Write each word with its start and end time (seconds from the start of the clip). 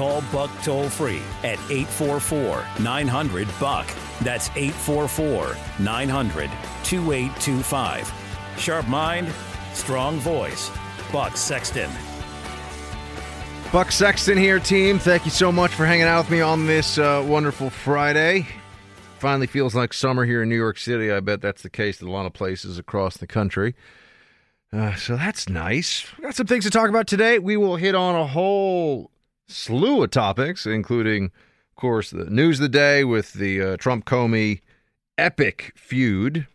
Call 0.00 0.22
Buck 0.32 0.50
toll 0.62 0.88
free 0.88 1.20
at 1.44 1.58
844 1.68 2.64
900 2.82 3.46
Buck. 3.60 3.86
That's 4.22 4.48
844 4.56 5.54
900 5.78 6.50
2825. 6.84 8.12
Sharp 8.56 8.88
mind, 8.88 9.30
strong 9.74 10.16
voice. 10.20 10.70
Buck 11.12 11.36
Sexton. 11.36 11.90
Buck 13.70 13.92
Sexton 13.92 14.38
here, 14.38 14.58
team. 14.58 14.98
Thank 14.98 15.26
you 15.26 15.30
so 15.30 15.52
much 15.52 15.74
for 15.74 15.84
hanging 15.84 16.06
out 16.06 16.24
with 16.24 16.30
me 16.30 16.40
on 16.40 16.66
this 16.66 16.96
uh, 16.96 17.22
wonderful 17.28 17.68
Friday. 17.68 18.46
Finally 19.18 19.48
feels 19.48 19.74
like 19.74 19.92
summer 19.92 20.24
here 20.24 20.42
in 20.42 20.48
New 20.48 20.56
York 20.56 20.78
City. 20.78 21.12
I 21.12 21.20
bet 21.20 21.42
that's 21.42 21.60
the 21.60 21.68
case 21.68 22.00
in 22.00 22.08
a 22.08 22.10
lot 22.10 22.24
of 22.24 22.32
places 22.32 22.78
across 22.78 23.18
the 23.18 23.26
country. 23.26 23.74
Uh, 24.72 24.94
so 24.94 25.16
that's 25.18 25.50
nice. 25.50 26.06
We 26.16 26.24
got 26.24 26.36
some 26.36 26.46
things 26.46 26.64
to 26.64 26.70
talk 26.70 26.88
about 26.88 27.06
today. 27.06 27.38
We 27.38 27.58
will 27.58 27.76
hit 27.76 27.94
on 27.94 28.14
a 28.14 28.26
whole 28.26 29.10
slew 29.50 30.02
of 30.02 30.10
topics, 30.10 30.66
including, 30.66 31.26
of 31.26 31.76
course, 31.76 32.10
the 32.10 32.26
news 32.26 32.58
of 32.58 32.62
the 32.62 32.68
day 32.68 33.04
with 33.04 33.34
the 33.34 33.60
uh, 33.62 33.76
Trump 33.76 34.04
Comey 34.04 34.60
epic 35.18 35.72
feud. 35.76 36.46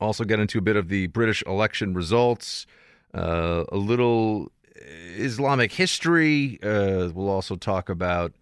Also, 0.00 0.24
get 0.24 0.40
into 0.40 0.58
a 0.58 0.62
bit 0.62 0.76
of 0.76 0.88
the 0.88 1.06
British 1.08 1.42
election 1.46 1.94
results, 1.94 2.66
uh, 3.14 3.64
a 3.70 3.76
little 3.76 4.50
Islamic 4.76 5.72
history. 5.72 6.58
Uh, 6.62 7.10
we'll 7.14 7.28
also 7.28 7.56
talk 7.56 7.88
about 7.88 8.32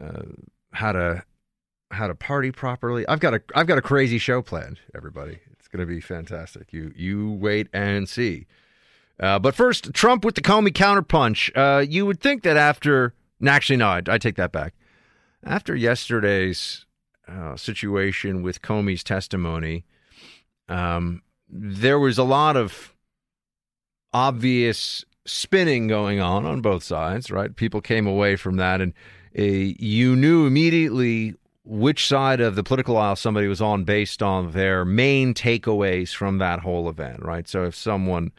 uh, 0.00 0.22
how 0.72 0.92
to 0.92 1.22
how 1.90 2.06
to 2.06 2.14
party 2.14 2.50
properly. 2.50 3.06
I've 3.08 3.20
got 3.20 3.34
a 3.34 3.42
I've 3.54 3.66
got 3.66 3.78
a 3.78 3.82
crazy 3.82 4.18
show 4.18 4.42
planned. 4.42 4.78
Everybody, 4.94 5.38
it's 5.52 5.68
going 5.68 5.80
to 5.80 5.86
be 5.86 6.00
fantastic. 6.00 6.72
You 6.72 6.92
you 6.96 7.30
wait 7.30 7.68
and 7.72 8.08
see. 8.08 8.46
Uh, 9.20 9.38
but 9.38 9.54
first, 9.54 9.92
Trump 9.92 10.24
with 10.24 10.34
the 10.34 10.40
Comey 10.40 10.70
counterpunch. 10.70 11.50
Uh, 11.54 11.80
you 11.80 12.06
would 12.06 12.20
think 12.20 12.42
that 12.42 12.56
after, 12.56 13.14
actually, 13.46 13.76
no, 13.76 13.88
I, 13.88 14.02
I 14.08 14.18
take 14.18 14.36
that 14.36 14.50
back. 14.50 14.74
After 15.44 15.76
yesterday's 15.76 16.86
uh, 17.28 17.56
situation 17.56 18.42
with 18.42 18.62
Comey's 18.62 19.04
testimony, 19.04 19.84
um, 20.68 21.22
there 21.48 21.98
was 21.98 22.16
a 22.16 22.24
lot 22.24 22.56
of 22.56 22.94
obvious 24.12 25.04
spinning 25.26 25.86
going 25.86 26.20
on 26.20 26.46
on 26.46 26.62
both 26.62 26.82
sides, 26.82 27.30
right? 27.30 27.54
People 27.54 27.80
came 27.80 28.06
away 28.06 28.36
from 28.36 28.56
that, 28.56 28.80
and 28.80 28.94
uh, 29.38 29.42
you 29.42 30.16
knew 30.16 30.46
immediately 30.46 31.34
which 31.64 32.06
side 32.06 32.40
of 32.40 32.56
the 32.56 32.62
political 32.62 32.96
aisle 32.96 33.16
somebody 33.16 33.46
was 33.46 33.60
on 33.60 33.84
based 33.84 34.22
on 34.22 34.52
their 34.52 34.84
main 34.84 35.34
takeaways 35.34 36.14
from 36.14 36.38
that 36.38 36.60
whole 36.60 36.88
event, 36.88 37.22
right? 37.22 37.46
So 37.46 37.64
if 37.64 37.74
someone 37.74 38.32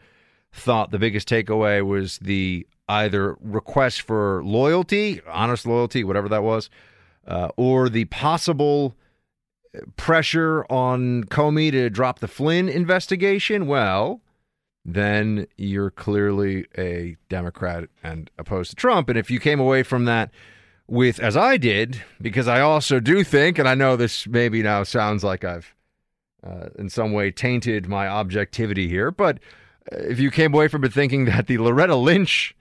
thought 0.52 0.90
the 0.90 0.98
biggest 0.98 1.28
takeaway 1.28 1.84
was 1.84 2.18
the 2.18 2.66
either 2.88 3.36
request 3.40 4.02
for 4.02 4.42
loyalty, 4.44 5.20
honest 5.26 5.66
loyalty, 5.66 6.04
whatever 6.04 6.28
that 6.28 6.42
was, 6.42 6.68
uh, 7.26 7.48
or 7.56 7.88
the 7.88 8.04
possible 8.06 8.94
pressure 9.96 10.64
on 10.70 11.24
Comey 11.24 11.70
to 11.70 11.88
drop 11.88 12.18
the 12.18 12.28
Flynn 12.28 12.68
investigation, 12.68 13.66
well, 13.66 14.20
then 14.84 15.46
you're 15.56 15.90
clearly 15.90 16.66
a 16.76 17.16
Democrat 17.28 17.88
and 18.02 18.30
opposed 18.38 18.70
to 18.70 18.76
Trump. 18.76 19.08
And 19.08 19.18
if 19.18 19.30
you 19.30 19.40
came 19.40 19.60
away 19.60 19.82
from 19.82 20.04
that 20.06 20.30
with, 20.88 21.20
as 21.20 21.36
I 21.36 21.56
did, 21.56 22.02
because 22.20 22.48
I 22.48 22.60
also 22.60 23.00
do 23.00 23.24
think, 23.24 23.58
and 23.58 23.68
I 23.68 23.74
know 23.74 23.96
this 23.96 24.26
maybe 24.26 24.62
now 24.62 24.82
sounds 24.82 25.24
like 25.24 25.44
I've 25.44 25.74
uh, 26.44 26.70
in 26.76 26.90
some 26.90 27.12
way 27.12 27.30
tainted 27.30 27.88
my 27.88 28.08
objectivity 28.08 28.88
here, 28.88 29.12
but 29.12 29.38
if 29.90 30.20
you 30.20 30.30
came 30.30 30.54
away 30.54 30.68
from 30.68 30.84
it 30.84 30.92
thinking 30.92 31.24
that 31.26 31.46
the 31.46 31.58
Loretta 31.58 31.96
Lynch 31.96 32.54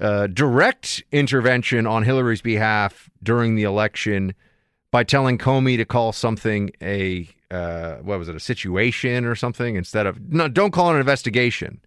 uh, 0.00 0.26
direct 0.26 1.02
intervention 1.12 1.86
on 1.86 2.02
Hillary's 2.02 2.42
behalf 2.42 3.08
during 3.22 3.54
the 3.54 3.62
election 3.62 4.34
by 4.90 5.04
telling 5.04 5.38
Comey 5.38 5.76
to 5.76 5.84
call 5.84 6.12
something 6.12 6.70
a 6.82 7.28
uh, 7.50 7.96
what 7.96 8.18
was 8.18 8.28
it 8.28 8.34
a 8.34 8.40
situation 8.40 9.24
or 9.24 9.34
something 9.34 9.76
instead 9.76 10.06
of 10.06 10.20
no 10.32 10.48
don't 10.48 10.72
call 10.72 10.90
it 10.90 10.94
an 10.94 11.00
investigation. 11.00 11.80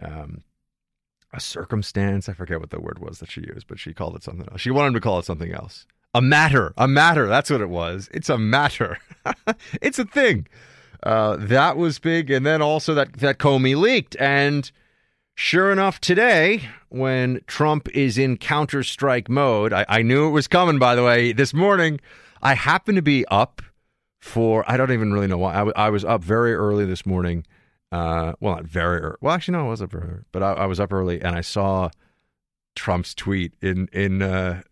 Um, 0.00 0.42
a 1.32 1.40
circumstance 1.40 2.28
I 2.28 2.32
forget 2.32 2.60
what 2.60 2.70
the 2.70 2.80
word 2.80 2.98
was 3.00 3.18
that 3.18 3.30
she 3.30 3.40
used 3.40 3.66
but 3.66 3.78
she 3.78 3.92
called 3.92 4.14
it 4.16 4.22
something 4.22 4.48
else. 4.50 4.60
She 4.60 4.70
wanted 4.70 4.94
to 4.94 5.00
call 5.00 5.18
it 5.18 5.24
something 5.24 5.52
else. 5.52 5.86
A 6.14 6.22
matter 6.22 6.72
a 6.76 6.86
matter 6.86 7.26
that's 7.26 7.50
what 7.50 7.60
it 7.60 7.68
was. 7.68 8.08
It's 8.12 8.28
a 8.28 8.38
matter. 8.38 8.98
It's 9.82 9.98
a 9.98 10.04
thing 10.04 10.46
uh, 11.02 11.36
that 11.38 11.76
was 11.76 11.98
big 11.98 12.30
and 12.30 12.44
then 12.44 12.62
also 12.62 12.94
that 12.94 13.14
that 13.14 13.38
Comey 13.38 13.76
leaked 13.76 14.16
and 14.18 14.70
sure 15.34 15.70
enough 15.70 16.00
today 16.00 16.68
when 16.88 17.40
Trump 17.46 17.88
is 17.90 18.16
in 18.18 18.36
counter 18.36 18.82
strike 18.82 19.28
mode 19.28 19.72
I, 19.72 19.84
I 19.88 20.02
knew 20.02 20.28
it 20.28 20.30
was 20.32 20.48
coming 20.48 20.78
by 20.78 20.94
the 20.94 21.04
way 21.04 21.32
this 21.32 21.52
morning 21.52 22.00
I 22.42 22.54
happened 22.54 22.96
to 22.96 23.02
be 23.02 23.24
up 23.26 23.62
for 24.20 24.64
I 24.70 24.76
don't 24.76 24.90
even 24.92 25.12
really 25.12 25.26
know 25.28 25.38
why. 25.38 25.52
I, 25.52 25.58
w- 25.58 25.72
I 25.76 25.90
was 25.90 26.04
up 26.04 26.22
very 26.22 26.54
early 26.54 26.84
this 26.84 27.06
morning. 27.06 27.46
Uh, 27.92 28.32
well, 28.40 28.56
not 28.56 28.64
very 28.64 29.00
early. 29.00 29.16
Well, 29.20 29.34
actually, 29.34 29.52
no, 29.56 29.66
I 29.66 29.70
was 29.70 29.80
up 29.80 29.90
very 29.92 30.04
early, 30.04 30.22
but 30.32 30.42
I, 30.42 30.52
I 30.52 30.66
was 30.66 30.80
up 30.80 30.92
early 30.92 31.20
and 31.20 31.36
I 31.36 31.40
saw 31.40 31.90
Trump's 32.74 33.14
tweet 33.14 33.54
in 33.62 33.88
in. 33.92 34.22
Uh, 34.22 34.62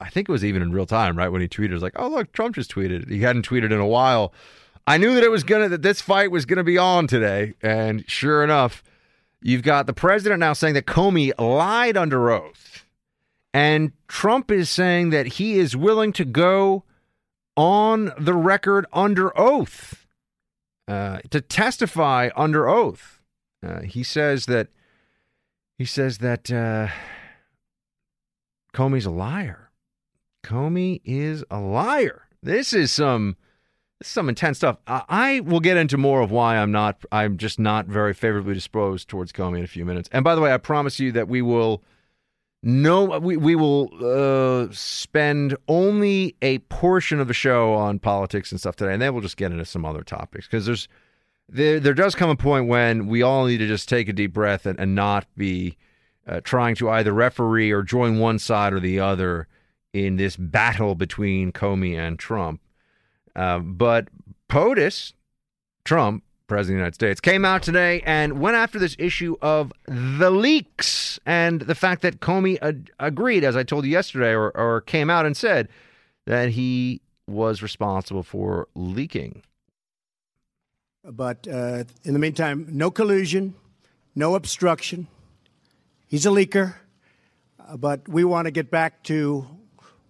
I 0.00 0.08
think 0.08 0.28
it 0.28 0.32
was 0.32 0.44
even 0.44 0.62
in 0.62 0.72
real 0.72 0.86
time, 0.86 1.16
right 1.16 1.28
when 1.28 1.40
he 1.40 1.48
tweeted. 1.48 1.70
It 1.70 1.74
was 1.74 1.82
like, 1.82 1.94
"Oh, 1.96 2.08
look, 2.08 2.32
Trump 2.32 2.56
just 2.56 2.74
tweeted." 2.74 3.08
He 3.08 3.20
hadn't 3.20 3.48
tweeted 3.48 3.66
in 3.66 3.78
a 3.80 3.86
while. 3.86 4.32
I 4.86 4.98
knew 4.98 5.14
that 5.14 5.24
it 5.24 5.30
was 5.30 5.44
gonna 5.44 5.68
that 5.68 5.82
this 5.82 6.00
fight 6.00 6.30
was 6.30 6.46
gonna 6.46 6.64
be 6.64 6.78
on 6.78 7.06
today, 7.06 7.54
and 7.62 8.08
sure 8.08 8.42
enough, 8.42 8.82
you've 9.40 9.62
got 9.62 9.86
the 9.86 9.92
president 9.92 10.40
now 10.40 10.52
saying 10.52 10.74
that 10.74 10.86
Comey 10.86 11.32
lied 11.38 11.96
under 11.96 12.30
oath, 12.30 12.84
and 13.54 13.92
Trump 14.08 14.50
is 14.50 14.68
saying 14.68 15.10
that 15.10 15.26
he 15.26 15.58
is 15.58 15.76
willing 15.76 16.12
to 16.14 16.24
go 16.24 16.84
on 17.56 18.12
the 18.18 18.34
record 18.34 18.86
under 18.92 19.36
oath 19.38 20.06
uh, 20.88 21.20
to 21.30 21.40
testify 21.40 22.30
under 22.34 22.68
oath. 22.68 23.20
Uh, 23.64 23.82
he 23.82 24.02
says 24.02 24.46
that 24.46 24.68
he 25.78 25.84
says 25.84 26.18
that 26.18 26.50
uh, 26.50 26.88
Comey's 28.74 29.06
a 29.06 29.10
liar. 29.10 29.70
Comey 30.42 31.00
is 31.04 31.44
a 31.50 31.60
liar. 31.60 32.22
This 32.42 32.72
is 32.72 32.90
some 32.90 33.36
some 34.02 34.28
intense 34.28 34.58
stuff. 34.58 34.78
I, 34.86 35.02
I 35.08 35.40
will 35.40 35.60
get 35.60 35.76
into 35.76 35.96
more 35.96 36.20
of 36.20 36.30
why 36.30 36.56
I'm 36.56 36.72
not 36.72 37.04
I'm 37.12 37.36
just 37.36 37.58
not 37.58 37.86
very 37.86 38.14
favorably 38.14 38.54
disposed 38.54 39.08
towards 39.08 39.32
Comey 39.32 39.58
in 39.58 39.64
a 39.64 39.68
few 39.68 39.84
minutes. 39.84 40.08
And 40.12 40.24
by 40.24 40.34
the 40.34 40.40
way, 40.40 40.52
I 40.52 40.58
promise 40.58 40.98
you 41.00 41.12
that 41.12 41.28
we 41.28 41.42
will 41.42 41.82
no, 42.62 43.18
we, 43.18 43.38
we 43.38 43.54
will 43.54 43.88
uh, 44.04 44.68
spend 44.70 45.56
only 45.66 46.36
a 46.42 46.58
portion 46.58 47.18
of 47.18 47.26
the 47.26 47.34
show 47.34 47.72
on 47.72 47.98
politics 47.98 48.50
and 48.50 48.60
stuff 48.60 48.76
today, 48.76 48.92
and 48.92 49.00
then 49.00 49.14
we'll 49.14 49.22
just 49.22 49.38
get 49.38 49.50
into 49.50 49.64
some 49.64 49.86
other 49.86 50.02
topics 50.02 50.46
because 50.46 50.66
there's 50.66 50.86
there 51.48 51.80
there 51.80 51.94
does 51.94 52.14
come 52.14 52.30
a 52.30 52.36
point 52.36 52.68
when 52.68 53.06
we 53.06 53.22
all 53.22 53.46
need 53.46 53.58
to 53.58 53.66
just 53.66 53.88
take 53.88 54.08
a 54.08 54.12
deep 54.12 54.32
breath 54.32 54.66
and, 54.66 54.78
and 54.78 54.94
not 54.94 55.26
be 55.36 55.76
uh, 56.26 56.40
trying 56.44 56.74
to 56.76 56.90
either 56.90 57.12
referee 57.12 57.70
or 57.70 57.82
join 57.82 58.18
one 58.18 58.38
side 58.38 58.72
or 58.72 58.80
the 58.80 59.00
other 59.00 59.48
in 59.92 60.16
this 60.16 60.36
battle 60.36 60.94
between 60.94 61.52
Comey 61.52 61.96
and 61.98 62.18
Trump. 62.18 62.60
Uh, 63.36 63.58
but 63.60 64.08
POTUS, 64.48 65.12
Trump, 65.84 66.24
President 66.46 66.74
of 66.74 66.78
the 66.78 66.80
United 66.80 66.94
States, 66.94 67.20
came 67.20 67.44
out 67.44 67.62
today 67.62 68.02
and 68.04 68.40
went 68.40 68.56
after 68.56 68.78
this 68.78 68.96
issue 68.98 69.36
of 69.40 69.72
the 69.86 70.30
leaks 70.30 71.20
and 71.24 71.60
the 71.62 71.74
fact 71.74 72.02
that 72.02 72.20
Comey 72.20 72.58
ad- 72.60 72.90
agreed, 72.98 73.44
as 73.44 73.56
I 73.56 73.62
told 73.62 73.84
you 73.84 73.90
yesterday, 73.92 74.32
or, 74.32 74.50
or 74.56 74.80
came 74.80 75.08
out 75.10 75.26
and 75.26 75.36
said 75.36 75.68
that 76.26 76.50
he 76.50 77.00
was 77.26 77.62
responsible 77.62 78.22
for 78.22 78.68
leaking. 78.74 79.42
But 81.04 81.46
uh, 81.48 81.84
in 82.04 82.12
the 82.12 82.18
meantime, 82.18 82.66
no 82.68 82.90
collusion, 82.90 83.54
no 84.14 84.34
obstruction. 84.34 85.06
He's 86.08 86.26
a 86.26 86.30
leaker, 86.30 86.74
uh, 87.58 87.76
but 87.76 88.08
we 88.08 88.24
want 88.24 88.46
to 88.46 88.50
get 88.50 88.70
back 88.70 89.02
to 89.04 89.46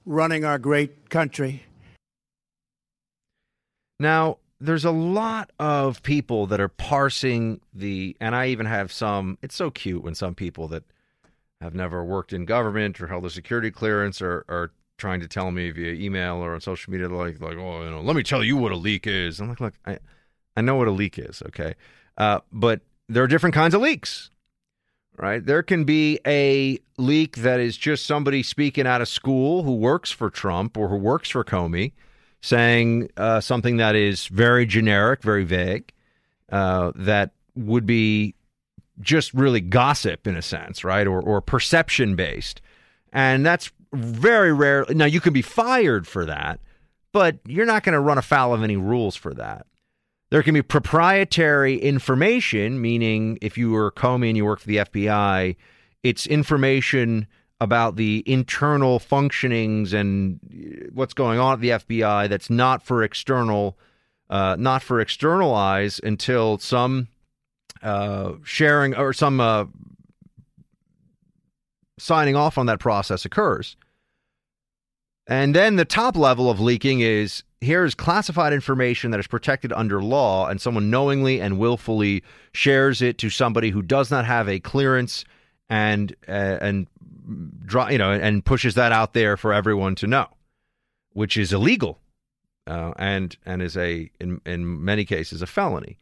running 0.07 0.45
our 0.45 0.59
great 0.59 1.11
country. 1.11 1.65
Now, 4.01 4.39
there's 4.61 4.87
a 4.87 4.91
lot 4.91 5.53
of 5.59 6.03
people 6.03 6.47
that 6.47 6.59
are 6.59 6.69
parsing 6.69 7.61
the, 7.75 8.17
and 8.19 8.35
I 8.35 8.49
even 8.49 8.65
have 8.65 8.91
some. 8.91 9.37
It's 9.43 9.55
so 9.55 9.71
cute 9.71 10.03
when 10.03 10.15
some 10.15 10.35
people 10.35 10.69
that 10.69 10.85
have 11.61 11.75
never 11.75 12.03
worked 12.03 12.33
in 12.33 12.47
government 12.47 12.99
or 13.01 13.07
held 13.07 13.27
a 13.27 13.31
security 13.31 13.71
clearance 13.71 14.23
are, 14.23 14.47
are 14.49 14.73
trying 14.97 15.21
to 15.21 15.29
tell 15.29 15.51
me 15.51 15.71
via 15.71 15.93
email 15.93 16.37
or 16.37 16.55
on 16.55 16.61
social 16.61 16.91
media 16.91 17.09
like 17.09 17.41
like 17.41 17.57
oh 17.57 17.83
you 17.83 17.91
know 17.91 18.01
let 18.03 18.15
me 18.15 18.23
tell 18.23 18.43
you 18.43 18.57
what 18.57 18.73
a 18.73 18.77
leak 18.77 19.07
is. 19.07 19.41
I'm 19.41 19.49
like 19.49 19.61
look 19.61 19.75
I 19.87 19.99
I 20.57 20.63
know 20.63 20.77
what 20.77 20.89
a 20.89 20.93
leak 20.93 21.19
is 21.19 21.43
okay, 21.49 21.75
uh, 22.17 22.41
but 22.51 22.81
there 23.09 23.23
are 23.23 23.27
different 23.27 23.55
kinds 23.55 23.75
of 23.75 23.81
leaks. 23.81 24.31
Right, 25.19 25.45
there 25.45 25.63
can 25.63 25.85
be 25.85 26.19
a 26.27 26.79
leak 26.97 27.37
that 27.39 27.61
is 27.61 27.77
just 27.77 28.07
somebody 28.07 28.43
speaking 28.43 28.87
out 28.87 29.03
of 29.03 29.09
school 29.09 29.65
who 29.65 29.75
works 29.75 30.11
for 30.11 30.31
Trump 30.31 30.79
or 30.79 30.89
who 30.89 30.97
works 30.97 31.29
for 31.29 31.45
Comey, 31.45 31.93
saying 32.41 33.11
uh, 33.17 33.41
something 33.41 33.77
that 33.77 33.95
is 33.95 34.27
very 34.27 34.67
generic, 34.67 35.23
very 35.23 35.45
vague, 35.45 35.93
uh, 36.51 36.93
that 36.95 37.33
would 37.55 37.87
be 37.87 38.35
just 39.01 39.33
really 39.35 39.61
gossip 39.61 40.27
in 40.27 40.37
a 40.37 40.43
sense, 40.43 40.85
right? 40.85 41.07
Or, 41.07 41.21
or 41.21 41.41
perception 41.41 42.17
based. 42.17 42.61
And 43.13 43.45
that's 43.45 43.71
very 43.93 44.53
rare. 44.53 44.85
Now, 44.91 45.07
you 45.07 45.21
can 45.21 45.33
be 45.33 45.43
fired 45.43 46.07
for 46.07 46.25
that, 46.27 46.61
but 47.13 47.39
you're 47.47 47.67
not 47.67 47.83
going 47.83 47.95
to 47.95 48.01
run 48.01 48.19
afoul 48.19 48.55
of 48.55 48.63
any 48.63 48.77
rules 48.77 49.17
for 49.17 49.35
that. 49.35 49.67
There 50.31 50.43
can 50.45 50.55
be 50.55 50.63
proprietary 50.63 51.77
information, 51.77 52.81
meaning 52.81 53.39
if 53.43 53.59
you 53.59 53.71
were 53.73 53.91
Comey 53.91 54.29
and 54.29 54.37
you 54.37 54.45
work 54.45 54.61
for 54.61 54.69
the 54.69 54.77
FBI, 54.77 55.57
it's 56.05 56.27
information 56.27 57.27
about 57.61 57.97
the 57.97 58.23
internal 58.27 58.99
functionings 58.99 59.93
and 59.93 60.41
what's 60.93 61.15
going 61.15 61.39
on 61.39 61.55
at 61.55 61.61
the 61.61 61.71
FBI 61.71 62.29
that's 62.29 62.49
not 62.49 62.83
for 62.83 63.03
external, 63.03 63.77
uh, 64.31 64.57
not 64.59 64.83
for 64.83 65.01
external 65.01 65.55
eyes 65.55 66.01
until 66.03 66.59
some 66.59 67.09
uh, 67.83 68.33
sharing 68.45 68.95
or 68.97 69.13
some 69.13 69.41
uh, 69.41 69.67
signing 71.99 72.35
off 72.35 72.57
on 72.57 72.67
that 72.67 72.81
process 72.81 73.25
occurs. 73.25 73.77
And 75.27 75.55
then 75.55 75.77
the 75.77 75.85
top 75.85 76.17
level 76.17 76.51
of 76.51 76.61
leaking 76.61 77.01
is 77.01 77.45
here's 77.61 77.95
classified 77.95 78.53
information 78.53 79.11
that 79.11 79.21
is 79.21 79.27
protected 79.27 79.73
under 79.73 80.03
law, 80.03 80.49
and 80.49 80.61
someone 80.61 80.91
knowingly 80.91 81.41
and 81.41 81.59
willfully 81.59 82.25
shares 82.53 83.03
it 83.03 83.19
to 83.19 83.31
somebody 83.31 83.71
who 83.71 83.83
does 83.83 84.11
not 84.11 84.25
have 84.25 84.49
a 84.49 84.59
clearance 84.61 85.25
and 85.69 86.17
uh, 86.27 86.59
and 86.61 86.89
you 87.31 87.99
know 87.99 88.11
and 88.11 88.45
pushes 88.45 88.75
that 88.75 88.93
out 88.93 89.15
there 89.15 89.37
for 89.37 89.53
everyone 89.53 89.95
to 89.97 90.07
know, 90.07 90.27
which 91.13 91.37
is 91.37 91.53
illegal, 91.53 92.01
uh, 92.67 92.93
and 92.99 93.37
and 93.47 93.63
is 93.63 93.77
a 93.77 94.11
in 94.21 94.41
in 94.45 94.85
many 94.85 95.05
cases 95.05 95.43
a 95.43 95.47
felony. 95.47 95.99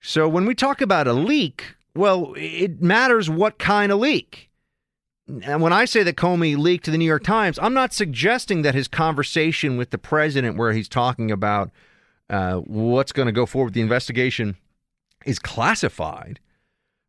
So 0.00 0.28
when 0.28 0.46
we 0.46 0.54
talk 0.54 0.80
about 0.80 1.06
a 1.06 1.12
leak, 1.12 1.74
well, 1.94 2.34
it 2.36 2.80
matters 2.80 3.28
what 3.28 3.58
kind 3.58 3.92
of 3.92 3.98
leak. 3.98 4.50
And 5.42 5.62
when 5.62 5.72
I 5.72 5.84
say 5.84 6.02
that 6.02 6.16
Comey 6.16 6.56
leaked 6.56 6.84
to 6.86 6.90
the 6.90 6.98
New 6.98 7.04
York 7.04 7.22
Times, 7.22 7.58
I'm 7.60 7.74
not 7.74 7.92
suggesting 7.92 8.62
that 8.62 8.74
his 8.74 8.88
conversation 8.88 9.76
with 9.76 9.90
the 9.90 9.98
president, 9.98 10.56
where 10.56 10.72
he's 10.72 10.88
talking 10.88 11.30
about 11.30 11.70
uh, 12.28 12.56
what's 12.56 13.12
going 13.12 13.26
to 13.26 13.32
go 13.32 13.46
forward 13.46 13.66
with 13.66 13.74
the 13.74 13.80
investigation, 13.80 14.56
is 15.24 15.38
classified. 15.38 16.40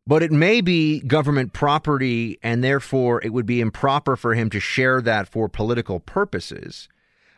But 0.06 0.22
it 0.22 0.32
may 0.32 0.60
be 0.60 1.00
government 1.00 1.52
property, 1.52 2.38
and 2.42 2.62
therefore 2.62 3.22
it 3.22 3.32
would 3.32 3.46
be 3.46 3.60
improper 3.60 4.16
for 4.16 4.34
him 4.34 4.50
to 4.50 4.58
share 4.58 5.00
that 5.00 5.28
for 5.28 5.48
political 5.48 6.00
purposes. 6.00 6.88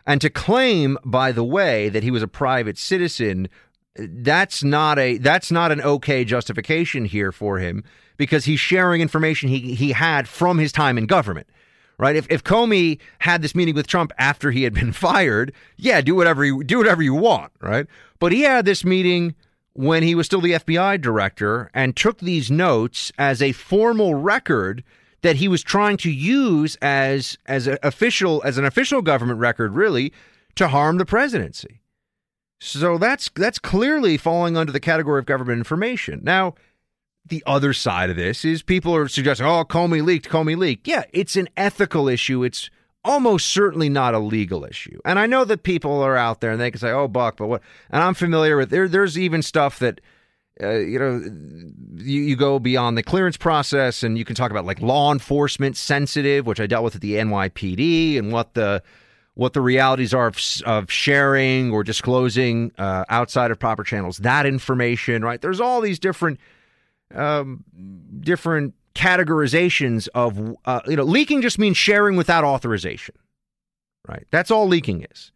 And 0.07 0.21
to 0.21 0.31
claim, 0.31 0.99
by 1.05 1.33
the 1.33 1.45
way, 1.45 1.89
that 1.91 2.03
he 2.03 2.11
was 2.11 2.23
a 2.23 2.29
private 2.29 2.79
citizen 2.79 3.49
that's 3.97 4.65
not 4.65 4.99
a 4.99 5.19
that's 5.19 5.51
not 5.53 5.71
an 5.71 5.81
okay 5.81 6.25
justification 6.25 7.05
here 7.05 7.31
for 7.31 7.59
him 7.59 7.85
because 8.17 8.45
he's 8.45 8.61
sharing 8.61 9.01
information 9.01 9.49
he 9.49 9.75
he 9.75 9.93
had 9.93 10.29
from 10.29 10.59
his 10.59 10.73
time 10.73 10.99
in 10.99 11.07
government. 11.07 11.49
Right? 11.97 12.17
If 12.17 12.27
if 12.29 12.43
Comey 12.43 12.99
had 13.21 13.41
this 13.41 13.55
meeting 13.55 13.75
with 13.75 13.87
Trump 13.87 14.13
after 14.19 14.51
he 14.51 14.65
had 14.65 14.75
been 14.75 14.93
fired, 15.07 15.53
yeah, 15.77 16.01
do 16.01 16.15
whatever 16.15 16.45
you 16.45 16.65
do 16.65 16.79
whatever 16.79 17.03
you 17.03 17.15
want, 17.15 17.53
right? 17.61 17.87
But 18.19 18.33
he 18.33 18.43
had 18.43 18.65
this 18.65 18.85
meeting 18.85 19.35
when 19.75 20.03
he 20.03 20.15
was 20.15 20.26
still 20.26 20.41
the 20.41 20.53
FBI 20.53 21.00
director 21.00 21.71
and 21.75 21.94
took 21.94 22.19
these 22.19 22.50
notes 22.50 23.12
as 23.19 23.43
a 23.43 23.53
formal 23.53 24.15
record 24.15 24.82
that 25.23 25.37
he 25.37 25.49
was 25.49 25.62
trying 25.62 25.97
to 25.99 26.11
use 26.11 26.76
as 26.81 27.37
as 27.47 27.67
an 27.67 27.79
official 27.82 28.43
as 28.44 28.56
an 28.56 28.65
official 28.65 29.03
government 29.03 29.41
record 29.41 29.75
really 29.75 30.12
to 30.55 30.69
harm 30.69 30.99
the 30.99 31.05
presidency. 31.05 31.81
So 32.61 32.99
that's 32.99 33.31
that's 33.35 33.59
clearly 33.59 34.17
falling 34.17 34.56
under 34.56 34.73
the 34.73 34.81
category 34.81 35.19
of 35.19 35.26
government 35.26 35.59
information. 35.59 36.20
Now, 36.23 36.55
the 37.27 37.43
other 37.47 37.73
side 37.73 38.11
of 38.11 38.17
this 38.17 38.44
is 38.44 38.62
people 38.62 38.94
are 38.94 39.09
suggesting, 39.09 39.47
"Oh, 39.47 39.65
Comey 39.65 40.05
leaked, 40.05 40.29
Comey 40.29 40.56
leaked." 40.56 40.87
Yeah, 40.87 41.05
it's 41.12 41.37
an 41.37 41.49
ethical 41.56 42.09
issue. 42.09 42.44
It's 42.44 42.70
almost 43.05 43.51
certainly 43.51 43.89
not 43.89 44.15
a 44.15 44.19
legal 44.19 44.65
issue. 44.65 44.99
And 45.05 45.19
I 45.19 45.27
know 45.27 45.45
that 45.45 45.62
people 45.62 46.01
are 46.03 46.17
out 46.17 46.41
there 46.41 46.51
and 46.51 46.61
they 46.61 46.71
can 46.71 46.81
say, 46.81 46.91
"Oh, 46.91 47.09
Buck," 47.09 47.37
but 47.37 47.47
what? 47.47 47.62
And 47.91 48.03
I'm 48.03 48.15
familiar 48.15 48.56
with 48.56 48.71
there. 48.71 48.89
There's 48.89 49.19
even 49.19 49.43
stuff 49.43 49.79
that. 49.81 50.01
Uh, 50.62 50.75
you 50.75 51.01
know, 51.01 51.21
you, 51.97 52.21
you 52.23 52.37
go 52.37 52.61
beyond 52.61 52.97
the 52.97 53.03
clearance 53.03 53.37
process 53.37 54.05
and 54.05 54.17
you 54.17 54.25
can 54.25 54.37
talk 54.37 54.53
about 54.53 54.65
like 54.65 54.81
law 54.81 55.12
enforcement 55.12 55.77
sensitive, 55.77 56.47
which 56.47 56.61
I 56.61 56.69
dealt 56.69 56.85
with 56.85 56.95
at 56.95 57.01
the 57.01 57.15
NYPD, 57.15 58.17
and 58.21 58.31
what 58.31 58.55
the 58.55 58.81
what 59.35 59.53
the 59.53 59.61
realities 59.61 60.15
are 60.15 60.29
of, 60.29 60.39
of 60.65 60.91
sharing 60.91 61.73
or 61.73 61.83
disclosing 61.83 62.71
uh, 62.79 63.05
outside 63.09 63.51
of 63.51 63.59
proper 63.59 63.83
channels. 63.83 64.19
That 64.19 64.47
information, 64.47 65.25
right? 65.25 65.41
There's 65.41 65.61
all 65.61 65.81
these 65.81 65.99
different 65.99 66.39
um, 67.12 67.65
different 68.21 68.75
categorizations 68.94 70.08
of 70.14 70.56
uh, 70.64 70.81
you 70.87 70.96
know 70.96 71.05
leaking 71.05 71.43
just 71.43 71.58
means 71.58 71.76
sharing 71.76 72.17
without 72.17 72.44
authorization, 72.44 73.14
right? 74.08 74.26
That's 74.31 74.50
all 74.50 74.67
leaking 74.67 75.06
is. 75.11 75.32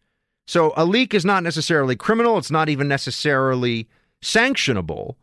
So 0.47 0.73
a 0.75 0.85
leak 0.85 1.13
is 1.13 1.25
not 1.25 1.43
necessarily 1.43 1.95
criminal. 1.95 2.37
It's 2.37 2.49
not 2.51 2.69
even 2.69 2.87
necessarily 2.87 3.87
sanctionable. 4.23 5.15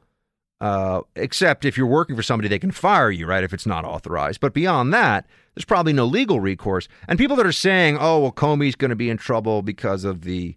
Uh, 0.58 1.02
except 1.16 1.66
if 1.66 1.76
you're 1.76 1.86
working 1.86 2.16
for 2.16 2.22
somebody, 2.22 2.48
they 2.48 2.58
can 2.58 2.70
fire 2.70 3.10
you, 3.10 3.26
right? 3.26 3.44
If 3.44 3.52
it's 3.52 3.66
not 3.66 3.84
authorized. 3.84 4.40
But 4.40 4.54
beyond 4.54 4.94
that, 4.94 5.26
there's 5.54 5.66
probably 5.66 5.92
no 5.92 6.06
legal 6.06 6.40
recourse. 6.40 6.88
And 7.08 7.18
people 7.18 7.36
that 7.36 7.44
are 7.44 7.52
saying, 7.52 7.98
oh, 8.00 8.20
well, 8.20 8.32
Comey's 8.32 8.74
going 8.74 8.90
to 8.90 8.96
be 8.96 9.10
in 9.10 9.18
trouble 9.18 9.60
because 9.62 10.04
of 10.04 10.22
the 10.22 10.56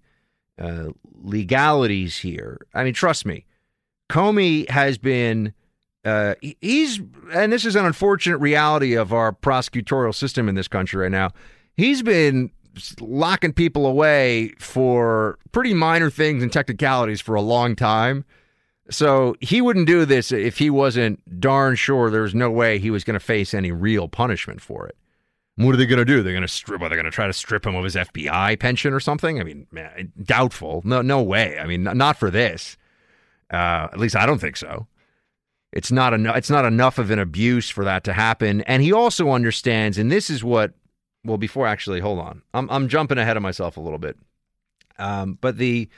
uh, 0.57 0.89
legalities 1.21 2.19
here. 2.19 2.59
I 2.73 2.83
mean, 2.83 2.93
trust 2.93 3.25
me, 3.25 3.45
Comey 4.09 4.69
has 4.69 4.97
been, 4.97 5.53
uh, 6.05 6.35
he's, 6.61 6.99
and 7.33 7.51
this 7.51 7.65
is 7.65 7.75
an 7.75 7.85
unfortunate 7.85 8.37
reality 8.37 8.93
of 8.95 9.13
our 9.13 9.31
prosecutorial 9.33 10.15
system 10.15 10.47
in 10.47 10.55
this 10.55 10.67
country 10.67 11.01
right 11.01 11.11
now. 11.11 11.31
He's 11.75 12.01
been 12.01 12.51
locking 12.99 13.53
people 13.53 13.85
away 13.85 14.53
for 14.59 15.37
pretty 15.51 15.73
minor 15.73 16.09
things 16.09 16.43
and 16.43 16.51
technicalities 16.51 17.21
for 17.21 17.35
a 17.35 17.41
long 17.41 17.75
time. 17.75 18.25
So 18.89 19.35
he 19.39 19.61
wouldn't 19.61 19.87
do 19.87 20.05
this 20.05 20.31
if 20.31 20.57
he 20.57 20.69
wasn't 20.69 21.39
darn 21.39 21.75
sure 21.75 22.09
there 22.09 22.23
was 22.23 22.33
no 22.33 22.49
way 22.49 22.79
he 22.79 22.89
was 22.89 23.03
going 23.03 23.13
to 23.13 23.19
face 23.19 23.53
any 23.53 23.71
real 23.71 24.07
punishment 24.07 24.61
for 24.61 24.87
it. 24.87 24.95
What 25.57 25.75
are 25.75 25.77
they 25.77 25.85
going 25.85 25.99
to 25.99 26.05
do? 26.05 26.23
They're 26.23 26.33
going 26.33 26.41
to 26.41 26.47
strip. 26.47 26.81
Are 26.81 26.87
they 26.87 26.95
going 26.95 27.03
to 27.05 27.11
try 27.11 27.27
to 27.27 27.33
strip 27.33 27.65
him 27.65 27.75
of 27.75 27.83
his 27.83 27.95
FBI 27.95 28.57
pension 28.59 28.93
or 28.93 29.01
something? 29.01 29.39
I 29.41 29.43
mean, 29.43 29.67
man, 29.71 30.13
doubtful. 30.23 30.81
No, 30.85 31.01
no 31.01 31.21
way. 31.21 31.59
I 31.59 31.67
mean, 31.67 31.83
not 31.83 32.17
for 32.17 32.31
this. 32.31 32.77
Uh, 33.51 33.89
at 33.91 33.99
least 33.99 34.15
I 34.15 34.25
don't 34.25 34.39
think 34.39 34.55
so. 34.55 34.87
It's 35.71 35.91
not 35.91 36.13
enough. 36.13 36.35
It's 36.37 36.49
not 36.49 36.65
enough 36.65 36.97
of 36.97 37.11
an 37.11 37.19
abuse 37.19 37.69
for 37.69 37.83
that 37.83 38.03
to 38.05 38.13
happen. 38.13 38.61
And 38.61 38.81
he 38.81 38.91
also 38.91 39.29
understands, 39.29 39.97
and 39.97 40.11
this 40.11 40.29
is 40.29 40.43
what. 40.43 40.73
Well, 41.25 41.37
before 41.37 41.67
actually, 41.67 41.99
hold 41.99 42.19
on. 42.19 42.41
I'm 42.53 42.69
I'm 42.69 42.87
jumping 42.87 43.17
ahead 43.17 43.37
of 43.37 43.43
myself 43.43 43.77
a 43.77 43.81
little 43.81 43.99
bit. 43.99 44.17
Um, 44.97 45.37
but 45.39 45.57
the 45.57 45.89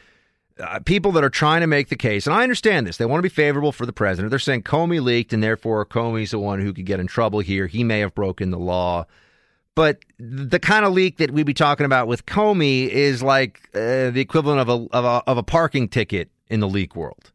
uh, 0.60 0.80
people 0.80 1.12
that 1.14 1.24
are 1.24 1.30
trying 1.30 1.62
to 1.62 1.68
make 1.68 1.90
the 1.90 1.96
case, 1.96 2.28
and 2.28 2.36
I 2.36 2.44
understand 2.44 2.86
this, 2.86 2.98
they 2.98 3.06
want 3.06 3.20
to 3.20 3.24
be 3.24 3.30
favorable 3.30 3.72
for 3.72 3.86
the 3.86 3.94
president. 3.94 4.30
They're 4.30 4.40
saying 4.40 4.64
Comey 4.64 5.02
leaked, 5.02 5.32
and 5.32 5.44
therefore 5.44 5.86
Comey's 5.86 6.32
the 6.32 6.40
one 6.40 6.60
who 6.60 6.74
could 6.74 6.86
get 6.86 7.00
in 7.00 7.08
trouble 7.08 7.40
here. 7.40 7.68
He 7.68 7.84
may 7.84 8.00
have 8.00 8.14
broken 8.14 8.52
the 8.52 8.60
law. 8.60 9.06
But 9.74 10.00
the 10.20 10.60
kind 10.60 10.86
of 10.86 10.92
leak 10.92 11.18
that 11.18 11.32
we'd 11.32 11.46
be 11.46 11.54
talking 11.54 11.86
about 11.86 12.08
with 12.08 12.26
Comey 12.26 12.90
is 12.90 13.24
like 13.24 13.70
uh, 13.74 14.12
the 14.12 14.20
equivalent 14.20 14.60
of 14.60 14.70
a, 14.70 14.88
of 14.92 15.06
a 15.06 15.30
of 15.30 15.38
a 15.38 15.44
parking 15.44 15.88
ticket 15.88 16.30
in 16.50 16.60
the 16.60 16.68
leak 16.68 16.96
world, 16.96 17.32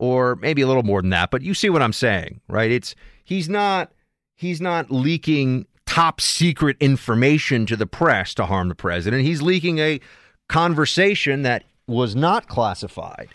or 0.00 0.36
maybe 0.36 0.62
a 0.62 0.66
little 0.66 0.82
more 0.82 1.02
than 1.02 1.10
that. 1.10 1.30
But 1.30 1.42
you 1.42 1.52
see 1.52 1.68
what 1.68 1.82
I'm 1.82 1.92
saying, 1.92 2.40
right? 2.48 2.70
It's 2.70 2.94
he's 3.22 3.48
not 3.48 3.92
he's 4.34 4.60
not 4.60 4.90
leaking 4.90 5.66
top 5.86 6.20
secret 6.20 6.76
information 6.80 7.66
to 7.66 7.76
the 7.76 7.86
press 7.86 8.32
to 8.34 8.46
harm 8.46 8.68
the 8.68 8.74
president. 8.74 9.22
He's 9.24 9.42
leaking 9.42 9.78
a 9.78 10.00
conversation 10.48 11.42
that 11.42 11.64
was 11.86 12.16
not 12.16 12.48
classified, 12.48 13.28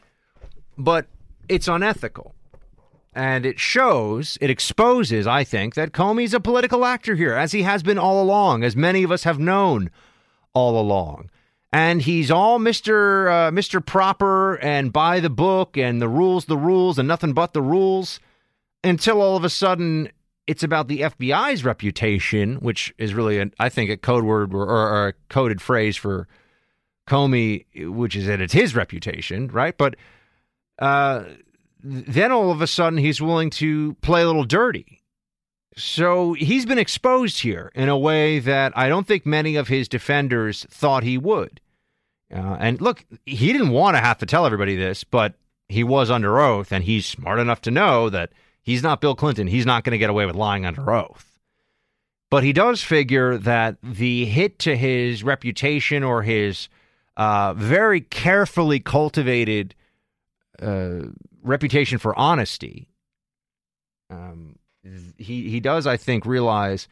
but 0.77 1.05
it's 1.47 1.67
unethical. 1.67 2.33
And 3.13 3.45
it 3.45 3.59
shows, 3.59 4.37
it 4.41 4.49
exposes, 4.49 5.25
I 5.25 5.45
think, 5.45 5.75
that 5.75 5.93
Comey's 5.93 6.33
a 6.33 6.39
political 6.41 6.83
actor 6.83 7.15
here, 7.15 7.33
as 7.33 7.53
he 7.53 7.61
has 7.61 7.81
been 7.81 7.97
all 7.97 8.21
along, 8.21 8.63
as 8.63 8.75
many 8.75 9.03
of 9.03 9.11
us 9.11 9.23
have 9.23 9.39
known 9.39 9.89
all 10.53 10.77
along. 10.79 11.29
And 11.75 12.01
he's 12.01 12.31
all 12.31 12.57
Mr. 12.57 13.29
Uh, 13.29 13.51
Mr. 13.51 13.85
Proper 13.85 14.55
and 14.59 14.93
by 14.93 15.19
the 15.19 15.29
book 15.29 15.75
and 15.75 16.01
the 16.01 16.07
rules, 16.07 16.45
the 16.45 16.57
rules, 16.57 16.97
and 16.97 17.05
nothing 17.05 17.33
but 17.33 17.51
the 17.51 17.61
rules 17.61 18.21
until 18.81 19.21
all 19.21 19.35
of 19.35 19.43
a 19.43 19.49
sudden 19.49 20.09
it's 20.47 20.63
about 20.63 20.87
the 20.87 21.01
FBI's 21.01 21.65
reputation, 21.65 22.55
which 22.61 22.95
is 22.97 23.13
really, 23.13 23.39
an, 23.39 23.53
I 23.59 23.67
think, 23.67 23.89
a 23.89 23.97
code 23.97 24.23
word 24.23 24.53
or, 24.53 24.65
or, 24.65 25.07
a 25.09 25.13
coded 25.27 25.61
phrase 25.61 25.97
for 25.97 26.29
Comey, 27.09 27.65
which 27.89 28.15
is 28.15 28.25
that 28.27 28.39
it's 28.39 28.53
his 28.53 28.73
reputation, 28.73 29.49
right? 29.49 29.77
But 29.77 29.97
uh, 30.79 31.25
then 31.83 32.31
all 32.31 32.51
of 32.51 32.61
a 32.61 32.67
sudden 32.67 32.99
he's 32.99 33.21
willing 33.21 33.49
to 33.49 33.95
play 33.95 34.21
a 34.21 34.27
little 34.27 34.45
dirty. 34.45 35.01
So 35.75 36.31
he's 36.31 36.65
been 36.65 36.79
exposed 36.79 37.41
here 37.41 37.69
in 37.75 37.89
a 37.89 37.97
way 37.97 38.39
that 38.39 38.71
I 38.77 38.87
don't 38.87 39.05
think 39.05 39.25
many 39.25 39.57
of 39.57 39.67
his 39.67 39.89
defenders 39.89 40.65
thought 40.69 41.03
he 41.03 41.17
would. 41.17 41.59
Uh, 42.35 42.57
and 42.59 42.81
look, 42.81 43.05
he 43.25 43.53
didn't 43.53 43.69
want 43.69 43.95
to 43.95 44.01
have 44.01 44.17
to 44.17 44.25
tell 44.25 44.45
everybody 44.45 44.75
this, 44.75 45.05
but 45.05 45.35
he 45.69 45.83
was 45.83 46.11
under 46.11 46.39
oath, 46.39 46.71
and 46.71 46.83
he's 46.83 47.05
smart 47.05 47.39
enough 47.39 47.61
to 47.61 47.71
know 47.71 48.09
that 48.09 48.31
he's 48.61 48.83
not 48.83 48.99
Bill 48.99 49.15
Clinton. 49.15 49.47
He's 49.47 49.65
not 49.65 49.83
going 49.83 49.91
to 49.91 49.97
get 49.97 50.09
away 50.09 50.25
with 50.25 50.35
lying 50.35 50.65
under 50.65 50.91
oath. 50.91 51.39
But 52.29 52.43
he 52.43 52.51
does 52.51 52.83
figure 52.83 53.37
that 53.37 53.77
the 53.81 54.25
hit 54.25 54.59
to 54.59 54.75
his 54.75 55.23
reputation 55.23 56.03
or 56.03 56.23
his 56.23 56.67
uh, 57.15 57.53
very 57.53 58.01
carefully 58.01 58.81
cultivated 58.81 59.73
uh, 60.61 61.03
reputation 61.41 61.97
for 61.97 62.17
honesty, 62.19 62.89
um, 64.09 64.57
he 65.17 65.49
he 65.49 65.59
does, 65.59 65.87
I 65.87 65.95
think, 65.97 66.25
realize 66.25 66.87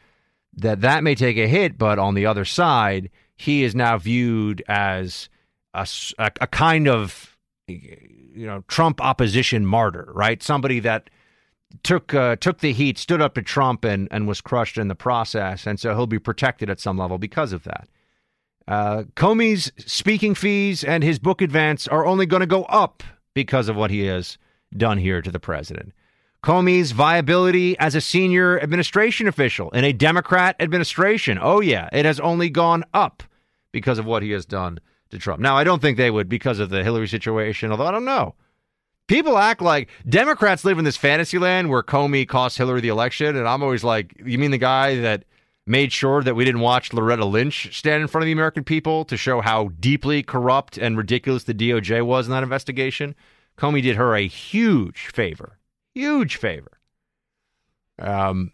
that 0.56 0.80
that 0.80 1.04
may 1.04 1.14
take 1.14 1.36
a 1.36 1.46
hit, 1.48 1.76
but 1.76 1.98
on 1.98 2.14
the 2.14 2.26
other 2.26 2.44
side, 2.44 3.10
he 3.36 3.64
is 3.64 3.74
now 3.74 3.98
viewed 3.98 4.62
as 4.68 5.28
a, 5.74 5.86
a, 6.40 6.46
kind 6.46 6.88
of 6.88 7.36
you 7.66 8.46
know 8.46 8.64
Trump 8.68 9.00
opposition 9.00 9.66
martyr, 9.66 10.10
right? 10.14 10.42
Somebody 10.42 10.80
that 10.80 11.10
took 11.82 12.14
uh, 12.14 12.36
took 12.36 12.60
the 12.60 12.72
heat, 12.72 12.98
stood 12.98 13.20
up 13.20 13.34
to 13.34 13.42
Trump, 13.42 13.84
and 13.84 14.08
and 14.10 14.26
was 14.26 14.40
crushed 14.40 14.78
in 14.78 14.88
the 14.88 14.94
process, 14.94 15.66
and 15.66 15.78
so 15.78 15.94
he'll 15.94 16.06
be 16.06 16.18
protected 16.18 16.70
at 16.70 16.80
some 16.80 16.96
level 16.96 17.18
because 17.18 17.52
of 17.52 17.64
that. 17.64 17.88
Uh, 18.66 19.02
Comey's 19.14 19.72
speaking 19.78 20.34
fees 20.34 20.82
and 20.82 21.04
his 21.04 21.18
book 21.18 21.42
advance 21.42 21.86
are 21.86 22.06
only 22.06 22.24
going 22.24 22.40
to 22.40 22.46
go 22.46 22.64
up 22.64 23.02
because 23.34 23.68
of 23.68 23.76
what 23.76 23.90
he 23.90 24.06
has 24.06 24.38
done 24.74 24.96
here 24.96 25.20
to 25.20 25.30
the 25.30 25.38
president. 25.38 25.92
Comey's 26.42 26.92
viability 26.92 27.78
as 27.78 27.94
a 27.94 28.00
senior 28.00 28.60
administration 28.60 29.26
official 29.26 29.70
in 29.70 29.84
a 29.84 29.92
Democrat 29.92 30.56
administration. 30.60 31.38
Oh, 31.40 31.60
yeah, 31.60 31.88
it 31.92 32.04
has 32.04 32.20
only 32.20 32.48
gone 32.48 32.84
up 32.94 33.22
because 33.72 33.98
of 33.98 34.06
what 34.06 34.22
he 34.22 34.30
has 34.30 34.46
done 34.46 34.78
to 35.14 35.20
Trump. 35.20 35.40
Now, 35.40 35.56
I 35.56 35.64
don't 35.64 35.80
think 35.80 35.96
they 35.96 36.10
would 36.10 36.28
because 36.28 36.58
of 36.58 36.70
the 36.70 36.84
Hillary 36.84 37.08
situation, 37.08 37.70
although 37.70 37.86
I 37.86 37.90
don't 37.90 38.04
know. 38.04 38.34
People 39.06 39.36
act 39.36 39.60
like 39.60 39.88
Democrats 40.08 40.64
live 40.64 40.78
in 40.78 40.84
this 40.84 40.96
fantasy 40.96 41.38
land 41.38 41.68
where 41.68 41.82
Comey 41.82 42.26
cost 42.26 42.56
Hillary 42.56 42.80
the 42.80 42.88
election. 42.88 43.36
And 43.36 43.46
I'm 43.46 43.62
always 43.62 43.84
like, 43.84 44.14
you 44.24 44.38
mean 44.38 44.50
the 44.50 44.58
guy 44.58 44.96
that 44.96 45.24
made 45.66 45.92
sure 45.92 46.22
that 46.22 46.34
we 46.34 46.44
didn't 46.44 46.60
watch 46.60 46.92
Loretta 46.92 47.24
Lynch 47.24 47.76
stand 47.76 48.02
in 48.02 48.08
front 48.08 48.22
of 48.22 48.26
the 48.26 48.32
American 48.32 48.64
people 48.64 49.04
to 49.06 49.16
show 49.16 49.40
how 49.40 49.68
deeply 49.80 50.22
corrupt 50.22 50.78
and 50.78 50.96
ridiculous 50.96 51.44
the 51.44 51.54
DOJ 51.54 52.04
was 52.04 52.26
in 52.26 52.32
that 52.32 52.42
investigation? 52.42 53.14
Comey 53.58 53.82
did 53.82 53.96
her 53.96 54.14
a 54.14 54.26
huge 54.26 55.06
favor, 55.06 55.58
huge 55.94 56.36
favor. 56.36 56.78
Um, 57.98 58.52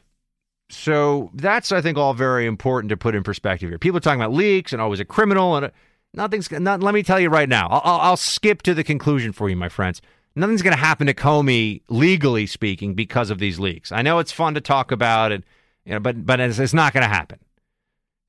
so 0.69 1.31
that's 1.35 1.73
I 1.73 1.81
think 1.81 1.99
all 1.99 2.14
very 2.14 2.47
important 2.47 2.90
to 2.90 2.97
put 2.97 3.14
in 3.14 3.23
perspective 3.23 3.69
here. 3.69 3.79
People 3.79 3.99
are 3.99 4.00
talking 4.00 4.21
about 4.21 4.33
leaks 4.33 4.73
and 4.73 4.81
oh, 4.81 4.93
a 4.93 5.05
criminal? 5.05 5.57
And 5.57 5.67
uh, 5.67 5.71
nothing's. 6.14 6.50
Not, 6.50 6.83
let 6.83 6.95
me 6.95 7.02
tell 7.02 7.21
you 7.21 7.29
right 7.29 7.49
now. 7.49 7.69
I'll, 7.69 8.00
I'll, 8.00 8.17
skip 8.17 8.62
to 8.62 8.75
the 8.75 8.85
conclusion 8.85 9.33
for 9.33 9.49
you, 9.49 9.57
my 9.57 9.69
friends. 9.69 10.00
Nothing's 10.37 10.62
going 10.62 10.76
to 10.76 10.83
happen 10.83 11.07
to 11.07 11.14
Comey, 11.14 11.83
legally 11.88 12.47
speaking, 12.47 12.95
because 12.95 13.31
of 13.31 13.38
these 13.38 13.59
leaks. 13.59 13.90
I 13.90 14.02
know 14.02 14.19
it's 14.21 14.33
fun 14.33 14.55
to 14.55 14.61
talk 14.61 14.93
about 14.93 15.33
it, 15.33 15.45
you 15.85 15.93
know, 15.93 16.00
but 16.00 16.25
but 16.25 16.40
it's, 16.40 16.59
it's 16.59 16.75
not 16.75 16.93
going 16.93 17.02
to 17.02 17.09
happen. 17.09 17.38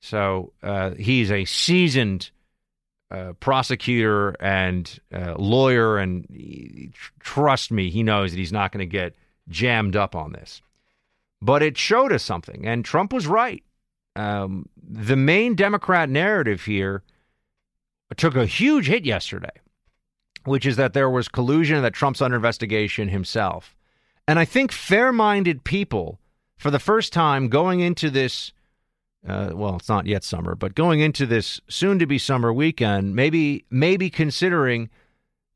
So 0.00 0.52
uh, 0.62 0.90
he's 0.92 1.30
a 1.30 1.44
seasoned 1.44 2.30
uh, 3.12 3.34
prosecutor 3.38 4.30
and 4.40 4.98
uh, 5.14 5.34
lawyer, 5.38 5.98
and 5.98 6.26
he, 6.30 6.90
trust 7.20 7.70
me, 7.70 7.90
he 7.90 8.02
knows 8.02 8.32
that 8.32 8.38
he's 8.38 8.52
not 8.52 8.72
going 8.72 8.80
to 8.80 8.86
get 8.86 9.14
jammed 9.48 9.96
up 9.96 10.16
on 10.16 10.32
this. 10.32 10.60
But 11.40 11.62
it 11.62 11.76
showed 11.76 12.12
us 12.12 12.22
something, 12.22 12.66
and 12.66 12.84
Trump 12.84 13.12
was 13.12 13.26
right. 13.26 13.62
Um, 14.16 14.68
the 14.82 15.16
main 15.16 15.54
Democrat 15.54 16.08
narrative 16.08 16.64
here 16.64 17.02
took 18.16 18.36
a 18.36 18.46
huge 18.46 18.86
hit 18.86 19.04
yesterday, 19.04 19.60
which 20.44 20.66
is 20.66 20.76
that 20.76 20.92
there 20.92 21.10
was 21.10 21.28
collusion, 21.28 21.82
that 21.82 21.94
Trump's 21.94 22.22
under 22.22 22.36
investigation 22.36 23.08
himself. 23.08 23.76
And 24.26 24.38
I 24.38 24.44
think 24.44 24.72
fair 24.72 25.12
minded 25.12 25.64
people, 25.64 26.18
for 26.56 26.70
the 26.70 26.78
first 26.78 27.12
time 27.12 27.48
going 27.48 27.80
into 27.80 28.10
this 28.10 28.52
uh, 29.26 29.50
well, 29.54 29.76
it's 29.76 29.88
not 29.88 30.06
yet 30.06 30.24
summer, 30.24 30.54
but 30.54 30.74
going 30.74 31.00
into 31.00 31.26
this 31.26 31.60
soon 31.68 31.98
to 32.00 32.06
be 32.06 32.18
summer 32.18 32.52
weekend, 32.52 33.14
maybe 33.14 33.64
maybe 33.70 34.10
considering 34.10 34.90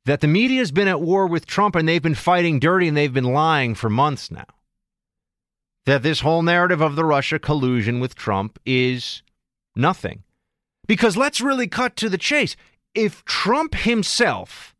that 0.04 0.20
the 0.20 0.28
media 0.28 0.60
has 0.60 0.70
been 0.70 0.88
at 0.88 1.00
war 1.00 1.26
with 1.26 1.46
Trump 1.46 1.74
and 1.74 1.88
they've 1.88 2.02
been 2.02 2.14
fighting 2.14 2.60
dirty 2.60 2.86
and 2.86 2.96
they've 2.96 3.12
been 3.12 3.24
lying 3.24 3.74
for 3.74 3.90
months 3.90 4.30
now. 4.30 4.46
That 5.84 6.02
this 6.02 6.20
whole 6.20 6.42
narrative 6.42 6.80
of 6.80 6.96
the 6.96 7.04
Russia 7.04 7.38
collusion 7.38 7.98
with 7.98 8.14
Trump 8.14 8.58
is 8.64 9.22
nothing. 9.74 10.22
Because 10.86 11.16
let's 11.16 11.40
really 11.40 11.66
cut 11.66 11.96
to 11.96 12.08
the 12.08 12.18
chase. 12.18 12.56
If 12.94 13.24
Trump 13.24 13.74
himself 13.74 14.74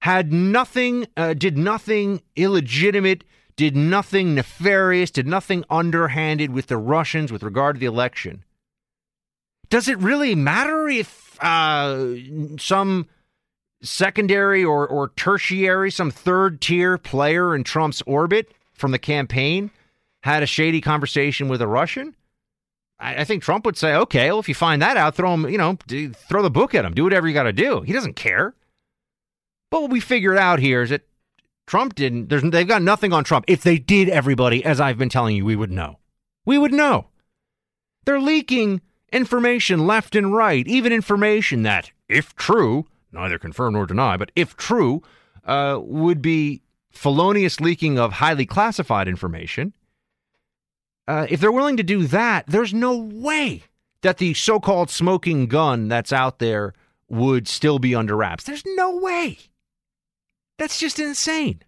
had 0.00 0.32
nothing, 0.32 1.06
uh, 1.16 1.34
did 1.34 1.58
nothing 1.58 2.22
illegitimate, 2.36 3.24
did 3.56 3.76
nothing 3.76 4.34
nefarious, 4.34 5.10
did 5.10 5.26
nothing 5.26 5.64
underhanded 5.70 6.52
with 6.52 6.66
the 6.66 6.76
Russians 6.76 7.32
with 7.32 7.42
regard 7.42 7.76
to 7.76 7.80
the 7.80 7.86
election. 7.86 8.44
Does 9.68 9.88
it 9.88 9.98
really 9.98 10.34
matter 10.34 10.88
if 10.88 11.42
uh, 11.42 12.14
some 12.58 13.08
secondary 13.82 14.64
or, 14.64 14.86
or 14.86 15.08
tertiary, 15.16 15.90
some 15.90 16.10
third 16.10 16.60
tier 16.60 16.98
player 16.98 17.54
in 17.54 17.64
Trump's 17.64 18.02
orbit 18.06 18.52
from 18.72 18.92
the 18.92 18.98
campaign 18.98 19.70
had 20.22 20.42
a 20.42 20.46
shady 20.46 20.80
conversation 20.80 21.48
with 21.48 21.60
a 21.60 21.66
Russian? 21.66 22.14
I, 22.98 23.22
I 23.22 23.24
think 23.24 23.42
Trump 23.42 23.64
would 23.66 23.76
say, 23.76 23.94
okay, 23.94 24.30
well, 24.30 24.38
if 24.38 24.48
you 24.48 24.54
find 24.54 24.82
that 24.82 24.96
out, 24.96 25.14
throw 25.14 25.34
him, 25.34 25.48
you 25.48 25.58
know, 25.58 25.78
throw 26.28 26.42
the 26.42 26.50
book 26.50 26.74
at 26.74 26.84
him, 26.84 26.94
do 26.94 27.04
whatever 27.04 27.28
you 27.28 27.34
got 27.34 27.44
to 27.44 27.52
do. 27.52 27.82
He 27.82 27.92
doesn't 27.92 28.16
care. 28.16 28.54
But 29.70 29.82
what 29.82 29.90
we 29.90 30.00
figured 30.00 30.38
out 30.38 30.58
here 30.58 30.82
is 30.82 30.90
that 30.90 31.06
Trump 31.66 31.94
didn't. 31.94 32.28
There's, 32.28 32.42
they've 32.42 32.66
got 32.66 32.82
nothing 32.82 33.12
on 33.12 33.24
Trump. 33.24 33.44
If 33.48 33.62
they 33.62 33.78
did, 33.78 34.08
everybody, 34.08 34.64
as 34.64 34.80
I've 34.80 34.98
been 34.98 35.08
telling 35.08 35.36
you, 35.36 35.44
we 35.44 35.56
would 35.56 35.72
know. 35.72 35.98
We 36.44 36.58
would 36.58 36.72
know. 36.72 37.08
They're 38.04 38.20
leaking 38.20 38.80
information 39.12 39.86
left 39.86 40.14
and 40.14 40.32
right, 40.34 40.66
even 40.68 40.92
information 40.92 41.62
that, 41.64 41.90
if 42.08 42.34
true, 42.36 42.86
neither 43.10 43.38
confirm 43.38 43.72
nor 43.72 43.86
deny, 43.86 44.16
but 44.16 44.30
if 44.36 44.56
true, 44.56 45.02
uh, 45.44 45.78
would 45.82 46.22
be 46.22 46.62
felonious 46.90 47.60
leaking 47.60 47.98
of 47.98 48.14
highly 48.14 48.46
classified 48.46 49.08
information. 49.08 49.72
Uh, 51.08 51.26
if 51.28 51.40
they're 51.40 51.52
willing 51.52 51.76
to 51.76 51.82
do 51.82 52.06
that, 52.06 52.46
there's 52.46 52.74
no 52.74 52.96
way 52.96 53.62
that 54.02 54.18
the 54.18 54.34
so 54.34 54.58
called 54.60 54.90
smoking 54.90 55.46
gun 55.46 55.88
that's 55.88 56.12
out 56.12 56.38
there 56.38 56.74
would 57.08 57.46
still 57.46 57.78
be 57.78 57.94
under 57.94 58.16
wraps. 58.16 58.44
There's 58.44 58.64
no 58.66 58.96
way. 58.96 59.38
That's 60.58 60.78
just 60.78 60.98
insane. 60.98 61.62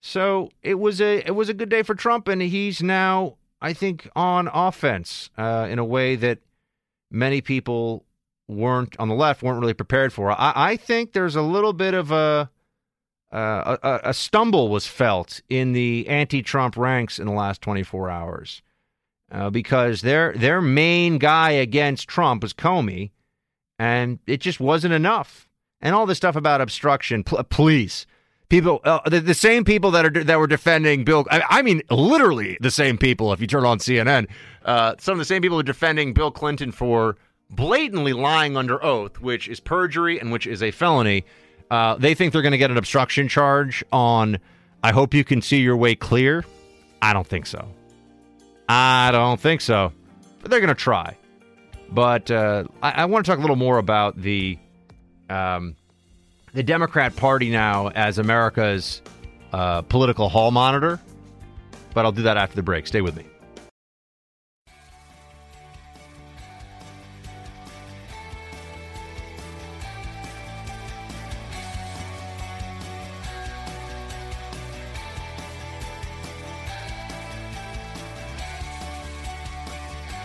So 0.00 0.50
it 0.62 0.74
was 0.74 1.00
a 1.00 1.18
it 1.26 1.34
was 1.34 1.48
a 1.48 1.54
good 1.54 1.68
day 1.68 1.82
for 1.82 1.94
Trump, 1.94 2.28
and 2.28 2.42
he's 2.42 2.82
now 2.82 3.36
I 3.60 3.72
think 3.72 4.08
on 4.16 4.48
offense 4.52 5.30
uh, 5.38 5.68
in 5.70 5.78
a 5.78 5.84
way 5.84 6.16
that 6.16 6.38
many 7.10 7.40
people 7.40 8.04
weren't 8.48 8.98
on 8.98 9.08
the 9.08 9.14
left 9.14 9.42
weren't 9.42 9.60
really 9.60 9.74
prepared 9.74 10.12
for. 10.12 10.32
I, 10.32 10.52
I 10.54 10.76
think 10.76 11.12
there's 11.12 11.36
a 11.36 11.42
little 11.42 11.72
bit 11.72 11.94
of 11.94 12.10
a, 12.10 12.50
uh, 13.32 13.76
a 13.82 14.10
a 14.10 14.14
stumble 14.14 14.68
was 14.68 14.86
felt 14.86 15.40
in 15.48 15.72
the 15.72 16.06
anti-Trump 16.08 16.76
ranks 16.76 17.18
in 17.18 17.26
the 17.26 17.32
last 17.32 17.62
24 17.62 18.10
hours 18.10 18.62
uh, 19.30 19.50
because 19.50 20.02
their 20.02 20.34
their 20.34 20.60
main 20.60 21.18
guy 21.18 21.50
against 21.52 22.08
Trump 22.08 22.42
was 22.42 22.52
Comey, 22.52 23.10
and 23.78 24.18
it 24.26 24.40
just 24.40 24.60
wasn't 24.60 24.92
enough 24.92 25.48
and 25.82 25.94
all 25.94 26.06
this 26.06 26.18
stuff 26.18 26.36
about 26.36 26.60
obstruction. 26.60 27.24
Pl- 27.24 27.42
please, 27.44 28.06
people, 28.48 28.80
uh, 28.84 29.00
the, 29.08 29.20
the, 29.20 29.34
same 29.34 29.64
people 29.64 29.90
that 29.90 30.04
are 30.04 30.24
that 30.24 30.38
were 30.38 30.46
defending 30.46 31.04
Bill. 31.04 31.26
I, 31.30 31.42
I, 31.48 31.62
mean, 31.62 31.82
literally 31.90 32.56
the 32.60 32.70
same 32.70 32.96
people. 32.96 33.32
If 33.32 33.40
you 33.40 33.46
turn 33.46 33.64
on 33.64 33.78
CNN, 33.78 34.28
uh, 34.64 34.94
some 34.98 35.12
of 35.12 35.18
the 35.18 35.24
same 35.24 35.42
people 35.42 35.58
are 35.58 35.64
defending 35.64 36.12
Bill 36.12 36.30
Clinton 36.30 36.70
for 36.70 37.16
blatantly 37.50 38.12
lying 38.12 38.56
under 38.56 38.82
oath, 38.82 39.20
which 39.20 39.48
is 39.48 39.60
perjury 39.60 40.18
and 40.18 40.30
which 40.30 40.46
is 40.46 40.62
a 40.62 40.70
felony. 40.70 41.24
Uh, 41.72 41.96
they 41.96 42.14
think 42.14 42.34
they're 42.34 42.42
going 42.42 42.52
to 42.52 42.58
get 42.58 42.70
an 42.70 42.76
obstruction 42.76 43.28
charge 43.28 43.82
on. 43.90 44.38
I 44.82 44.92
hope 44.92 45.14
you 45.14 45.24
can 45.24 45.40
see 45.40 45.60
your 45.60 45.74
way 45.76 45.94
clear. 45.94 46.44
I 47.00 47.14
don't 47.14 47.26
think 47.26 47.46
so. 47.46 47.66
I 48.68 49.10
don't 49.10 49.40
think 49.40 49.62
so. 49.62 49.90
But 50.42 50.50
they're 50.50 50.60
going 50.60 50.68
to 50.68 50.74
try. 50.74 51.16
But 51.90 52.30
uh, 52.30 52.64
I, 52.82 52.90
I 52.90 53.04
want 53.06 53.24
to 53.24 53.30
talk 53.30 53.38
a 53.38 53.40
little 53.40 53.56
more 53.56 53.78
about 53.78 54.20
the 54.20 54.58
um, 55.30 55.76
the 56.52 56.62
Democrat 56.62 57.16
Party 57.16 57.48
now 57.48 57.88
as 57.88 58.18
America's 58.18 59.00
uh, 59.54 59.80
political 59.80 60.28
hall 60.28 60.50
monitor. 60.50 61.00
but 61.94 62.04
I'll 62.04 62.12
do 62.12 62.22
that 62.22 62.36
after 62.36 62.56
the 62.56 62.62
break. 62.62 62.86
Stay 62.86 63.00
with 63.00 63.16
me. 63.16 63.24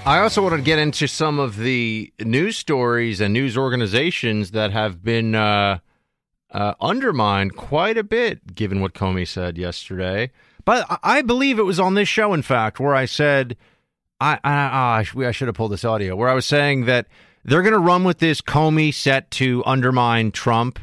I 0.08 0.20
also 0.20 0.42
want 0.42 0.56
to 0.56 0.62
get 0.62 0.80
into 0.80 1.06
some 1.06 1.38
of 1.38 1.58
the 1.58 2.14
news 2.22 2.56
stories 2.56 3.20
and 3.20 3.34
news 3.34 3.58
organizations 3.58 4.52
that 4.52 4.72
have 4.72 5.04
been 5.04 5.36
uh, 5.36 5.80
uh, 6.50 6.76
undermined 6.80 7.58
quite 7.58 7.98
a 7.98 8.06
bit, 8.06 8.56
given 8.56 8.80
what 8.80 8.94
Comey 8.94 9.28
said 9.28 9.58
yesterday. 9.58 10.32
But 10.64 10.86
I 11.04 11.24
believe 11.24 11.60
it 11.60 11.64
was 11.64 11.78
on 11.78 11.96
this 11.96 12.08
show, 12.08 12.34
in 12.34 12.42
fact, 12.42 12.80
where 12.80 12.96
I 12.96 13.04
said, 13.04 13.58
I, 14.22 14.40
I, 14.46 15.06
I 15.26 15.32
should 15.32 15.50
have 15.50 15.56
pulled 15.56 15.74
this 15.74 15.84
audio, 15.84 16.16
where 16.16 16.30
I 16.30 16.36
was 16.36 16.46
saying 16.46 16.86
that 16.86 17.08
they're 17.44 17.62
going 17.62 17.74
to 17.74 17.78
run 17.78 18.06
with 18.06 18.20
this 18.20 18.40
Comey 18.40 18.94
set 18.94 19.30
to 19.32 19.62
undermine 19.66 20.32
Trump 20.32 20.80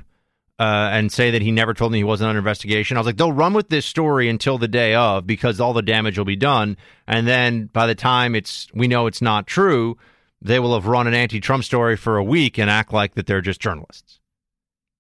uh, 0.59 0.91
and 0.93 1.11
say 1.11 1.31
that 1.33 1.43
he 1.43 1.51
never 1.51 1.75
told 1.75 1.91
me 1.93 1.99
he 1.99 2.05
wasn't 2.05 2.29
under 2.29 2.39
investigation. 2.39 2.97
I 2.97 3.01
was 3.01 3.07
like, 3.07 3.17
they'll 3.17 3.33
run 3.33 3.55
with 3.55 3.69
this 3.69 3.87
story 3.87 4.29
until 4.29 4.57
the 4.59 4.69
day 4.69 4.95
of 4.95 5.27
because 5.27 5.61
all 5.61 5.73
the 5.73 5.83
damage 5.83 6.17
will 6.17 6.25
be 6.25 6.37
done, 6.37 6.77
and 7.07 7.27
then 7.27 7.67
by 7.67 7.87
the 7.87 7.95
time 7.95 8.35
it's 8.35 8.69
we 8.73 8.87
know 8.87 9.07
it's 9.07 9.23
not 9.23 9.47
true, 9.47 9.97
they 10.41 10.59
will 10.59 10.75
have 10.75 10.87
run 10.87 11.07
an 11.07 11.15
anti-Trump 11.15 11.65
story 11.65 11.97
for 11.97 12.17
a 12.17 12.25
week 12.25 12.59
and 12.59 12.71
act 12.71 12.93
like 12.93 13.15
that 13.15 13.27
they're 13.27 13.41
just 13.41 13.61
journalists. 13.61 14.21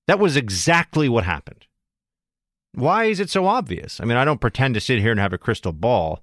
That 0.07 0.19
was 0.19 0.37
exactly 0.37 1.09
what 1.09 1.25
happened. 1.25 1.67
Why 2.73 3.05
is 3.05 3.21
it 3.21 3.31
so 3.31 3.47
obvious? 3.47 4.01
I 4.01 4.05
mean, 4.05 4.17
I 4.17 4.25
don't 4.25 4.41
pretend 4.41 4.75
to 4.75 4.81
sit 4.81 4.99
here 4.99 5.13
and 5.13 5.21
have 5.21 5.33
a 5.33 5.39
crystal 5.39 5.73
ball. 5.73 6.21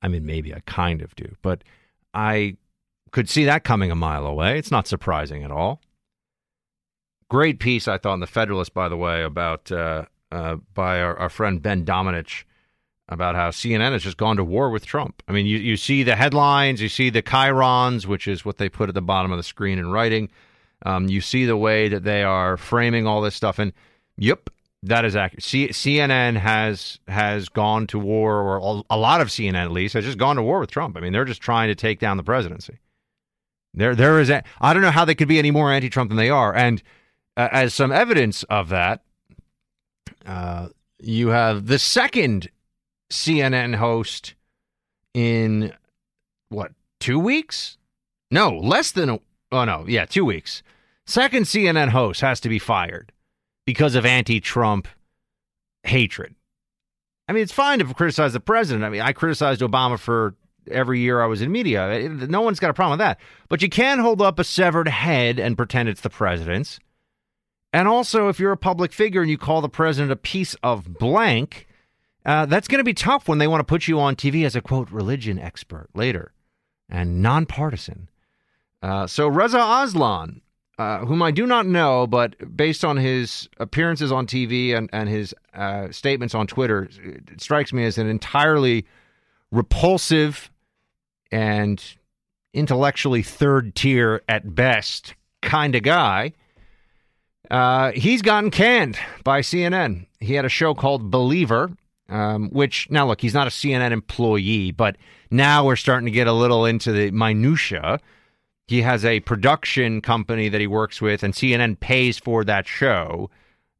I 0.00 0.08
mean, 0.08 0.24
maybe 0.24 0.54
I 0.54 0.60
kind 0.66 1.02
of 1.02 1.14
do, 1.14 1.36
but 1.42 1.62
I 2.14 2.56
could 3.10 3.28
see 3.28 3.44
that 3.44 3.64
coming 3.64 3.90
a 3.90 3.94
mile 3.94 4.26
away. 4.26 4.58
It's 4.58 4.70
not 4.70 4.86
surprising 4.86 5.44
at 5.44 5.50
all. 5.50 5.80
Great 7.28 7.58
piece, 7.58 7.88
I 7.88 7.98
thought, 7.98 8.14
in 8.14 8.20
the 8.20 8.26
Federalist, 8.26 8.74
by 8.74 8.88
the 8.88 8.96
way, 8.96 9.22
about 9.22 9.72
uh, 9.72 10.04
uh, 10.30 10.56
by 10.74 11.00
our, 11.00 11.16
our, 11.16 11.28
friend 11.28 11.62
Ben 11.62 11.84
Domenech 11.84 12.44
about 13.08 13.34
how 13.34 13.50
CNN 13.50 13.92
has 13.92 14.02
just 14.02 14.16
gone 14.16 14.36
to 14.36 14.44
war 14.44 14.70
with 14.70 14.86
Trump. 14.86 15.22
I 15.28 15.32
mean, 15.32 15.46
you, 15.46 15.58
you 15.58 15.76
see 15.76 16.02
the 16.02 16.16
headlines, 16.16 16.80
you 16.80 16.88
see 16.88 17.10
the 17.10 17.22
chyrons, 17.22 18.06
which 18.06 18.26
is 18.26 18.44
what 18.44 18.58
they 18.58 18.68
put 18.68 18.88
at 18.88 18.94
the 18.94 19.02
bottom 19.02 19.30
of 19.30 19.38
the 19.38 19.42
screen 19.42 19.78
in 19.78 19.90
writing. 19.90 20.30
Um, 20.84 21.08
you 21.08 21.20
see 21.20 21.44
the 21.44 21.56
way 21.56 21.88
that 21.88 22.04
they 22.04 22.22
are 22.22 22.56
framing 22.56 23.06
all 23.06 23.20
this 23.20 23.34
stuff, 23.34 23.58
and 23.58 23.72
yep, 24.16 24.50
that 24.82 25.04
is 25.04 25.16
accurate. 25.16 25.42
C- 25.42 25.68
CNN 25.68 26.36
has 26.36 26.98
has 27.08 27.48
gone 27.48 27.86
to 27.88 27.98
war, 27.98 28.40
or 28.40 28.84
a 28.90 28.98
lot 28.98 29.20
of 29.20 29.28
CNN 29.28 29.64
at 29.64 29.70
least 29.70 29.94
has 29.94 30.04
just 30.04 30.18
gone 30.18 30.36
to 30.36 30.42
war 30.42 30.60
with 30.60 30.70
Trump. 30.70 30.96
I 30.96 31.00
mean, 31.00 31.12
they're 31.12 31.24
just 31.24 31.40
trying 31.40 31.68
to 31.68 31.74
take 31.74 32.00
down 32.00 32.16
the 32.16 32.22
presidency. 32.22 32.78
There, 33.72 33.94
there 33.94 34.20
is. 34.20 34.30
A, 34.30 34.44
I 34.60 34.72
don't 34.72 34.82
know 34.82 34.90
how 34.90 35.04
they 35.04 35.14
could 35.14 35.28
be 35.28 35.38
any 35.38 35.50
more 35.50 35.72
anti-Trump 35.72 36.10
than 36.10 36.16
they 36.16 36.30
are, 36.30 36.54
and 36.54 36.82
uh, 37.36 37.48
as 37.52 37.74
some 37.74 37.92
evidence 37.92 38.42
of 38.44 38.68
that, 38.68 39.02
uh, 40.26 40.68
you 40.98 41.28
have 41.28 41.66
the 41.66 41.78
second 41.78 42.48
CNN 43.10 43.74
host 43.76 44.34
in 45.12 45.72
what 46.48 46.72
two 47.00 47.18
weeks? 47.18 47.76
No, 48.30 48.50
less 48.50 48.92
than 48.92 49.10
a, 49.10 49.20
oh 49.52 49.64
no, 49.64 49.84
yeah, 49.86 50.04
two 50.04 50.24
weeks. 50.24 50.62
Second 51.06 51.44
CNN 51.44 51.90
host 51.90 52.20
has 52.22 52.40
to 52.40 52.48
be 52.48 52.58
fired 52.58 53.12
because 53.66 53.94
of 53.94 54.06
anti-Trump 54.06 54.88
hatred. 55.82 56.34
I 57.28 57.32
mean, 57.32 57.42
it's 57.42 57.52
fine 57.52 57.78
to 57.78 57.94
criticize 57.94 58.32
the 58.32 58.40
president. 58.40 58.84
I 58.84 58.88
mean, 58.88 59.00
I 59.00 59.12
criticized 59.12 59.60
Obama 59.60 59.98
for 59.98 60.34
every 60.70 61.00
year 61.00 61.22
I 61.22 61.26
was 61.26 61.42
in 61.42 61.52
media. 61.52 62.08
No 62.08 62.40
one's 62.40 62.60
got 62.60 62.70
a 62.70 62.74
problem 62.74 62.98
with 62.98 63.04
that. 63.04 63.18
But 63.48 63.62
you 63.62 63.68
can't 63.68 64.00
hold 64.00 64.20
up 64.20 64.38
a 64.38 64.44
severed 64.44 64.88
head 64.88 65.38
and 65.38 65.56
pretend 65.56 65.88
it's 65.88 66.00
the 66.00 66.10
president's. 66.10 66.80
And 67.74 67.88
also, 67.88 68.28
if 68.28 68.38
you're 68.38 68.52
a 68.52 68.56
public 68.56 68.92
figure 68.92 69.20
and 69.20 69.28
you 69.28 69.36
call 69.36 69.60
the 69.60 69.68
president 69.68 70.12
a 70.12 70.16
piece 70.16 70.54
of 70.62 70.96
blank, 70.96 71.66
uh, 72.24 72.46
that's 72.46 72.68
going 72.68 72.78
to 72.78 72.84
be 72.84 72.94
tough 72.94 73.26
when 73.26 73.38
they 73.38 73.48
want 73.48 73.58
to 73.58 73.64
put 73.64 73.88
you 73.88 73.98
on 73.98 74.14
TV 74.14 74.46
as 74.46 74.54
a 74.54 74.60
quote 74.60 74.88
religion 74.92 75.40
expert 75.40 75.88
later 75.92 76.32
and 76.88 77.20
nonpartisan. 77.20 78.08
Uh, 78.80 79.08
so 79.08 79.26
Reza 79.26 79.58
Aslan, 79.58 80.40
uh, 80.78 81.00
whom 81.00 81.20
I 81.20 81.32
do 81.32 81.48
not 81.48 81.66
know, 81.66 82.06
but 82.06 82.56
based 82.56 82.84
on 82.84 82.96
his 82.96 83.48
appearances 83.58 84.12
on 84.12 84.28
TV 84.28 84.72
and, 84.72 84.88
and 84.92 85.08
his 85.08 85.34
uh, 85.52 85.90
statements 85.90 86.32
on 86.32 86.46
Twitter, 86.46 86.88
it 87.02 87.40
strikes 87.40 87.72
me 87.72 87.84
as 87.84 87.98
an 87.98 88.06
entirely 88.06 88.86
repulsive 89.50 90.48
and 91.32 91.82
intellectually 92.52 93.24
third 93.24 93.74
tier 93.74 94.22
at 94.28 94.54
best 94.54 95.16
kind 95.42 95.74
of 95.74 95.82
guy. 95.82 96.32
Uh, 97.54 97.92
he's 97.92 98.20
gotten 98.20 98.50
canned 98.50 98.98
by 99.22 99.40
CNN. 99.40 100.06
He 100.18 100.34
had 100.34 100.44
a 100.44 100.48
show 100.48 100.74
called 100.74 101.08
Believer, 101.08 101.70
um, 102.08 102.50
which 102.50 102.90
now 102.90 103.06
look, 103.06 103.20
he's 103.20 103.32
not 103.32 103.46
a 103.46 103.50
CNN 103.50 103.92
employee, 103.92 104.72
but 104.72 104.96
now 105.30 105.64
we're 105.64 105.76
starting 105.76 106.06
to 106.06 106.10
get 106.10 106.26
a 106.26 106.32
little 106.32 106.66
into 106.66 106.90
the 106.90 107.12
minutia. 107.12 108.00
He 108.66 108.82
has 108.82 109.04
a 109.04 109.20
production 109.20 110.00
company 110.00 110.48
that 110.48 110.60
he 110.60 110.66
works 110.66 111.00
with, 111.00 111.22
and 111.22 111.32
CNN 111.32 111.78
pays 111.78 112.18
for 112.18 112.42
that 112.42 112.66
show, 112.66 113.30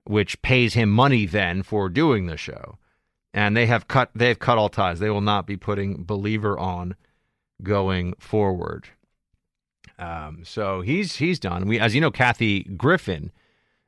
which 0.04 0.40
pays 0.40 0.74
him 0.74 0.88
money 0.88 1.26
then 1.26 1.64
for 1.64 1.88
doing 1.88 2.26
the 2.26 2.36
show. 2.36 2.78
And 3.32 3.56
they 3.56 3.66
have 3.66 3.88
cut 3.88 4.08
they've 4.14 4.38
cut 4.38 4.56
all 4.56 4.68
ties. 4.68 5.00
They 5.00 5.10
will 5.10 5.20
not 5.20 5.48
be 5.48 5.56
putting 5.56 6.04
Believer 6.04 6.56
on 6.56 6.94
going 7.60 8.14
forward. 8.20 8.90
Um, 9.98 10.44
so 10.44 10.80
he's 10.80 11.16
he's 11.16 11.40
done. 11.40 11.66
We, 11.66 11.80
as 11.80 11.92
you 11.92 12.00
know, 12.00 12.12
Kathy 12.12 12.62
Griffin 12.62 13.32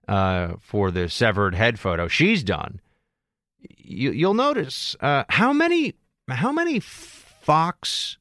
uh, 0.08 0.54
for 0.60 0.90
the 0.90 1.08
severed 1.08 1.54
head 1.54 1.78
photo. 1.78 2.08
She's 2.08 2.42
done. 2.42 2.80
You, 3.78 4.28
will 4.28 4.34
notice 4.34 4.96
uh, 5.00 5.24
how 5.28 5.52
many 5.52 5.94
how 6.28 6.52
many 6.52 6.80
Fox 6.80 8.18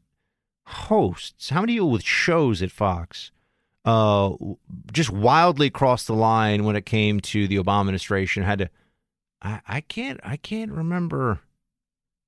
hosts, 0.67 1.49
how 1.49 1.61
many 1.61 1.73
people 1.73 1.91
with 1.91 2.03
shows 2.03 2.61
at 2.61 2.71
Fox, 2.71 3.31
uh, 3.83 4.31
just 4.91 5.11
wildly 5.11 5.69
crossed 5.69 6.07
the 6.07 6.13
line 6.13 6.63
when 6.63 6.75
it 6.75 6.85
came 6.85 7.19
to 7.19 7.47
the 7.47 7.57
Obama 7.57 7.81
administration. 7.81 8.43
Had 8.43 8.59
to, 8.59 8.69
I, 9.41 9.61
I 9.67 9.81
can't 9.81 10.19
I 10.23 10.37
can't 10.37 10.71
remember 10.71 11.39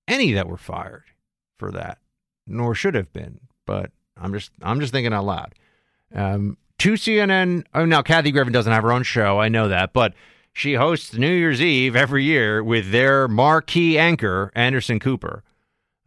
any 0.08 0.34
that 0.34 0.48
were 0.48 0.58
fired 0.58 1.06
for 1.58 1.72
that, 1.72 2.00
nor 2.46 2.76
should 2.76 2.96
have 2.96 3.12
been. 3.12 3.40
But 3.66 3.92
I'm 4.16 4.34
just 4.34 4.52
I'm 4.62 4.80
just 4.80 4.94
thinking 4.94 5.14
out 5.14 5.26
loud. 5.26 5.56
Um, 6.14 6.58
to 6.80 6.94
CNN. 6.94 7.66
Oh, 7.74 7.86
now 7.86 8.02
Kathy 8.02 8.32
Griffin 8.32 8.54
doesn't 8.54 8.72
have 8.72 8.84
her 8.84 8.92
own 8.92 9.04
show. 9.04 9.40
I 9.40 9.50
know 9.50 9.68
that, 9.68 9.94
but 9.94 10.14
she 10.54 10.74
hosts 10.74 11.14
New 11.14 11.32
Year's 11.32 11.62
Eve 11.62 11.96
every 11.96 12.24
year 12.24 12.64
with 12.64 12.92
their 12.92 13.28
marquee 13.28 13.98
anchor 13.98 14.52
Anderson 14.56 15.00
Cooper, 15.00 15.44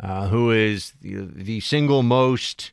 uh, 0.01 0.29
who 0.29 0.51
is 0.51 0.93
the, 1.01 1.29
the 1.35 1.61
single 1.61 2.03
most 2.03 2.73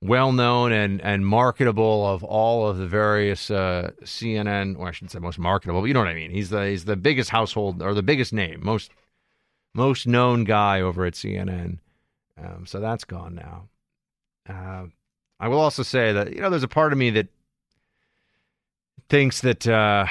well-known 0.00 0.70
and 0.70 1.00
and 1.00 1.26
marketable 1.26 2.06
of 2.06 2.22
all 2.22 2.68
of 2.68 2.76
the 2.78 2.86
various 2.86 3.50
uh, 3.50 3.90
CNN, 4.04 4.78
or 4.78 4.88
I 4.88 4.90
shouldn't 4.92 5.10
say 5.10 5.18
most 5.18 5.38
marketable, 5.38 5.80
but 5.80 5.86
you 5.86 5.94
know 5.94 6.00
what 6.00 6.08
I 6.08 6.14
mean. 6.14 6.30
He's 6.30 6.50
the 6.50 6.68
he's 6.68 6.84
the 6.84 6.96
biggest 6.96 7.30
household 7.30 7.82
or 7.82 7.94
the 7.94 8.02
biggest 8.02 8.32
name, 8.32 8.60
most 8.62 8.92
most 9.74 10.06
known 10.06 10.44
guy 10.44 10.80
over 10.80 11.04
at 11.04 11.14
CNN. 11.14 11.78
Um, 12.40 12.66
so 12.66 12.78
that's 12.78 13.04
gone 13.04 13.34
now. 13.34 13.68
Uh, 14.48 14.86
I 15.40 15.48
will 15.48 15.60
also 15.60 15.82
say 15.82 16.12
that 16.12 16.32
you 16.34 16.40
know 16.40 16.50
there's 16.50 16.62
a 16.62 16.68
part 16.68 16.92
of 16.92 16.98
me 16.98 17.10
that 17.10 17.28
thinks 19.08 19.40
that 19.40 19.66
uh, 19.66 20.06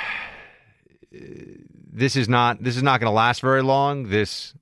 this 1.11 2.15
is 2.15 2.29
not 2.29 2.63
this 2.63 2.77
is 2.77 2.83
not 2.83 2.99
going 2.99 3.09
to 3.09 3.15
last 3.15 3.41
very 3.41 3.61
long. 3.61 4.09
This, 4.09 4.53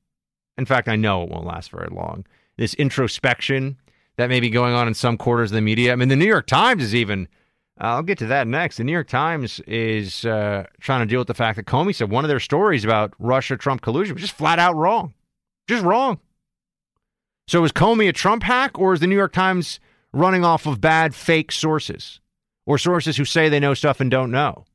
in 0.58 0.66
fact, 0.66 0.88
I 0.88 0.96
know 0.96 1.24
it 1.24 1.30
won't 1.30 1.46
last 1.46 1.72
very 1.72 1.90
long. 1.90 2.26
This 2.58 2.74
introspection 2.76 3.78
that 4.18 4.30
may 4.30 4.40
be 4.40 4.50
going 4.50 4.74
on 4.74 4.88
in 4.88 4.94
some 4.94 5.18
quarters 5.18 5.52
of 5.52 5.56
the 5.56 5.62
media. 5.62 5.92
I 5.92 5.96
mean, 5.96 6.10
the 6.10 6.16
New 6.16 6.26
York 6.26 6.48
Times 6.48 6.84
is 6.84 6.96
even. 6.96 7.28
I'll 7.78 8.04
get 8.04 8.18
to 8.20 8.28
that 8.28 8.48
next. 8.48 8.78
The 8.78 8.86
New 8.86 8.94
York 8.94 9.10
Times 9.10 9.60
is 9.68 10.24
uh, 10.24 10.66
trying 10.80 11.02
to 11.02 11.06
deal 11.06 11.20
with 11.20 11.28
the 11.28 11.34
fact 11.34 11.58
that 11.58 11.66
Comey 11.66 11.94
said 11.94 12.10
one 12.10 12.24
of 12.24 12.30
their 12.30 12.40
stories 12.40 12.86
about 12.86 13.14
Russia 13.20 13.58
Trump 13.58 13.82
collusion 13.82 14.16
was 14.16 14.22
just 14.22 14.38
flat 14.38 14.60
out 14.60 14.78
wrong. 14.78 15.14
Just 15.68 15.84
wrong. 15.84 16.20
So 17.50 17.64
is 17.66 17.74
Comey 17.74 18.08
a 18.08 18.14
Trump 18.14 18.44
hack 18.44 18.80
or 18.80 18.94
is 18.94 19.02
the 19.02 19.08
New 19.08 19.16
York 19.16 19.34
Times 19.34 19.82
running 20.16 20.46
off 20.46 20.66
of 20.66 20.80
bad 20.80 21.14
fake 21.14 21.52
sources 21.52 22.22
or 22.66 22.78
sources 22.78 23.18
who 23.18 23.26
say 23.26 23.50
they 23.50 23.60
know 23.60 23.74
stuff 23.74 24.00
and 24.00 24.10
don't 24.10 24.32
know. 24.32 24.66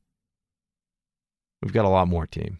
We've 1.63 1.73
got 1.73 1.85
a 1.85 1.89
lot 1.89 2.07
more, 2.07 2.27
team. 2.27 2.59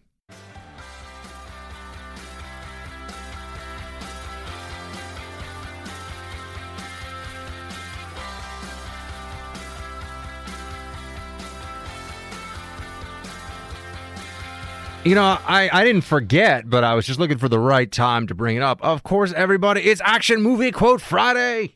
You 15.03 15.15
know, 15.15 15.23
I, 15.23 15.67
I 15.73 15.83
didn't 15.83 16.03
forget, 16.03 16.69
but 16.69 16.83
I 16.83 16.93
was 16.93 17.07
just 17.07 17.19
looking 17.19 17.39
for 17.39 17.49
the 17.49 17.57
right 17.57 17.91
time 17.91 18.27
to 18.27 18.35
bring 18.35 18.55
it 18.55 18.61
up. 18.61 18.83
Of 18.83 19.01
course, 19.01 19.33
everybody, 19.33 19.81
it's 19.81 20.01
Action 20.03 20.43
Movie 20.43 20.71
Quote 20.71 21.01
Friday. 21.01 21.73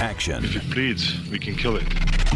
Action. 0.00 0.42
Please, 0.70 1.18
we 1.30 1.38
can 1.38 1.54
kill 1.54 1.76
it. 1.76 1.84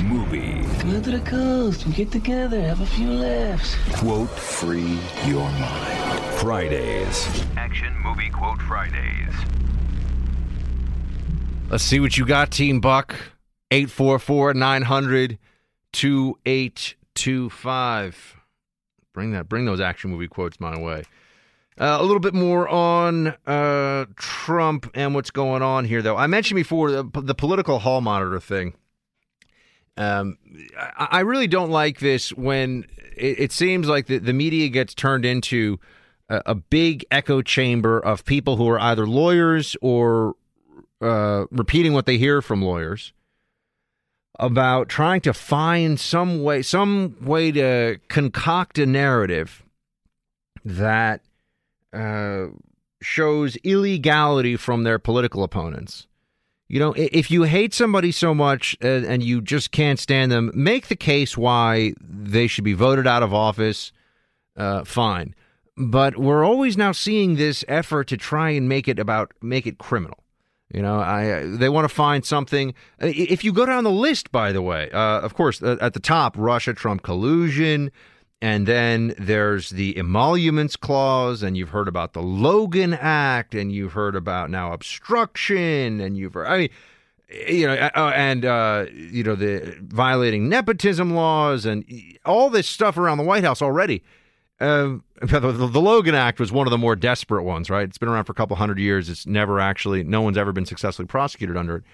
Movie. 0.02 0.62
Come 0.80 1.02
to 1.02 1.10
the 1.10 1.20
coast. 1.20 1.86
We 1.86 1.92
get 1.92 2.10
together, 2.10 2.58
have 2.62 2.80
a 2.80 2.86
few 2.86 3.10
laughs. 3.10 3.76
Quote 3.92 4.30
free 4.30 4.98
your 5.26 5.46
mind. 5.50 6.24
Fridays. 6.36 7.28
Action 7.56 7.94
Movie 8.02 8.30
Quote 8.30 8.62
Fridays. 8.62 9.34
Let's 11.68 11.84
see 11.84 12.00
what 12.00 12.16
you 12.16 12.24
got, 12.24 12.50
Team 12.50 12.80
Buck. 12.80 13.14
844 13.70 14.54
900 14.54 15.38
2825. 15.92 18.36
Bring 19.12 19.32
that, 19.32 19.50
bring 19.50 19.66
those 19.66 19.80
action 19.80 20.10
movie 20.10 20.28
quotes 20.28 20.58
my 20.60 20.78
way. 20.78 21.02
Uh, 21.80 21.96
a 21.98 22.02
little 22.02 22.20
bit 22.20 22.34
more 22.34 22.68
on 22.68 23.28
uh, 23.46 24.04
Trump 24.16 24.90
and 24.92 25.14
what's 25.14 25.30
going 25.30 25.62
on 25.62 25.86
here, 25.86 26.02
though. 26.02 26.14
I 26.14 26.26
mentioned 26.26 26.56
before 26.56 26.90
the, 26.90 27.02
the 27.22 27.34
political 27.34 27.78
hall 27.78 28.02
monitor 28.02 28.38
thing. 28.38 28.74
Um, 29.96 30.36
I, 30.78 31.08
I, 31.10 31.20
really 31.20 31.46
don't 31.46 31.70
like 31.70 31.98
this 31.98 32.34
when 32.34 32.84
it, 33.16 33.40
it 33.40 33.52
seems 33.52 33.88
like 33.88 34.06
the, 34.08 34.18
the, 34.18 34.34
media 34.34 34.68
gets 34.68 34.94
turned 34.94 35.24
into 35.24 35.80
a, 36.28 36.42
a, 36.46 36.54
big 36.54 37.04
echo 37.10 37.42
chamber 37.42 37.98
of 37.98 38.24
people 38.24 38.56
who 38.56 38.68
are 38.68 38.78
either 38.78 39.06
lawyers 39.06 39.74
or 39.80 40.34
uh, 41.00 41.46
repeating 41.50 41.92
what 41.92 42.06
they 42.06 42.18
hear 42.18 42.40
from 42.40 42.62
lawyers 42.62 43.12
about 44.38 44.88
trying 44.88 45.22
to 45.22 45.34
find 45.34 45.98
some 45.98 46.42
way 46.42 46.62
some 46.62 47.16
way 47.20 47.50
to 47.52 47.98
concoct 48.08 48.78
a 48.78 48.86
narrative 48.86 49.64
that 50.64 51.22
uh, 51.92 52.46
shows 53.02 53.56
illegality 53.56 54.56
from 54.56 54.84
their 54.84 54.98
political 54.98 55.42
opponents. 55.42 56.06
You 56.68 56.78
know, 56.78 56.94
if 56.96 57.32
you 57.32 57.42
hate 57.42 57.74
somebody 57.74 58.12
so 58.12 58.32
much 58.32 58.76
and, 58.80 59.04
and 59.04 59.22
you 59.24 59.40
just 59.40 59.72
can't 59.72 59.98
stand 59.98 60.30
them, 60.30 60.52
make 60.54 60.86
the 60.86 60.94
case 60.94 61.36
why 61.36 61.94
they 62.00 62.46
should 62.46 62.62
be 62.62 62.74
voted 62.74 63.08
out 63.08 63.24
of 63.24 63.34
office. 63.34 63.90
Uh, 64.56 64.84
fine, 64.84 65.34
but 65.76 66.16
we're 66.16 66.44
always 66.44 66.76
now 66.76 66.92
seeing 66.92 67.36
this 67.36 67.64
effort 67.66 68.06
to 68.08 68.16
try 68.16 68.50
and 68.50 68.68
make 68.68 68.86
it 68.86 68.98
about 68.98 69.32
make 69.40 69.66
it 69.66 69.78
criminal. 69.78 70.18
You 70.72 70.82
know, 70.82 71.00
I 71.00 71.42
they 71.44 71.68
want 71.68 71.88
to 71.88 71.94
find 71.94 72.24
something. 72.24 72.74
If 73.00 73.42
you 73.42 73.52
go 73.52 73.66
down 73.66 73.82
the 73.82 73.90
list, 73.90 74.30
by 74.30 74.52
the 74.52 74.62
way, 74.62 74.90
uh, 74.92 75.20
of 75.20 75.34
course, 75.34 75.60
uh, 75.60 75.76
at 75.80 75.94
the 75.94 76.00
top, 76.00 76.36
Russia 76.38 76.72
Trump 76.72 77.02
collusion, 77.02 77.90
and 78.42 78.66
then 78.66 79.14
there's 79.18 79.70
the 79.70 79.96
emoluments 79.98 80.76
clause, 80.76 81.42
and 81.42 81.56
you've 81.56 81.70
heard 81.70 81.88
about 81.88 82.14
the 82.14 82.22
Logan 82.22 82.94
Act, 82.94 83.54
and 83.54 83.70
you've 83.70 83.92
heard 83.92 84.16
about 84.16 84.50
now 84.50 84.72
obstruction, 84.72 86.00
and 86.00 86.16
you've 86.16 86.34
heard, 86.34 86.46
I 86.46 86.58
mean, 86.58 86.70
you 87.48 87.66
know, 87.66 87.74
uh, 87.74 88.12
and 88.14 88.44
uh, 88.44 88.86
you 88.92 89.22
know 89.22 89.34
the 89.34 89.76
violating 89.82 90.48
nepotism 90.48 91.14
laws, 91.14 91.66
and 91.66 91.84
all 92.24 92.50
this 92.50 92.66
stuff 92.66 92.96
around 92.96 93.18
the 93.18 93.24
White 93.24 93.44
House 93.44 93.62
already. 93.62 94.02
Uh, 94.60 94.98
the, 95.22 95.40
the, 95.40 95.80
Logan 95.80 96.14
Act 96.14 96.38
was 96.38 96.52
one 96.52 96.66
of 96.66 96.70
the 96.70 96.76
more 96.76 96.94
desperate 96.94 97.44
ones, 97.44 97.70
right? 97.70 97.88
It's 97.88 97.96
been 97.96 98.10
around 98.10 98.24
for 98.24 98.32
a 98.32 98.34
couple 98.34 98.56
hundred 98.56 98.78
years. 98.78 99.08
It's 99.08 99.26
never 99.26 99.58
actually, 99.58 100.04
no 100.04 100.20
one's 100.20 100.36
ever 100.36 100.52
been 100.52 100.66
successfully 100.66 101.06
prosecuted 101.06 101.56
under 101.56 101.76
it. 101.76 101.84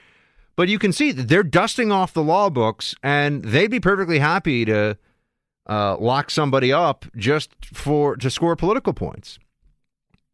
But 0.56 0.66
you 0.66 0.80
can 0.80 0.92
see 0.92 1.12
that 1.12 1.28
they're 1.28 1.44
dusting 1.44 1.92
off 1.92 2.12
the 2.12 2.24
law 2.24 2.50
books, 2.50 2.96
and 3.04 3.44
they'd 3.44 3.70
be 3.70 3.78
perfectly 3.78 4.18
happy 4.18 4.64
to 4.64 4.98
uh, 5.68 5.96
lock 5.98 6.30
somebody 6.30 6.72
up 6.72 7.06
just 7.16 7.50
for 7.64 8.16
to 8.16 8.30
score 8.30 8.56
political 8.56 8.92
points. 8.92 9.38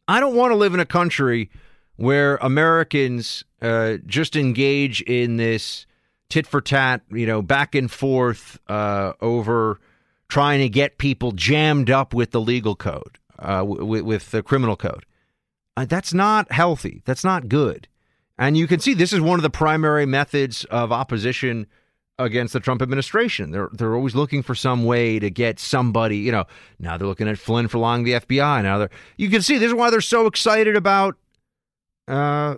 I 0.09 0.21
don't 0.21 0.35
want 0.35 0.53
to 0.53 0.57
live 0.57 0.75
in 0.75 0.81
a 0.81 0.87
country 0.87 1.51
where 1.97 2.37
Americans 2.37 3.45
uh, 3.61 3.99
just 4.07 4.37
engage 4.37 5.01
in 5.03 5.37
this 5.37 5.87
tit 6.29 6.47
for 6.47 6.61
tat, 6.61 7.03
you 7.11 7.27
know, 7.27 7.43
back 7.43 7.75
and 7.75 7.91
forth 7.91 8.59
uh, 8.69 9.13
over 9.21 9.81
trying 10.29 10.61
to 10.61 10.69
get 10.69 10.99
people 10.99 11.33
jammed 11.33 11.91
up 11.91 12.15
with 12.15 12.31
the 12.31 12.41
legal 12.41 12.75
code, 12.75 13.19
uh, 13.39 13.63
with, 13.67 14.03
with, 14.03 14.31
the 14.31 14.43
criminal 14.43 14.77
code. 14.77 15.05
Uh, 15.77 15.85
that's 15.85 16.15
not 16.15 16.51
healthy. 16.51 17.03
That's 17.05 17.23
not 17.23 17.49
good. 17.49 17.87
And 18.39 18.57
you 18.57 18.67
can 18.67 18.81
see 18.81 18.95
this 18.95 19.13
is 19.13 19.21
one 19.21 19.39
of 19.39 19.43
the 19.43 19.51
primary 19.51 20.07
methods 20.07 20.65
of 20.65 20.91
opposition 20.91 21.67
against 22.19 22.53
the 22.53 22.61
Trump 22.61 22.83
administration. 22.83 23.51
They're 23.51 23.71
they're 23.73 23.95
always 23.95 24.15
looking 24.15 24.43
for 24.43 24.55
some 24.55 24.85
way 24.85 25.19
to 25.19 25.31
get 25.31 25.59
somebody. 25.59 26.19
You 26.19 26.33
know, 26.33 26.45
now 26.79 26.97
they're 26.97 27.09
looking 27.09 27.29
at 27.29 27.39
Flynn 27.39 27.69
for 27.69 27.79
lying 27.79 28.05
the 28.05 28.13
FBI. 28.13 28.63
Now 28.63 28.79
they're 28.79 28.91
you 29.17 29.31
can 29.31 29.43
see 29.43 29.59
this 29.59 29.69
is 29.69 29.75
why 29.75 29.91
they're 29.91 30.01
so 30.01 30.27
excited 30.27 30.77
about 30.77 31.17
uh, 32.09 32.57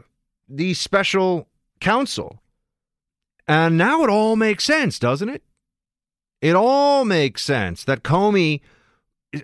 the 0.48 0.74
special 0.74 1.48
counsel. 1.80 2.40
And 3.46 3.76
now 3.76 4.02
it 4.02 4.10
all 4.10 4.36
makes 4.36 4.64
sense, 4.64 4.98
doesn't 4.98 5.28
it? 5.28 5.42
It 6.40 6.54
all 6.54 7.04
makes 7.04 7.42
sense 7.42 7.84
that 7.84 8.02
Comey, 8.02 8.60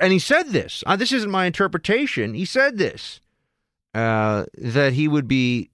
and 0.01 0.13
he 0.13 0.19
said 0.19 0.49
this. 0.49 0.83
Uh, 0.87 0.97
this 0.97 1.13
isn't 1.13 1.31
my 1.31 1.47
interpretation. 1.47 2.35
He 2.35 2.45
said 2.45 2.79
this 2.79 3.21
uh, 3.95 4.45
that 4.57 4.93
he 4.93 5.09
would 5.09 5.29
be 5.29 5.71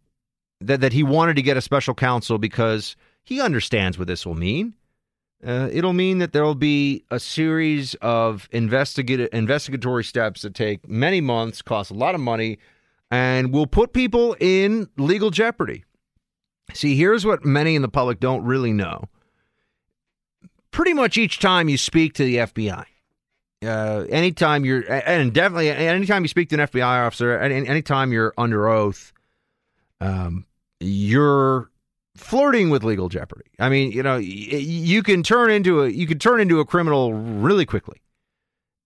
that 0.60 0.80
that 0.80 0.92
he 0.92 1.02
wanted 1.02 1.36
to 1.36 1.42
get 1.42 1.56
a 1.56 1.60
special 1.60 1.94
counsel 1.94 2.38
because 2.38 2.96
he 3.26 3.40
understands 3.40 3.98
what 3.98 4.08
this 4.08 4.24
will 4.24 4.34
mean. 4.34 4.72
Uh, 5.46 5.68
it'll 5.70 5.92
mean 5.92 6.18
that 6.18 6.32
there 6.32 6.44
will 6.44 6.54
be 6.54 7.04
a 7.10 7.20
series 7.20 7.94
of 7.96 8.48
investigative 8.52 9.28
investigatory 9.32 10.02
steps 10.02 10.42
that 10.42 10.54
take 10.54 10.88
many 10.88 11.20
months, 11.20 11.60
cost 11.60 11.90
a 11.90 11.94
lot 11.94 12.14
of 12.14 12.20
money, 12.22 12.58
and 13.10 13.52
will 13.52 13.66
put 13.66 13.92
people 13.92 14.34
in 14.40 14.88
legal 14.96 15.30
jeopardy. 15.30 15.84
See, 16.72 16.96
here's 16.96 17.26
what 17.26 17.44
many 17.44 17.74
in 17.76 17.82
the 17.82 17.88
public 17.88 18.18
don't 18.18 18.44
really 18.44 18.72
know 18.72 19.08
pretty 20.76 20.92
much 20.92 21.16
each 21.16 21.38
time 21.38 21.70
you 21.70 21.78
speak 21.78 22.12
to 22.12 22.22
the 22.22 22.36
FBI, 22.36 22.84
uh, 23.64 24.04
anytime 24.10 24.62
you're, 24.62 24.84
and 24.92 25.32
definitely 25.32 25.70
anytime 25.70 26.22
you 26.22 26.28
speak 26.28 26.50
to 26.50 26.60
an 26.60 26.68
FBI 26.68 27.06
officer, 27.06 27.38
any, 27.38 27.66
anytime 27.66 28.12
you're 28.12 28.34
under 28.36 28.68
oath, 28.68 29.14
um, 30.02 30.44
you're 30.78 31.70
flirting 32.16 32.70
with 32.70 32.84
legal 32.84 33.08
jeopardy. 33.08 33.46
I 33.58 33.68
mean, 33.68 33.92
you 33.92 34.02
know, 34.02 34.16
you 34.16 35.02
can 35.02 35.22
turn 35.22 35.50
into 35.50 35.82
a 35.82 35.88
you 35.88 36.06
can 36.06 36.18
turn 36.18 36.40
into 36.40 36.60
a 36.60 36.64
criminal 36.64 37.14
really 37.14 37.66
quickly. 37.66 38.00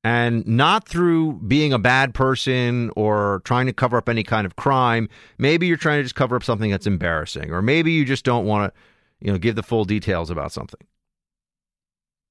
And 0.02 0.46
not 0.46 0.88
through 0.88 1.34
being 1.46 1.74
a 1.74 1.78
bad 1.78 2.14
person 2.14 2.90
or 2.96 3.42
trying 3.44 3.66
to 3.66 3.72
cover 3.74 3.98
up 3.98 4.08
any 4.08 4.22
kind 4.22 4.46
of 4.46 4.56
crime. 4.56 5.10
Maybe 5.36 5.66
you're 5.66 5.76
trying 5.76 5.98
to 5.98 6.02
just 6.04 6.14
cover 6.14 6.36
up 6.36 6.42
something 6.42 6.70
that's 6.70 6.86
embarrassing, 6.86 7.52
or 7.52 7.60
maybe 7.60 7.92
you 7.92 8.06
just 8.06 8.24
don't 8.24 8.46
want 8.46 8.72
to, 8.72 8.80
you 9.20 9.30
know, 9.30 9.36
give 9.36 9.56
the 9.56 9.62
full 9.62 9.84
details 9.84 10.30
about 10.30 10.52
something. 10.52 10.80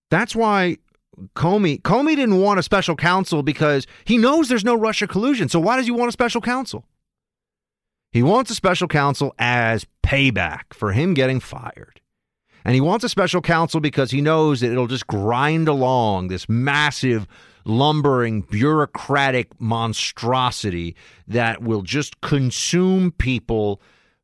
That's 0.10 0.36
why 0.36 0.78
Comey 1.36 1.82
Comey 1.82 2.16
didn't 2.16 2.42
want 2.42 2.60
a 2.60 2.64
special 2.64 2.96
counsel 2.96 3.44
because 3.44 3.86
he 4.06 4.18
knows 4.18 4.50
there's 4.50 4.66
no 4.66 4.76
Russia 4.76 5.08
collusion. 5.08 5.48
So 5.50 5.60
why 5.60 5.78
does 5.78 5.86
he 5.86 5.92
want 5.92 6.10
a 6.10 6.14
special 6.14 6.42
counsel? 6.42 6.86
He 8.12 8.24
wants 8.24 8.50
a 8.50 8.56
special 8.56 8.88
counsel 8.88 9.34
as 9.38 9.86
payback 10.04 10.74
for 10.74 10.91
him 10.91 11.13
getting 11.13 11.39
fired. 11.39 12.02
And 12.65 12.76
he 12.76 12.82
wants 12.82 13.06
a 13.06 13.10
special 13.10 13.41
counsel 13.41 13.80
because 13.80 14.12
he 14.12 14.22
knows 14.22 14.60
that 14.60 14.72
it'll 14.72 14.88
just 14.88 15.08
grind 15.08 15.67
along 15.67 16.28
this 16.28 16.50
massive, 16.50 17.28
lumbering, 17.65 18.41
bureaucratic 18.41 19.60
monstrosity 19.62 20.95
that 21.28 21.62
will 21.62 21.84
just 21.84 22.19
consume 22.22 23.12
people 23.12 23.82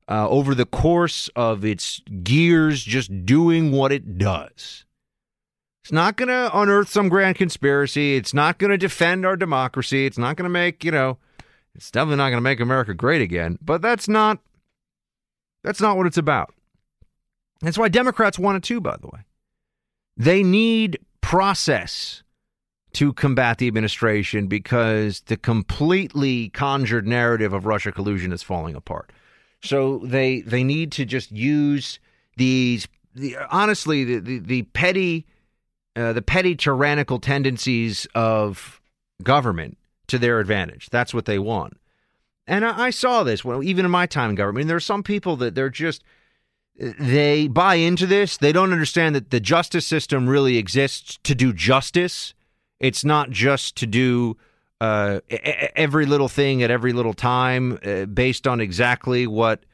uh, 0.10 0.28
over 0.30 0.54
the 0.54 0.66
course 0.66 1.30
of 1.36 1.64
its 1.64 2.02
gears, 2.24 2.84
just 2.84 3.26
doing 3.26 3.72
what 3.72 3.92
it 3.92 4.18
does. 4.18 4.86
It's 5.84 5.92
not 5.92 6.18
going 6.18 6.30
to 6.30 6.50
unearth 6.52 6.90
some 6.90 7.10
grand 7.10 7.38
conspiracy. 7.38 8.16
It's 8.16 8.34
not 8.34 8.58
going 8.58 8.72
to 8.72 8.78
defend 8.78 9.26
our 9.26 9.38
democracy. 9.38 10.06
It's 10.08 10.18
not 10.18 10.36
going 10.36 10.46
to 10.46 10.50
make, 10.50 10.84
you 10.84 10.92
know, 10.92 11.20
it's 11.76 11.92
definitely 11.92 12.18
not 12.18 12.30
going 12.30 12.38
to 12.38 12.42
make 12.42 12.60
America 12.60 12.94
great 12.94 13.22
again. 13.22 13.58
But 13.62 13.82
that's 13.82 14.08
not 14.08 14.40
that's 15.64 15.82
not 15.82 15.98
what 15.98 16.08
it's 16.08 16.18
about. 16.18 16.54
That's 17.62 17.78
why 17.78 17.90
Democrats 17.90 18.40
want 18.40 18.58
it 18.58 18.64
too, 18.64 18.82
by 18.82 18.98
the 18.98 19.08
way. 19.08 19.20
They 20.18 20.44
need 20.44 21.00
process 21.22 22.24
to 22.94 23.12
combat 23.12 23.58
the 23.58 23.68
administration 23.68 24.48
because 24.48 25.22
the 25.22 25.36
completely 25.36 26.50
conjured 26.50 27.06
narrative 27.06 27.52
of 27.52 27.66
Russia 27.66 27.92
collusion 27.92 28.32
is 28.32 28.42
falling 28.42 28.76
apart. 28.76 29.12
So 29.62 30.00
they 30.00 30.42
they 30.42 30.64
need 30.64 30.92
to 30.94 31.06
just 31.06 31.32
use 31.32 32.00
these 32.38 32.88
the, 33.14 33.36
honestly 33.50 34.04
the, 34.04 34.20
the, 34.20 34.40
the 34.40 34.62
petty 34.64 35.26
uh, 35.96 36.14
the 36.14 36.22
petty 36.22 36.56
tyrannical 36.56 37.20
tendencies 37.20 38.08
of 38.16 38.80
government 39.24 39.78
to 40.08 40.18
their 40.18 40.40
advantage. 40.40 40.90
That's 40.90 41.14
what 41.14 41.26
they 41.26 41.40
want. 41.40 41.78
And 42.48 42.66
I, 42.66 42.86
I 42.86 42.90
saw 42.90 43.24
this 43.24 43.44
well, 43.44 43.64
even 43.64 43.86
in 43.86 43.92
my 43.92 44.06
time 44.06 44.32
in 44.32 44.36
government. 44.36 44.58
I 44.58 44.62
mean, 44.62 44.68
there 44.68 44.78
are 44.78 44.82
some 44.82 45.04
people 45.04 45.36
that 45.38 45.56
they're 45.56 45.70
just 45.70 46.04
they 46.78 47.48
buy 47.48 47.76
into 47.76 48.06
this. 48.06 48.38
They 48.38 48.52
don't 48.52 48.74
understand 48.74 49.16
that 49.16 49.30
the 49.30 49.40
justice 49.40 49.88
system 49.88 50.28
really 50.28 50.58
exists 50.58 51.20
to 51.24 51.34
do 51.34 51.54
justice 51.54 52.34
It's 52.80 53.06
not 53.06 53.30
just 53.30 53.78
to 53.78 53.88
do 53.88 54.38
uh, 54.82 55.22
every 55.76 56.06
little 56.06 56.28
thing 56.28 56.62
at 56.62 56.70
every 56.70 56.92
little 56.92 57.14
time 57.14 57.80
uh, 57.86 58.06
based 58.06 58.46
on 58.46 58.60
exactly 58.60 59.26
what 59.26 59.66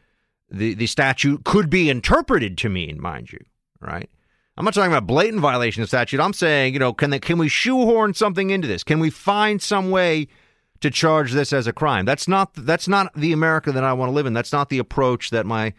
the, 0.49 0.75
the 0.75 0.87
statute 0.87 1.43
could 1.43 1.69
be 1.69 1.89
interpreted 1.89 2.57
to 2.59 2.69
mean, 2.69 3.01
mind 3.01 3.31
you, 3.31 3.39
right? 3.79 4.09
I'm 4.61 4.65
not 4.65 4.75
talking 4.75 4.91
about 4.91 5.07
blatant 5.07 5.41
violation 5.41 5.81
of 5.81 5.89
statute. 5.89 6.19
I'm 6.19 6.33
saying, 6.33 6.75
you 6.75 6.79
know, 6.79 6.93
can 6.93 7.09
they, 7.09 7.17
can 7.17 7.39
we 7.39 7.49
shoehorn 7.49 8.13
something 8.13 8.51
into 8.51 8.67
this? 8.67 8.83
Can 8.83 8.99
we 8.99 9.09
find 9.09 9.59
some 9.59 9.89
way 9.89 10.27
to 10.81 10.91
charge 10.91 11.31
this 11.31 11.51
as 11.51 11.65
a 11.65 11.73
crime? 11.73 12.05
That's 12.05 12.27
not 12.27 12.53
that's 12.53 12.87
not 12.87 13.11
the 13.15 13.33
America 13.33 13.71
that 13.71 13.83
I 13.83 13.93
want 13.93 14.09
to 14.11 14.13
live 14.13 14.27
in. 14.27 14.33
That's 14.33 14.53
not 14.53 14.69
the 14.69 14.77
approach 14.77 15.31
that 15.31 15.47
my 15.47 15.73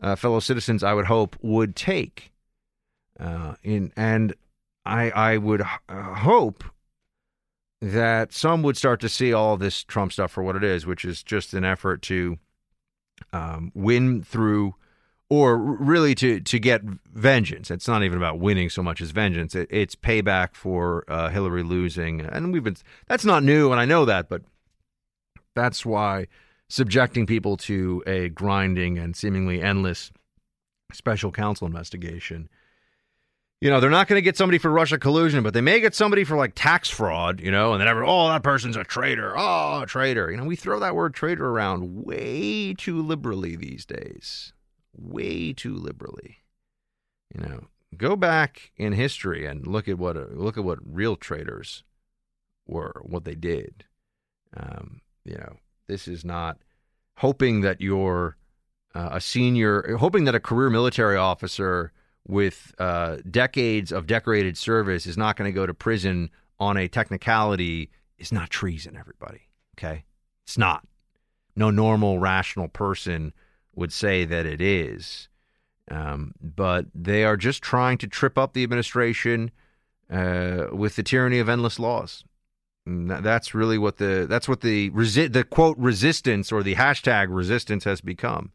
uh, 0.00 0.14
fellow 0.14 0.38
citizens, 0.38 0.84
I 0.84 0.94
would 0.94 1.06
hope, 1.06 1.34
would 1.42 1.74
take. 1.74 2.30
Uh, 3.18 3.56
in 3.64 3.92
and 3.96 4.32
I 4.86 5.10
I 5.10 5.36
would 5.38 5.62
uh, 5.62 6.14
hope 6.14 6.62
that 7.82 8.32
some 8.32 8.62
would 8.62 8.76
start 8.76 9.00
to 9.00 9.08
see 9.08 9.32
all 9.32 9.56
this 9.56 9.82
Trump 9.82 10.12
stuff 10.12 10.30
for 10.30 10.44
what 10.44 10.54
it 10.54 10.62
is, 10.62 10.86
which 10.86 11.04
is 11.04 11.24
just 11.24 11.52
an 11.52 11.64
effort 11.64 12.00
to 12.02 12.38
um, 13.32 13.72
win 13.74 14.22
through 14.22 14.76
or 15.34 15.58
really 15.58 16.14
to 16.14 16.38
to 16.40 16.58
get 16.60 16.82
vengeance. 17.12 17.70
It's 17.70 17.88
not 17.88 18.04
even 18.04 18.18
about 18.18 18.38
winning 18.38 18.70
so 18.70 18.82
much 18.82 19.00
as 19.00 19.10
vengeance. 19.10 19.54
It, 19.56 19.66
it's 19.70 19.96
payback 19.96 20.54
for 20.54 21.04
uh, 21.08 21.28
Hillary 21.28 21.64
losing, 21.64 22.20
and 22.20 22.52
we've 22.52 22.62
been 22.62 22.76
that's 23.08 23.24
not 23.24 23.42
new, 23.42 23.72
and 23.72 23.80
I 23.80 23.84
know 23.84 24.04
that, 24.04 24.28
but 24.28 24.42
that's 25.56 25.84
why 25.84 26.28
subjecting 26.68 27.26
people 27.26 27.56
to 27.56 28.02
a 28.06 28.28
grinding 28.28 28.96
and 28.96 29.16
seemingly 29.16 29.60
endless 29.60 30.12
special 30.92 31.32
counsel 31.32 31.66
investigation. 31.66 32.48
You 33.60 33.70
know, 33.70 33.80
they're 33.80 33.90
not 33.90 34.08
going 34.08 34.18
to 34.18 34.24
get 34.24 34.36
somebody 34.36 34.58
for 34.58 34.70
Russia 34.70 34.98
collusion, 34.98 35.42
but 35.42 35.54
they 35.54 35.62
may 35.62 35.80
get 35.80 35.94
somebody 35.94 36.22
for 36.24 36.36
like 36.36 36.52
tax 36.54 36.90
fraud, 36.90 37.40
you 37.40 37.50
know, 37.50 37.72
and 37.72 37.80
then 37.80 37.88
ever, 37.88 38.04
oh, 38.04 38.28
that 38.28 38.42
person's 38.42 38.76
a 38.76 38.84
traitor. 38.84 39.34
Oh, 39.36 39.82
a 39.82 39.86
traitor. 39.86 40.30
You 40.30 40.36
know, 40.36 40.44
we 40.44 40.56
throw 40.56 40.78
that 40.80 40.94
word 40.94 41.14
traitor 41.14 41.48
around 41.48 42.04
way 42.04 42.74
too 42.74 43.00
liberally 43.00 43.56
these 43.56 43.86
days 43.86 44.53
way 44.96 45.52
too 45.52 45.74
liberally. 45.74 46.38
You 47.34 47.42
know, 47.42 47.60
go 47.96 48.16
back 48.16 48.72
in 48.76 48.92
history 48.92 49.46
and 49.46 49.66
look 49.66 49.88
at 49.88 49.98
what 49.98 50.16
look 50.36 50.56
at 50.56 50.64
what 50.64 50.78
real 50.84 51.16
traitors 51.16 51.84
were, 52.66 53.00
what 53.04 53.24
they 53.24 53.34
did. 53.34 53.84
Um, 54.56 55.00
you 55.24 55.34
know, 55.34 55.56
this 55.86 56.06
is 56.08 56.24
not 56.24 56.58
hoping 57.16 57.60
that 57.62 57.80
you're 57.80 58.36
uh, 58.94 59.10
a 59.12 59.20
senior, 59.20 59.96
hoping 59.96 60.24
that 60.24 60.34
a 60.34 60.40
career 60.40 60.70
military 60.70 61.16
officer 61.16 61.92
with 62.26 62.74
uh, 62.78 63.18
decades 63.30 63.92
of 63.92 64.06
decorated 64.06 64.56
service 64.56 65.06
is 65.06 65.18
not 65.18 65.36
going 65.36 65.50
to 65.50 65.54
go 65.54 65.66
to 65.66 65.74
prison 65.74 66.30
on 66.58 66.76
a 66.76 66.88
technicality 66.88 67.90
is 68.18 68.32
not 68.32 68.50
treason. 68.50 68.96
Everybody, 68.96 69.48
okay, 69.76 70.04
it's 70.44 70.56
not. 70.56 70.86
No 71.56 71.70
normal, 71.70 72.18
rational 72.18 72.68
person 72.68 73.32
would 73.76 73.92
say 73.92 74.24
that 74.24 74.46
it 74.46 74.60
is. 74.60 75.28
Um, 75.90 76.34
but 76.40 76.86
they 76.94 77.24
are 77.24 77.36
just 77.36 77.62
trying 77.62 77.98
to 77.98 78.06
trip 78.06 78.38
up 78.38 78.52
the 78.52 78.62
administration 78.62 79.50
uh, 80.10 80.66
with 80.72 80.96
the 80.96 81.02
tyranny 81.02 81.38
of 81.38 81.48
endless 81.48 81.78
laws. 81.78 82.24
that's 82.86 83.54
really 83.54 83.78
what 83.78 83.96
the 83.96 84.26
that's 84.28 84.48
what 84.48 84.60
the 84.60 84.90
resi- 84.90 85.32
the 85.32 85.44
quote 85.44 85.76
resistance 85.78 86.52
or 86.52 86.62
the 86.62 86.74
hashtag 86.74 87.26
resistance 87.30 87.84
has 87.84 88.00
become. 88.00 88.52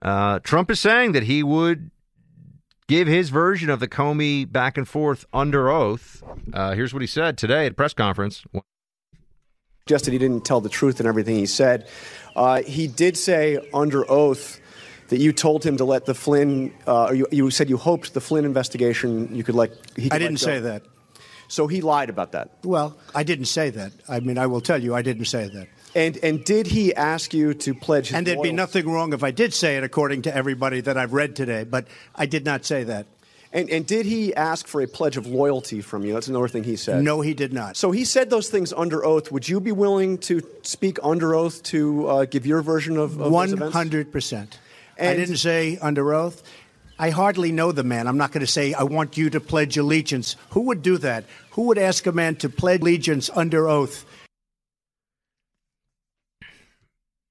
Uh, 0.00 0.38
Trump 0.40 0.70
is 0.70 0.80
saying 0.80 1.12
that 1.12 1.24
he 1.24 1.42
would 1.42 1.90
give 2.86 3.08
his 3.08 3.30
version 3.30 3.68
of 3.68 3.80
the 3.80 3.88
Comey 3.88 4.50
back 4.50 4.78
and 4.78 4.88
forth 4.88 5.26
under 5.32 5.70
oath. 5.70 6.22
Uh, 6.52 6.74
here's 6.74 6.92
what 6.92 7.02
he 7.02 7.06
said 7.06 7.36
today 7.36 7.66
at 7.66 7.76
press 7.76 7.92
conference. 7.94 8.44
Suggested 9.88 10.12
he 10.12 10.18
didn't 10.18 10.44
tell 10.44 10.60
the 10.60 10.68
truth 10.68 11.00
in 11.00 11.06
everything 11.06 11.36
he 11.36 11.46
said. 11.46 11.88
Uh, 12.36 12.60
he 12.60 12.88
did 12.88 13.16
say 13.16 13.56
under 13.72 14.04
oath 14.10 14.60
that 15.08 15.18
you 15.18 15.32
told 15.32 15.64
him 15.64 15.78
to 15.78 15.86
let 15.86 16.04
the 16.04 16.12
Flynn, 16.12 16.74
uh, 16.86 17.10
you, 17.14 17.26
you, 17.32 17.50
said 17.50 17.70
you 17.70 17.78
hoped 17.78 18.12
the 18.12 18.20
Flynn 18.20 18.44
investigation 18.44 19.34
you 19.34 19.42
could 19.42 19.54
could 19.54 20.12
I 20.12 20.18
didn't 20.18 20.40
say 20.40 20.60
that. 20.60 20.82
So 21.48 21.68
he 21.68 21.80
lied 21.80 22.10
about 22.10 22.32
that. 22.32 22.50
Well, 22.64 22.98
I 23.14 23.22
didn't 23.22 23.46
say 23.46 23.70
that. 23.70 23.92
I 24.06 24.20
mean, 24.20 24.36
I 24.36 24.46
will 24.46 24.60
tell 24.60 24.76
you, 24.76 24.94
I 24.94 25.00
didn't 25.00 25.24
say 25.24 25.48
that. 25.48 25.68
And 25.94 26.18
and 26.22 26.44
did 26.44 26.66
he 26.66 26.94
ask 26.94 27.32
you 27.32 27.54
to 27.54 27.74
pledge? 27.74 28.12
and 28.12 28.26
there'd 28.26 28.42
be 28.42 28.52
nothing 28.52 28.86
wrong 28.90 29.14
if 29.14 29.24
I 29.24 29.30
did 29.30 29.54
say 29.54 29.78
it, 29.78 29.84
according 29.84 30.20
to 30.22 30.36
everybody 30.36 30.82
that 30.82 30.98
I've 30.98 31.14
read 31.14 31.34
today. 31.34 31.64
But 31.64 31.86
I 32.14 32.26
did 32.26 32.44
not 32.44 32.66
say 32.66 32.84
that. 32.84 33.06
And, 33.50 33.70
and 33.70 33.86
did 33.86 34.04
he 34.04 34.34
ask 34.34 34.66
for 34.66 34.82
a 34.82 34.86
pledge 34.86 35.16
of 35.16 35.26
loyalty 35.26 35.80
from 35.80 36.04
you? 36.04 36.12
That's 36.12 36.28
another 36.28 36.48
thing 36.48 36.64
he 36.64 36.76
said. 36.76 37.02
No, 37.02 37.22
he 37.22 37.32
did 37.32 37.52
not. 37.52 37.78
So 37.78 37.90
he 37.90 38.04
said 38.04 38.28
those 38.28 38.50
things 38.50 38.74
under 38.74 39.02
oath. 39.04 39.32
Would 39.32 39.48
you 39.48 39.58
be 39.58 39.72
willing 39.72 40.18
to 40.18 40.42
speak 40.62 40.98
under 41.02 41.34
oath 41.34 41.62
to 41.64 42.06
uh, 42.06 42.24
give 42.26 42.44
your 42.44 42.60
version 42.60 42.98
of, 42.98 43.18
of 43.18 43.32
one 43.32 43.56
hundred 43.56 44.12
percent? 44.12 44.58
I 45.00 45.14
didn't 45.14 45.38
say 45.38 45.78
under 45.80 46.12
oath. 46.12 46.42
I 46.98 47.10
hardly 47.10 47.52
know 47.52 47.72
the 47.72 47.84
man. 47.84 48.06
I'm 48.08 48.18
not 48.18 48.32
going 48.32 48.40
to 48.44 48.50
say 48.50 48.74
I 48.74 48.82
want 48.82 49.16
you 49.16 49.30
to 49.30 49.40
pledge 49.40 49.78
allegiance. 49.78 50.36
Who 50.50 50.62
would 50.62 50.82
do 50.82 50.98
that? 50.98 51.24
Who 51.52 51.62
would 51.68 51.78
ask 51.78 52.06
a 52.06 52.12
man 52.12 52.36
to 52.36 52.48
pledge 52.48 52.80
allegiance 52.80 53.30
under 53.34 53.68
oath? 53.68 54.04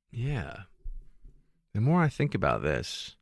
Yeah. 0.10 0.62
The 1.74 1.82
more 1.82 2.02
I 2.02 2.08
think 2.08 2.34
about 2.34 2.64
this, 2.64 3.18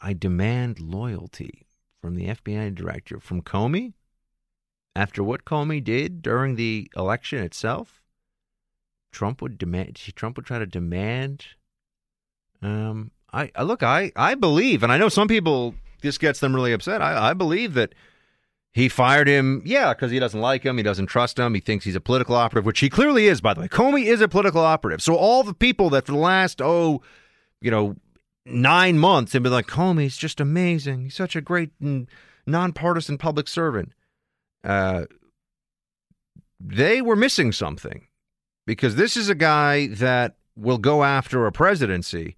I 0.00 0.12
demand 0.12 0.80
loyalty 0.80 1.63
from 2.04 2.16
the 2.16 2.26
FBI 2.26 2.74
director, 2.74 3.18
from 3.18 3.40
Comey, 3.40 3.94
after 4.94 5.24
what 5.24 5.46
Comey 5.46 5.82
did 5.82 6.20
during 6.20 6.56
the 6.56 6.90
election 6.94 7.42
itself, 7.42 8.02
Trump 9.10 9.40
would 9.40 9.56
demand. 9.56 9.96
Trump 10.14 10.36
would 10.36 10.44
try 10.44 10.58
to 10.58 10.66
demand. 10.66 11.46
Um, 12.60 13.10
I, 13.32 13.50
I 13.56 13.62
look, 13.62 13.82
I, 13.82 14.12
I 14.16 14.34
believe, 14.34 14.82
and 14.82 14.92
I 14.92 14.98
know 14.98 15.08
some 15.08 15.28
people 15.28 15.76
this 16.02 16.18
gets 16.18 16.40
them 16.40 16.54
really 16.54 16.74
upset. 16.74 17.00
I, 17.00 17.30
I 17.30 17.32
believe 17.32 17.72
that 17.72 17.94
he 18.74 18.90
fired 18.90 19.26
him, 19.26 19.62
yeah, 19.64 19.94
because 19.94 20.10
he 20.10 20.18
doesn't 20.18 20.42
like 20.42 20.62
him, 20.62 20.76
he 20.76 20.82
doesn't 20.82 21.06
trust 21.06 21.38
him, 21.38 21.54
he 21.54 21.60
thinks 21.60 21.86
he's 21.86 21.96
a 21.96 22.02
political 22.02 22.34
operative, 22.34 22.66
which 22.66 22.80
he 22.80 22.90
clearly 22.90 23.28
is, 23.28 23.40
by 23.40 23.54
the 23.54 23.62
way. 23.62 23.68
Comey 23.68 24.04
is 24.04 24.20
a 24.20 24.28
political 24.28 24.60
operative. 24.60 25.00
So 25.00 25.16
all 25.16 25.42
the 25.42 25.54
people 25.54 25.88
that 25.88 26.04
for 26.04 26.12
the 26.12 26.18
last 26.18 26.60
oh, 26.60 27.00
you 27.62 27.70
know, 27.70 27.96
nine 28.46 28.98
months 28.98 29.34
and 29.34 29.42
be 29.42 29.50
like, 29.50 29.66
Comey's 29.66 30.16
just 30.16 30.40
amazing. 30.40 31.04
He's 31.04 31.14
such 31.14 31.36
a 31.36 31.40
great 31.40 31.70
nonpartisan 32.46 33.18
public 33.18 33.48
servant. 33.48 33.92
Uh, 34.62 35.04
they 36.60 37.02
were 37.02 37.16
missing 37.16 37.52
something 37.52 38.06
because 38.66 38.96
this 38.96 39.16
is 39.16 39.28
a 39.28 39.34
guy 39.34 39.88
that 39.88 40.36
will 40.56 40.78
go 40.78 41.04
after 41.04 41.46
a 41.46 41.52
presidency 41.52 42.36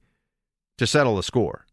to 0.78 0.86
settle 0.86 1.16
the 1.16 1.22
score. 1.22 1.66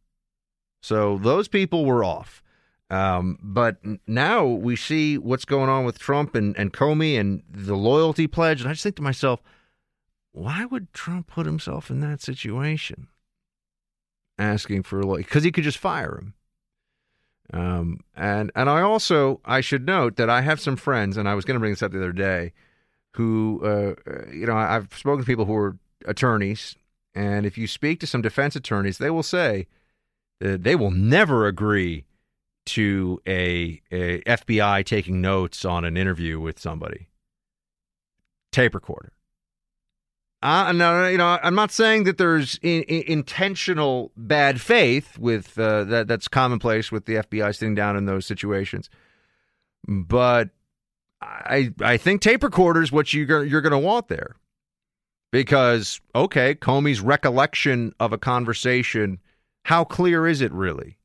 So 0.82 1.18
those 1.18 1.48
people 1.48 1.86
were 1.86 2.04
off. 2.04 2.44
Um, 2.90 3.40
but 3.42 3.78
now 4.06 4.46
we 4.46 4.76
see 4.76 5.18
what's 5.18 5.46
going 5.46 5.70
on 5.70 5.86
with 5.86 5.98
Trump 5.98 6.36
and, 6.36 6.56
and 6.58 6.72
Comey 6.72 7.20
and 7.20 7.42
the 7.50 7.76
loyalty 7.76 8.28
pledge. 8.28 8.62
And 8.62 8.70
I 8.70 8.74
just 8.74 8.84
think 8.84 8.98
to 8.98 9.02
myself, 9.02 9.42
why 10.32 10.66
would 10.66 10.94
Trump 10.94 11.28
put 11.28 11.46
himself 11.46 11.90
in 11.90 12.02
that 12.02 12.22
situation? 12.22 13.08
Asking 14.38 14.84
for 14.84 15.04
like 15.04 15.26
because 15.26 15.44
he 15.44 15.52
could 15.52 15.64
just 15.64 15.78
fire 15.78 16.18
him. 16.18 16.34
Um, 17.52 18.00
and 18.16 18.52
and 18.56 18.70
I 18.70 18.82
also 18.82 19.42
I 19.46 19.62
should 19.62 19.86
note 19.86 20.16
that 20.16 20.30
I 20.30 20.42
have 20.42 20.60
some 20.60 20.76
friends, 20.76 21.18
and 21.18 21.28
I 21.28 21.36
was 21.36 21.46
going 21.46 21.56
to 21.56 21.60
bring 21.60 21.74
this 21.74 21.84
up 21.84 21.92
the 21.92 22.00
other 22.00 22.14
day, 22.14 22.54
who 23.16 23.62
uh, 23.64 23.96
uh, 24.10 24.32
you 24.32 24.46
know 24.46 24.56
I've 24.56 24.94
spoken 24.96 25.22
to 25.24 25.28
people 25.28 25.46
who 25.46 25.56
are 25.56 25.78
attorneys, 26.06 26.76
and 27.14 27.46
if 27.46 27.58
you 27.58 27.68
speak 27.68 28.00
to 28.00 28.08
some 28.08 28.22
defense 28.22 28.56
attorneys, 28.56 28.98
they 28.98 29.10
will 29.10 29.24
say 29.24 29.68
that 30.40 30.64
they 30.64 30.76
will 30.76 30.92
never 30.92 31.48
agree 31.48 32.06
to 32.66 33.22
a, 33.28 33.82
a 33.92 34.22
FBI 34.22 34.86
taking 34.86 35.22
notes 35.22 35.66
on 35.66 35.84
an 35.86 35.98
interview 35.98 36.40
with 36.40 36.60
somebody. 36.60 37.08
Tape 38.52 38.74
recorder. 38.74 39.12
Uh, 40.44 40.74
no, 40.74 41.08
you 41.08 41.18
know, 41.18 41.40
I'm 41.42 41.56
not 41.56 41.72
saying 41.72 42.04
that 42.04 42.18
there's 42.18 42.60
in, 42.62 42.84
in, 42.84 43.04
intentional 43.04 44.12
bad 44.18 44.60
faith 44.60 45.18
with 45.18 45.58
uh, 45.58 45.86
that. 45.86 46.10
That's 46.10 46.28
commonplace 46.28 46.92
with 46.92 47.06
the 47.06 47.16
FBI 47.16 47.56
sitting 47.56 47.76
down 47.76 47.96
in 47.96 48.08
those 48.08 48.26
situations. 48.26 48.90
But 49.88 50.50
I 51.22 51.74
I 51.80 51.96
think 51.96 52.20
tape 52.20 52.44
recorders 52.44 52.92
what 52.92 53.14
you 53.14 53.26
you're 53.26 53.62
going 53.62 53.72
to 53.72 53.80
want 53.80 54.10
there, 54.10 54.36
because 55.32 56.02
okay, 56.14 56.56
Comey's 56.56 57.00
recollection 57.00 57.94
of 57.98 58.12
a 58.12 58.18
conversation, 58.18 59.20
how 59.64 59.86
clear 59.86 60.28
is 60.28 60.42
it 60.42 60.52
really? 60.52 60.98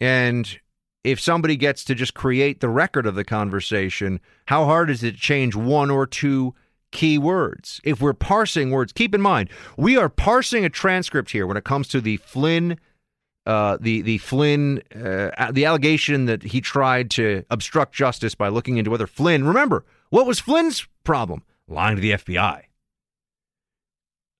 And 0.00 0.58
if 1.04 1.20
somebody 1.20 1.56
gets 1.56 1.84
to 1.84 1.94
just 1.94 2.14
create 2.14 2.60
the 2.60 2.70
record 2.70 3.06
of 3.06 3.14
the 3.14 3.24
conversation, 3.24 4.20
how 4.46 4.64
hard 4.64 4.88
is 4.88 5.02
it 5.02 5.12
to 5.12 5.20
change 5.20 5.54
one 5.54 5.90
or 5.90 6.06
two 6.06 6.54
key 6.92 7.18
words. 7.18 7.80
If 7.84 8.00
we're 8.00 8.12
parsing 8.12 8.70
words, 8.70 8.92
keep 8.92 9.14
in 9.14 9.20
mind, 9.20 9.50
we 9.76 9.96
are 9.96 10.08
parsing 10.08 10.64
a 10.64 10.70
transcript 10.70 11.30
here 11.30 11.46
when 11.46 11.56
it 11.56 11.64
comes 11.64 11.88
to 11.88 12.00
the 12.00 12.18
Flynn 12.18 12.78
uh, 13.44 13.76
the 13.80 14.02
the 14.02 14.18
Flynn 14.18 14.82
uh, 14.94 15.50
the 15.50 15.64
allegation 15.64 16.26
that 16.26 16.42
he 16.42 16.60
tried 16.60 17.10
to 17.10 17.44
obstruct 17.50 17.92
justice 17.92 18.34
by 18.34 18.48
looking 18.48 18.76
into 18.76 18.90
whether 18.90 19.06
Flynn. 19.06 19.44
Remember 19.44 19.84
what 20.10 20.26
was 20.26 20.38
Flynn's 20.38 20.86
problem? 21.04 21.42
Lying 21.66 21.96
to 21.96 22.02
the 22.02 22.12
FBI. 22.12 22.62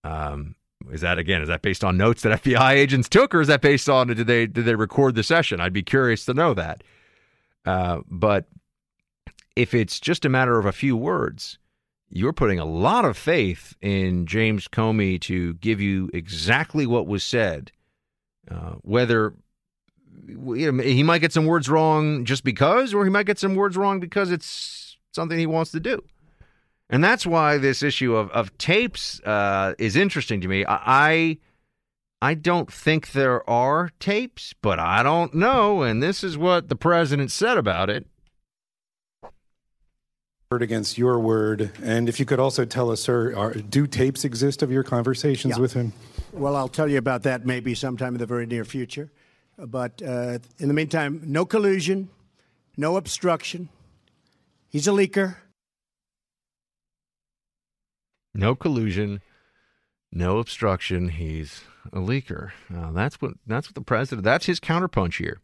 Um, 0.04 0.54
is 0.90 1.00
that 1.00 1.18
again? 1.18 1.42
Is 1.42 1.48
that 1.48 1.62
based 1.62 1.82
on 1.82 1.96
notes 1.96 2.22
that 2.22 2.42
FBI 2.42 2.72
agents 2.72 3.08
took, 3.08 3.34
or 3.34 3.40
is 3.40 3.48
that 3.48 3.60
based 3.60 3.88
on 3.88 4.08
did 4.08 4.26
they 4.26 4.46
did 4.46 4.64
they 4.64 4.74
record 4.74 5.14
the 5.14 5.22
session? 5.22 5.60
I'd 5.60 5.72
be 5.72 5.82
curious 5.82 6.24
to 6.26 6.34
know 6.34 6.54
that. 6.54 6.84
Uh, 7.64 8.00
but 8.08 8.46
if 9.56 9.74
it's 9.74 9.98
just 9.98 10.24
a 10.24 10.28
matter 10.28 10.58
of 10.58 10.66
a 10.66 10.72
few 10.72 10.96
words, 10.96 11.58
you're 12.12 12.32
putting 12.32 12.58
a 12.58 12.64
lot 12.64 13.04
of 13.04 13.16
faith 13.16 13.74
in 13.80 14.26
James 14.26 14.68
Comey 14.68 15.20
to 15.22 15.54
give 15.54 15.80
you 15.80 16.10
exactly 16.12 16.86
what 16.86 17.06
was 17.06 17.24
said. 17.24 17.72
Uh, 18.50 18.74
whether 18.82 19.34
he 20.26 21.02
might 21.02 21.20
get 21.20 21.32
some 21.32 21.46
words 21.46 21.68
wrong 21.68 22.24
just 22.24 22.44
because, 22.44 22.92
or 22.92 23.04
he 23.04 23.10
might 23.10 23.26
get 23.26 23.38
some 23.38 23.54
words 23.54 23.76
wrong 23.76 23.98
because 23.98 24.30
it's 24.30 24.98
something 25.12 25.38
he 25.38 25.46
wants 25.46 25.70
to 25.72 25.80
do. 25.80 26.02
And 26.90 27.02
that's 27.02 27.24
why 27.24 27.56
this 27.56 27.82
issue 27.82 28.14
of, 28.14 28.30
of 28.30 28.56
tapes 28.58 29.20
uh, 29.20 29.74
is 29.78 29.96
interesting 29.96 30.42
to 30.42 30.48
me. 30.48 30.64
I 30.68 31.38
I 32.20 32.34
don't 32.34 32.70
think 32.72 33.12
there 33.12 33.48
are 33.48 33.90
tapes, 33.98 34.54
but 34.60 34.78
I 34.78 35.02
don't 35.02 35.34
know. 35.34 35.82
And 35.82 36.02
this 36.02 36.22
is 36.22 36.36
what 36.36 36.68
the 36.68 36.76
president 36.76 37.30
said 37.30 37.58
about 37.58 37.88
it. 37.88 38.06
Word 40.52 40.60
against 40.60 40.98
your 40.98 41.18
word. 41.18 41.70
And 41.82 42.10
if 42.10 42.20
you 42.20 42.26
could 42.26 42.38
also 42.38 42.66
tell 42.66 42.90
us, 42.90 43.00
sir, 43.00 43.34
are, 43.34 43.54
do 43.54 43.86
tapes 43.86 44.22
exist 44.22 44.62
of 44.62 44.70
your 44.70 44.82
conversations 44.82 45.56
Yeah. 45.56 45.62
with 45.62 45.72
him? 45.72 45.94
Well, 46.30 46.56
I'll 46.56 46.68
tell 46.68 46.88
you 46.90 46.98
about 46.98 47.22
that 47.22 47.46
maybe 47.46 47.74
sometime 47.74 48.14
in 48.14 48.18
the 48.18 48.26
very 48.26 48.44
near 48.44 48.66
future. 48.66 49.10
But 49.56 50.02
uh, 50.02 50.40
in 50.58 50.68
the 50.68 50.74
meantime, 50.74 51.22
no 51.24 51.46
collusion, 51.46 52.10
no 52.76 52.96
obstruction. 52.98 53.70
He's 54.68 54.86
a 54.86 54.90
leaker. 54.90 55.36
No 58.34 58.54
collusion, 58.54 59.22
no 60.12 60.36
obstruction. 60.36 61.08
He's 61.08 61.62
a 61.94 61.98
leaker. 61.98 62.50
Uh, 62.74 62.92
that's 62.92 63.22
what 63.22 63.32
that's 63.46 63.68
what 63.68 63.74
the 63.74 63.80
president. 63.80 64.24
That's 64.24 64.44
his 64.44 64.60
counterpunch 64.60 65.16
here. 65.16 65.40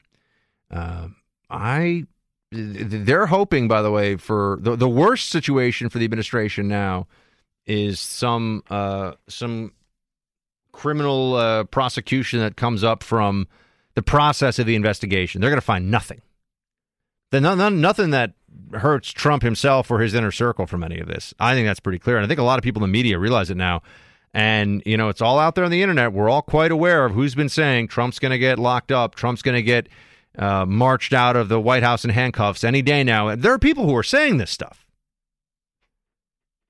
Uh, 0.70 1.08
I 1.48 2.04
they're 2.50 3.26
hoping, 3.26 3.68
by 3.68 3.82
the 3.82 3.90
way, 3.90 4.16
for 4.16 4.58
the 4.60 4.76
the 4.76 4.88
worst 4.88 5.28
situation 5.28 5.88
for 5.88 5.98
the 5.98 6.04
administration 6.04 6.68
now 6.68 7.06
is 7.66 8.00
some 8.00 8.62
uh, 8.70 9.12
some 9.28 9.72
criminal 10.72 11.34
uh, 11.34 11.64
prosecution 11.64 12.40
that 12.40 12.56
comes 12.56 12.82
up 12.82 13.02
from 13.02 13.46
the 13.94 14.02
process 14.02 14.58
of 14.58 14.66
the 14.66 14.76
investigation. 14.76 15.40
They're 15.40 15.50
going 15.50 15.60
to 15.60 15.66
find 15.66 15.90
nothing. 15.90 16.22
None, 17.32 17.58
none, 17.58 17.80
nothing 17.80 18.10
that 18.10 18.32
hurts 18.72 19.10
Trump 19.10 19.42
himself 19.42 19.90
or 19.90 19.98
his 19.98 20.14
inner 20.14 20.30
circle 20.30 20.66
from 20.66 20.82
any 20.82 20.98
of 20.98 21.06
this. 21.06 21.34
I 21.38 21.54
think 21.54 21.66
that's 21.66 21.80
pretty 21.80 21.98
clear, 21.98 22.16
and 22.16 22.24
I 22.24 22.28
think 22.28 22.40
a 22.40 22.44
lot 22.44 22.58
of 22.58 22.62
people 22.64 22.82
in 22.82 22.90
the 22.90 22.92
media 22.92 23.18
realize 23.18 23.50
it 23.50 23.56
now. 23.56 23.82
And 24.32 24.82
you 24.86 24.96
know, 24.96 25.08
it's 25.10 25.20
all 25.20 25.38
out 25.38 25.54
there 25.54 25.64
on 25.64 25.70
the 25.70 25.82
internet. 25.82 26.12
We're 26.12 26.30
all 26.30 26.42
quite 26.42 26.70
aware 26.70 27.04
of 27.04 27.12
who's 27.12 27.34
been 27.34 27.48
saying 27.48 27.88
Trump's 27.88 28.18
going 28.18 28.30
to 28.32 28.38
get 28.38 28.58
locked 28.58 28.92
up. 28.92 29.14
Trump's 29.14 29.42
going 29.42 29.56
to 29.56 29.62
get 29.62 29.88
uh, 30.38 30.64
marched 30.66 31.12
out 31.12 31.36
of 31.36 31.48
the 31.48 31.60
White 31.60 31.82
House 31.82 32.04
in 32.04 32.10
handcuffs 32.10 32.64
any 32.64 32.82
day 32.82 33.02
now. 33.04 33.34
There 33.34 33.52
are 33.52 33.58
people 33.58 33.86
who 33.86 33.96
are 33.96 34.02
saying 34.02 34.38
this 34.38 34.50
stuff. 34.50 34.86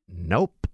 Nope, 0.09 0.67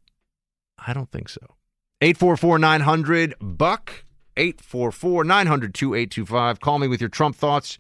I 0.79 0.93
don't 0.93 1.11
think 1.11 1.29
so. 1.29 1.57
844 2.01 2.59
900 2.59 3.35
Buck. 3.41 4.05
844 4.37 5.25
900 5.25 5.75
2825. 5.75 6.61
Call 6.61 6.79
me 6.79 6.89
with 6.89 7.01
your 7.01 7.09
Trump 7.09 7.37
thoughts, 7.37 7.79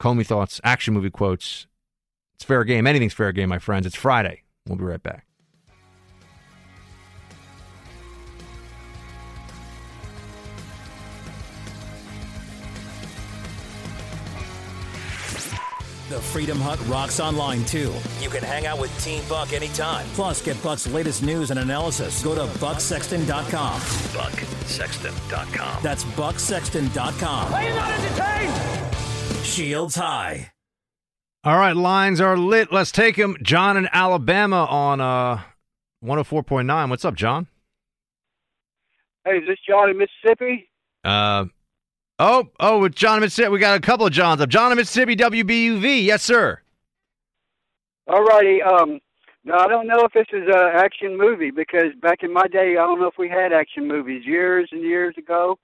Comey 0.00 0.26
thoughts, 0.26 0.60
action 0.64 0.94
movie 0.94 1.10
quotes. 1.10 1.66
It's 2.34 2.44
fair 2.44 2.64
game. 2.64 2.86
Anything's 2.86 3.12
fair 3.12 3.32
game, 3.32 3.48
my 3.48 3.58
friends. 3.58 3.86
It's 3.86 3.94
Friday. 3.94 4.42
We'll 4.66 4.78
be 4.78 4.84
right 4.84 5.02
back. 5.02 5.26
The 16.14 16.20
Freedom 16.20 16.60
Hut 16.60 16.78
rocks 16.86 17.18
online 17.18 17.64
too. 17.64 17.92
You 18.20 18.30
can 18.30 18.44
hang 18.44 18.66
out 18.66 18.78
with 18.78 18.96
Team 19.04 19.24
Buck 19.28 19.52
anytime. 19.52 20.06
Plus, 20.10 20.40
get 20.40 20.62
Buck's 20.62 20.86
latest 20.86 21.24
news 21.24 21.50
and 21.50 21.58
analysis. 21.58 22.22
Go 22.22 22.36
to 22.36 22.42
bucksexton.com. 22.60 23.80
BuckSexton.com. 23.80 25.82
That's 25.82 26.04
bucksexton.com. 26.04 27.52
Are 27.52 27.62
you 27.64 27.74
not 27.74 27.90
entertained? 27.90 29.44
Shields 29.44 29.96
high. 29.96 30.52
All 31.42 31.58
right, 31.58 31.74
lines 31.74 32.20
are 32.20 32.36
lit. 32.36 32.72
Let's 32.72 32.92
take 32.92 33.16
them. 33.16 33.36
John 33.42 33.76
in 33.76 33.88
Alabama 33.90 34.66
on 34.66 35.00
uh, 35.00 35.40
104.9. 36.04 36.90
What's 36.90 37.04
up, 37.04 37.16
John? 37.16 37.48
Hey, 39.24 39.38
is 39.38 39.48
this 39.48 39.58
John 39.68 39.90
in 39.90 39.98
Mississippi? 39.98 40.70
Uh, 41.02 41.46
oh, 42.18 42.48
oh, 42.60 42.80
with 42.80 42.94
John 42.94 43.20
Mississippi. 43.20 43.48
We 43.50 43.58
got 43.58 43.76
a 43.76 43.80
couple 43.80 44.06
of 44.06 44.12
Johns 44.12 44.40
up. 44.40 44.48
John 44.48 44.74
Mississippi, 44.76 45.16
WBUV. 45.16 46.04
Yes, 46.04 46.22
sir. 46.22 46.60
All 48.06 48.22
righty. 48.22 48.62
Um, 48.62 49.00
now 49.44 49.58
I 49.58 49.68
don't 49.68 49.86
know 49.86 50.00
if 50.04 50.12
this 50.12 50.26
is 50.32 50.46
an 50.46 50.70
action 50.74 51.16
movie 51.16 51.50
because 51.50 51.94
back 52.00 52.22
in 52.22 52.32
my 52.32 52.46
day, 52.48 52.72
I 52.72 52.86
don't 52.86 53.00
know 53.00 53.08
if 53.08 53.18
we 53.18 53.28
had 53.28 53.52
action 53.52 53.88
movies 53.88 54.24
years 54.24 54.68
and 54.72 54.82
years 54.82 55.14
ago. 55.18 55.58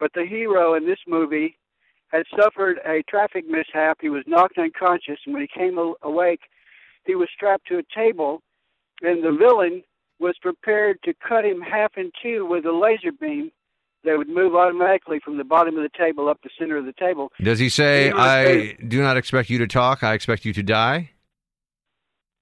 But 0.00 0.12
the 0.14 0.24
hero 0.24 0.74
in 0.74 0.86
this 0.86 0.98
movie 1.06 1.58
had 2.08 2.24
suffered 2.34 2.80
a 2.86 3.02
traffic 3.08 3.44
mishap. 3.46 3.98
He 4.00 4.08
was 4.08 4.24
knocked 4.26 4.58
unconscious, 4.58 5.18
and 5.26 5.34
when 5.34 5.42
he 5.42 5.48
came 5.48 5.78
awake, 6.02 6.40
he 7.04 7.14
was 7.14 7.28
strapped 7.34 7.68
to 7.68 7.78
a 7.78 7.82
table, 7.94 8.42
and 9.02 9.22
the 9.22 9.32
villain 9.32 9.82
was 10.18 10.34
prepared 10.40 10.98
to 11.04 11.14
cut 11.26 11.44
him 11.44 11.60
half 11.60 11.92
in 11.96 12.10
two 12.22 12.46
with 12.46 12.64
a 12.64 12.72
laser 12.72 13.12
beam 13.12 13.52
that 14.04 14.16
would 14.16 14.28
move 14.28 14.54
automatically 14.54 15.20
from 15.24 15.36
the 15.36 15.44
bottom 15.44 15.76
of 15.76 15.82
the 15.82 15.90
table 15.98 16.28
up 16.28 16.40
the 16.42 16.50
center 16.58 16.76
of 16.76 16.86
the 16.86 16.92
table. 16.94 17.30
Does 17.42 17.58
he 17.58 17.68
say, 17.68 18.10
I 18.10 18.44
very- 18.44 18.78
do 18.88 19.02
not 19.02 19.16
expect 19.16 19.50
you 19.50 19.58
to 19.58 19.66
talk. 19.66 20.02
I 20.02 20.14
expect 20.14 20.44
you 20.44 20.52
to 20.54 20.62
die? 20.62 21.10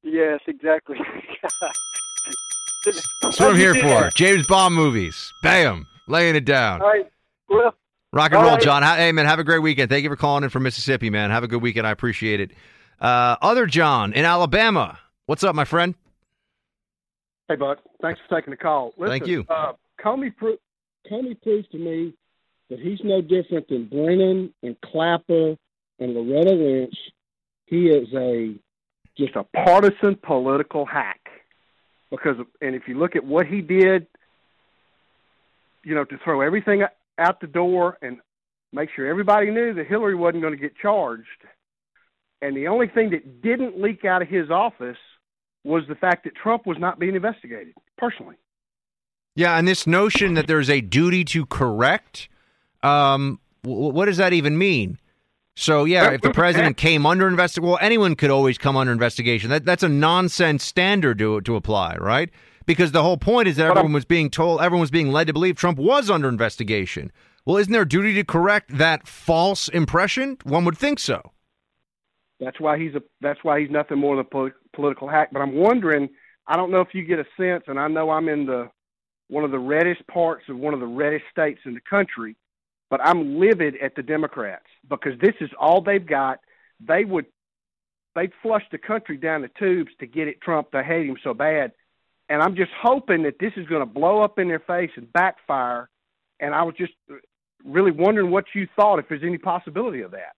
Yes, 0.03 0.41
exactly. 0.47 0.97
That's 3.23 3.39
what 3.41 3.51
I'm 3.51 3.57
here 3.57 3.75
for. 3.75 4.11
James 4.15 4.47
Bond 4.47 4.75
movies. 4.75 5.33
Bam. 5.43 5.87
Laying 6.07 6.37
it 6.37 6.45
down. 6.45 6.81
All 6.81 6.89
right. 6.89 7.11
Well, 7.49 7.75
Rock 8.13 8.33
and 8.33 8.41
roll, 8.43 8.53
right. 8.53 8.63
John. 8.63 8.83
Ha- 8.83 8.97
Hey, 8.97 9.13
man, 9.13 9.27
have 9.27 9.39
a 9.39 9.45
great 9.45 9.59
weekend. 9.59 9.91
Thank 9.91 10.05
you 10.05 10.09
for 10.09 10.17
calling 10.17 10.45
in 10.45 10.51
from 10.51 10.63
Mississippi, 10.63 11.11
man. 11.11 11.31
Have 11.31 11.43
a 11.45 11.49
good 11.49 11.61
weekend. 11.61 11.87
I 11.87 11.91
appreciate 11.91 12.41
it. 12.41 12.53
Uh, 13.01 13.37
other 13.43 13.67
John 13.67 14.13
in 14.13 14.25
Alabama. 14.25 14.99
What's 15.27 15.45
up, 15.45 15.55
my 15.55 15.65
friend? 15.65 15.95
Hey, 17.49 17.57
Buck. 17.57 17.79
Thanks 18.01 18.21
for 18.27 18.37
taking 18.37 18.51
the 18.53 18.57
call. 18.57 18.93
Listen, 18.97 19.11
Thank 19.11 19.27
you. 19.27 19.45
Uh, 19.51 19.73
Comey, 20.03 20.35
pro- 20.35 20.57
Comey 21.11 21.41
proves 21.41 21.69
to 21.69 21.79
me 21.79 22.15
that 22.71 22.79
he's 22.79 23.01
no 23.03 23.21
different 23.21 23.69
than 23.69 23.87
Brennan 23.87 24.53
and 24.63 24.77
Clapper 24.81 25.57
and 25.99 26.15
Loretta 26.15 26.55
Lynch. 26.55 26.95
He 27.67 27.87
is 27.87 28.09
a 28.15 28.55
just 29.17 29.35
a 29.37 29.45
partisan 29.45 30.17
political 30.17 30.87
hack. 30.87 31.21
Because, 32.11 32.37
and 32.61 32.75
if 32.75 32.83
you 32.87 32.99
look 32.99 33.17
at 33.17 33.25
what 33.25 33.47
he 33.47 33.61
did, 33.61 34.07
you 35.85 35.95
know, 35.95 36.05
to 36.05 36.17
throw 36.25 36.41
everything 36.41 36.85
out 37.19 37.41
the 37.41 37.47
door 37.47 37.99
and 38.01 38.19
make 38.73 38.91
sure 38.95 39.07
everybody 39.07 39.51
knew 39.51 39.75
that 39.75 39.87
Hillary 39.87 40.15
wasn't 40.15 40.43
going 40.43 40.55
to 40.55 40.61
get 40.61 40.77
charged. 40.77 41.27
And 42.41 42.57
the 42.57 42.69
only 42.69 42.87
thing 42.87 43.11
that 43.11 43.43
didn't 43.43 43.81
leak 43.81 44.05
out 44.05 44.23
of 44.23 44.29
his 44.29 44.51
office 44.51 44.97
was 45.65 45.83
the 45.89 45.97
fact 45.97 46.25
that 46.25 46.35
Trump 46.37 46.67
was 46.67 46.79
not 46.79 46.99
being 46.99 47.17
investigated 47.17 47.75
personally. 47.97 48.37
Yeah, 49.39 49.57
and 49.57 49.69
this 49.69 49.87
notion 49.87 50.35
that 50.35 50.49
there's 50.49 50.69
a 50.69 50.81
duty 50.81 51.23
to 51.27 51.47
correct, 51.47 52.29
um, 52.83 53.39
w- 53.63 53.93
what 53.93 54.07
does 54.07 54.17
that 54.17 54.33
even 54.33 54.59
mean? 54.59 54.99
So, 55.55 55.85
yeah, 55.85 56.11
if 56.11 56.23
the 56.23 56.33
president 56.33 56.77
came 56.77 57.07
under 57.07 57.29
investigation, 57.29 57.69
well, 57.69 57.79
anyone 57.81 58.17
could 58.17 58.31
always 58.31 58.59
come 58.59 58.77
under 58.77 58.93
investigation. 58.93 59.49
That 59.49 59.65
that's 59.65 59.85
a 59.85 59.89
nonsense 59.89 60.65
standard 60.65 61.21
to 61.21 61.41
to 61.43 61.55
apply, 61.55 61.99
right? 62.01 62.31
Because 62.67 62.91
the 62.91 63.05
whole 63.05 63.17
point 63.17 63.47
is 63.47 63.55
that 63.59 63.67
everyone 63.71 63.93
was 63.93 64.05
being 64.05 64.29
told, 64.29 64.61
everyone 64.61 64.81
was 64.81 64.91
being 64.91 65.13
led 65.13 65.29
to 65.29 65.33
believe 65.33 65.55
Trump 65.55 65.79
was 65.79 66.11
under 66.11 66.29
investigation. 66.29 67.13
Well, 67.45 67.59
isn't 67.59 67.73
there 67.73 67.83
a 67.83 67.89
duty 67.89 68.15
to 68.15 68.25
correct 68.25 68.77
that 68.77 69.07
false 69.07 69.69
impression? 69.69 70.39
One 70.43 70.65
would 70.65 70.77
think 70.77 70.99
so. 70.99 71.31
That's 72.41 72.59
why 72.59 72.77
he's 72.77 72.97
a. 72.97 73.03
That's 73.21 73.45
why 73.45 73.61
he's 73.61 73.71
nothing 73.71 73.99
more 73.99 74.17
than 74.17 74.27
a 74.27 74.29
poli- 74.29 74.53
political 74.75 75.07
hack. 75.09 75.29
But 75.33 75.43
I'm 75.43 75.55
wondering. 75.55 76.09
I 76.49 76.57
don't 76.57 76.73
know 76.73 76.81
if 76.81 76.89
you 76.93 77.05
get 77.05 77.21
a 77.21 77.27
sense, 77.39 77.63
and 77.69 77.79
I 77.79 77.87
know 77.87 78.11
I'm 78.11 78.29
in 78.29 78.47
the 78.47 78.71
one 79.29 79.45
of 79.45 79.51
the 79.51 79.59
reddest 79.59 80.07
parts 80.07 80.45
of 80.49 80.57
one 80.57 80.75
of 80.75 80.81
the 80.81 80.87
reddest 80.87 81.25
states 81.31 81.61
in 81.65 81.75
the 81.75 81.81
country, 81.81 82.37
but 82.91 83.01
I'm 83.03 83.39
livid 83.39 83.77
at 83.83 83.95
the 83.95 84.03
Democrats 84.03 84.67
because 84.89 85.19
this 85.21 85.35
is 85.41 85.51
all 85.59 85.81
they've 85.83 86.05
got. 86.05 86.41
They 86.81 87.05
would 87.05 87.27
they'd 88.15 88.33
flush 88.43 88.65
the 88.73 88.79
country 88.79 89.17
down 89.17 89.43
the 89.43 89.51
tubes 89.59 89.91
to 90.01 90.07
get 90.07 90.29
at 90.29 90.41
Trump. 90.41 90.69
They 90.73 90.83
hate 90.83 91.07
him 91.07 91.17
so 91.23 91.35
bad, 91.35 91.73
and 92.29 92.43
I'm 92.43 92.57
just 92.57 92.73
hoping 92.81 93.23
that 93.25 93.39
this 93.39 93.53
is 93.57 93.67
going 93.67 93.81
to 93.81 93.87
blow 93.87 94.23
up 94.23 94.39
in 94.39 94.49
their 94.49 94.61
face 94.61 94.91
and 94.97 95.13
backfire. 95.13 95.89
And 96.41 96.55
I 96.55 96.63
was 96.63 96.75
just 96.77 96.93
really 97.65 97.91
wondering 97.91 98.31
what 98.31 98.45
you 98.55 98.69
thought, 98.77 98.99
if 98.99 99.09
there's 99.09 99.25
any 99.25 99.39
possibility 99.39 100.03
of 100.03 100.13
that. 100.13 100.35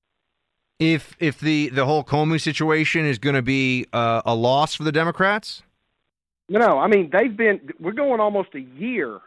If 0.79 1.15
if 1.21 1.39
the 1.39 1.69
the 1.69 1.85
whole 1.85 2.03
Comey 2.03 2.41
situation 2.41 3.05
is 3.05 3.19
going 3.19 3.37
to 3.37 3.43
be 3.43 3.87
uh, 3.93 4.23
a 4.25 4.35
loss 4.35 4.75
for 4.75 4.83
the 4.83 4.93
Democrats? 4.93 5.63
No, 6.51 6.59
no. 6.59 6.79
I 6.79 6.89
mean, 6.89 7.11
they've 7.13 7.35
been. 7.35 7.61
We're 7.79 7.93
going 7.93 8.21
almost 8.21 8.55
a 8.55 8.61
year. 8.61 9.21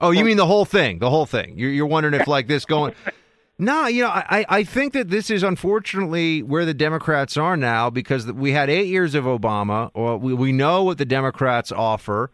Oh, 0.00 0.12
you 0.12 0.24
mean 0.24 0.36
the 0.36 0.46
whole 0.46 0.64
thing? 0.64 1.00
The 1.00 1.10
whole 1.10 1.26
thing? 1.26 1.58
You're, 1.58 1.70
you're 1.70 1.86
wondering 1.86 2.14
if 2.14 2.28
like 2.28 2.46
this 2.46 2.64
going? 2.64 2.94
no, 3.58 3.88
you 3.88 4.02
know, 4.02 4.10
I 4.10 4.46
I 4.48 4.62
think 4.62 4.92
that 4.92 5.10
this 5.10 5.28
is 5.28 5.42
unfortunately 5.42 6.40
where 6.44 6.64
the 6.64 6.74
Democrats 6.74 7.36
are 7.36 7.56
now 7.56 7.90
because 7.90 8.32
we 8.32 8.52
had 8.52 8.70
eight 8.70 8.86
years 8.86 9.16
of 9.16 9.24
Obama, 9.24 9.90
or 9.92 10.16
we 10.16 10.32
we 10.34 10.52
know 10.52 10.84
what 10.84 10.98
the 10.98 11.04
Democrats 11.04 11.72
offer, 11.72 12.30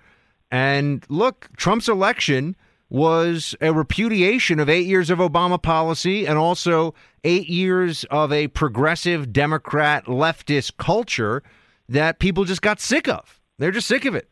and 0.51 1.07
look, 1.09 1.49
Trump's 1.57 1.89
election 1.89 2.55
was 2.91 3.57
a 3.63 3.73
repudiation 3.73 4.61
of 4.61 4.69
eight 4.69 4.87
years 4.87 5.09
of 5.09 5.19
Obama 5.19 5.61
policy 5.61 6.27
and 6.27 6.37
also 6.37 6.95
eight 7.25 7.49
years 7.49 8.05
of 8.11 8.31
a 8.31 8.49
progressive 8.49 9.33
Democrat 9.33 10.05
leftist 10.05 10.77
culture 10.77 11.43
that 11.89 12.19
people 12.19 12.45
just 12.45 12.61
got 12.61 12.79
sick 12.79 13.09
of. 13.09 13.41
They're 13.59 13.71
just 13.71 13.89
sick 13.89 14.05
of 14.05 14.15
it. 14.15 14.29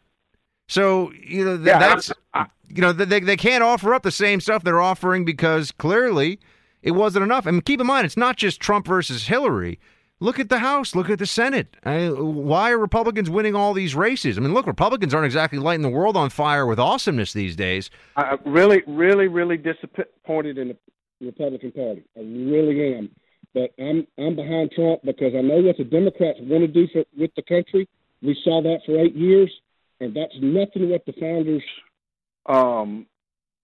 So 0.73 1.13
you 1.13 1.45
know 1.45 1.57
th- 1.57 1.67
Yeah, 1.67 1.79
that's 1.79 2.11
I- 2.33 2.47
you 2.69 2.81
know 2.81 2.93
they 2.93 3.21
they 3.21 3.37
can't 3.37 3.63
offer 3.63 3.93
up 3.93 4.03
the 4.03 4.11
same 4.11 4.41
stuff 4.41 4.65
they're 4.65 4.81
offering 4.81 5.27
because 5.27 5.71
clearly 5.71 6.41
it 6.83 6.93
wasn't 6.93 7.25
enough. 7.25 7.47
I 7.47 7.51
And 7.51 7.63
keep 7.63 7.79
in 7.81 7.87
mind, 7.87 8.07
it's 8.07 8.17
not 8.17 8.37
just 8.39 8.59
Trump 8.59 8.87
versus 8.87 9.27
Hillary. 9.27 9.79
Look 10.19 10.39
at 10.41 10.49
the 10.49 10.61
House. 10.61 10.95
Look 10.95 11.11
at 11.11 11.19
the 11.19 11.27
Senate. 11.27 11.77
I, 11.85 12.09
why 12.09 12.71
are 12.71 12.79
Republicans 12.79 13.29
winning 13.29 13.55
all 13.55 13.75
these 13.75 13.95
races? 13.97 14.39
I 14.39 14.41
mean, 14.41 14.55
look, 14.55 14.67
Republicans 14.67 15.13
aren't 15.13 15.27
exactly 15.27 15.59
lighting 15.59 15.83
the 15.83 15.91
world 15.91 16.17
on 16.17 16.31
fire 16.31 16.65
with 16.65 16.79
awesomeness 16.79 17.33
these 17.33 17.55
days. 17.57 17.91
I'm 18.17 18.39
really, 18.47 18.83
really, 18.87 19.27
really 19.27 19.57
disappointed 19.59 20.59
in 20.59 20.69
the 20.69 20.77
Republican 21.21 21.73
Party. 21.73 22.05
I 22.17 22.21
really 22.21 22.95
am. 22.97 23.11
But 23.53 23.75
I'm 23.79 24.07
I'm 24.17 24.35
behind 24.37 24.71
Trump 24.73 25.03
because 25.05 25.35
I 25.37 25.43
know 25.43 25.61
what 25.61 25.77
the 25.77 25.85
Democrats 25.85 26.39
want 26.41 26.63
to 26.63 26.69
do 26.69 26.87
for, 26.93 27.05
with 27.19 27.33
the 27.35 27.43
country. 27.43 27.87
We 28.23 28.35
saw 28.45 28.63
that 28.63 28.79
for 28.87 28.99
eight 28.99 29.15
years, 29.17 29.53
and 30.03 30.15
that's 30.15 30.35
nothing 30.41 30.91
what 30.91 31.05
the 31.07 31.13
founders 31.13 31.63
um, 32.47 33.07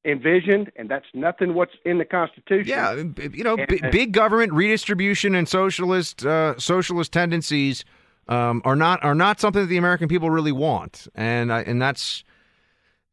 envisioned, 0.05 0.70
and 0.76 0.89
that's 0.89 1.07
nothing 1.14 1.55
what's 1.55 1.72
in 1.84 1.99
the 1.99 2.05
Constitution. 2.05 2.68
Yeah, 2.68 2.95
you 3.32 3.45
know, 3.45 3.57
And- 3.57 3.68
b- 3.68 3.80
big 3.91 4.12
government 4.12 4.53
redistribution 4.53 5.34
and 5.34 5.49
socialist 5.49 6.24
uh, 6.24 6.59
socialist 6.59 7.12
tendencies 7.12 7.84
um, 8.28 8.62
are 8.64 8.76
not 8.76 9.03
are 9.05 9.14
not 9.14 9.41
something 9.41 9.62
that 9.62 9.68
the 9.68 9.76
American 9.76 10.09
people 10.09 10.30
really 10.30 10.53
want, 10.53 11.09
and 11.14 11.53
I 11.53 11.62
and 11.62 11.82
that's. 11.82 12.24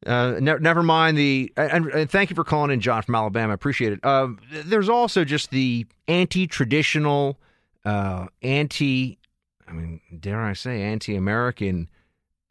Uh, 0.05 0.37
ne- 0.39 0.59
never 0.59 0.83
mind 0.83 1.17
the 1.17 1.51
and, 1.57 1.87
and 1.87 2.11
thank 2.11 2.29
you 2.29 2.35
for 2.35 2.43
calling 2.43 2.69
in, 2.69 2.79
John 2.79 3.01
from 3.01 3.15
Alabama. 3.15 3.53
Appreciate 3.53 3.91
it. 3.93 3.99
Uh, 4.03 4.27
there's 4.51 4.89
also 4.89 5.23
just 5.23 5.49
the 5.49 5.87
anti-traditional, 6.07 7.39
uh, 7.85 8.27
anti, 8.43 9.17
I 9.67 9.71
mean, 9.71 10.01
dare 10.19 10.41
I 10.41 10.53
say, 10.53 10.83
anti-American 10.83 11.89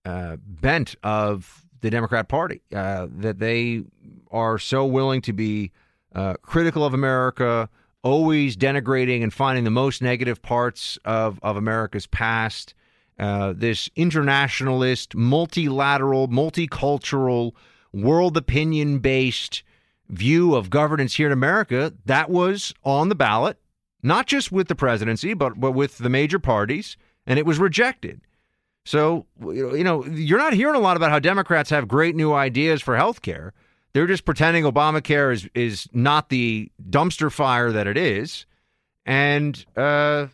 uh, 0.05 0.37
bent 0.47 0.97
of 1.03 1.65
the 1.81 1.91
Democrat 1.91 2.29
Party. 2.29 2.63
Uh, 2.75 3.09
that 3.11 3.39
they 3.39 3.83
are 4.31 4.59
so 4.59 4.87
willing 4.87 5.21
to 5.23 5.33
be 5.33 5.71
uh, 6.15 6.35
critical 6.43 6.85
of 6.85 6.95
America, 6.95 7.69
always 8.03 8.57
denigrating 8.57 9.23
and 9.23 9.33
finding 9.33 9.65
the 9.65 9.71
most 9.71 10.03
negative 10.03 10.41
parts 10.43 10.99
of, 11.05 11.39
of 11.43 11.57
America's 11.57 12.07
past. 12.07 12.75
Uh, 13.19 13.53
this 13.57 13.89
internationalist, 13.95 15.15
multilateral, 15.15 16.29
multicultural, 16.29 17.53
world 17.93 18.37
opinion 18.37 18.99
based 18.99 19.63
view 20.09 20.55
of 20.55 20.69
governance 20.69 21.15
here 21.15 21.27
in 21.27 21.33
America 21.33 21.93
that 22.05 22.29
was 22.29 22.75
on 22.85 23.09
the 23.09 23.15
ballot, 23.15 23.59
not 24.03 24.27
just 24.27 24.53
with 24.53 24.69
the 24.69 24.75
presidency, 24.75 25.33
but, 25.33 25.59
but 25.61 25.73
with 25.73 25.99
the 25.99 26.11
major 26.11 26.39
parties, 26.39 26.97
and 27.27 27.39
it 27.39 27.47
was 27.47 27.59
rejected. 27.59 28.21
So, 28.85 29.27
you 29.41 29.85
know, 29.85 30.05
you're 30.07 30.39
not 30.39 30.53
hearing 30.53 30.77
a 30.77 30.81
lot 30.81 30.97
about 30.97 31.11
how 31.11 31.19
Democrats 31.19 31.71
have 31.71 31.89
great 31.89 32.15
new 32.15 32.33
ideas 32.33 32.83
for 32.83 32.97
health 32.97 33.23
care. 33.23 33.53
They're 33.93 34.07
just 34.07 34.25
pretending 34.25 34.65
Obamacare 34.65 35.33
is, 35.33 35.49
is 35.55 35.89
not 35.93 36.29
the 36.29 36.71
dumpster 36.91 37.33
fire 37.33 37.73
that 37.73 37.87
it 37.87 37.97
is. 37.97 38.45
And, 39.07 39.65
uh, 39.77 40.27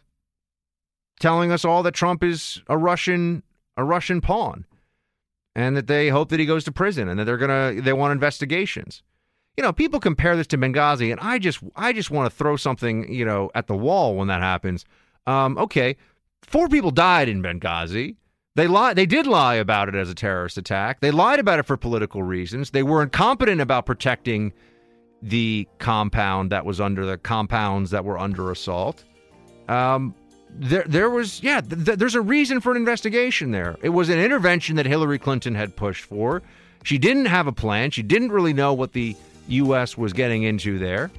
telling 1.21 1.53
us 1.53 1.65
all 1.65 1.85
that 1.85 1.95
Trump 1.95 2.25
is 2.25 2.61
a 2.67 2.77
Russian 2.77 3.45
a 3.77 3.85
Russian 3.85 4.21
pawn 4.21 4.67
and 5.55 5.77
that 5.77 5.87
they 5.87 6.09
hope 6.09 6.31
that 6.31 6.41
he 6.41 6.47
goes 6.47 6.65
to 6.65 6.73
prison 6.73 7.09
and 7.09 7.21
that 7.21 7.25
they're 7.25 7.37
to 7.37 7.81
they 7.81 7.93
want 7.93 8.13
investigations. 8.13 9.03
You 9.57 9.63
know, 9.63 9.73
people 9.73 10.01
compare 10.01 10.37
this 10.37 10.47
to 10.49 10.59
Benghazi 10.59 11.13
and 11.13 11.21
I 11.21 11.39
just 11.39 11.61
I 11.77 11.93
just 11.93 12.11
want 12.11 12.29
to 12.31 12.37
throw 12.37 12.57
something, 12.57 13.13
you 13.13 13.25
know, 13.25 13.51
at 13.55 13.69
the 13.69 13.77
wall 13.77 14.17
when 14.17 14.29
that 14.29 14.41
happens. 14.41 14.85
Um, 15.27 15.57
okay, 15.59 15.97
four 16.43 16.69
people 16.69 16.91
died 16.91 17.29
in 17.29 17.43
Benghazi. 17.43 18.17
They 18.61 18.67
lied. 18.67 18.95
They 18.95 19.07
did 19.07 19.27
lie 19.27 19.55
about 19.55 19.89
it 19.89 19.95
as 19.95 20.11
a 20.11 20.15
terrorist 20.15 20.59
attack. 20.59 21.01
They 21.01 21.11
lied 21.11 21.41
about 21.41 21.61
it 21.61 21.63
for 21.63 21.79
political 21.79 22.23
reasons. 22.23 22.73
They 22.73 22.83
were 22.83 23.03
incompetent 23.03 23.59
about 23.59 23.87
protecting 23.87 24.53
the 25.23 25.67
compound 25.79 26.53
that 26.53 26.67
was 26.67 26.79
under 26.79 27.07
the 27.07 27.17
compounds 27.17 27.91
that 27.93 28.05
were 28.05 28.19
under 28.19 28.51
assault. 28.51 29.03
Um, 29.71 30.15
there, 30.51 30.85
there 30.87 31.09
was, 31.09 31.43
yeah, 31.43 31.63
th- 31.63 31.87
th- 31.87 31.99
there's 31.99 32.15
a 32.15 32.21
reason 32.21 32.61
for 32.61 32.71
an 32.71 32.77
investigation 32.77 33.51
there. 33.51 33.79
It 33.83 33.89
was 33.89 34.11
an 34.11 34.19
intervention 34.19 34.77
that 34.77 34.85
Hillary 34.85 35.19
Clinton 35.19 35.55
had 35.55 35.75
pushed 35.75 36.05
for. 36.05 36.43
She 36.83 36.99
didn't 36.99 37.27
have 37.27 37.47
a 37.47 37.53
plan. 37.53 37.91
She 37.91 38.03
didn't 38.03 38.31
really 38.31 38.53
know 38.53 38.75
what 38.75 38.93
the 38.93 39.17
U.S. 39.49 39.97
was 39.97 40.13
getting 40.13 40.43
into 40.43 40.79
there. 40.79 41.11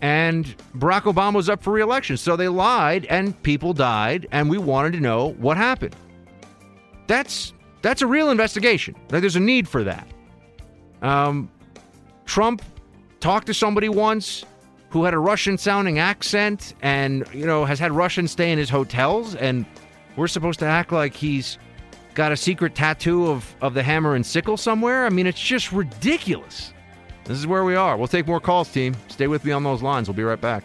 And 0.00 0.46
Barack 0.74 1.02
Obama 1.02 1.34
was 1.34 1.50
up 1.50 1.62
for 1.62 1.70
reelection. 1.70 2.16
So 2.16 2.34
they 2.34 2.48
lied 2.48 3.04
and 3.10 3.42
people 3.42 3.74
died, 3.74 4.26
and 4.32 4.48
we 4.48 4.56
wanted 4.56 4.94
to 4.94 5.00
know 5.00 5.34
what 5.34 5.58
happened. 5.58 5.94
That's 7.08 7.52
that's 7.82 8.02
a 8.02 8.06
real 8.06 8.30
investigation. 8.30 8.94
There's 9.08 9.36
a 9.36 9.40
need 9.40 9.68
for 9.68 9.82
that. 9.82 10.06
Um, 11.02 11.50
Trump 12.24 12.62
talked 13.20 13.46
to 13.48 13.54
somebody 13.54 13.88
once 13.88 14.44
who 14.90 15.04
had 15.04 15.14
a 15.14 15.18
Russian 15.18 15.58
sounding 15.58 15.98
accent 15.98 16.74
and, 16.82 17.26
you 17.32 17.46
know, 17.46 17.64
has 17.64 17.78
had 17.78 17.92
Russians 17.92 18.32
stay 18.32 18.52
in 18.52 18.58
his 18.58 18.70
hotels. 18.70 19.34
And 19.34 19.66
we're 20.16 20.28
supposed 20.28 20.58
to 20.60 20.66
act 20.66 20.92
like 20.92 21.14
he's 21.14 21.58
got 22.14 22.32
a 22.32 22.36
secret 22.36 22.74
tattoo 22.74 23.28
of, 23.28 23.54
of 23.60 23.74
the 23.74 23.82
hammer 23.82 24.14
and 24.14 24.24
sickle 24.24 24.56
somewhere. 24.56 25.06
I 25.06 25.10
mean, 25.10 25.26
it's 25.26 25.40
just 25.40 25.72
ridiculous. 25.72 26.72
This 27.24 27.38
is 27.38 27.46
where 27.46 27.64
we 27.64 27.76
are. 27.76 27.96
We'll 27.96 28.08
take 28.08 28.26
more 28.26 28.40
calls, 28.40 28.70
team. 28.72 28.96
Stay 29.08 29.26
with 29.26 29.44
me 29.44 29.52
on 29.52 29.62
those 29.62 29.82
lines. 29.82 30.08
We'll 30.08 30.16
be 30.16 30.22
right 30.22 30.40
back. 30.40 30.64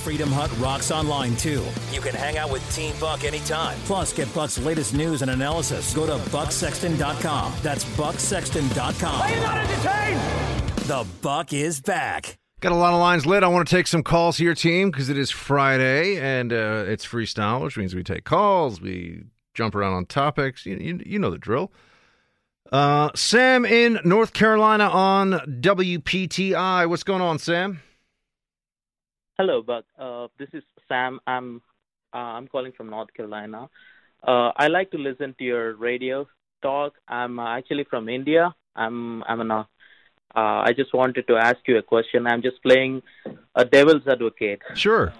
Freedom 0.00 0.30
Hut 0.30 0.50
rocks 0.58 0.90
online 0.90 1.36
too. 1.36 1.64
You 1.92 2.00
can 2.00 2.14
hang 2.14 2.38
out 2.38 2.50
with 2.50 2.68
Team 2.74 2.94
Buck 2.98 3.24
anytime. 3.24 3.78
Plus, 3.80 4.12
get 4.12 4.32
Buck's 4.34 4.58
latest 4.58 4.94
news 4.94 5.22
and 5.22 5.30
analysis. 5.30 5.92
Go 5.94 6.06
to 6.06 6.16
bucksexton.com. 6.30 7.52
That's 7.62 7.84
bucksexton.com. 7.84 9.20
Are 9.20 9.30
you 9.30 9.40
not 9.40 9.58
entertained? 9.58 10.20
The 10.88 11.06
Buck 11.22 11.52
is 11.52 11.80
back. 11.80 12.38
Got 12.60 12.72
a 12.72 12.76
lot 12.76 12.92
of 12.92 13.00
lines 13.00 13.26
lit. 13.26 13.42
I 13.42 13.48
want 13.48 13.68
to 13.68 13.74
take 13.74 13.86
some 13.86 14.02
calls 14.02 14.36
here, 14.36 14.54
team, 14.54 14.90
because 14.90 15.08
it 15.08 15.16
is 15.16 15.30
Friday 15.30 16.18
and 16.18 16.52
uh, 16.52 16.84
it's 16.86 17.06
freestyle, 17.06 17.62
which 17.62 17.78
means 17.78 17.94
we 17.94 18.02
take 18.02 18.24
calls, 18.24 18.80
we 18.80 19.22
jump 19.54 19.74
around 19.74 19.94
on 19.94 20.06
topics. 20.06 20.66
You, 20.66 20.76
you, 20.76 21.00
you 21.06 21.18
know 21.18 21.30
the 21.30 21.38
drill. 21.38 21.72
Uh, 22.72 23.10
Sam 23.14 23.64
in 23.64 23.98
North 24.04 24.32
Carolina 24.32 24.84
on 24.84 25.32
WPTI. 25.60 26.88
What's 26.88 27.02
going 27.02 27.22
on, 27.22 27.38
Sam? 27.38 27.80
Hello, 29.40 29.62
Buck. 29.62 29.86
Uh, 29.98 30.28
this 30.38 30.50
is 30.52 30.62
Sam. 30.86 31.18
I'm 31.26 31.62
uh, 32.12 32.36
I'm 32.36 32.46
calling 32.46 32.72
from 32.72 32.90
North 32.90 33.08
Carolina. 33.14 33.70
Uh, 34.22 34.50
I 34.54 34.66
like 34.68 34.90
to 34.90 34.98
listen 34.98 35.34
to 35.38 35.44
your 35.44 35.76
radio 35.76 36.28
talk. 36.60 36.92
I'm 37.08 37.38
uh, 37.38 37.56
actually 37.56 37.84
from 37.88 38.10
India. 38.10 38.54
I'm 38.76 39.22
I'm 39.24 39.40
an. 39.40 39.50
Uh, 39.50 39.64
uh, 40.36 40.60
I 40.68 40.74
just 40.76 40.92
wanted 40.92 41.26
to 41.28 41.38
ask 41.38 41.56
you 41.66 41.78
a 41.78 41.82
question. 41.82 42.26
I'm 42.26 42.42
just 42.42 42.62
playing 42.62 43.00
a 43.54 43.64
devil's 43.64 44.06
advocate. 44.06 44.60
Sure. 44.74 45.14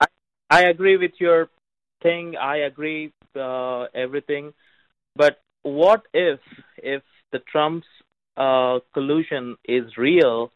I, 0.00 0.06
I 0.48 0.60
agree 0.70 0.96
with 0.96 1.12
your 1.18 1.50
thing. 2.02 2.36
I 2.38 2.56
agree 2.70 3.12
uh, 3.38 3.82
everything, 3.94 4.54
but 5.14 5.42
what 5.62 6.06
if 6.14 6.40
if 6.78 7.02
the 7.32 7.40
Trump's 7.40 7.86
uh, 8.34 8.78
collusion 8.94 9.56
is 9.66 9.98
real 9.98 10.50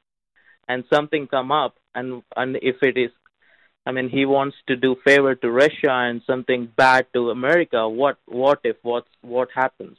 and 0.69 0.85
something 0.93 1.27
come 1.27 1.53
up 1.53 1.77
and 1.95 2.23
and 2.37 2.57
if 2.62 2.83
it 2.83 2.97
is 2.97 3.11
I 3.85 3.93
mean 3.93 4.09
he 4.09 4.25
wants 4.27 4.57
to 4.67 4.77
do 4.77 4.97
favor 5.05 5.35
to 5.35 5.51
Russia 5.51 5.91
and 5.91 6.23
something 6.27 6.69
bad 6.77 7.07
to 7.14 7.31
America 7.31 7.89
what 7.89 8.19
what 8.27 8.61
if 8.64 8.77
what's 8.83 9.11
what 9.23 9.49
happens 9.55 9.99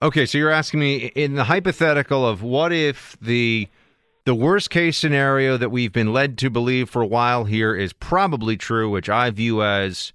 Okay, 0.00 0.26
so 0.26 0.38
you're 0.38 0.50
asking 0.50 0.78
me 0.78 1.06
in 1.16 1.34
the 1.34 1.44
hypothetical 1.44 2.24
of 2.24 2.40
what 2.40 2.72
if 2.72 3.16
the 3.20 3.68
the 4.24 4.34
worst 4.34 4.70
case 4.70 4.96
scenario 4.96 5.56
that 5.56 5.70
we've 5.70 5.92
been 5.92 6.12
led 6.12 6.38
to 6.38 6.50
believe 6.50 6.88
for 6.88 7.02
a 7.02 7.06
while 7.06 7.44
here 7.44 7.74
is 7.74 7.92
probably 7.92 8.56
true, 8.56 8.88
which 8.90 9.08
I 9.08 9.30
view 9.30 9.62
as 9.62 10.12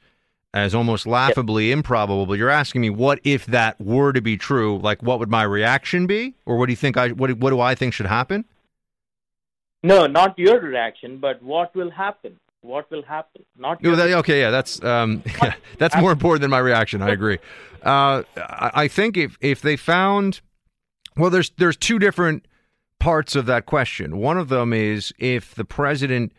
as 0.53 0.73
almost 0.73 1.05
laughably 1.05 1.71
improbable. 1.71 2.25
But 2.25 2.37
you're 2.37 2.49
asking 2.49 2.79
me 2.79 2.91
what 2.91 3.19
if 3.25 3.45
that 3.47 3.81
were 3.81 4.13
to 4.13 4.21
be 4.21 4.37
true? 4.37 4.77
Like, 4.77 5.03
what 5.03 5.19
would 5.19 5.29
my 5.29 5.43
reaction 5.43 6.07
be, 6.07 6.35
or 6.45 6.57
what 6.57 6.67
do 6.67 6.71
you 6.71 6.77
think 6.77 6.95
I 6.95 7.09
what 7.09 7.33
what 7.33 7.49
do 7.49 7.59
I 7.59 7.75
think 7.75 7.93
should 7.93 8.05
happen? 8.05 8.45
No, 9.83 10.07
not 10.07 10.39
your 10.39 10.59
reaction, 10.59 11.17
but 11.17 11.43
what 11.43 11.75
will 11.75 11.91
happen? 11.91 12.39
What 12.61 12.89
will 12.89 13.03
happen? 13.03 13.43
Not 13.57 13.83
your 13.83 13.99
okay, 13.99 14.39
yeah, 14.39 14.49
that's 14.49 14.81
um, 14.83 15.21
that's 15.77 15.95
more 15.97 16.13
important 16.13 16.41
than 16.41 16.49
my 16.51 16.59
reaction. 16.59 17.01
I 17.01 17.09
agree. 17.09 17.39
Uh, 17.83 18.23
I, 18.37 18.71
I 18.73 18.87
think 18.87 19.17
if 19.17 19.37
if 19.41 19.61
they 19.61 19.75
found, 19.75 20.39
well, 21.17 21.29
there's 21.29 21.51
there's 21.57 21.75
two 21.75 21.99
different 21.99 22.47
parts 22.99 23.35
of 23.35 23.45
that 23.47 23.65
question. 23.65 24.17
One 24.17 24.37
of 24.37 24.47
them 24.47 24.71
is 24.71 25.13
if 25.19 25.53
the 25.55 25.65
president 25.65 26.31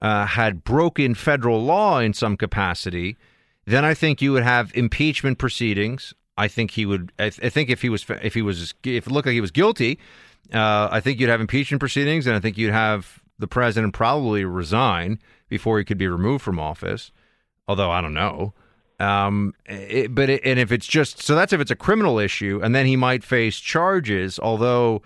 uh, 0.00 0.24
had 0.24 0.64
broken 0.64 1.14
federal 1.14 1.62
law 1.62 1.98
in 1.98 2.14
some 2.14 2.38
capacity, 2.38 3.18
then 3.66 3.84
I 3.84 3.92
think 3.92 4.22
you 4.22 4.32
would 4.32 4.42
have 4.42 4.72
impeachment 4.74 5.36
proceedings. 5.36 6.14
I 6.38 6.48
think 6.48 6.70
he 6.70 6.86
would. 6.86 7.12
I, 7.18 7.28
th- 7.30 7.44
I 7.44 7.50
think 7.50 7.68
if 7.68 7.82
he 7.82 7.90
was, 7.90 8.06
if 8.22 8.32
he 8.32 8.40
was, 8.40 8.72
if 8.82 9.06
it 9.06 9.12
looked 9.12 9.26
like 9.26 9.34
he 9.34 9.40
was 9.42 9.50
guilty, 9.50 9.98
uh, 10.52 10.88
I 10.90 11.00
think 11.00 11.20
you'd 11.20 11.30
have 11.30 11.40
impeachment 11.40 11.80
proceedings, 11.80 12.26
and 12.26 12.36
I 12.36 12.40
think 12.40 12.58
you'd 12.58 12.72
have 12.72 13.22
the 13.38 13.46
president 13.46 13.94
probably 13.94 14.44
resign 14.44 15.18
before 15.48 15.78
he 15.78 15.84
could 15.84 15.98
be 15.98 16.08
removed 16.08 16.42
from 16.42 16.58
office. 16.58 17.12
Although 17.68 17.90
I 17.90 18.00
don't 18.00 18.14
know. 18.14 18.54
Um, 18.98 19.54
it, 19.66 20.14
but 20.14 20.30
it, 20.30 20.42
and 20.44 20.58
if 20.58 20.72
it's 20.72 20.86
just 20.86 21.22
so 21.22 21.34
that's 21.34 21.52
if 21.52 21.60
it's 21.60 21.70
a 21.70 21.76
criminal 21.76 22.18
issue, 22.18 22.60
and 22.62 22.74
then 22.74 22.86
he 22.86 22.96
might 22.96 23.22
face 23.24 23.58
charges. 23.58 24.38
Although 24.38 25.02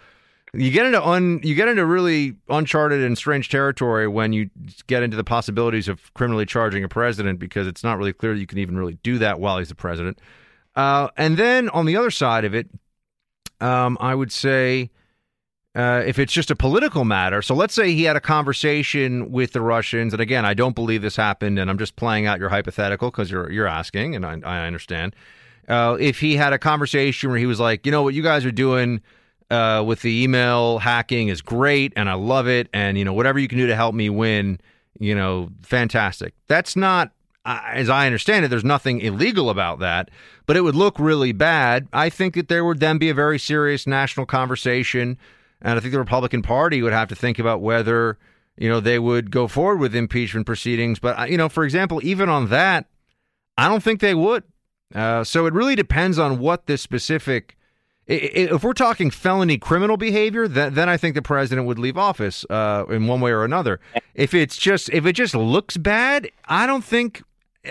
you 0.52 0.70
get 0.70 0.86
into 0.86 1.02
un 1.04 1.40
you 1.42 1.54
get 1.54 1.68
into 1.68 1.84
really 1.84 2.36
uncharted 2.48 3.02
and 3.02 3.16
strange 3.16 3.48
territory 3.48 4.06
when 4.06 4.32
you 4.32 4.50
get 4.86 5.02
into 5.02 5.16
the 5.16 5.24
possibilities 5.24 5.88
of 5.88 6.12
criminally 6.14 6.46
charging 6.46 6.84
a 6.84 6.88
president 6.88 7.38
because 7.38 7.66
it's 7.66 7.82
not 7.82 7.98
really 7.98 8.12
clear 8.12 8.34
that 8.34 8.40
you 8.40 8.46
can 8.46 8.58
even 8.58 8.76
really 8.76 8.98
do 9.02 9.18
that 9.18 9.40
while 9.40 9.58
he's 9.58 9.68
the 9.68 9.74
president. 9.74 10.20
Uh, 10.76 11.08
and 11.16 11.36
then 11.36 11.68
on 11.70 11.86
the 11.86 11.96
other 11.96 12.10
side 12.10 12.44
of 12.44 12.54
it, 12.54 12.68
um, 13.60 13.96
I 14.00 14.14
would 14.14 14.30
say 14.30 14.90
uh, 15.74 16.02
if 16.04 16.18
it's 16.18 16.32
just 16.32 16.50
a 16.50 16.56
political 16.56 17.04
matter. 17.04 17.42
So 17.42 17.54
let's 17.54 17.74
say 17.74 17.92
he 17.92 18.04
had 18.04 18.16
a 18.16 18.20
conversation 18.20 19.30
with 19.30 19.52
the 19.52 19.60
Russians, 19.60 20.12
and 20.12 20.20
again, 20.20 20.44
I 20.44 20.54
don't 20.54 20.74
believe 20.74 21.02
this 21.02 21.16
happened, 21.16 21.58
and 21.58 21.70
I'm 21.70 21.78
just 21.78 21.96
playing 21.96 22.26
out 22.26 22.40
your 22.40 22.48
hypothetical 22.48 23.10
because 23.10 23.30
you're 23.30 23.50
you're 23.50 23.68
asking, 23.68 24.16
and 24.16 24.26
I, 24.26 24.40
I 24.44 24.66
understand. 24.66 25.14
Uh, 25.68 25.96
if 26.00 26.18
he 26.18 26.36
had 26.36 26.52
a 26.52 26.58
conversation 26.58 27.30
where 27.30 27.38
he 27.38 27.46
was 27.46 27.60
like, 27.60 27.86
you 27.86 27.92
know 27.92 28.02
what 28.02 28.14
you 28.14 28.22
guys 28.22 28.44
are 28.44 28.50
doing 28.50 29.00
uh, 29.50 29.84
with 29.86 30.02
the 30.02 30.22
email 30.22 30.78
hacking 30.78 31.28
is 31.28 31.42
great, 31.42 31.92
and 31.96 32.08
I 32.08 32.14
love 32.14 32.48
it. 32.48 32.68
And 32.72 32.98
you 32.98 33.04
know, 33.04 33.12
whatever 33.12 33.38
you 33.38 33.48
can 33.48 33.58
do 33.58 33.66
to 33.66 33.76
help 33.76 33.94
me 33.94 34.10
win, 34.10 34.60
you 34.98 35.14
know, 35.14 35.50
fantastic. 35.62 36.34
That's 36.48 36.74
not, 36.74 37.12
as 37.44 37.88
I 37.88 38.06
understand 38.06 38.44
it, 38.44 38.48
there's 38.48 38.64
nothing 38.64 39.00
illegal 39.00 39.50
about 39.50 39.78
that, 39.78 40.10
but 40.46 40.56
it 40.56 40.62
would 40.62 40.74
look 40.74 40.98
really 40.98 41.32
bad. 41.32 41.88
I 41.92 42.10
think 42.10 42.34
that 42.34 42.48
there 42.48 42.64
would 42.64 42.80
then 42.80 42.98
be 42.98 43.08
a 43.08 43.14
very 43.14 43.38
serious 43.38 43.86
national 43.86 44.26
conversation, 44.26 45.18
and 45.62 45.76
I 45.76 45.80
think 45.80 45.92
the 45.92 45.98
Republican 45.98 46.42
Party 46.42 46.82
would 46.82 46.92
have 46.92 47.08
to 47.08 47.14
think 47.14 47.38
about 47.38 47.60
whether 47.60 48.18
you 48.56 48.68
know 48.68 48.80
they 48.80 48.98
would 48.98 49.30
go 49.30 49.48
forward 49.48 49.78
with 49.78 49.94
impeachment 49.94 50.46
proceedings. 50.46 50.98
But 50.98 51.18
uh, 51.18 51.24
you 51.24 51.36
know, 51.36 51.48
for 51.48 51.64
example, 51.64 52.00
even 52.02 52.28
on 52.28 52.48
that, 52.48 52.86
I 53.56 53.68
don't 53.68 53.82
think 53.82 54.00
they 54.00 54.14
would. 54.14 54.44
Uh, 54.94 55.22
so 55.24 55.46
it 55.46 55.54
really 55.54 55.76
depends 55.76 56.18
on 56.18 56.38
what 56.38 56.66
the 56.66 56.76
specific 56.76 57.56
if 58.10 58.64
we're 58.64 58.72
talking 58.72 59.10
felony 59.10 59.56
criminal 59.56 59.96
behavior, 59.96 60.48
then, 60.48 60.74
then 60.74 60.88
I 60.88 60.96
think 60.96 61.14
the 61.14 61.22
president 61.22 61.66
would 61.68 61.78
leave 61.78 61.96
office 61.96 62.44
uh, 62.50 62.84
in 62.88 63.06
one 63.06 63.20
way 63.20 63.30
or 63.30 63.44
another. 63.44 63.78
If 64.14 64.34
it's 64.34 64.56
just 64.56 64.90
if 64.90 65.06
it 65.06 65.12
just 65.12 65.34
looks 65.34 65.76
bad, 65.76 66.30
I 66.46 66.66
don't 66.66 66.84
think. 66.84 67.22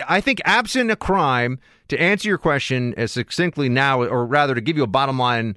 I 0.08 0.20
think 0.20 0.40
absent 0.44 0.92
a 0.92 0.96
crime, 0.96 1.58
to 1.88 2.00
answer 2.00 2.28
your 2.28 2.38
question 2.38 2.94
as 2.96 3.10
succinctly 3.10 3.68
now, 3.68 4.04
or 4.04 4.24
rather 4.24 4.54
to 4.54 4.60
give 4.60 4.76
you 4.76 4.84
a 4.84 4.86
bottom 4.86 5.18
line, 5.18 5.56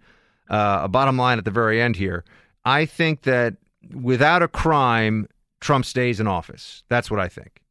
uh, 0.50 0.82
a 0.84 0.88
bottom 0.88 1.18
line 1.18 1.38
at 1.38 1.46
the 1.46 1.52
very 1.52 1.82
end 1.82 1.96
here, 1.96 2.24
I 2.66 2.86
think 2.86 3.22
that 3.24 3.56
without 3.94 4.41
a 4.41 4.48
crime, 4.48 5.28
Trump 5.60 5.86
stays 5.86 6.20
in 6.20 6.28
office. 6.28 6.84
That's 6.89 7.10
what 7.10 7.20
I 7.20 7.28
think. 7.28 7.62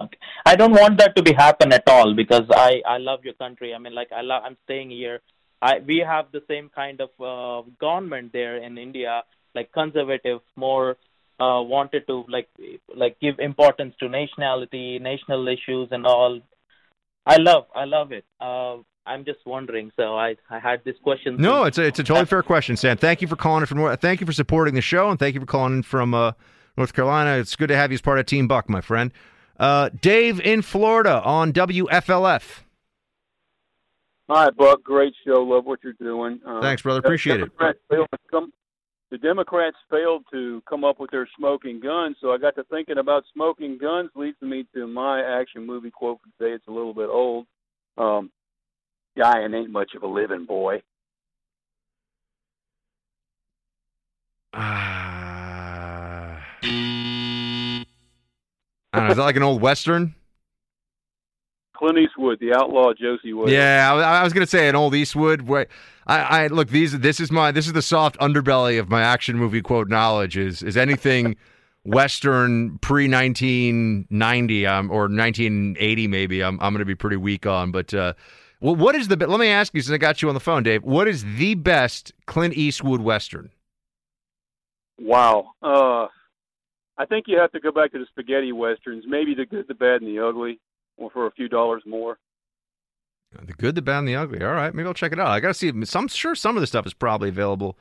Okay. 0.00 0.18
I 0.46 0.54
don't 0.54 0.72
want 0.72 0.98
that 0.98 1.16
to 1.16 1.22
be 1.22 1.32
happen 1.32 1.72
at 1.72 1.82
all 1.88 2.14
because 2.14 2.46
I 2.50 2.82
I 2.86 2.98
love 2.98 3.24
your 3.24 3.34
country. 3.34 3.74
I 3.74 3.78
mean, 3.78 3.94
like 3.94 4.12
I 4.12 4.20
love 4.20 4.42
I'm 4.44 4.56
staying 4.64 4.90
here. 4.90 5.20
I 5.60 5.80
we 5.84 5.98
have 5.98 6.26
the 6.30 6.42
same 6.48 6.70
kind 6.74 7.00
of 7.00 7.10
uh, 7.20 7.68
government 7.80 8.32
there 8.32 8.56
in 8.58 8.78
India, 8.78 9.24
like 9.56 9.72
conservative, 9.72 10.40
more 10.54 10.96
uh, 11.40 11.62
wanted 11.62 12.06
to 12.06 12.24
like 12.28 12.48
like 12.94 13.18
give 13.20 13.40
importance 13.40 13.94
to 14.00 14.08
nationality, 14.08 14.98
national 15.00 15.48
issues, 15.48 15.88
and 15.90 16.06
all. 16.06 16.40
I 17.26 17.36
love 17.36 17.66
I 17.74 17.84
love 17.84 18.12
it. 18.12 18.24
Uh, 18.40 18.78
I'm 19.08 19.24
just 19.24 19.40
wondering. 19.46 19.90
So 19.96 20.16
I, 20.16 20.36
I 20.50 20.58
had 20.58 20.84
this 20.84 20.96
question. 21.02 21.36
No, 21.38 21.64
it's 21.64 21.78
a 21.78 21.84
it's 21.84 21.98
a 21.98 22.04
totally 22.04 22.26
fair 22.26 22.42
question, 22.42 22.76
Sam. 22.76 22.96
Thank 22.96 23.22
you 23.22 23.28
for 23.28 23.36
calling 23.36 23.62
in 23.62 23.66
from 23.66 23.96
thank 23.96 24.20
you 24.20 24.26
for 24.26 24.32
supporting 24.32 24.74
the 24.74 24.82
show, 24.82 25.10
and 25.10 25.18
thank 25.18 25.34
you 25.34 25.40
for 25.40 25.46
calling 25.46 25.78
in 25.78 25.82
from 25.82 26.14
uh, 26.14 26.32
North 26.76 26.92
Carolina. 26.92 27.38
It's 27.38 27.56
good 27.56 27.68
to 27.68 27.76
have 27.76 27.90
you 27.90 27.94
as 27.94 28.02
part 28.02 28.18
of 28.18 28.26
Team 28.26 28.46
Buck, 28.46 28.68
my 28.68 28.80
friend. 28.80 29.12
Uh, 29.58 29.90
Dave 30.00 30.40
in 30.40 30.62
Florida 30.62 31.20
on 31.22 31.52
WFLF. 31.52 32.60
Hi, 34.30 34.50
Buck. 34.50 34.82
Great 34.84 35.14
show. 35.26 35.42
Love 35.42 35.64
what 35.64 35.80
you're 35.82 35.94
doing. 35.94 36.40
Uh, 36.46 36.60
Thanks, 36.60 36.82
brother. 36.82 37.00
Appreciate 37.00 37.40
it. 37.40 37.50
Come, 38.30 38.52
the 39.10 39.16
Democrats 39.16 39.76
failed 39.90 40.24
to 40.30 40.62
come 40.68 40.84
up 40.84 41.00
with 41.00 41.10
their 41.10 41.26
smoking 41.36 41.80
guns, 41.80 42.16
so 42.20 42.32
I 42.32 42.38
got 42.38 42.54
to 42.56 42.64
thinking 42.64 42.98
about 42.98 43.24
smoking 43.32 43.78
guns. 43.78 44.10
Leads 44.14 44.40
me 44.42 44.66
to 44.74 44.86
my 44.86 45.22
action 45.22 45.64
movie 45.64 45.90
quote 45.90 46.18
for 46.22 46.44
today. 46.44 46.54
It's 46.54 46.68
a 46.68 46.70
little 46.70 46.92
bit 46.92 47.08
old. 47.08 47.46
Um, 47.96 48.30
Dying 49.18 49.52
ain't 49.52 49.70
much 49.70 49.94
of 49.96 50.04
a 50.04 50.06
living, 50.06 50.44
boy. 50.44 50.80
Uh, 54.54 54.60
I 54.60 56.40
don't 58.94 59.04
know, 59.04 59.10
is 59.10 59.16
that 59.16 59.24
like 59.24 59.34
an 59.34 59.42
old 59.42 59.60
western? 59.60 60.14
Clint 61.76 61.98
Eastwood, 61.98 62.38
the 62.40 62.54
outlaw 62.54 62.92
Josie 62.92 63.32
Wood. 63.32 63.50
Yeah, 63.50 63.92
I, 63.92 64.20
I 64.20 64.22
was 64.22 64.32
going 64.32 64.46
to 64.46 64.50
say 64.50 64.68
an 64.68 64.76
old 64.76 64.94
Eastwood. 64.94 65.42
Where 65.42 65.66
I, 66.06 66.44
I 66.44 66.46
look 66.46 66.68
these. 66.68 66.96
This 66.96 67.18
is 67.18 67.32
my. 67.32 67.50
This 67.50 67.66
is 67.66 67.72
the 67.72 67.82
soft 67.82 68.16
underbelly 68.18 68.78
of 68.78 68.88
my 68.88 69.02
action 69.02 69.36
movie 69.36 69.62
quote 69.62 69.88
knowledge. 69.88 70.36
Is 70.36 70.62
is 70.62 70.76
anything 70.76 71.36
Western 71.84 72.78
pre 72.78 73.08
nineteen 73.08 74.06
ninety 74.10 74.66
um, 74.66 74.92
or 74.92 75.08
nineteen 75.08 75.76
eighty 75.80 76.06
maybe? 76.06 76.42
I'm 76.42 76.60
I'm 76.60 76.72
going 76.72 76.80
to 76.80 76.84
be 76.84 76.96
pretty 76.96 77.16
weak 77.16 77.46
on. 77.46 77.72
But 77.72 77.94
uh, 77.94 78.12
well, 78.60 78.74
what 78.74 78.94
is 78.94 79.08
the? 79.08 79.16
Let 79.16 79.38
me 79.38 79.48
ask 79.48 79.72
you 79.74 79.80
since 79.80 79.94
I 79.94 79.98
got 79.98 80.20
you 80.20 80.28
on 80.28 80.34
the 80.34 80.40
phone, 80.40 80.62
Dave. 80.62 80.82
What 80.82 81.06
is 81.06 81.24
the 81.36 81.54
best 81.54 82.12
Clint 82.26 82.54
Eastwood 82.54 83.00
Western? 83.00 83.50
Wow. 84.98 85.52
Uh, 85.62 86.06
I 86.96 87.06
think 87.08 87.26
you 87.28 87.38
have 87.38 87.52
to 87.52 87.60
go 87.60 87.70
back 87.70 87.92
to 87.92 87.98
the 87.98 88.06
spaghetti 88.06 88.50
westerns. 88.50 89.04
Maybe 89.06 89.34
the 89.34 89.46
good, 89.46 89.68
the 89.68 89.74
bad, 89.74 90.02
and 90.02 90.08
the 90.08 90.24
ugly 90.24 90.58
or 90.96 91.10
for 91.10 91.26
a 91.26 91.30
few 91.30 91.48
dollars 91.48 91.82
more. 91.86 92.18
The 93.44 93.52
good, 93.52 93.74
the 93.74 93.82
bad, 93.82 94.00
and 94.00 94.08
the 94.08 94.16
ugly. 94.16 94.42
All 94.42 94.52
right, 94.52 94.74
maybe 94.74 94.86
I'll 94.86 94.94
check 94.94 95.12
it 95.12 95.20
out. 95.20 95.28
I 95.28 95.38
got 95.38 95.48
to 95.48 95.54
see. 95.54 95.72
Some 95.84 96.04
I'm 96.04 96.08
sure 96.08 96.34
some 96.34 96.56
of 96.56 96.60
the 96.60 96.66
stuff 96.66 96.86
is 96.86 96.94
probably 96.94 97.28
available 97.28 97.78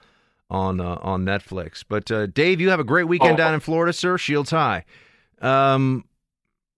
on 0.50 0.80
uh, 0.80 1.00
on 1.02 1.26
Netflix. 1.26 1.84
But 1.88 2.12
uh, 2.12 2.28
Dave, 2.28 2.62
you 2.62 2.70
have 2.70 2.80
a 2.80 2.84
great 2.84 3.08
weekend 3.08 3.34
oh. 3.34 3.38
down 3.38 3.54
in 3.54 3.62
Florida, 3.62 3.94
sir. 3.94 4.18
Shields 4.18 4.52
high. 4.52 4.86
Um, 5.42 6.06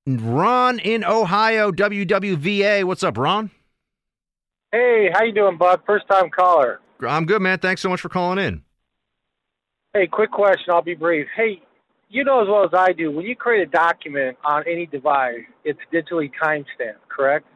Ron 0.05 0.79
in 0.79 1.03
Ohio, 1.03 1.71
WWVA. 1.71 2.83
What's 2.85 3.03
up, 3.03 3.17
Ron? 3.17 3.51
Hey, 4.71 5.09
how 5.11 5.23
you 5.23 5.33
doing, 5.33 5.57
Buck? 5.57 5.85
First 5.85 6.07
time 6.07 6.29
caller. 6.29 6.79
I'm 7.01 7.25
good, 7.25 7.41
man. 7.41 7.59
Thanks 7.59 7.81
so 7.81 7.89
much 7.89 8.01
for 8.01 8.09
calling 8.09 8.37
in. 8.37 8.63
Hey, 9.93 10.05
quick 10.05 10.31
question. 10.31 10.65
I'll 10.69 10.83
be 10.83 10.93
brief. 10.93 11.27
Hey, 11.35 11.61
you 12.09 12.23
know 12.23 12.41
as 12.41 12.47
well 12.47 12.63
as 12.63 12.71
I 12.73 12.93
do, 12.93 13.11
when 13.11 13.25
you 13.25 13.35
create 13.35 13.67
a 13.67 13.71
document 13.71 14.37
on 14.43 14.63
any 14.67 14.85
device, 14.85 15.45
it's 15.63 15.79
digitally 15.91 16.29
timestamped, 16.41 17.07
correct? 17.07 17.47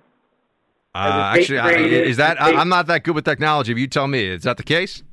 Uh, 0.95 1.33
actually, 1.35 1.59
I, 1.59 1.71
is 1.71 2.17
that 2.17 2.41
I, 2.41 2.61
am 2.61 2.69
not 2.69 2.87
that 2.87 3.03
good 3.03 3.15
with 3.15 3.25
technology. 3.25 3.73
But 3.73 3.79
you 3.79 3.87
tell 3.87 4.07
me, 4.07 4.25
is 4.25 4.43
that 4.43 4.57
the 4.57 4.63
case? 4.63 5.03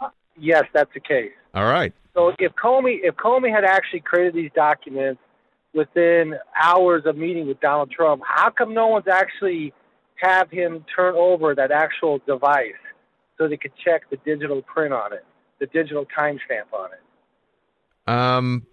Uh, 0.00 0.08
yes, 0.38 0.64
that's 0.74 0.92
the 0.92 1.00
case. 1.00 1.32
All 1.54 1.64
right. 1.64 1.92
So 2.14 2.32
if 2.38 2.52
Comey, 2.52 2.98
if 3.02 3.14
Comey 3.16 3.50
had 3.50 3.64
actually 3.64 4.00
created 4.00 4.34
these 4.34 4.50
documents 4.54 5.20
within 5.74 6.34
hours 6.62 7.04
of 7.06 7.16
meeting 7.16 7.46
with 7.46 7.60
Donald 7.60 7.90
Trump, 7.90 8.22
how 8.26 8.50
come 8.50 8.74
no 8.74 8.88
one's 8.88 9.08
actually 9.08 9.72
have 10.22 10.50
him 10.50 10.84
turn 10.94 11.14
over 11.16 11.54
that 11.54 11.70
actual 11.70 12.20
device 12.26 12.72
so 13.36 13.48
they 13.48 13.56
could 13.56 13.72
check 13.84 14.08
the 14.10 14.16
digital 14.24 14.62
print 14.62 14.94
on 14.94 15.12
it, 15.12 15.24
the 15.60 15.66
digital 15.66 16.06
timestamp 16.06 16.72
on 16.72 16.90
it? 16.92 18.10
Um, 18.10 18.66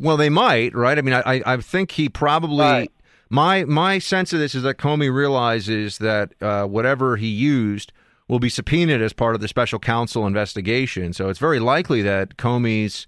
well, 0.00 0.16
they 0.16 0.30
might, 0.30 0.74
right? 0.74 0.96
I 0.96 1.02
mean, 1.02 1.14
I 1.14 1.42
I 1.44 1.56
think 1.58 1.92
he 1.92 2.08
probably. 2.08 2.64
Right. 2.64 2.92
My 3.30 3.64
my 3.64 3.98
sense 3.98 4.32
of 4.32 4.38
this 4.38 4.54
is 4.54 4.62
that 4.62 4.78
Comey 4.78 5.12
realizes 5.12 5.98
that 5.98 6.32
uh, 6.40 6.64
whatever 6.64 7.18
he 7.18 7.28
used 7.28 7.92
will 8.26 8.38
be 8.38 8.48
subpoenaed 8.48 9.02
as 9.02 9.12
part 9.12 9.34
of 9.34 9.42
the 9.42 9.48
special 9.48 9.78
counsel 9.78 10.26
investigation. 10.26 11.12
So 11.12 11.28
it's 11.28 11.38
very 11.38 11.60
likely 11.60 12.00
that 12.02 12.36
Comey's 12.36 13.06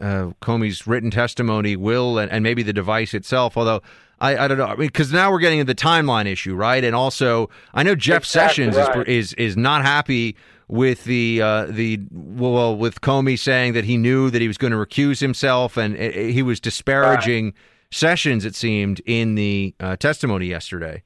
uh, 0.00 0.30
Comey's 0.40 0.86
written 0.86 1.10
testimony 1.10 1.74
will, 1.74 2.18
and, 2.18 2.30
and 2.30 2.44
maybe 2.44 2.62
the 2.62 2.72
device 2.72 3.14
itself. 3.14 3.56
Although 3.56 3.82
I, 4.20 4.36
I 4.36 4.48
don't 4.48 4.58
know, 4.58 4.66
I 4.66 4.76
mean, 4.76 4.88
because 4.88 5.12
now 5.12 5.30
we're 5.30 5.38
getting 5.38 5.60
into 5.60 5.72
the 5.72 5.80
timeline 5.80 6.26
issue, 6.26 6.54
right? 6.54 6.82
And 6.82 6.94
also, 6.94 7.50
I 7.72 7.82
know 7.82 7.94
Jeff 7.94 8.22
Exactly 8.22 8.64
Sessions 8.64 8.76
right. 8.76 9.08
is, 9.08 9.32
is 9.32 9.34
is 9.34 9.56
not 9.56 9.82
happy 9.82 10.36
with 10.68 11.04
the 11.04 11.40
uh, 11.42 11.66
the 11.66 12.00
well 12.10 12.76
with 12.76 13.00
Comey 13.00 13.38
saying 13.38 13.72
that 13.72 13.84
he 13.84 13.96
knew 13.96 14.30
that 14.30 14.40
he 14.42 14.48
was 14.48 14.58
going 14.58 14.72
to 14.72 14.76
recuse 14.76 15.20
himself, 15.20 15.76
and 15.76 15.96
uh, 15.96 16.10
he 16.10 16.42
was 16.42 16.60
disparaging 16.60 17.54
Sessions. 17.90 18.44
It 18.44 18.54
seemed 18.54 19.00
in 19.06 19.34
the 19.34 19.74
uh, 19.80 19.96
testimony 19.96 20.46
yesterday. 20.46 21.02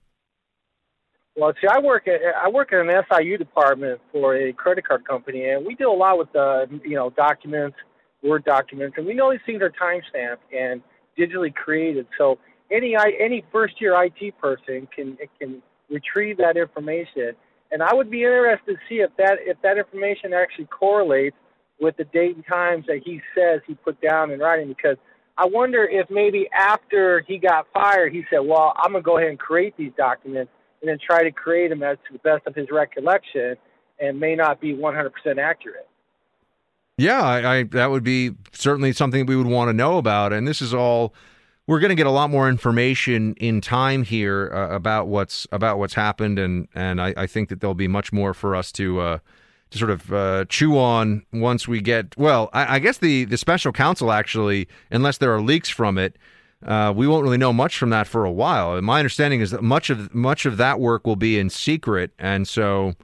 Well, 1.36 1.52
see, 1.60 1.68
I 1.68 1.78
work 1.78 2.08
at 2.08 2.20
I 2.42 2.48
work 2.48 2.72
in 2.72 2.90
an 2.90 3.02
SIU 3.10 3.38
department 3.38 4.00
for 4.10 4.36
a 4.36 4.52
credit 4.52 4.86
card 4.86 5.06
company, 5.06 5.48
and 5.48 5.64
we 5.64 5.74
deal 5.74 5.92
a 5.92 5.94
lot 5.94 6.18
with 6.18 6.34
uh, 6.34 6.66
you 6.84 6.96
know 6.96 7.10
documents, 7.10 7.76
Word 8.22 8.44
documents, 8.44 8.96
and 8.98 9.06
we 9.06 9.14
know 9.14 9.30
these 9.30 9.40
things 9.46 9.62
are 9.62 9.70
timestamped 9.70 10.38
and 10.52 10.82
digitally 11.18 11.54
created. 11.54 12.06
So 12.18 12.38
any 12.72 12.96
any 12.96 13.44
first 13.52 13.80
year 13.80 13.94
IT 14.02 14.38
person 14.40 14.88
can 14.94 15.18
can 15.38 15.62
retrieve 15.90 16.38
that 16.38 16.56
information, 16.56 17.32
and 17.70 17.82
I 17.82 17.94
would 17.94 18.10
be 18.10 18.22
interested 18.22 18.74
to 18.74 18.78
see 18.88 18.96
if 18.96 19.10
that 19.18 19.38
if 19.40 19.60
that 19.62 19.78
information 19.78 20.32
actually 20.32 20.66
correlates 20.66 21.36
with 21.80 21.96
the 21.96 22.04
date 22.04 22.36
and 22.36 22.46
times 22.46 22.86
that 22.86 23.00
he 23.04 23.20
says 23.36 23.60
he 23.66 23.74
put 23.74 24.00
down 24.00 24.30
in 24.30 24.40
writing, 24.40 24.68
because 24.68 24.96
I 25.36 25.46
wonder 25.46 25.84
if 25.84 26.08
maybe 26.10 26.48
after 26.52 27.24
he 27.26 27.38
got 27.38 27.66
fired, 27.72 28.12
he 28.12 28.24
said, 28.30 28.40
"Well, 28.40 28.72
I'm 28.76 28.92
gonna 28.92 29.02
go 29.02 29.18
ahead 29.18 29.30
and 29.30 29.38
create 29.38 29.76
these 29.76 29.92
documents." 29.96 30.52
and 30.82 30.88
then 30.88 30.98
try 31.04 31.22
to 31.22 31.30
create 31.30 31.68
them 31.68 31.82
as 31.82 31.96
to 32.06 32.12
the 32.12 32.18
best 32.18 32.46
of 32.46 32.54
his 32.54 32.66
recollection 32.70 33.56
and 34.00 34.18
may 34.18 34.34
not 34.34 34.60
be 34.60 34.74
100% 34.74 35.10
accurate. 35.38 35.88
Yeah, 36.98 37.22
I, 37.22 37.58
I 37.58 37.62
that 37.64 37.90
would 37.90 38.04
be 38.04 38.32
certainly 38.52 38.92
something 38.92 39.24
we 39.24 39.36
would 39.36 39.46
want 39.46 39.70
to 39.70 39.72
know 39.72 39.96
about. 39.96 40.32
And 40.32 40.46
this 40.46 40.60
is 40.60 40.74
all 40.74 41.14
we're 41.66 41.80
going 41.80 41.90
to 41.90 41.94
get 41.94 42.06
a 42.06 42.10
lot 42.10 42.30
more 42.30 42.48
information 42.48 43.34
in 43.34 43.60
time 43.60 44.02
here 44.02 44.50
uh, 44.52 44.74
about 44.74 45.06
what's 45.08 45.46
about 45.52 45.78
what's 45.78 45.94
happened, 45.94 46.38
and 46.38 46.68
and 46.74 47.00
I, 47.00 47.14
I 47.16 47.26
think 47.26 47.48
that 47.50 47.60
there'll 47.60 47.74
be 47.74 47.88
much 47.88 48.12
more 48.12 48.34
for 48.34 48.56
us 48.56 48.72
to 48.72 49.00
uh, 49.00 49.18
to 49.70 49.78
sort 49.78 49.90
of 49.90 50.12
uh, 50.12 50.44
chew 50.48 50.76
on 50.78 51.24
once 51.32 51.68
we 51.68 51.80
get. 51.80 52.16
Well, 52.18 52.50
I, 52.52 52.76
I 52.76 52.78
guess 52.78 52.98
the 52.98 53.24
the 53.24 53.36
special 53.36 53.72
counsel 53.72 54.10
actually, 54.12 54.68
unless 54.90 55.18
there 55.18 55.32
are 55.34 55.40
leaks 55.40 55.68
from 55.68 55.98
it. 55.98 56.16
Uh, 56.64 56.92
we 56.94 57.08
won't 57.08 57.24
really 57.24 57.38
know 57.38 57.52
much 57.52 57.76
from 57.76 57.90
that 57.90 58.06
for 58.06 58.24
a 58.24 58.30
while. 58.30 58.76
And 58.76 58.86
my 58.86 59.00
understanding 59.00 59.40
is 59.40 59.50
that 59.50 59.62
much 59.62 59.90
of 59.90 60.14
much 60.14 60.46
of 60.46 60.58
that 60.58 60.78
work 60.78 61.04
will 61.06 61.16
be 61.16 61.36
in 61.38 61.50
secret, 61.50 62.12
and 62.20 62.46
so 62.46 62.94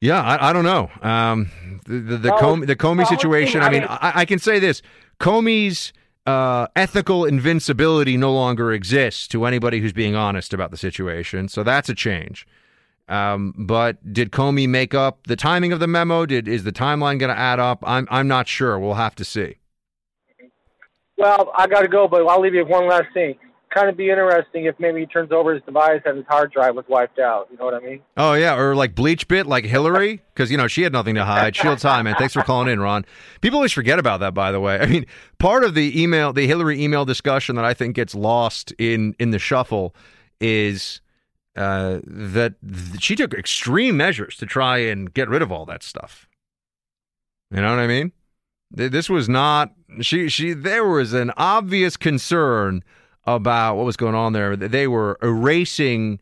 yeah, 0.00 0.22
I, 0.22 0.50
I 0.50 0.52
don't 0.52 0.64
know. 0.64 0.88
Um, 1.02 1.50
the 1.86 1.98
the, 1.98 2.16
the, 2.18 2.30
Well, 2.30 2.40
Comey, 2.56 2.66
the 2.66 2.76
Comey 2.76 2.98
well, 2.98 3.06
situation. 3.06 3.62
I 3.62 3.70
mean- 3.70 3.84
I, 3.88 4.12
I 4.16 4.24
can 4.24 4.38
say 4.38 4.60
this: 4.60 4.80
Comey's 5.18 5.92
uh, 6.28 6.66
ethical 6.76 7.24
invincibility 7.24 8.18
no 8.18 8.30
longer 8.30 8.70
exists 8.70 9.26
to 9.28 9.46
anybody 9.46 9.80
who's 9.80 9.94
being 9.94 10.14
honest 10.14 10.52
about 10.52 10.70
the 10.70 10.76
situation. 10.76 11.48
So 11.48 11.62
that's 11.62 11.88
a 11.88 11.94
change. 11.94 12.46
Um, 13.08 13.54
but 13.56 14.12
did 14.12 14.30
Comey 14.30 14.68
make 14.68 14.92
up 14.92 15.26
the 15.26 15.36
timing 15.36 15.72
of 15.72 15.80
the 15.80 15.86
memo? 15.86 16.26
Did 16.26 16.46
is 16.46 16.64
the 16.64 16.72
timeline 16.72 17.18
going 17.18 17.34
to 17.34 17.38
add 17.38 17.58
up? 17.58 17.82
I'm 17.86 18.06
I'm 18.10 18.28
not 18.28 18.46
sure. 18.46 18.78
We'll 18.78 18.94
have 18.94 19.14
to 19.14 19.24
see. 19.24 19.56
Well, 21.16 21.50
I 21.56 21.66
got 21.66 21.80
to 21.80 21.88
go, 21.88 22.06
but 22.06 22.26
I'll 22.26 22.42
leave 22.42 22.54
you 22.54 22.66
one 22.66 22.86
last 22.86 23.06
thing. 23.14 23.38
Kind 23.72 23.90
of 23.90 23.96
be 23.98 24.08
interesting 24.08 24.64
if 24.64 24.80
maybe 24.80 25.00
he 25.00 25.06
turns 25.06 25.30
over 25.30 25.52
his 25.52 25.62
device 25.64 26.00
and 26.06 26.16
his 26.16 26.26
hard 26.26 26.50
drive 26.52 26.74
was 26.74 26.86
wiped 26.88 27.18
out. 27.18 27.48
You 27.50 27.58
know 27.58 27.66
what 27.66 27.74
I 27.74 27.80
mean? 27.80 28.00
Oh 28.16 28.32
yeah, 28.32 28.56
or 28.56 28.74
like 28.74 28.94
BleachBit, 28.94 29.44
like 29.44 29.64
Hillary, 29.66 30.22
because 30.32 30.50
you 30.50 30.56
know 30.56 30.66
she 30.68 30.82
had 30.82 30.92
nothing 30.92 31.14
to 31.16 31.24
hide. 31.24 31.54
Shields 31.54 31.82
high, 31.82 32.00
man. 32.02 32.14
Thanks 32.18 32.32
for 32.32 32.42
calling 32.42 32.68
in, 32.68 32.80
Ron. 32.80 33.04
People 33.42 33.58
always 33.58 33.72
forget 33.72 33.98
about 33.98 34.20
that, 34.20 34.32
by 34.32 34.52
the 34.52 34.58
way. 34.60 34.78
I 34.80 34.86
mean, 34.86 35.04
part 35.38 35.64
of 35.64 35.74
the 35.74 36.00
email, 36.02 36.32
the 36.32 36.46
Hillary 36.46 36.82
email 36.82 37.04
discussion 37.04 37.56
that 37.56 37.64
I 37.66 37.74
think 37.74 37.94
gets 37.94 38.14
lost 38.14 38.72
in 38.78 39.14
in 39.18 39.32
the 39.32 39.38
shuffle 39.38 39.94
is 40.40 41.02
uh, 41.54 41.98
that 42.04 42.54
th- 42.66 43.02
she 43.02 43.16
took 43.16 43.34
extreme 43.34 43.96
measures 43.98 44.36
to 44.38 44.46
try 44.46 44.78
and 44.78 45.12
get 45.12 45.28
rid 45.28 45.42
of 45.42 45.52
all 45.52 45.66
that 45.66 45.82
stuff. 45.82 46.26
You 47.50 47.60
know 47.60 47.70
what 47.70 47.80
I 47.80 47.86
mean? 47.86 48.12
Th- 48.76 48.90
This 48.90 49.10
was 49.10 49.28
not 49.28 49.72
she. 50.00 50.30
She 50.30 50.54
there 50.54 50.86
was 50.86 51.12
an 51.12 51.32
obvious 51.36 51.96
concern 51.98 52.82
about 53.36 53.76
what 53.76 53.84
was 53.84 53.96
going 53.96 54.14
on 54.14 54.32
there. 54.32 54.56
They 54.56 54.86
were 54.86 55.18
erasing 55.22 56.20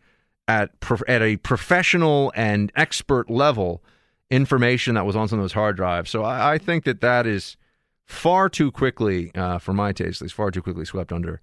at 0.49 0.71
at 1.09 1.23
a 1.23 1.37
professional 1.39 2.33
and 2.37 2.71
expert 2.77 3.31
level 3.31 3.83
information 4.31 4.95
that 4.95 5.07
was 5.07 5.17
on 5.17 5.29
some 5.29 5.39
of 5.39 5.45
those 5.45 5.53
hard 5.53 5.77
drives. 5.77 6.11
So 6.11 6.23
I, 6.25 6.55
I 6.55 6.59
think 6.59 6.85
that 6.85 7.01
that 7.01 7.27
is 7.27 7.57
far 8.05 8.49
too 8.49 8.71
quickly, 8.71 9.33
uh, 9.35 9.59
for 9.59 9.73
my 9.73 9.93
taste, 9.93 10.21
at 10.21 10.27
least 10.27 10.35
far 10.35 10.51
too 10.51 10.63
quickly 10.63 10.85
swept 10.85 11.13
under 11.13 11.41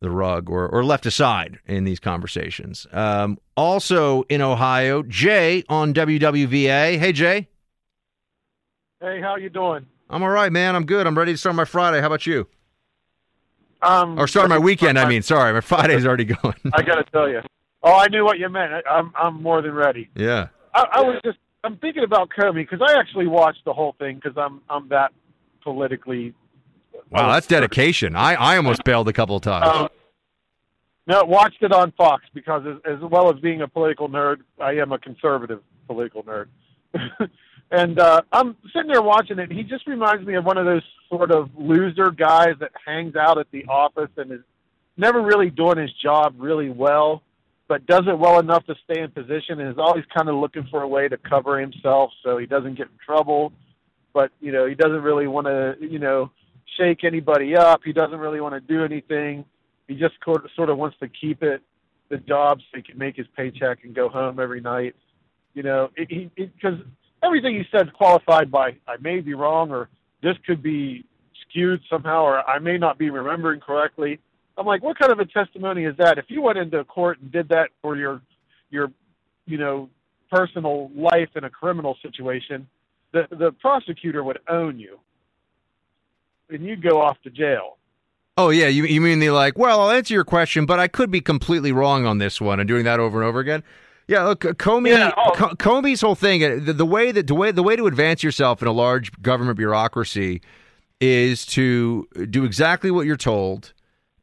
the 0.00 0.10
rug 0.10 0.50
or, 0.50 0.68
or 0.68 0.84
left 0.84 1.06
aside 1.06 1.58
in 1.66 1.84
these 1.84 2.00
conversations. 2.00 2.86
Um, 2.92 3.38
also 3.56 4.22
in 4.24 4.40
Ohio, 4.40 5.02
Jay 5.02 5.64
on 5.68 5.94
WWVA. 5.94 6.98
Hey, 6.98 7.12
Jay. 7.12 7.48
Hey, 9.00 9.20
how 9.20 9.36
you 9.36 9.48
doing? 9.48 9.86
I'm 10.10 10.22
all 10.22 10.28
right, 10.28 10.52
man. 10.52 10.76
I'm 10.76 10.84
good. 10.84 11.06
I'm 11.06 11.16
ready 11.16 11.32
to 11.32 11.38
start 11.38 11.56
my 11.56 11.64
Friday. 11.64 12.00
How 12.00 12.06
about 12.06 12.26
you? 12.26 12.46
Um, 13.82 14.18
Or 14.18 14.28
start 14.28 14.48
my 14.48 14.58
weekend, 14.58 14.98
I 14.98 15.08
mean. 15.08 15.22
Sorry, 15.22 15.52
my 15.52 15.60
Friday's 15.60 16.06
already 16.06 16.24
going. 16.24 16.54
I 16.72 16.82
got 16.82 16.96
to 16.96 17.04
tell 17.10 17.28
you. 17.28 17.40
Oh, 17.82 17.94
I 17.94 18.06
knew 18.08 18.24
what 18.24 18.38
you 18.38 18.48
meant. 18.48 18.72
I, 18.72 18.82
I'm 18.88 19.12
I'm 19.16 19.42
more 19.42 19.60
than 19.62 19.72
ready. 19.74 20.08
yeah. 20.14 20.48
I, 20.74 20.86
I 20.92 21.00
was 21.02 21.20
just 21.24 21.38
I'm 21.64 21.76
thinking 21.78 22.04
about 22.04 22.30
Comey 22.30 22.68
because 22.68 22.80
I 22.80 22.98
actually 22.98 23.26
watched 23.26 23.64
the 23.64 23.72
whole 23.72 23.94
thing 23.98 24.16
because 24.22 24.36
I'm 24.36 24.60
I'm 24.70 24.88
that 24.88 25.12
politically. 25.62 26.32
Wow, 27.10 27.32
that's 27.32 27.46
dedication. 27.46 28.16
I, 28.16 28.34
I 28.34 28.56
almost 28.56 28.84
bailed 28.84 29.08
a 29.08 29.12
couple 29.12 29.36
of 29.36 29.42
times. 29.42 29.66
Um, 29.66 29.88
no, 31.06 31.24
watched 31.24 31.62
it 31.62 31.72
on 31.72 31.92
Fox 31.92 32.24
because 32.32 32.62
as, 32.66 32.76
as 32.96 33.00
well 33.10 33.32
as 33.34 33.40
being 33.40 33.60
a 33.62 33.68
political 33.68 34.08
nerd, 34.08 34.38
I 34.60 34.72
am 34.76 34.92
a 34.92 34.98
conservative 34.98 35.60
political 35.86 36.22
nerd. 36.22 36.46
and 37.72 37.98
uh, 37.98 38.20
I'm 38.30 38.54
sitting 38.74 38.92
there 38.92 39.00
watching 39.00 39.38
it. 39.38 39.50
He 39.50 39.62
just 39.62 39.86
reminds 39.86 40.26
me 40.26 40.34
of 40.34 40.44
one 40.44 40.58
of 40.58 40.66
those 40.66 40.82
sort 41.08 41.30
of 41.30 41.48
loser 41.56 42.10
guys 42.10 42.54
that 42.60 42.70
hangs 42.86 43.16
out 43.16 43.38
at 43.38 43.50
the 43.50 43.64
office 43.64 44.10
and 44.18 44.30
is 44.30 44.40
never 44.98 45.22
really 45.22 45.48
doing 45.48 45.78
his 45.78 45.90
job 45.94 46.34
really 46.36 46.68
well, 46.68 47.22
but 47.68 47.86
does 47.86 48.02
it 48.06 48.18
well 48.18 48.38
enough 48.38 48.66
to 48.66 48.74
stay 48.84 49.00
in 49.00 49.10
position 49.10 49.58
and 49.58 49.70
is 49.70 49.78
always 49.78 50.04
kind 50.14 50.28
of 50.28 50.34
looking 50.34 50.68
for 50.70 50.82
a 50.82 50.88
way 50.88 51.08
to 51.08 51.16
cover 51.16 51.58
himself 51.58 52.10
so 52.22 52.36
he 52.36 52.44
doesn't 52.44 52.76
get 52.76 52.88
in 52.88 52.98
trouble. 53.04 53.54
But 54.12 54.32
you 54.40 54.52
know, 54.52 54.66
he 54.66 54.74
doesn't 54.74 55.02
really 55.02 55.26
want 55.26 55.46
to, 55.46 55.74
you 55.80 55.98
know, 55.98 56.30
shake 56.78 57.04
anybody 57.04 57.56
up. 57.56 57.80
He 57.82 57.94
doesn't 57.94 58.18
really 58.18 58.42
want 58.42 58.54
to 58.54 58.60
do 58.60 58.84
anything. 58.84 59.46
He 59.88 59.94
just 59.94 60.14
sort 60.24 60.68
of, 60.68 60.76
wants 60.76 60.98
to 61.00 61.08
keep 61.08 61.42
it 61.42 61.62
the 62.10 62.18
job 62.18 62.58
so 62.58 62.76
he 62.76 62.82
can 62.82 62.98
make 62.98 63.16
his 63.16 63.26
paycheck 63.34 63.84
and 63.84 63.94
go 63.94 64.10
home 64.10 64.38
every 64.38 64.60
night. 64.60 64.94
You 65.54 65.62
know, 65.62 65.88
because 65.96 66.78
everything 67.22 67.54
he 67.54 67.64
said 67.70 67.92
qualified 67.92 68.50
by 68.50 68.76
I 68.86 68.96
may 69.00 69.20
be 69.20 69.34
wrong 69.34 69.70
or 69.70 69.88
this 70.22 70.36
could 70.46 70.62
be 70.62 71.04
skewed 71.42 71.80
somehow 71.90 72.22
or 72.22 72.48
I 72.48 72.58
may 72.58 72.78
not 72.78 72.98
be 72.98 73.10
remembering 73.10 73.60
correctly. 73.60 74.18
I'm 74.56 74.66
like, 74.66 74.82
what 74.82 74.98
kind 74.98 75.12
of 75.12 75.18
a 75.18 75.26
testimony 75.26 75.84
is 75.84 75.96
that? 75.96 76.18
If 76.18 76.26
you 76.28 76.42
went 76.42 76.58
into 76.58 76.84
court 76.84 77.20
and 77.20 77.32
did 77.32 77.48
that 77.48 77.70
for 77.80 77.96
your 77.96 78.20
your 78.70 78.90
you 79.46 79.58
know 79.58 79.88
personal 80.30 80.90
life 80.94 81.30
in 81.36 81.44
a 81.44 81.50
criminal 81.50 81.96
situation, 82.02 82.66
the 83.12 83.26
the 83.30 83.52
prosecutor 83.52 84.22
would 84.24 84.38
own 84.48 84.78
you, 84.78 84.98
and 86.50 86.64
you'd 86.64 86.82
go 86.82 87.00
off 87.00 87.20
to 87.22 87.30
jail. 87.30 87.78
Oh 88.36 88.50
yeah, 88.50 88.68
you 88.68 88.84
you 88.84 89.00
mean 89.00 89.18
the 89.18 89.30
like? 89.30 89.58
Well, 89.58 89.80
I'll 89.80 89.90
answer 89.90 90.14
your 90.14 90.24
question, 90.24 90.64
but 90.64 90.78
I 90.78 90.88
could 90.88 91.10
be 91.10 91.20
completely 91.20 91.72
wrong 91.72 92.06
on 92.06 92.18
this 92.18 92.40
one, 92.40 92.60
and 92.60 92.68
doing 92.68 92.84
that 92.84 92.98
over 92.98 93.20
and 93.20 93.28
over 93.28 93.40
again. 93.40 93.62
Yeah, 94.08 94.24
look, 94.24 94.40
Comey. 94.40 94.90
Yeah, 94.90 95.12
oh. 95.16 95.30
Comey's 95.56 96.00
whole 96.00 96.14
thing, 96.14 96.44
uh, 96.44 96.58
the, 96.60 96.72
the 96.72 96.86
way 96.86 97.12
that 97.12 97.26
the 97.26 97.34
way 97.34 97.50
the 97.50 97.62
way 97.62 97.76
to 97.76 97.86
advance 97.86 98.22
yourself 98.22 98.60
in 98.60 98.68
a 98.68 98.72
large 98.72 99.10
government 99.22 99.56
bureaucracy 99.56 100.42
is 101.00 101.46
to 101.46 102.06
do 102.30 102.44
exactly 102.44 102.90
what 102.90 103.06
you're 103.06 103.16
told, 103.16 103.72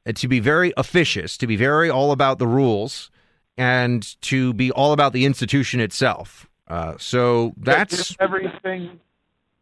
and 0.06 0.16
to 0.18 0.28
be 0.28 0.40
very 0.40 0.74
officious, 0.78 1.38
to 1.38 1.48
be 1.48 1.56
very 1.56 1.90
all 1.90 2.12
about 2.12 2.40
the 2.40 2.48
rules, 2.48 3.10
and 3.58 4.20
to 4.22 4.54
be 4.54 4.72
all 4.72 4.94
about 4.94 5.14
the 5.14 5.26
institution 5.26 5.80
itself. 5.80 6.48
Uh, 6.68 6.96
so 6.98 7.54
that's 7.58 8.16
everything. 8.20 9.00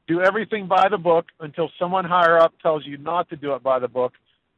Do 0.08 0.22
everything 0.22 0.68
by 0.68 0.88
the 0.90 0.98
book 0.98 1.28
until 1.40 1.70
someone 1.78 2.06
higher 2.06 2.38
up 2.38 2.54
tells 2.62 2.86
you 2.86 2.98
not 2.98 3.30
to 3.30 3.36
do 3.36 3.54
it 3.54 3.64
by 3.64 3.80
the 3.80 3.88
book, 3.88 4.14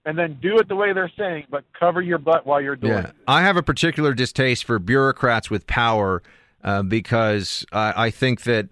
and 0.06 0.18
then 0.18 0.38
do 0.42 0.58
it 0.58 0.68
the 0.68 0.76
way 0.76 0.94
they're 0.94 1.12
saying, 1.18 1.46
but 1.50 1.66
cover 1.78 2.02
your 2.02 2.18
butt 2.18 2.46
while 2.46 2.62
you're 2.62 2.76
doing 2.76 2.94
Yeah, 2.94 3.08
it. 3.08 3.16
I 3.28 3.42
have 3.42 3.58
a 3.58 3.64
particular 3.64 4.14
distaste 4.14 4.64
for 4.64 4.80
bureaucrats 4.80 5.50
with 5.50 5.68
power 5.68 6.24
uh, 6.64 6.84
because 6.84 7.66
I, 7.72 8.06
I 8.06 8.10
think 8.10 8.44
that 8.44 8.70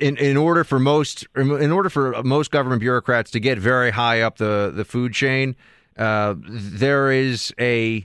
in 0.00 0.16
in 0.18 0.36
order 0.36 0.62
for 0.62 0.78
most 0.78 1.26
in 1.36 1.72
order 1.72 1.88
for 1.88 2.22
most 2.22 2.50
government 2.50 2.80
bureaucrats 2.80 3.30
to 3.32 3.40
get 3.40 3.58
very 3.58 3.90
high 3.90 4.20
up 4.20 4.38
the 4.38 4.72
the 4.74 4.84
food 4.84 5.12
chain, 5.12 5.56
uh, 5.96 6.34
there 6.38 7.10
is 7.10 7.52
a 7.58 8.04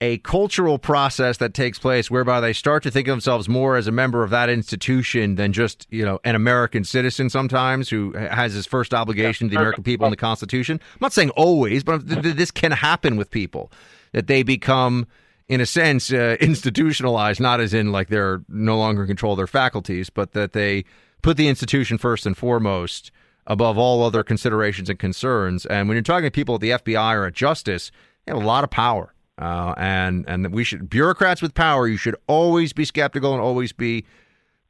a 0.00 0.18
cultural 0.18 0.78
process 0.78 1.36
that 1.38 1.52
takes 1.52 1.78
place 1.78 2.10
whereby 2.10 2.40
they 2.40 2.52
start 2.52 2.82
to 2.82 2.90
think 2.90 3.06
of 3.06 3.12
themselves 3.12 3.48
more 3.48 3.76
as 3.76 3.86
a 3.86 3.92
member 3.92 4.24
of 4.24 4.30
that 4.30 4.48
institution 4.48 5.34
than 5.34 5.52
just 5.52 5.86
you 5.90 6.04
know 6.04 6.18
an 6.24 6.34
American 6.34 6.84
citizen 6.84 7.28
sometimes 7.28 7.88
who 7.88 8.12
has 8.12 8.54
his 8.54 8.66
first 8.66 8.94
obligation 8.94 9.48
to 9.48 9.54
the 9.54 9.60
American 9.60 9.84
people 9.84 10.06
in 10.06 10.10
the 10.10 10.16
Constitution. 10.16 10.80
I'm 10.94 10.98
not 11.00 11.12
saying 11.12 11.30
always, 11.30 11.84
but 11.84 12.08
th- 12.08 12.22
th- 12.22 12.36
this 12.36 12.50
can 12.50 12.72
happen 12.72 13.16
with 13.16 13.30
people 13.30 13.70
that 14.12 14.26
they 14.26 14.42
become. 14.42 15.06
In 15.48 15.60
a 15.60 15.66
sense, 15.66 16.12
uh, 16.12 16.36
institutionalized, 16.40 17.40
not 17.40 17.58
as 17.58 17.74
in 17.74 17.90
like 17.90 18.06
they're 18.06 18.40
no 18.48 18.78
longer 18.78 19.02
in 19.02 19.08
control 19.08 19.32
of 19.32 19.36
their 19.36 19.48
faculties, 19.48 20.08
but 20.08 20.30
that 20.30 20.52
they 20.52 20.84
put 21.22 21.36
the 21.36 21.48
institution 21.48 21.98
first 21.98 22.24
and 22.24 22.36
foremost 22.36 23.10
above 23.48 23.76
all 23.76 24.04
other 24.04 24.22
considerations 24.22 24.88
and 24.88 25.00
concerns. 25.00 25.66
And 25.66 25.88
when 25.88 25.96
you're 25.96 26.02
talking 26.02 26.26
to 26.26 26.30
people 26.30 26.54
at 26.54 26.60
the 26.60 26.70
FBI 26.70 27.16
or 27.16 27.26
at 27.26 27.34
Justice, 27.34 27.90
they 28.24 28.32
have 28.32 28.40
a 28.40 28.46
lot 28.46 28.62
of 28.62 28.70
power. 28.70 29.12
Uh, 29.40 29.72
and 29.78 30.26
and 30.28 30.52
we 30.52 30.62
should 30.62 30.90
bureaucrats 30.90 31.40
with 31.40 31.54
power. 31.54 31.88
You 31.88 31.96
should 31.96 32.16
always 32.26 32.74
be 32.74 32.84
skeptical 32.84 33.32
and 33.32 33.40
always 33.40 33.72
be 33.72 34.04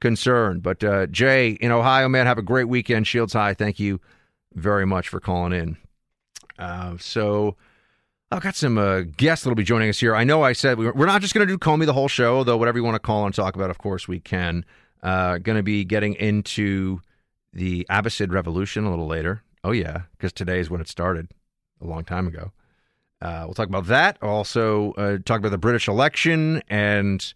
concerned. 0.01 0.63
But 0.63 0.85
uh, 0.85 1.07
Jay 1.09 1.51
in 1.51 1.73
Ohio, 1.73 2.09
man, 2.09 2.27
have 2.27 2.39
a 2.39 2.43
great 2.43 2.69
weekend. 2.69 3.09
Shields 3.09 3.33
High, 3.33 3.53
thank 3.53 3.81
you 3.81 4.01
very 4.55 4.87
much 4.87 5.09
for 5.09 5.19
calling 5.19 5.53
in. 5.53 5.77
Uh, 6.57 6.97
so 7.01 7.57
I've 8.31 8.43
got 8.43 8.55
some 8.55 8.79
uh, 8.79 9.01
guests 9.17 9.45
that'll 9.45 9.57
be 9.57 9.65
joining 9.65 9.89
us 9.89 9.99
here. 9.99 10.15
I 10.15 10.23
know 10.23 10.43
I 10.43 10.53
said 10.53 10.79
we 10.79 10.89
we're 10.89 11.07
not 11.07 11.21
just 11.21 11.35
going 11.35 11.47
to 11.47 11.53
do 11.53 11.59
Comey 11.59 11.85
the 11.85 11.93
whole 11.93 12.09
show, 12.09 12.45
though. 12.45 12.57
Whatever 12.57 12.79
you 12.79 12.85
want 12.85 12.95
to 12.95 13.01
call 13.01 13.27
and 13.27 13.35
talk 13.35 13.57
about, 13.57 13.71
of 13.71 13.79
course 13.79 14.07
we 14.07 14.21
can. 14.21 14.65
Uh, 15.03 15.39
going 15.39 15.57
to 15.57 15.65
be 15.65 15.85
getting 15.85 16.15
into 16.15 17.01
the 17.53 17.87
Abbasid 17.91 18.31
Revolution 18.31 18.85
a 18.85 18.91
little 18.91 19.09
later. 19.09 19.43
Oh 19.65 19.73
yeah, 19.73 20.03
because 20.13 20.33
today 20.33 20.61
is 20.61 20.71
when 20.71 20.81
it 20.81 20.87
started, 20.87 21.33
a 21.81 21.87
long 21.87 22.05
time 22.05 22.29
ago. 22.29 22.53
Uh, 23.23 23.43
we'll 23.45 23.55
talk 23.55 23.69
about 23.69 23.87
that. 23.87 24.17
Also, 24.23 24.93
uh, 24.93 25.19
talk 25.25 25.39
about 25.41 25.51
the 25.51 25.59
British 25.59 25.89
election, 25.89 26.63
and 26.69 27.35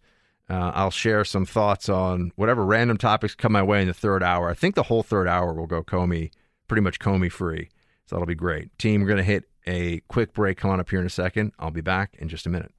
uh, 0.48 0.72
I'll 0.74 0.90
share 0.90 1.24
some 1.24 1.44
thoughts 1.44 1.88
on 1.88 2.32
whatever 2.36 2.64
random 2.64 2.96
topics 2.96 3.34
come 3.34 3.52
my 3.52 3.62
way 3.62 3.82
in 3.82 3.88
the 3.88 3.94
third 3.94 4.22
hour. 4.22 4.48
I 4.50 4.54
think 4.54 4.74
the 4.74 4.84
whole 4.84 5.02
third 5.02 5.28
hour 5.28 5.52
will 5.52 5.66
go 5.66 5.82
Comey, 5.82 6.30
pretty 6.68 6.82
much 6.82 6.98
Comey 6.98 7.30
free. 7.30 7.68
So 8.06 8.16
that'll 8.16 8.26
be 8.26 8.34
great. 8.34 8.76
Team, 8.78 9.00
we're 9.00 9.08
going 9.08 9.18
to 9.18 9.22
hit 9.22 9.44
a 9.66 10.00
quick 10.08 10.34
break. 10.34 10.58
Come 10.58 10.70
on 10.70 10.80
up 10.80 10.90
here 10.90 11.00
in 11.00 11.06
a 11.06 11.10
second. 11.10 11.52
I'll 11.58 11.70
be 11.70 11.80
back 11.80 12.14
in 12.18 12.28
just 12.28 12.46
a 12.46 12.50
minute. 12.50 12.72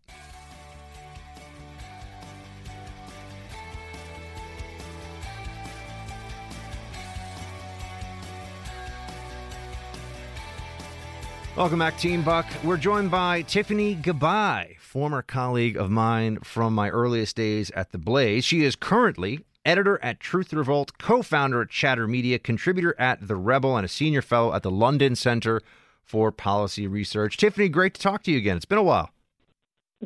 Welcome 11.55 11.79
back, 11.79 11.97
Team 11.97 12.21
Buck. 12.21 12.45
We're 12.65 12.75
joined 12.75 13.09
by 13.09 13.43
Tiffany 13.43 13.95
Gabbay, 13.95 14.77
former 14.77 15.21
colleague 15.21 15.77
of 15.77 15.89
mine 15.89 16.39
from 16.43 16.75
my 16.75 16.89
earliest 16.89 17.37
days 17.37 17.71
at 17.71 17.93
The 17.93 17.97
Blaze. 17.97 18.43
She 18.43 18.65
is 18.65 18.75
currently 18.75 19.39
editor 19.63 19.97
at 20.03 20.19
Truth 20.19 20.51
Revolt, 20.51 20.97
co 20.97 21.21
founder 21.21 21.61
at 21.61 21.69
Chatter 21.69 22.09
Media, 22.09 22.39
contributor 22.39 22.93
at 22.99 23.25
The 23.29 23.37
Rebel, 23.37 23.77
and 23.77 23.85
a 23.85 23.87
senior 23.87 24.21
fellow 24.21 24.53
at 24.53 24.63
the 24.63 24.69
London 24.69 25.15
Center 25.15 25.61
for 26.03 26.29
Policy 26.29 26.87
Research. 26.87 27.37
Tiffany, 27.37 27.69
great 27.69 27.93
to 27.93 28.01
talk 28.01 28.23
to 28.23 28.31
you 28.31 28.37
again. 28.37 28.57
It's 28.57 28.65
been 28.65 28.77
a 28.77 28.83
while. 28.83 29.11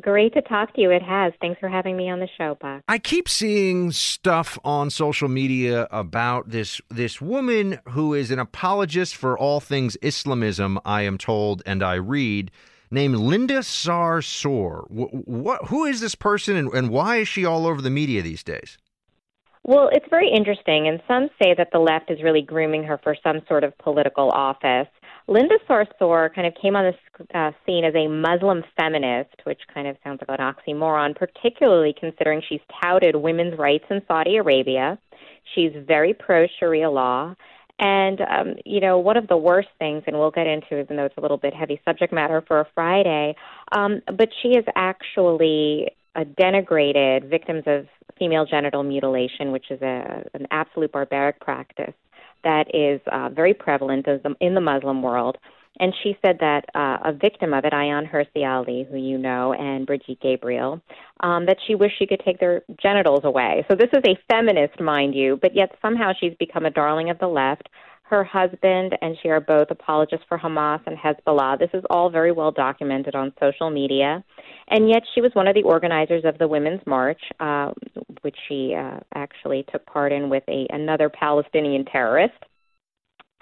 Great 0.00 0.32
to 0.34 0.42
talk 0.42 0.72
to 0.74 0.80
you. 0.80 0.90
It 0.90 1.02
has. 1.02 1.32
Thanks 1.40 1.58
for 1.58 1.68
having 1.68 1.96
me 1.96 2.08
on 2.08 2.20
the 2.20 2.28
show, 2.38 2.56
Buck. 2.60 2.82
I 2.86 2.98
keep 2.98 3.28
seeing 3.28 3.90
stuff 3.90 4.56
on 4.64 4.88
social 4.88 5.28
media 5.28 5.88
about 5.90 6.50
this 6.50 6.80
this 6.88 7.20
woman 7.20 7.80
who 7.88 8.14
is 8.14 8.30
an 8.30 8.38
apologist 8.38 9.16
for 9.16 9.36
all 9.36 9.58
things 9.58 9.96
Islamism. 10.00 10.78
I 10.84 11.02
am 11.02 11.18
told, 11.18 11.62
and 11.66 11.82
I 11.82 11.94
read, 11.94 12.52
named 12.92 13.16
Linda 13.16 13.58
Sarsour. 13.58 14.88
What? 14.90 15.66
Who 15.66 15.84
is 15.84 16.00
this 16.00 16.14
person, 16.14 16.56
and, 16.56 16.72
and 16.72 16.90
why 16.90 17.16
is 17.16 17.28
she 17.28 17.44
all 17.44 17.66
over 17.66 17.82
the 17.82 17.90
media 17.90 18.22
these 18.22 18.44
days? 18.44 18.78
Well, 19.64 19.90
it's 19.92 20.06
very 20.08 20.30
interesting, 20.30 20.88
and 20.88 21.02
some 21.06 21.28
say 21.42 21.52
that 21.54 21.68
the 21.72 21.80
left 21.80 22.10
is 22.10 22.22
really 22.22 22.42
grooming 22.42 22.84
her 22.84 22.98
for 23.02 23.14
some 23.22 23.40
sort 23.46 23.64
of 23.64 23.76
political 23.78 24.30
office. 24.30 24.88
Linda 25.30 25.58
Sarsour 25.68 26.34
kind 26.34 26.44
of 26.44 26.54
came 26.60 26.74
on 26.74 26.92
the 26.92 27.38
uh, 27.38 27.52
scene 27.64 27.84
as 27.84 27.94
a 27.94 28.08
Muslim 28.08 28.64
feminist, 28.76 29.36
which 29.44 29.60
kind 29.72 29.86
of 29.86 29.96
sounds 30.02 30.20
like 30.26 30.40
an 30.40 30.44
oxymoron, 30.44 31.14
particularly 31.14 31.94
considering 31.98 32.42
she's 32.48 32.60
touted 32.82 33.14
women's 33.14 33.56
rights 33.56 33.84
in 33.90 34.02
Saudi 34.08 34.38
Arabia. 34.38 34.98
She's 35.54 35.70
very 35.86 36.14
pro 36.14 36.48
Sharia 36.58 36.90
law. 36.90 37.36
And, 37.78 38.20
um, 38.22 38.54
you 38.66 38.80
know, 38.80 38.98
one 38.98 39.16
of 39.16 39.28
the 39.28 39.36
worst 39.36 39.68
things, 39.78 40.02
and 40.08 40.18
we'll 40.18 40.32
get 40.32 40.48
into, 40.48 40.80
even 40.80 40.96
though 40.96 41.04
it's 41.04 41.16
a 41.16 41.20
little 41.20 41.38
bit 41.38 41.54
heavy 41.54 41.80
subject 41.84 42.12
matter 42.12 42.42
for 42.46 42.58
a 42.58 42.66
Friday, 42.74 43.36
um, 43.70 44.02
but 44.06 44.30
she 44.42 44.54
has 44.56 44.64
actually 44.74 45.92
uh, 46.16 46.24
denigrated 46.24 47.30
victims 47.30 47.62
of 47.66 47.86
female 48.18 48.44
genital 48.44 48.82
mutilation, 48.82 49.52
which 49.52 49.70
is 49.70 49.80
a, 49.80 50.28
an 50.34 50.48
absolute 50.50 50.90
barbaric 50.90 51.38
practice 51.40 51.94
that 52.44 52.74
is 52.74 53.00
uh, 53.10 53.28
very 53.30 53.54
prevalent 53.54 54.06
in 54.40 54.54
the 54.54 54.60
Muslim 54.60 55.02
world. 55.02 55.38
And 55.78 55.94
she 56.02 56.16
said 56.24 56.38
that 56.40 56.66
uh, 56.74 56.98
a 57.04 57.12
victim 57.12 57.54
of 57.54 57.64
it, 57.64 57.72
Ayaan 57.72 58.10
Hirsi 58.10 58.46
Ali, 58.46 58.86
who 58.90 58.98
you 58.98 59.16
know, 59.16 59.54
and 59.54 59.86
Brigitte 59.86 60.20
Gabriel, 60.20 60.80
um, 61.20 61.46
that 61.46 61.56
she 61.66 61.74
wished 61.74 61.94
she 61.98 62.06
could 62.06 62.20
take 62.22 62.38
their 62.38 62.62
genitals 62.82 63.20
away. 63.24 63.64
So 63.70 63.76
this 63.76 63.88
is 63.94 64.02
a 64.04 64.18
feminist, 64.30 64.78
mind 64.78 65.14
you, 65.14 65.38
but 65.40 65.56
yet 65.56 65.74
somehow 65.80 66.12
she's 66.18 66.34
become 66.38 66.66
a 66.66 66.70
darling 66.70 67.08
of 67.08 67.18
the 67.18 67.28
left. 67.28 67.68
Her 68.10 68.24
husband 68.24 68.98
and 69.02 69.16
she 69.22 69.28
are 69.28 69.40
both 69.40 69.70
apologists 69.70 70.26
for 70.28 70.36
Hamas 70.36 70.80
and 70.84 70.98
Hezbollah. 70.98 71.60
This 71.60 71.70
is 71.72 71.84
all 71.90 72.10
very 72.10 72.32
well 72.32 72.50
documented 72.50 73.14
on 73.14 73.32
social 73.38 73.70
media. 73.70 74.24
And 74.66 74.88
yet 74.88 75.04
she 75.14 75.20
was 75.20 75.30
one 75.34 75.46
of 75.46 75.54
the 75.54 75.62
organizers 75.62 76.24
of 76.24 76.36
the 76.38 76.48
Women's 76.48 76.84
March, 76.88 77.20
uh, 77.38 77.70
which 78.22 78.34
she 78.48 78.74
uh, 78.74 78.98
actually 79.14 79.64
took 79.70 79.86
part 79.86 80.10
in 80.10 80.28
with 80.28 80.42
a, 80.48 80.66
another 80.70 81.08
Palestinian 81.08 81.84
terrorist. 81.84 82.34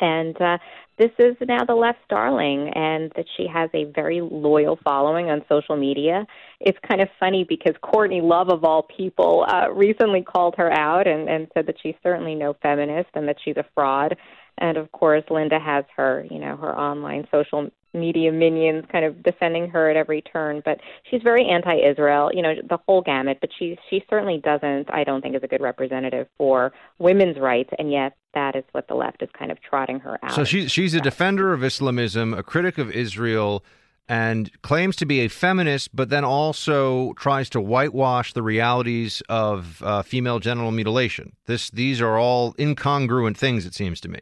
And 0.01 0.39
uh, 0.39 0.59
this 0.99 1.12
is 1.19 1.35
now 1.41 1.64
the 1.64 1.75
left's 1.75 2.05
darling, 2.11 2.71
and 2.75 3.11
that 3.16 3.25
she 3.39 3.47
has 3.53 3.71
a 3.73 3.85
very 3.85 4.21
loyal 4.21 4.79
following 4.85 5.31
on 5.31 5.43
social 5.49 5.77
media. 5.77 6.27
It's 6.61 6.79
kind 6.87 7.01
of 7.01 7.09
funny 7.19 7.47
because 7.49 7.75
Courtney 7.81 8.21
Love, 8.21 8.51
of 8.51 8.64
all 8.64 8.83
people, 8.83 9.47
uh, 9.49 9.73
recently 9.73 10.23
called 10.23 10.57
her 10.59 10.71
out 10.71 11.09
and, 11.09 11.27
and 11.27 11.49
said 11.55 11.66
that 11.66 11.77
she's 11.83 11.97
certainly 12.03 12.35
no 12.35 12.55
feminist 12.62 13.09
and 13.14 13.27
that 13.29 13.39
she's 13.43 13.57
a 13.57 13.64
fraud 13.75 14.14
and 14.61 14.77
of 14.77 14.91
course 14.93 15.25
Linda 15.31 15.59
has 15.59 15.85
her, 15.97 16.27
you 16.31 16.39
know, 16.39 16.57
her 16.57 16.77
online 16.77 17.27
social 17.31 17.71
media 17.95 18.31
minions 18.31 18.85
kind 18.93 19.05
of 19.05 19.23
defending 19.23 19.69
her 19.71 19.91
at 19.91 19.97
every 19.97 20.21
turn. 20.21 20.63
But 20.65 20.79
she's 21.11 21.23
very 21.23 21.49
anti-Israel, 21.49 22.31
you 22.35 22.43
know, 22.43 22.55
the 22.69 22.79
whole 22.87 23.01
gamut. 23.01 23.39
But 23.41 23.51
she 23.59 23.79
she 23.89 24.05
certainly 24.11 24.39
doesn't, 24.39 24.93
I 24.93 25.05
don't 25.05 25.23
think, 25.23 25.37
is 25.37 25.43
a 25.43 25.49
good 25.49 25.63
representative 25.63 26.29
for 26.37 26.73
women's 26.99 27.39
rights, 27.39 27.71
and 27.79 27.91
yet 27.91 28.17
that 28.35 28.57
is 28.57 28.65
what 28.73 28.89
the 28.89 28.95
left 28.95 29.23
is 29.23 29.31
kind 29.39 29.51
of 29.51 29.59
trotting 29.63 30.01
her 30.01 30.19
out. 30.23 30.33
So 30.33 30.45
she's 30.45 30.71
she's 30.71 30.95
a 30.95 31.01
defender 31.01 31.53
of 31.53 31.65
Islamism, 31.65 32.35
a 32.35 32.43
critic 32.43 32.79
of 32.79 32.91
Israel. 32.91 33.65
And 34.11 34.51
claims 34.63 34.97
to 34.97 35.05
be 35.05 35.21
a 35.21 35.29
feminist, 35.29 35.95
but 35.95 36.09
then 36.09 36.25
also 36.25 37.13
tries 37.13 37.51
to 37.51 37.61
whitewash 37.61 38.33
the 38.33 38.43
realities 38.43 39.23
of 39.29 39.83
uh, 39.83 40.01
female 40.01 40.39
genital 40.39 40.71
mutilation. 40.71 41.37
This, 41.45 41.69
these 41.69 42.01
are 42.01 42.17
all 42.17 42.55
incongruent 42.55 43.37
things, 43.37 43.67
it 43.67 43.75
seems 43.75 44.01
to 44.01 44.09
me. 44.09 44.21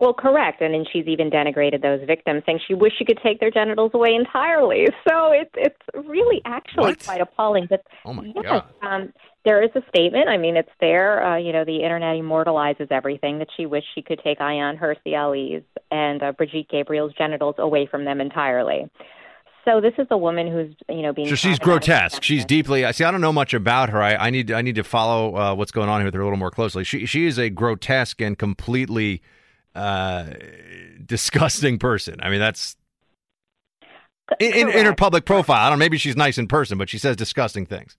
Well, 0.00 0.14
correct, 0.14 0.60
and 0.60 0.72
then 0.72 0.84
she's 0.92 1.06
even 1.08 1.28
denigrated 1.28 1.82
those 1.82 2.00
victims, 2.06 2.44
saying 2.46 2.60
she 2.68 2.74
wished 2.74 2.96
she 2.98 3.04
could 3.04 3.18
take 3.20 3.40
their 3.40 3.50
genitals 3.50 3.90
away 3.94 4.14
entirely. 4.14 4.86
So 5.08 5.32
it's 5.32 5.50
it's 5.54 6.06
really 6.08 6.42
actually 6.44 6.82
what? 6.82 7.04
quite 7.04 7.20
appalling. 7.20 7.66
But 7.68 7.82
oh 8.04 8.12
my 8.12 8.24
yes, 8.24 8.44
god, 8.44 8.64
um, 8.82 9.12
there 9.44 9.62
is 9.62 9.70
a 9.74 9.80
statement. 9.88 10.28
I 10.28 10.36
mean, 10.36 10.56
it's 10.56 10.70
there. 10.80 11.24
Uh, 11.24 11.38
you 11.38 11.50
know, 11.52 11.64
the 11.64 11.82
internet 11.82 12.16
immortalizes 12.16 12.88
everything 12.90 13.38
that 13.38 13.48
she 13.56 13.64
wished 13.64 13.86
she 13.94 14.02
could 14.02 14.20
take 14.22 14.38
Ayaan 14.38 14.78
Hirsi 14.78 15.18
Ali's 15.18 15.62
and 15.90 16.22
uh, 16.22 16.32
Brigitte 16.32 16.68
Gabriel's 16.68 17.12
genitals 17.16 17.54
away 17.58 17.86
from 17.90 18.04
them 18.04 18.20
entirely. 18.20 18.90
So 19.64 19.80
this 19.80 19.94
is 19.98 20.06
a 20.10 20.18
woman 20.18 20.50
who's 20.50 20.74
you 20.88 21.02
know 21.02 21.12
being. 21.12 21.28
So 21.28 21.36
she's 21.36 21.58
grotesque. 21.58 22.22
She's 22.22 22.44
deeply. 22.44 22.84
I 22.84 22.90
see. 22.90 23.04
I 23.04 23.10
don't 23.10 23.22
know 23.22 23.32
much 23.32 23.54
about 23.54 23.88
her. 23.90 24.02
I, 24.02 24.14
I 24.14 24.30
need. 24.30 24.50
I 24.50 24.60
need 24.60 24.74
to 24.74 24.84
follow 24.84 25.36
uh, 25.36 25.54
what's 25.54 25.72
going 25.72 25.88
on 25.88 26.00
here 26.00 26.06
with 26.06 26.14
her 26.14 26.20
a 26.20 26.24
little 26.24 26.38
more 26.38 26.50
closely. 26.50 26.84
She 26.84 27.06
she 27.06 27.26
is 27.26 27.38
a 27.38 27.48
grotesque 27.48 28.20
and 28.20 28.38
completely 28.38 29.22
uh, 29.78 30.34
disgusting 31.04 31.78
person. 31.78 32.16
I 32.20 32.30
mean, 32.30 32.40
that's 32.40 32.76
in, 34.40 34.68
in, 34.70 34.84
her 34.84 34.94
public 34.94 35.24
profile. 35.24 35.66
I 35.66 35.70
don't 35.70 35.78
know. 35.78 35.84
Maybe 35.84 35.98
she's 35.98 36.16
nice 36.16 36.38
in 36.38 36.48
person, 36.48 36.78
but 36.78 36.90
she 36.90 36.98
says 36.98 37.16
disgusting 37.16 37.66
things. 37.66 37.96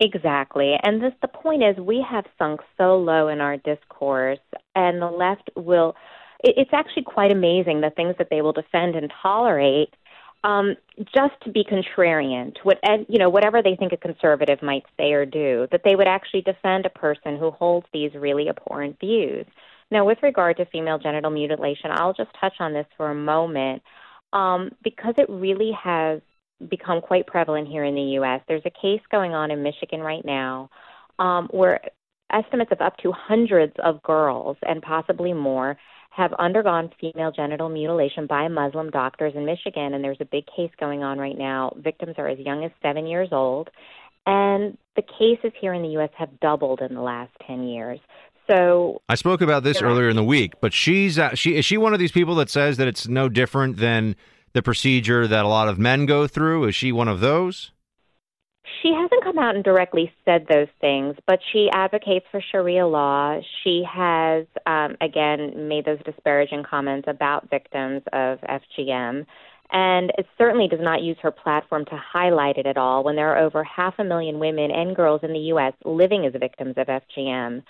Exactly. 0.00 0.74
And 0.82 1.02
this, 1.02 1.12
the 1.22 1.28
point 1.28 1.62
is, 1.62 1.76
we 1.78 2.04
have 2.08 2.24
sunk 2.38 2.60
so 2.76 2.96
low 2.96 3.28
in 3.28 3.40
our 3.40 3.56
discourse, 3.58 4.38
and 4.74 5.00
the 5.00 5.10
left 5.10 5.50
will. 5.56 5.94
It, 6.42 6.54
it's 6.58 6.70
actually 6.72 7.04
quite 7.04 7.32
amazing 7.32 7.80
the 7.80 7.90
things 7.90 8.14
that 8.18 8.28
they 8.30 8.42
will 8.42 8.52
defend 8.52 8.94
and 8.94 9.12
tolerate. 9.22 9.94
Um, 10.44 10.76
just 10.98 11.34
to 11.42 11.50
be 11.50 11.64
contrarian 11.64 12.54
to 12.54 12.60
what 12.62 12.78
you 13.08 13.18
know, 13.18 13.30
whatever 13.30 13.62
they 13.62 13.74
think 13.74 13.92
a 13.92 13.96
conservative 13.96 14.62
might 14.62 14.84
say 14.96 15.12
or 15.12 15.26
do, 15.26 15.66
that 15.72 15.80
they 15.84 15.96
would 15.96 16.06
actually 16.06 16.42
defend 16.42 16.86
a 16.86 16.90
person 16.90 17.36
who 17.36 17.50
holds 17.50 17.86
these 17.92 18.12
really 18.14 18.48
abhorrent 18.48 19.00
views. 19.00 19.46
Now, 19.90 20.04
with 20.04 20.18
regard 20.22 20.56
to 20.56 20.66
female 20.66 20.98
genital 20.98 21.30
mutilation, 21.30 21.90
I'll 21.92 22.14
just 22.14 22.30
touch 22.40 22.54
on 22.58 22.72
this 22.72 22.86
for 22.96 23.10
a 23.10 23.14
moment 23.14 23.82
um, 24.32 24.70
because 24.82 25.14
it 25.18 25.28
really 25.28 25.72
has 25.82 26.20
become 26.68 27.00
quite 27.00 27.26
prevalent 27.26 27.68
here 27.68 27.84
in 27.84 27.94
the 27.94 28.16
U.S. 28.18 28.40
There's 28.48 28.62
a 28.64 28.70
case 28.70 29.00
going 29.10 29.32
on 29.32 29.50
in 29.50 29.62
Michigan 29.62 30.00
right 30.00 30.24
now 30.24 30.70
um, 31.18 31.48
where 31.50 31.80
estimates 32.32 32.72
of 32.72 32.80
up 32.80 32.96
to 32.98 33.12
hundreds 33.12 33.74
of 33.82 34.02
girls 34.02 34.56
and 34.62 34.82
possibly 34.82 35.32
more 35.32 35.76
have 36.10 36.32
undergone 36.38 36.90
female 36.98 37.30
genital 37.30 37.68
mutilation 37.68 38.26
by 38.26 38.48
Muslim 38.48 38.90
doctors 38.90 39.34
in 39.36 39.44
Michigan, 39.44 39.92
and 39.92 40.02
there's 40.02 40.20
a 40.20 40.24
big 40.24 40.44
case 40.46 40.70
going 40.80 41.02
on 41.02 41.18
right 41.18 41.36
now. 41.36 41.76
Victims 41.76 42.14
are 42.16 42.26
as 42.26 42.38
young 42.38 42.64
as 42.64 42.70
seven 42.82 43.06
years 43.06 43.28
old, 43.32 43.68
and 44.24 44.78
the 44.96 45.02
cases 45.02 45.52
here 45.60 45.74
in 45.74 45.82
the 45.82 45.90
U.S. 45.90 46.10
have 46.16 46.40
doubled 46.40 46.80
in 46.80 46.94
the 46.94 47.02
last 47.02 47.32
10 47.46 47.64
years. 47.64 48.00
So 48.46 49.02
I 49.08 49.16
spoke 49.16 49.40
about 49.40 49.64
this 49.64 49.82
earlier 49.82 50.08
in 50.08 50.16
the 50.16 50.24
week, 50.24 50.54
but 50.60 50.72
she's 50.72 51.18
uh, 51.18 51.34
she 51.34 51.56
is 51.56 51.64
she 51.64 51.76
one 51.76 51.92
of 51.92 51.98
these 51.98 52.12
people 52.12 52.34
that 52.36 52.48
says 52.48 52.76
that 52.76 52.86
it's 52.86 53.08
no 53.08 53.28
different 53.28 53.78
than 53.78 54.16
the 54.56 54.62
procedure 54.62 55.26
that 55.26 55.44
a 55.44 55.48
lot 55.48 55.68
of 55.68 55.78
men 55.78 56.06
go 56.06 56.26
through? 56.26 56.64
Is 56.64 56.74
she 56.74 56.90
one 56.90 57.08
of 57.08 57.20
those? 57.20 57.72
She 58.82 58.90
hasn't 58.90 59.22
come 59.22 59.38
out 59.38 59.54
and 59.54 59.62
directly 59.62 60.10
said 60.24 60.46
those 60.48 60.68
things, 60.80 61.14
but 61.26 61.40
she 61.52 61.68
advocates 61.74 62.24
for 62.30 62.40
Sharia 62.40 62.86
law. 62.86 63.38
She 63.62 63.84
has, 63.86 64.46
um, 64.64 64.96
again, 65.02 65.68
made 65.68 65.84
those 65.84 65.98
disparaging 66.06 66.64
comments 66.64 67.06
about 67.06 67.50
victims 67.50 68.02
of 68.14 68.38
FGM. 68.40 69.26
And 69.72 70.12
it 70.16 70.26
certainly 70.38 70.68
does 70.68 70.80
not 70.80 71.02
use 71.02 71.18
her 71.22 71.30
platform 71.30 71.84
to 71.86 71.96
highlight 71.96 72.56
it 72.56 72.66
at 72.66 72.78
all 72.78 73.04
when 73.04 73.16
there 73.16 73.34
are 73.34 73.44
over 73.44 73.62
half 73.62 73.94
a 73.98 74.04
million 74.04 74.38
women 74.38 74.70
and 74.70 74.96
girls 74.96 75.20
in 75.22 75.32
the 75.34 75.48
U.S. 75.50 75.74
living 75.84 76.24
as 76.24 76.32
victims 76.40 76.74
of 76.78 76.86
FGM. 76.86 77.62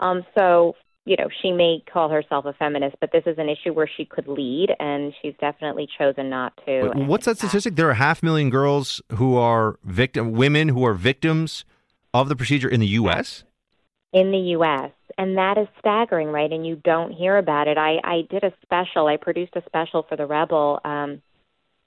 Um, 0.00 0.24
so 0.36 0.74
you 1.06 1.16
know, 1.16 1.28
she 1.42 1.50
may 1.50 1.82
call 1.90 2.10
herself 2.10 2.44
a 2.44 2.52
feminist, 2.52 2.96
but 3.00 3.10
this 3.10 3.22
is 3.26 3.38
an 3.38 3.48
issue 3.48 3.72
where 3.72 3.88
she 3.96 4.04
could 4.04 4.28
lead, 4.28 4.68
and 4.78 5.12
she's 5.20 5.34
definitely 5.40 5.88
chosen 5.98 6.28
not 6.28 6.52
to. 6.66 6.92
Wait, 6.94 7.06
what's 7.06 7.24
that 7.24 7.38
statistic? 7.38 7.74
There 7.76 7.88
are 7.88 7.94
half 7.94 8.22
a 8.22 8.24
million 8.24 8.50
girls 8.50 9.00
who 9.14 9.36
are 9.36 9.78
victim, 9.82 10.32
women 10.32 10.68
who 10.68 10.84
are 10.84 10.94
victims 10.94 11.64
of 12.12 12.28
the 12.28 12.36
procedure 12.36 12.68
in 12.68 12.80
the 12.80 12.86
U.S. 12.88 13.44
In 14.12 14.30
the 14.30 14.38
U.S., 14.38 14.90
and 15.16 15.38
that 15.38 15.56
is 15.56 15.68
staggering, 15.78 16.28
right? 16.28 16.50
And 16.52 16.66
you 16.66 16.76
don't 16.76 17.12
hear 17.12 17.38
about 17.38 17.66
it. 17.66 17.78
I 17.78 17.96
I 18.04 18.22
did 18.30 18.44
a 18.44 18.52
special. 18.62 19.06
I 19.06 19.16
produced 19.16 19.56
a 19.56 19.62
special 19.66 20.04
for 20.08 20.16
the 20.16 20.26
Rebel 20.26 20.80
um, 20.84 21.22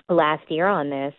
last 0.10 0.50
year 0.50 0.68
on 0.68 0.90
this. 0.90 1.14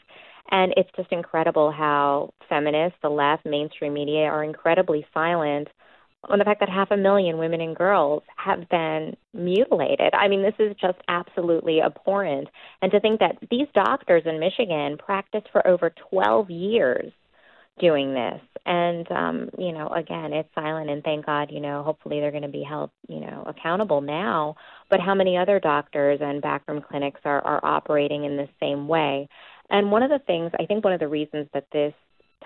And 0.51 0.74
it's 0.76 0.90
just 0.95 1.11
incredible 1.11 1.70
how 1.70 2.34
feminists, 2.49 2.99
the 3.03 3.09
left, 3.09 3.47
mainstream 3.47 3.95
media 3.95 4.24
are 4.24 4.45
incredibly 4.45 5.07
silent 5.14 5.68
on 6.29 6.39
the 6.39 6.45
fact 6.45 6.61
that 6.61 6.68
half 6.68 6.91
a 6.91 6.97
million 6.97 7.39
women 7.39 7.61
and 7.61 7.77
girls 7.77 8.22
have 8.37 8.68
been 8.68 9.16
mutilated. 9.33 10.14
I 10.14 10.29
mean, 10.29 10.43
this 10.43 10.55
is 10.59 10.77
just 10.81 10.99
absolutely 11.09 11.81
abhorrent. 11.81 12.49
And 12.83 12.91
to 12.93 13.01
think 13.01 13.20
that 13.20 13.37
these 13.51 13.66
doctors 13.75 14.22
in 14.27 14.41
Michigan 14.41 14.99
practiced 14.99 15.49
for 15.53 15.66
over 15.66 15.93
12 16.11 16.51
years 16.51 17.12
doing 17.79 18.14
this. 18.14 18.41
And, 18.66 19.11
um, 19.11 19.51
you 19.59 19.72
know, 19.72 19.89
again, 19.89 20.33
it's 20.33 20.49
silent, 20.55 20.89
and 20.89 21.03
thank 21.03 21.27
God, 21.27 21.51
you 21.51 21.61
know, 21.61 21.83
hopefully 21.83 22.20
they're 22.20 22.31
going 22.31 22.43
to 22.43 22.49
be 22.49 22.62
held, 22.62 22.91
you 23.09 23.20
know, 23.20 23.45
accountable 23.47 24.01
now. 24.01 24.55
But 24.91 25.01
how 25.01 25.14
many 25.14 25.37
other 25.37 25.61
doctors 25.61 26.20
and 26.22 26.41
backroom 26.41 26.83
clinics 26.89 27.20
are, 27.25 27.45
are 27.45 27.64
operating 27.64 28.25
in 28.25 28.37
the 28.37 28.49
same 28.61 28.89
way? 28.89 29.29
And 29.70 29.91
one 29.91 30.03
of 30.03 30.11
the 30.11 30.20
things, 30.20 30.53
I 30.59 30.66
think 30.66 30.85
one 30.85 30.93
of 30.93 31.01
the 31.01 31.09
reasons 31.09 31.49
that 31.53 31.66
this 31.72 31.95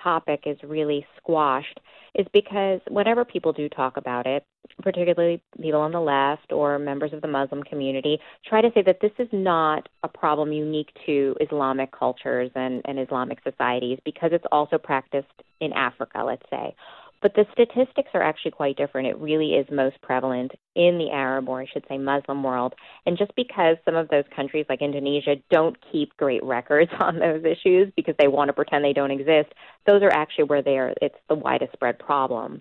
topic 0.02 0.42
is 0.46 0.58
really 0.62 1.06
squashed 1.16 1.80
is 2.14 2.26
because 2.32 2.80
whenever 2.88 3.24
people 3.24 3.52
do 3.52 3.68
talk 3.68 3.96
about 3.96 4.26
it, 4.26 4.44
particularly 4.82 5.42
people 5.60 5.80
on 5.80 5.92
the 5.92 6.00
left 6.00 6.52
or 6.52 6.78
members 6.78 7.12
of 7.12 7.20
the 7.20 7.28
Muslim 7.28 7.62
community, 7.62 8.18
try 8.46 8.60
to 8.60 8.70
say 8.74 8.82
that 8.82 9.00
this 9.00 9.12
is 9.18 9.28
not 9.32 9.88
a 10.02 10.08
problem 10.08 10.52
unique 10.52 10.90
to 11.06 11.34
Islamic 11.40 11.90
cultures 11.92 12.50
and, 12.54 12.82
and 12.84 12.98
Islamic 12.98 13.38
societies 13.42 13.98
because 14.04 14.30
it's 14.32 14.44
also 14.52 14.78
practiced 14.78 15.26
in 15.60 15.72
Africa, 15.72 16.22
let's 16.24 16.48
say. 16.50 16.74
But 17.20 17.34
the 17.34 17.46
statistics 17.52 18.10
are 18.14 18.22
actually 18.22 18.52
quite 18.52 18.76
different. 18.76 19.08
It 19.08 19.18
really 19.18 19.54
is 19.54 19.66
most 19.72 20.00
prevalent 20.02 20.52
in 20.76 20.98
the 20.98 21.10
Arab, 21.10 21.48
or 21.48 21.60
I 21.60 21.66
should 21.66 21.84
say 21.88 21.98
Muslim 21.98 22.44
world. 22.44 22.74
And 23.06 23.18
just 23.18 23.34
because 23.34 23.76
some 23.84 23.96
of 23.96 24.08
those 24.08 24.24
countries 24.34 24.66
like 24.68 24.82
Indonesia 24.82 25.36
don't 25.50 25.76
keep 25.90 26.16
great 26.16 26.42
records 26.44 26.90
on 27.00 27.18
those 27.18 27.44
issues 27.44 27.92
because 27.96 28.14
they 28.18 28.28
want 28.28 28.48
to 28.48 28.52
pretend 28.52 28.84
they 28.84 28.92
don't 28.92 29.10
exist, 29.10 29.52
those 29.86 30.02
are 30.02 30.12
actually 30.12 30.44
where 30.44 30.62
they 30.62 30.78
are, 30.78 30.94
it's 31.02 31.18
the 31.28 31.34
widest 31.34 31.72
spread 31.72 31.98
problem. 31.98 32.60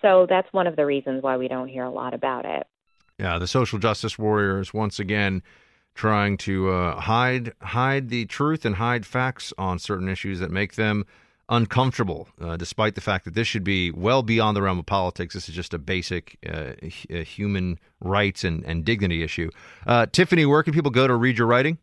So 0.00 0.26
that's 0.28 0.52
one 0.52 0.66
of 0.66 0.74
the 0.74 0.84
reasons 0.84 1.22
why 1.22 1.36
we 1.36 1.46
don't 1.46 1.68
hear 1.68 1.84
a 1.84 1.90
lot 1.90 2.12
about 2.12 2.44
it. 2.44 2.66
Yeah, 3.18 3.38
the 3.38 3.46
social 3.46 3.78
justice 3.78 4.18
warriors 4.18 4.74
once 4.74 4.98
again 4.98 5.42
trying 5.94 6.36
to 6.38 6.70
uh, 6.70 7.00
hide 7.00 7.52
hide 7.60 8.08
the 8.08 8.24
truth 8.24 8.64
and 8.64 8.76
hide 8.76 9.06
facts 9.06 9.52
on 9.58 9.78
certain 9.78 10.08
issues 10.08 10.40
that 10.40 10.50
make 10.50 10.74
them 10.74 11.04
uncomfortable, 11.52 12.28
uh, 12.40 12.56
despite 12.56 12.94
the 12.94 13.00
fact 13.00 13.26
that 13.26 13.34
this 13.34 13.46
should 13.46 13.62
be 13.62 13.90
well 13.90 14.22
beyond 14.22 14.56
the 14.56 14.62
realm 14.62 14.78
of 14.78 14.86
politics. 14.86 15.34
This 15.34 15.48
is 15.48 15.54
just 15.54 15.74
a 15.74 15.78
basic 15.78 16.38
uh, 16.48 16.72
h- 16.80 17.06
human 17.28 17.78
rights 18.00 18.42
and, 18.42 18.64
and 18.64 18.84
dignity 18.84 19.22
issue. 19.22 19.50
Uh, 19.86 20.06
Tiffany, 20.06 20.46
where 20.46 20.62
can 20.62 20.72
people 20.72 20.90
go 20.90 21.06
to 21.06 21.14
read 21.14 21.36
your 21.36 21.46
writing? 21.46 21.76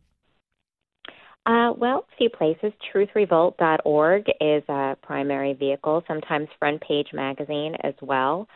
Uh, 1.46 1.72
well, 1.76 2.04
a 2.12 2.16
few 2.18 2.28
places. 2.28 2.72
TruthRevolt.org 2.92 4.26
is 4.40 4.62
a 4.68 4.96
primary 5.02 5.54
vehicle, 5.54 6.02
sometimes 6.06 6.48
Front 6.58 6.82
Page 6.82 7.08
Magazine 7.12 7.76
as 7.82 7.94
well. 8.02 8.48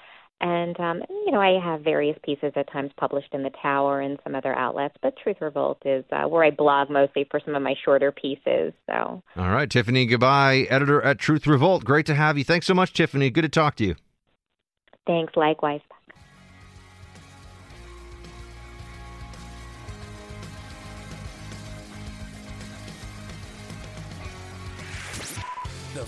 And, 0.45 0.79
um, 0.79 1.03
you 1.25 1.33
know, 1.33 1.41
I 1.41 1.59
have 1.59 1.81
various 1.81 2.19
pieces 2.23 2.53
at 2.55 2.71
times 2.71 2.91
published 2.99 3.33
in 3.33 3.43
the 3.43 3.51
Tower 3.63 4.03
and 4.03 4.19
some 4.23 4.35
other 4.35 4.55
outlets, 4.55 4.95
but 5.01 5.15
Truth 5.17 5.39
Revolt 5.41 5.79
is 5.87 6.05
uh, 6.13 6.29
where 6.29 6.45
I 6.45 6.51
blog 6.51 6.91
mostly 6.91 7.27
for 7.31 7.41
some 7.43 7.55
of 7.55 7.63
my 7.63 7.75
shorter 7.83 8.13
pieces. 8.13 8.75
So. 8.87 9.23
All 9.37 9.49
right, 9.49 9.71
Tiffany, 9.71 10.05
goodbye. 10.05 10.67
Editor 10.69 11.01
at 11.01 11.19
Truth 11.19 11.47
Revolt. 11.47 11.85
Great 11.85 12.05
to 12.07 12.15
have 12.15 12.37
you. 12.37 12.45
Thanks 12.45 12.67
so 12.67 12.75
much, 12.75 12.93
Tiffany. 12.93 13.31
Good 13.31 13.41
to 13.41 13.49
talk 13.49 13.77
to 13.77 13.87
you. 13.87 13.97
Thanks, 15.07 15.33
likewise. 15.35 15.81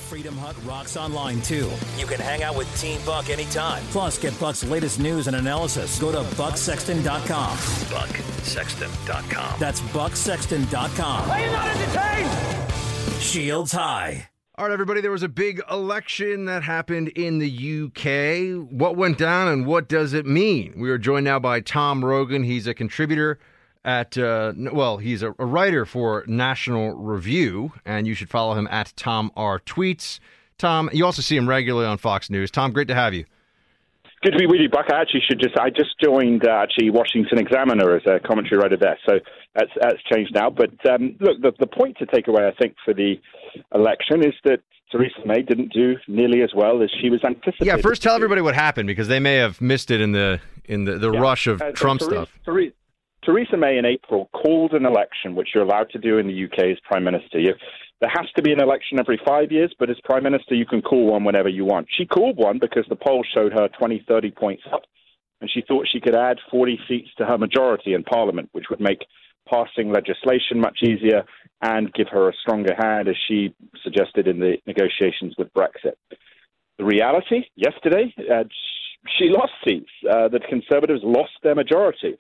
Freedom 0.06 0.36
Hut 0.36 0.54
rocks 0.64 0.96
online 0.96 1.42
too. 1.42 1.68
You 1.96 2.06
can 2.06 2.20
hang 2.20 2.44
out 2.44 2.56
with 2.56 2.72
Team 2.80 3.00
Buck 3.04 3.28
anytime. 3.28 3.82
Plus, 3.86 4.18
get 4.18 4.38
Buck's 4.38 4.62
latest 4.62 5.00
news 5.00 5.26
and 5.26 5.34
analysis. 5.34 5.98
Go 5.98 6.12
to 6.12 6.18
bucksexton.com. 6.36 7.56
Bucksexton.com. 7.56 9.58
That's 9.58 9.80
bucksexton.com. 9.80 11.30
Are 11.30 11.40
you 11.40 11.50
not 11.50 11.76
entertained? 11.76 12.30
Shields 13.20 13.72
high. 13.72 14.28
All 14.58 14.64
right, 14.64 14.72
everybody, 14.72 15.00
there 15.00 15.10
was 15.10 15.24
a 15.24 15.28
big 15.28 15.60
election 15.70 16.44
that 16.46 16.62
happened 16.62 17.08
in 17.08 17.38
the 17.40 17.82
UK. 17.84 18.70
What 18.70 18.96
went 18.96 19.18
down 19.18 19.48
and 19.48 19.66
what 19.66 19.88
does 19.88 20.14
it 20.14 20.24
mean? 20.24 20.74
We 20.78 20.88
are 20.88 20.98
joined 20.98 21.24
now 21.24 21.38
by 21.40 21.60
Tom 21.60 22.04
Rogan. 22.04 22.44
He's 22.44 22.66
a 22.66 22.72
contributor 22.74 23.38
at, 23.86 24.18
uh, 24.18 24.52
well, 24.72 24.98
he's 24.98 25.22
a, 25.22 25.32
a, 25.38 25.46
writer 25.46 25.86
for 25.86 26.24
National 26.26 26.92
Review, 26.94 27.72
and 27.84 28.06
you 28.06 28.14
should 28.14 28.28
follow 28.28 28.54
him 28.54 28.66
at 28.68 28.92
Tom 28.96 29.30
R. 29.36 29.60
Tweets. 29.60 30.18
Tom, 30.58 30.90
you 30.92 31.06
also 31.06 31.22
see 31.22 31.36
him 31.36 31.48
regularly 31.48 31.86
on 31.86 31.96
Fox 31.96 32.28
News. 32.28 32.50
Tom, 32.50 32.72
great 32.72 32.88
to 32.88 32.94
have 32.94 33.14
you. 33.14 33.24
Good 34.22 34.32
to 34.32 34.38
be 34.38 34.46
with 34.46 34.60
you, 34.60 34.68
Buck. 34.68 34.86
I 34.92 35.00
actually 35.00 35.22
should 35.28 35.38
just, 35.38 35.56
I 35.56 35.70
just 35.70 36.00
joined 36.02 36.46
uh, 36.46 36.50
actually 36.50 36.90
Washington 36.90 37.38
Examiner 37.38 37.94
as 37.96 38.02
a 38.06 38.18
commentary 38.18 38.60
writer 38.60 38.76
there, 38.76 38.98
so 39.06 39.20
that's, 39.54 39.70
that's 39.80 40.02
changed 40.12 40.34
now. 40.34 40.50
But 40.50 40.70
um, 40.90 41.16
look, 41.20 41.40
the, 41.40 41.52
the 41.60 41.66
point 41.68 41.96
to 41.98 42.06
take 42.06 42.26
away, 42.26 42.44
I 42.44 42.54
think, 42.60 42.74
for 42.84 42.92
the 42.92 43.20
election 43.72 44.26
is 44.26 44.34
that 44.44 44.60
Theresa 44.90 45.14
May 45.24 45.42
didn't 45.42 45.72
do 45.72 45.94
nearly 46.08 46.42
as 46.42 46.50
well 46.56 46.82
as 46.82 46.90
she 47.00 47.08
was 47.08 47.22
anticipating. 47.24 47.68
Yeah, 47.68 47.76
first 47.76 48.02
tell 48.02 48.16
everybody 48.16 48.40
what 48.40 48.54
happened 48.54 48.88
because 48.88 49.06
they 49.06 49.20
may 49.20 49.36
have 49.36 49.60
missed 49.60 49.92
it 49.92 50.00
in 50.00 50.12
the 50.12 50.40
in 50.64 50.84
the, 50.84 50.98
the 50.98 51.12
yeah. 51.12 51.20
rush 51.20 51.46
of 51.46 51.62
uh, 51.62 51.70
Trump 51.72 52.00
stuff. 52.00 52.36
Theresa, 52.44 52.74
Theresa 53.26 53.56
May 53.56 53.76
in 53.76 53.84
April 53.84 54.30
called 54.32 54.72
an 54.72 54.86
election, 54.86 55.34
which 55.34 55.48
you're 55.52 55.64
allowed 55.64 55.90
to 55.90 55.98
do 55.98 56.18
in 56.18 56.28
the 56.28 56.44
UK 56.44 56.70
as 56.70 56.78
Prime 56.84 57.02
Minister. 57.02 57.40
You, 57.40 57.54
there 58.00 58.12
has 58.14 58.26
to 58.36 58.42
be 58.42 58.52
an 58.52 58.60
election 58.60 59.00
every 59.00 59.20
five 59.26 59.50
years, 59.50 59.74
but 59.80 59.90
as 59.90 59.96
Prime 60.04 60.22
Minister, 60.22 60.54
you 60.54 60.64
can 60.64 60.80
call 60.80 61.10
one 61.10 61.24
whenever 61.24 61.48
you 61.48 61.64
want. 61.64 61.88
She 61.90 62.06
called 62.06 62.36
one 62.36 62.60
because 62.60 62.84
the 62.88 62.94
polls 62.94 63.26
showed 63.34 63.52
her 63.52 63.68
20, 63.76 64.04
30 64.06 64.30
points 64.30 64.62
up, 64.72 64.82
and 65.40 65.50
she 65.50 65.62
thought 65.66 65.88
she 65.90 66.00
could 66.00 66.14
add 66.14 66.38
40 66.52 66.78
seats 66.86 67.08
to 67.18 67.26
her 67.26 67.36
majority 67.36 67.94
in 67.94 68.04
Parliament, 68.04 68.48
which 68.52 68.66
would 68.70 68.80
make 68.80 69.04
passing 69.50 69.90
legislation 69.90 70.60
much 70.60 70.78
easier 70.84 71.24
and 71.62 71.92
give 71.94 72.08
her 72.08 72.28
a 72.28 72.34
stronger 72.42 72.74
hand, 72.78 73.08
as 73.08 73.16
she 73.26 73.52
suggested 73.82 74.28
in 74.28 74.38
the 74.38 74.56
negotiations 74.66 75.34
with 75.36 75.52
Brexit. 75.52 75.94
The 76.78 76.84
reality, 76.84 77.46
yesterday, 77.56 78.14
uh, 78.30 78.44
she 79.18 79.30
lost 79.30 79.52
seats. 79.64 79.90
Uh, 80.08 80.28
the 80.28 80.40
Conservatives 80.40 81.00
lost 81.02 81.32
their 81.42 81.54
majority. 81.54 82.16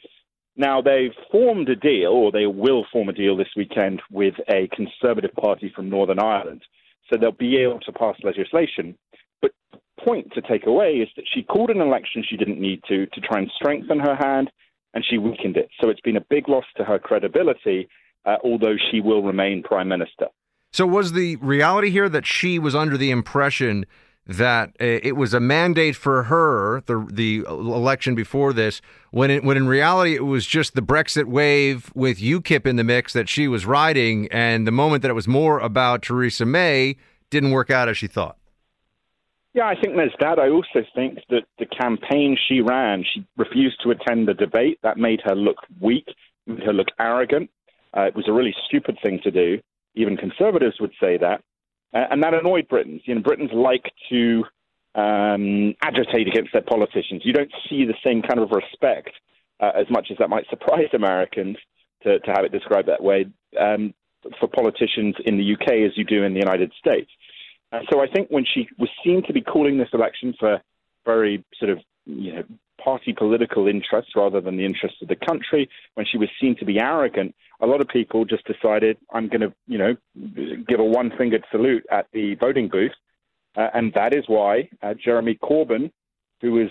Now, 0.56 0.80
they've 0.80 1.12
formed 1.30 1.68
a 1.68 1.76
deal, 1.76 2.12
or 2.12 2.32
they 2.32 2.46
will 2.46 2.86
form 2.90 3.08
a 3.08 3.12
deal 3.12 3.36
this 3.36 3.54
weekend 3.56 4.00
with 4.10 4.34
a 4.48 4.68
Conservative 4.74 5.34
Party 5.34 5.70
from 5.74 5.90
Northern 5.90 6.18
Ireland. 6.18 6.62
So 7.10 7.18
they'll 7.18 7.30
be 7.32 7.58
able 7.58 7.80
to 7.80 7.92
pass 7.92 8.16
legislation. 8.22 8.96
But 9.42 9.52
the 9.72 9.78
point 10.02 10.32
to 10.32 10.40
take 10.40 10.66
away 10.66 10.94
is 10.94 11.08
that 11.16 11.26
she 11.32 11.42
called 11.42 11.70
an 11.70 11.80
election 11.80 12.24
she 12.26 12.38
didn't 12.38 12.58
need 12.58 12.82
to, 12.88 13.06
to 13.06 13.20
try 13.20 13.38
and 13.38 13.50
strengthen 13.54 14.00
her 14.00 14.16
hand, 14.16 14.50
and 14.94 15.04
she 15.08 15.18
weakened 15.18 15.58
it. 15.58 15.68
So 15.80 15.90
it's 15.90 16.00
been 16.00 16.16
a 16.16 16.24
big 16.30 16.48
loss 16.48 16.64
to 16.78 16.84
her 16.84 16.98
credibility, 16.98 17.88
uh, 18.24 18.36
although 18.42 18.76
she 18.90 19.00
will 19.00 19.22
remain 19.22 19.62
Prime 19.62 19.88
Minister. 19.88 20.28
So 20.72 20.86
was 20.86 21.12
the 21.12 21.36
reality 21.36 21.90
here 21.90 22.08
that 22.08 22.26
she 22.26 22.58
was 22.58 22.74
under 22.74 22.96
the 22.96 23.10
impression 23.10 23.86
that 24.26 24.70
uh, 24.80 24.84
it 24.84 25.16
was 25.16 25.32
a 25.32 25.40
mandate 25.40 25.94
for 25.94 26.24
her 26.24 26.82
the 26.86 27.06
the 27.10 27.44
election 27.48 28.14
before 28.14 28.52
this 28.52 28.80
when 29.10 29.30
it, 29.30 29.44
when 29.44 29.56
in 29.56 29.68
reality 29.68 30.14
it 30.14 30.24
was 30.24 30.44
just 30.44 30.74
the 30.74 30.82
Brexit 30.82 31.26
wave 31.26 31.92
with 31.94 32.18
UKIP 32.18 32.66
in 32.66 32.76
the 32.76 32.84
mix 32.84 33.12
that 33.12 33.28
she 33.28 33.46
was 33.46 33.64
riding 33.64 34.28
and 34.32 34.66
the 34.66 34.72
moment 34.72 35.02
that 35.02 35.10
it 35.10 35.14
was 35.14 35.28
more 35.28 35.60
about 35.60 36.02
Theresa 36.02 36.44
May 36.44 36.96
didn't 37.30 37.52
work 37.52 37.70
out 37.70 37.88
as 37.88 37.96
she 37.96 38.06
thought. 38.06 38.36
Yeah, 39.54 39.66
I 39.66 39.74
think 39.74 39.96
there's 39.96 40.12
that. 40.20 40.38
I 40.38 40.50
also 40.50 40.84
think 40.94 41.20
that 41.30 41.44
the 41.58 41.64
campaign 41.64 42.36
she 42.46 42.60
ran, 42.60 43.04
she 43.04 43.26
refused 43.38 43.80
to 43.84 43.90
attend 43.90 44.28
the 44.28 44.34
debate. 44.34 44.78
That 44.82 44.98
made 44.98 45.22
her 45.24 45.34
look 45.34 45.56
weak, 45.80 46.06
made 46.46 46.62
her 46.64 46.74
look 46.74 46.88
arrogant. 47.00 47.48
Uh, 47.96 48.02
it 48.02 48.14
was 48.14 48.28
a 48.28 48.32
really 48.32 48.54
stupid 48.66 48.98
thing 49.02 49.18
to 49.24 49.30
do. 49.30 49.58
Even 49.94 50.18
conservatives 50.18 50.76
would 50.78 50.92
say 51.00 51.16
that. 51.16 51.42
Uh, 51.96 52.06
and 52.10 52.22
that 52.22 52.34
annoyed 52.34 52.68
Britons. 52.68 53.00
You 53.06 53.14
know, 53.14 53.22
Britons 53.22 53.50
like 53.54 53.90
to 54.10 54.44
um, 54.94 55.74
agitate 55.82 56.28
against 56.28 56.52
their 56.52 56.62
politicians. 56.62 57.22
You 57.24 57.32
don't 57.32 57.50
see 57.70 57.86
the 57.86 57.94
same 58.04 58.20
kind 58.20 58.38
of 58.38 58.50
respect, 58.50 59.12
uh, 59.60 59.70
as 59.74 59.86
much 59.88 60.08
as 60.10 60.18
that 60.18 60.28
might 60.28 60.44
surprise 60.50 60.88
Americans 60.92 61.56
to, 62.02 62.18
to 62.18 62.30
have 62.32 62.44
it 62.44 62.52
described 62.52 62.88
that 62.88 63.02
way, 63.02 63.26
um, 63.58 63.94
for 64.38 64.46
politicians 64.46 65.14
in 65.24 65.38
the 65.38 65.54
UK 65.54 65.86
as 65.86 65.96
you 65.96 66.04
do 66.04 66.22
in 66.22 66.34
the 66.34 66.40
United 66.40 66.70
States. 66.78 67.10
Uh, 67.72 67.80
so 67.90 68.02
I 68.02 68.08
think 68.08 68.28
when 68.28 68.44
she 68.44 68.68
was 68.78 68.90
seen 69.02 69.22
to 69.26 69.32
be 69.32 69.40
calling 69.40 69.78
this 69.78 69.88
election 69.94 70.34
for 70.38 70.60
very 71.06 71.42
sort 71.58 71.70
of 71.70 71.78
you 72.04 72.34
know 72.34 72.44
party 72.86 73.12
political 73.12 73.66
interests 73.66 74.12
rather 74.14 74.40
than 74.40 74.56
the 74.56 74.64
interests 74.64 74.98
of 75.02 75.08
the 75.08 75.16
country, 75.16 75.68
when 75.94 76.06
she 76.06 76.18
was 76.18 76.28
seen 76.40 76.54
to 76.56 76.64
be 76.64 76.78
arrogant, 76.78 77.34
a 77.60 77.66
lot 77.66 77.80
of 77.80 77.88
people 77.88 78.24
just 78.24 78.44
decided, 78.46 78.96
I'm 79.12 79.28
going 79.28 79.40
to, 79.40 79.52
you 79.66 79.76
know, 79.76 79.96
give 80.68 80.78
a 80.78 80.84
one 80.84 81.10
fingered 81.18 81.44
salute 81.50 81.84
at 81.90 82.06
the 82.12 82.36
voting 82.36 82.68
booth. 82.68 82.92
Uh, 83.56 83.70
and 83.74 83.92
that 83.94 84.14
is 84.14 84.24
why 84.28 84.68
uh, 84.84 84.94
Jeremy 85.04 85.36
Corbyn, 85.42 85.90
who 86.40 86.60
is 86.60 86.70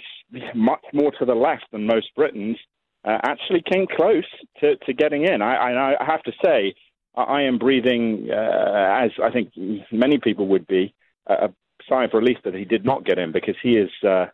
much 0.53 0.85
more 0.93 1.11
to 1.19 1.25
the 1.25 1.35
left 1.35 1.65
than 1.73 1.85
most 1.85 2.07
Britons, 2.15 2.57
uh, 3.03 3.17
actually 3.23 3.61
came 3.69 3.85
close 3.85 4.29
to, 4.61 4.77
to 4.85 4.93
getting 4.93 5.25
in. 5.25 5.41
I, 5.41 5.95
I, 5.99 6.05
have 6.05 6.23
to 6.23 6.31
say, 6.43 6.75
I 7.15 7.41
am 7.41 7.57
breathing, 7.57 8.29
uh, 8.31 9.03
as 9.03 9.11
I 9.21 9.31
think 9.31 9.51
many 9.91 10.17
people 10.17 10.47
would 10.47 10.65
be, 10.65 10.93
a 11.27 11.49
sigh 11.89 12.05
of 12.05 12.11
relief 12.13 12.37
that 12.45 12.53
he 12.53 12.63
did 12.63 12.85
not 12.85 13.03
get 13.03 13.19
in 13.19 13.31
because 13.31 13.55
he 13.61 13.75
is 13.75 13.89
uh, 14.07 14.27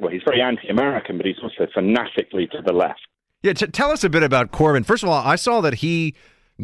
well, 0.00 0.10
he's 0.10 0.22
very 0.24 0.40
anti-American, 0.40 1.16
but 1.16 1.26
he's 1.26 1.38
also 1.42 1.70
fanatically 1.72 2.46
to 2.48 2.62
the 2.64 2.72
left. 2.72 3.00
Yeah, 3.42 3.52
t- 3.52 3.66
tell 3.66 3.90
us 3.90 4.04
a 4.04 4.10
bit 4.10 4.22
about 4.22 4.50
Corbyn. 4.50 4.84
First 4.84 5.02
of 5.02 5.08
all, 5.08 5.22
I 5.22 5.36
saw 5.36 5.60
that 5.60 5.74
he 5.74 6.14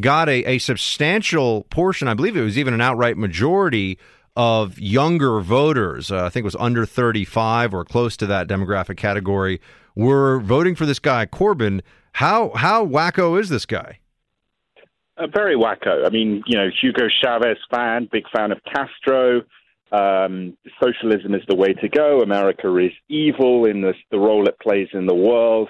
got 0.00 0.28
a, 0.28 0.44
a 0.44 0.58
substantial 0.58 1.64
portion. 1.64 2.08
I 2.08 2.14
believe 2.14 2.36
it 2.36 2.42
was 2.42 2.58
even 2.58 2.74
an 2.74 2.80
outright 2.80 3.16
majority 3.16 3.98
of 4.36 4.78
younger 4.78 5.40
voters. 5.40 6.10
Uh, 6.10 6.24
I 6.24 6.28
think 6.28 6.42
it 6.42 6.44
was 6.44 6.56
under 6.56 6.84
35 6.84 7.72
or 7.72 7.84
close 7.84 8.16
to 8.18 8.26
that 8.26 8.48
demographic 8.48 8.96
category 8.96 9.60
were 9.94 10.40
voting 10.40 10.74
for 10.74 10.84
this 10.84 10.98
guy 10.98 11.24
Corbyn. 11.26 11.80
How 12.12 12.52
how 12.54 12.86
wacko 12.86 13.40
is 13.40 13.48
this 13.48 13.66
guy? 13.66 13.98
Uh, 15.16 15.26
very 15.26 15.56
wacko. 15.56 16.06
I 16.06 16.10
mean, 16.10 16.42
you 16.46 16.58
know, 16.58 16.68
Hugo 16.80 17.08
Chavez 17.22 17.56
fan, 17.70 18.08
big 18.12 18.24
fan 18.34 18.52
of 18.52 18.58
Castro. 18.64 19.42
Um, 19.92 20.56
socialism 20.82 21.34
is 21.34 21.42
the 21.48 21.56
way 21.56 21.72
to 21.74 21.88
go. 21.88 22.20
America 22.20 22.74
is 22.76 22.92
evil 23.08 23.66
in 23.66 23.80
the, 23.82 23.94
the 24.10 24.18
role 24.18 24.46
it 24.48 24.58
plays 24.60 24.88
in 24.92 25.06
the 25.06 25.14
world. 25.14 25.68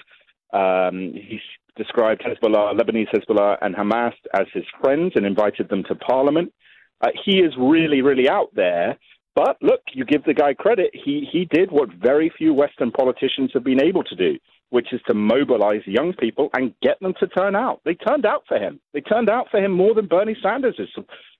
Um, 0.53 1.12
he's 1.14 1.41
described 1.77 2.23
Hezbollah, 2.23 2.79
Lebanese 2.79 3.09
Hezbollah, 3.14 3.59
and 3.61 3.75
Hamas 3.75 4.14
as 4.33 4.47
his 4.55 4.64
friends 4.81 5.12
and 5.17 5.27
invited 5.27 5.69
them 5.69 5.85
to 5.85 5.95
parliament. 5.95 6.53
Uh, 7.03 7.09
he 7.25 7.39
is 7.39 7.53
really, 7.59 8.01
really 8.01 8.29
out 8.29 8.55
there. 8.55 8.97
But 9.35 9.59
look, 9.61 9.83
you 9.93 10.07
give 10.07 10.25
the 10.25 10.33
guy 10.33 10.55
credit. 10.55 10.91
He 10.95 11.29
he 11.31 11.45
did 11.45 11.71
what 11.71 11.91
very 11.93 12.33
few 12.39 12.55
Western 12.55 12.91
politicians 12.91 13.51
have 13.53 13.64
been 13.64 13.83
able 13.83 14.03
to 14.05 14.17
do, 14.17 14.39
which 14.71 14.95
is 14.95 15.01
to 15.09 15.14
mobilize 15.14 15.83
young 15.85 16.14
people 16.14 16.49
and 16.55 16.75
get 16.81 16.99
them 17.01 17.12
to 17.21 17.27
turn 17.27 17.55
out. 17.55 17.83
They 17.85 17.95
turned 17.95 18.25
out 18.25 18.45
for 18.49 18.57
him. 18.57 18.81
They 18.95 19.03
turned 19.03 19.29
out 19.29 19.49
for 19.51 19.62
him 19.62 19.73
more 19.73 19.95
than 19.95 20.07
Bernie 20.07 20.39
Sanders' 20.43 20.81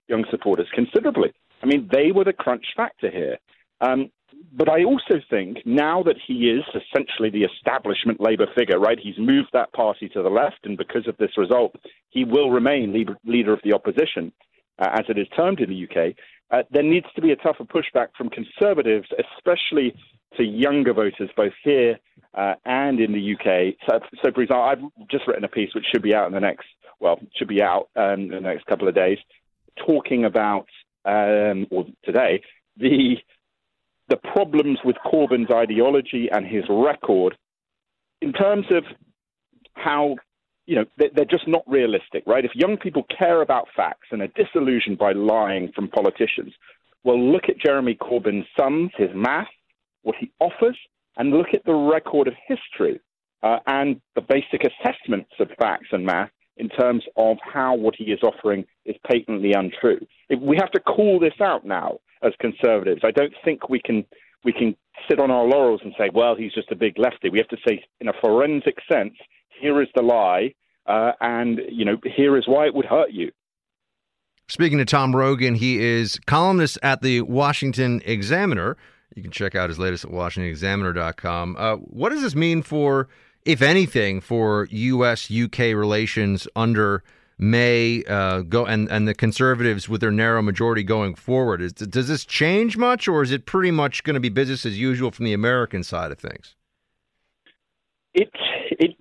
young 0.09 0.27
supporters, 0.31 0.69
considerably. 0.75 1.33
I 1.67 1.69
mean, 1.69 1.89
they 1.91 2.13
were 2.13 2.23
the 2.23 2.33
crunch 2.33 2.67
factor 2.77 3.11
here. 3.11 3.39
Um, 3.81 4.11
but 4.53 4.69
I 4.69 4.85
also 4.85 5.21
think 5.29 5.59
now 5.67 6.03
that 6.05 6.17
he 6.25 6.49
is 6.49 6.63
essentially 6.69 7.29
the 7.29 7.43
establishment 7.43 8.21
Labour 8.21 8.47
figure, 8.57 8.79
right? 8.79 8.99
He's 9.01 9.19
moved 9.19 9.49
that 9.53 9.73
party 9.73 10.09
to 10.11 10.23
the 10.23 10.29
left, 10.29 10.65
and 10.65 10.79
because 10.79 11.09
of 11.09 11.17
this 11.17 11.37
result, 11.37 11.75
he 12.11 12.25
will 12.25 12.51
remain 12.51 12.93
leader 13.25 13.53
of 13.53 13.61
the 13.65 13.73
opposition, 13.73 14.33
uh, 14.79 14.91
as 14.93 15.07
it 15.09 15.19
is 15.19 15.27
termed 15.37 15.61
in 15.61 15.69
the 15.69 15.85
UK. 15.85 16.15
Uh, 16.53 16.63
there 16.71 16.85
needs 16.85 17.07
to 17.17 17.21
be 17.21 17.33
a 17.33 17.37
tougher 17.37 17.65
pushback 17.65 18.09
from 18.17 18.31
conservatives, 18.31 19.09
especially 19.37 19.93
to 20.37 20.45
younger 20.45 20.93
voters, 20.93 21.31
both 21.37 21.53
here 21.65 21.99
uh, 22.35 22.55
and 22.65 23.01
in 23.01 23.13
the 23.13 23.35
UK. 23.35 23.75
So, 23.89 23.99
so, 24.23 24.31
for 24.33 24.43
example, 24.43 24.63
I've 24.63 25.09
just 25.09 25.27
written 25.27 25.45
a 25.45 25.49
piece 25.49 25.75
which 25.75 25.87
should 25.93 26.03
be 26.03 26.15
out 26.15 26.29
in 26.29 26.33
the 26.33 26.41
next, 26.41 26.67
well, 27.01 27.19
should 27.35 27.49
be 27.49 27.63
out 27.63 27.89
um, 27.97 28.21
in 28.21 28.29
the 28.29 28.41
next 28.41 28.67
couple 28.67 28.87
of 28.87 28.95
days, 28.95 29.19
talking 29.85 30.25
about 30.25 30.67
um, 31.07 31.67
or 31.71 31.87
today, 32.05 32.43
the 32.77 33.17
the 34.09 34.17
problems 34.17 34.79
with 34.85 34.97
Corbyn's 35.05 35.51
ideology 35.51 36.29
and 36.31 36.47
his 36.47 36.65
record 36.69 37.37
in 38.23 38.33
terms 38.33 38.67
of 38.71 38.85
how 39.75 40.17
you 40.67 40.77
know 40.77 40.85
they're 40.97 41.25
just 41.25 41.49
not 41.49 41.63
realistic, 41.67 42.25
right? 42.27 42.45
If 42.45 42.55
young 42.55 42.77
people 42.77 43.05
care 43.17 43.43
about 43.43 43.69
facts 43.77 44.09
and 44.11 44.23
are 44.23 44.29
disillusioned 44.29 44.99
by 44.99 45.13
lying 45.13 45.73
from 45.75 45.89
politicians, 45.89 46.53
well, 47.05 47.21
look 47.21 47.45
at 47.49 47.59
Jeremy 47.59 47.95
Corbyn's 47.95 48.47
sums, 48.59 48.91
his 48.97 49.11
math, 49.15 49.47
what 50.03 50.17
he 50.19 50.33
offers, 50.41 50.77
and 51.17 51.31
look 51.31 51.55
at 51.55 51.65
the 51.65 51.75
record 51.75 52.27
of 52.27 52.35
history 52.49 53.01
uh, 53.43 53.59
and 53.67 54.01
the 54.17 54.21
basic 54.23 54.63
assessments 54.65 55.31
of 55.39 55.49
facts 55.59 55.89
and 55.93 56.05
math 56.05 56.31
in 56.57 56.69
terms 56.69 57.05
of 57.17 57.37
how 57.43 57.75
what 57.75 57.95
he 57.97 58.05
is 58.05 58.21
offering 58.23 58.65
is 58.85 58.97
patently 59.11 59.53
untrue. 59.53 60.07
We 60.41 60.57
have 60.57 60.71
to 60.73 60.81
call 60.81 61.19
this 61.21 61.35
out 61.41 61.65
now 61.65 61.99
as 62.23 62.33
conservatives. 62.41 63.03
I 63.05 63.11
don't 63.11 63.35
think 63.45 63.69
we 63.69 63.81
can 63.81 64.05
we 64.45 64.53
can 64.53 64.77
sit 65.09 65.19
on 65.19 65.31
our 65.31 65.45
laurels 65.45 65.81
and 65.85 65.93
say, 65.99 66.09
well, 66.15 66.37
he's 66.37 66.53
just 66.53 66.71
a 66.71 66.77
big 66.77 66.99
lefty. 66.99 67.29
We 67.29 67.39
have 67.39 67.49
to 67.49 67.57
say, 67.67 67.85
in 68.01 68.09
a 68.09 68.13
forensic 68.21 68.77
sense, 68.91 69.15
here 69.61 69.83
is 69.83 69.89
the 69.95 70.03
lie, 70.03 70.55
uh, 70.87 71.13
and 71.21 71.61
you 71.69 71.85
know, 71.85 71.97
here 72.05 72.37
is 72.37 72.45
why 72.47 72.67
it 72.67 72.75
would 72.75 72.87
hurt 72.87 73.11
you. 73.11 73.33
Speaking 74.49 74.79
to 74.79 74.85
Tom 74.85 75.15
Rogan, 75.15 75.57
he 75.57 75.83
is 75.83 76.21
columnist 76.27 76.79
at 76.83 77.03
the 77.03 77.23
Washington 77.23 78.01
Examiner. 78.05 78.77
You 79.15 79.23
can 79.23 79.33
check 79.33 79.55
out 79.55 79.71
his 79.71 79.79
latest 79.79 80.05
at 80.05 80.11
WashingtonExaminer.com. 80.11 81.57
Uh, 81.59 81.77
what 81.77 82.11
does 82.11 82.23
this 82.23 82.37
mean 82.37 82.63
for 82.63 83.09
if 83.47 83.63
anything, 83.63 84.21
for 84.21 84.69
U.S. 84.71 85.31
UK 85.31 85.59
relations 85.75 86.47
under 86.55 87.03
May 87.39 88.03
uh, 88.05 88.41
go 88.41 88.65
and, 88.67 88.91
and 88.91 89.07
the 89.07 89.15
conservatives 89.15 89.89
with 89.89 90.01
their 90.01 90.11
narrow 90.11 90.43
majority 90.43 90.83
going 90.83 91.15
forward. 91.15 91.61
Is, 91.61 91.73
does 91.73 92.09
this 92.09 92.25
change 92.25 92.77
much, 92.77 93.09
or 93.09 93.23
is 93.23 93.31
it 93.31 93.47
pretty 93.47 93.71
much 93.71 94.05
going 94.05 94.15
to 94.15 94.21
be 94.21 94.31
business 94.31 94.65
as 94.67 94.79
usual 94.79 95.11
from 95.11 95.27
the 95.27 95.35
American 95.35 95.83
side 95.83 96.11
of 96.11 96.19
things? 96.19 96.55
It, 98.15 98.31
it, 98.71 98.97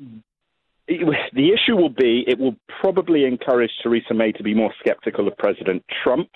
it, 0.87 1.31
the 1.33 1.53
issue 1.53 1.75
will 1.75 1.89
be 1.89 2.25
it 2.27 2.37
will 2.37 2.55
probably 2.81 3.23
encourage 3.23 3.71
Theresa 3.81 4.13
May 4.13 4.33
to 4.33 4.43
be 4.43 4.53
more 4.53 4.73
skeptical 4.79 5.27
of 5.27 5.37
President 5.37 5.83
Trump 6.03 6.29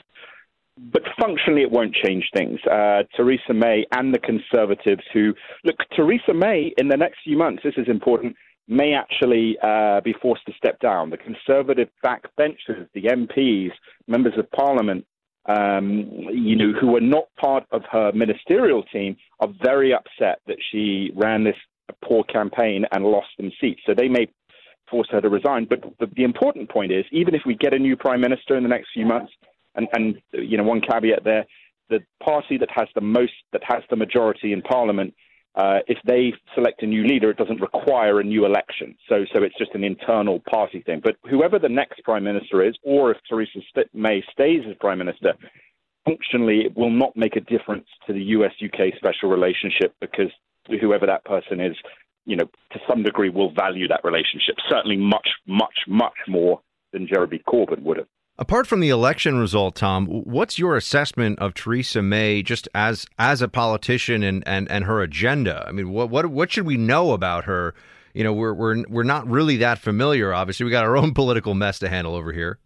but 0.92 1.02
functionally, 1.20 1.62
it 1.62 1.72
won't 1.72 1.94
change 1.94 2.30
things. 2.34 2.60
Uh, 2.66 3.04
Theresa 3.16 3.54
May 3.54 3.86
and 3.92 4.14
the 4.14 4.20
Conservatives, 4.20 5.04
who 5.14 5.34
look, 5.64 5.76
Theresa 5.96 6.34
May 6.34 6.74
in 6.78 6.88
the 6.88 6.98
next 6.98 7.20
few 7.24 7.38
months, 7.38 7.64
this 7.64 7.74
is 7.78 7.88
important, 7.88 8.36
may 8.68 8.94
actually 8.94 9.58
uh, 9.62 10.00
be 10.02 10.14
forced 10.22 10.46
to 10.46 10.54
step 10.54 10.80
down. 10.80 11.10
The 11.10 11.18
Conservative 11.18 11.90
backbenchers, 12.06 12.88
the 12.94 13.04
MPs, 13.04 13.72
members 14.08 14.34
of 14.38 14.50
Parliament, 14.52 15.06
um, 15.46 16.10
you 16.32 16.56
know, 16.56 16.72
who 16.80 16.96
are 16.96 17.02
not 17.02 17.26
part 17.40 17.66
of 17.72 17.82
her 17.92 18.12
ministerial 18.14 18.84
team, 18.84 19.18
are 19.40 19.50
very 19.64 19.94
upset 19.94 20.40
that 20.48 20.58
she 20.72 21.12
ran 21.16 21.44
this 21.44 21.56
poor 22.04 22.24
campaign 22.26 22.86
and 22.92 23.04
lost 23.04 23.28
some 23.38 23.52
seats. 23.60 23.82
So 23.86 23.94
they 23.98 24.08
may 24.08 24.28
force 24.90 25.08
her 25.12 25.22
to 25.22 25.30
resign. 25.30 25.66
But 25.70 25.82
the, 26.00 26.08
the 26.16 26.24
important 26.24 26.70
point 26.70 26.92
is, 26.92 27.06
even 27.12 27.36
if 27.36 27.42
we 27.46 27.56
get 27.56 27.74
a 27.74 27.80
new 27.80 27.98
prime 27.98 28.22
minister 28.22 28.56
in 28.56 28.64
the 28.64 28.70
next 28.70 28.90
few 28.94 29.06
months, 29.06 29.32
and, 29.80 29.88
and 29.94 30.22
you 30.34 30.58
know, 30.58 30.64
one 30.64 30.82
caveat 30.82 31.24
there: 31.24 31.46
the 31.90 32.00
party 32.24 32.58
that 32.58 32.70
has 32.72 32.88
the 32.96 33.02
most, 33.02 33.34
that 33.54 33.64
has 33.64 33.84
the 33.90 33.96
majority 33.96 34.54
in 34.54 34.62
Parliament, 34.62 35.14
uh, 35.56 35.80
if 35.88 35.98
they 36.06 36.34
select 36.54 36.84
a 36.84 36.86
new 36.86 37.04
leader, 37.06 37.30
it 37.32 37.38
doesn't 37.38 37.62
require 37.62 38.20
a 38.20 38.24
new 38.24 38.46
election. 38.46 38.96
So, 39.08 39.26
so 39.34 39.44
it's 39.44 39.58
just 39.58 39.74
an 39.74 39.84
internal 39.84 40.42
party 40.50 40.82
thing. 40.82 41.02
But 41.04 41.18
whoever 41.30 41.60
the 41.60 41.70
next 41.70 42.04
prime 42.04 42.24
minister 42.24 42.64
is, 42.64 42.76
or 42.84 43.12
if 43.12 43.18
Theresa 43.28 43.60
May 43.94 44.24
stays 44.32 44.62
as 44.70 44.76
prime 44.80 45.00
minister, 45.00 45.34
functionally 46.06 46.62
it 46.66 46.78
will 46.78 46.92
not 46.92 47.16
make 47.16 47.36
a 47.36 47.42
difference 47.42 47.88
to 48.08 48.14
the 48.14 48.22
US-UK 48.22 48.96
special 48.96 49.30
relationship 49.30 49.94
because 50.00 50.32
whoever 50.80 51.06
that 51.08 51.26
person 51.26 51.60
is, 51.60 51.76
you 52.26 52.36
know, 52.36 52.46
to 52.72 52.80
some 52.88 53.04
degree 53.04 53.30
will 53.30 53.52
value 53.52 53.88
that 53.88 54.02
relationship. 54.04 54.56
Certainly, 54.70 54.98
much, 54.98 55.28
much, 55.48 55.80
much 55.88 56.18
more 56.28 56.62
than 56.94 57.08
Jeremy 57.08 57.42
Corbyn 57.48 57.82
would 57.82 57.98
have. 57.98 58.08
Apart 58.40 58.68
from 58.68 58.80
the 58.80 58.88
election 58.88 59.38
result, 59.38 59.76
Tom, 59.76 60.06
what's 60.06 60.58
your 60.58 60.78
assessment 60.78 61.38
of 61.40 61.54
Theresa 61.54 62.02
May 62.02 62.42
just 62.42 62.70
as 62.74 63.06
as 63.20 63.42
a 63.42 63.50
politician 63.50 64.24
and, 64.24 64.48
and, 64.48 64.72
and 64.72 64.86
her 64.86 65.02
agenda? 65.02 65.66
I 65.68 65.74
mean, 65.74 65.92
what 65.92 66.10
what 66.10 66.26
what 66.28 66.50
should 66.50 66.66
we 66.66 66.78
know 66.78 67.12
about 67.12 67.44
her? 67.44 67.76
You 68.14 68.24
know, 68.24 68.32
we're 68.32 68.54
we're 68.54 68.86
we're 68.88 69.04
not 69.04 69.28
really 69.28 69.58
that 69.58 69.78
familiar. 69.78 70.34
Obviously, 70.34 70.64
we 70.64 70.72
got 70.72 70.86
our 70.86 70.96
own 70.96 71.14
political 71.14 71.54
mess 71.54 71.80
to 71.80 71.90
handle 71.90 72.16
over 72.16 72.32
here. 72.32 72.60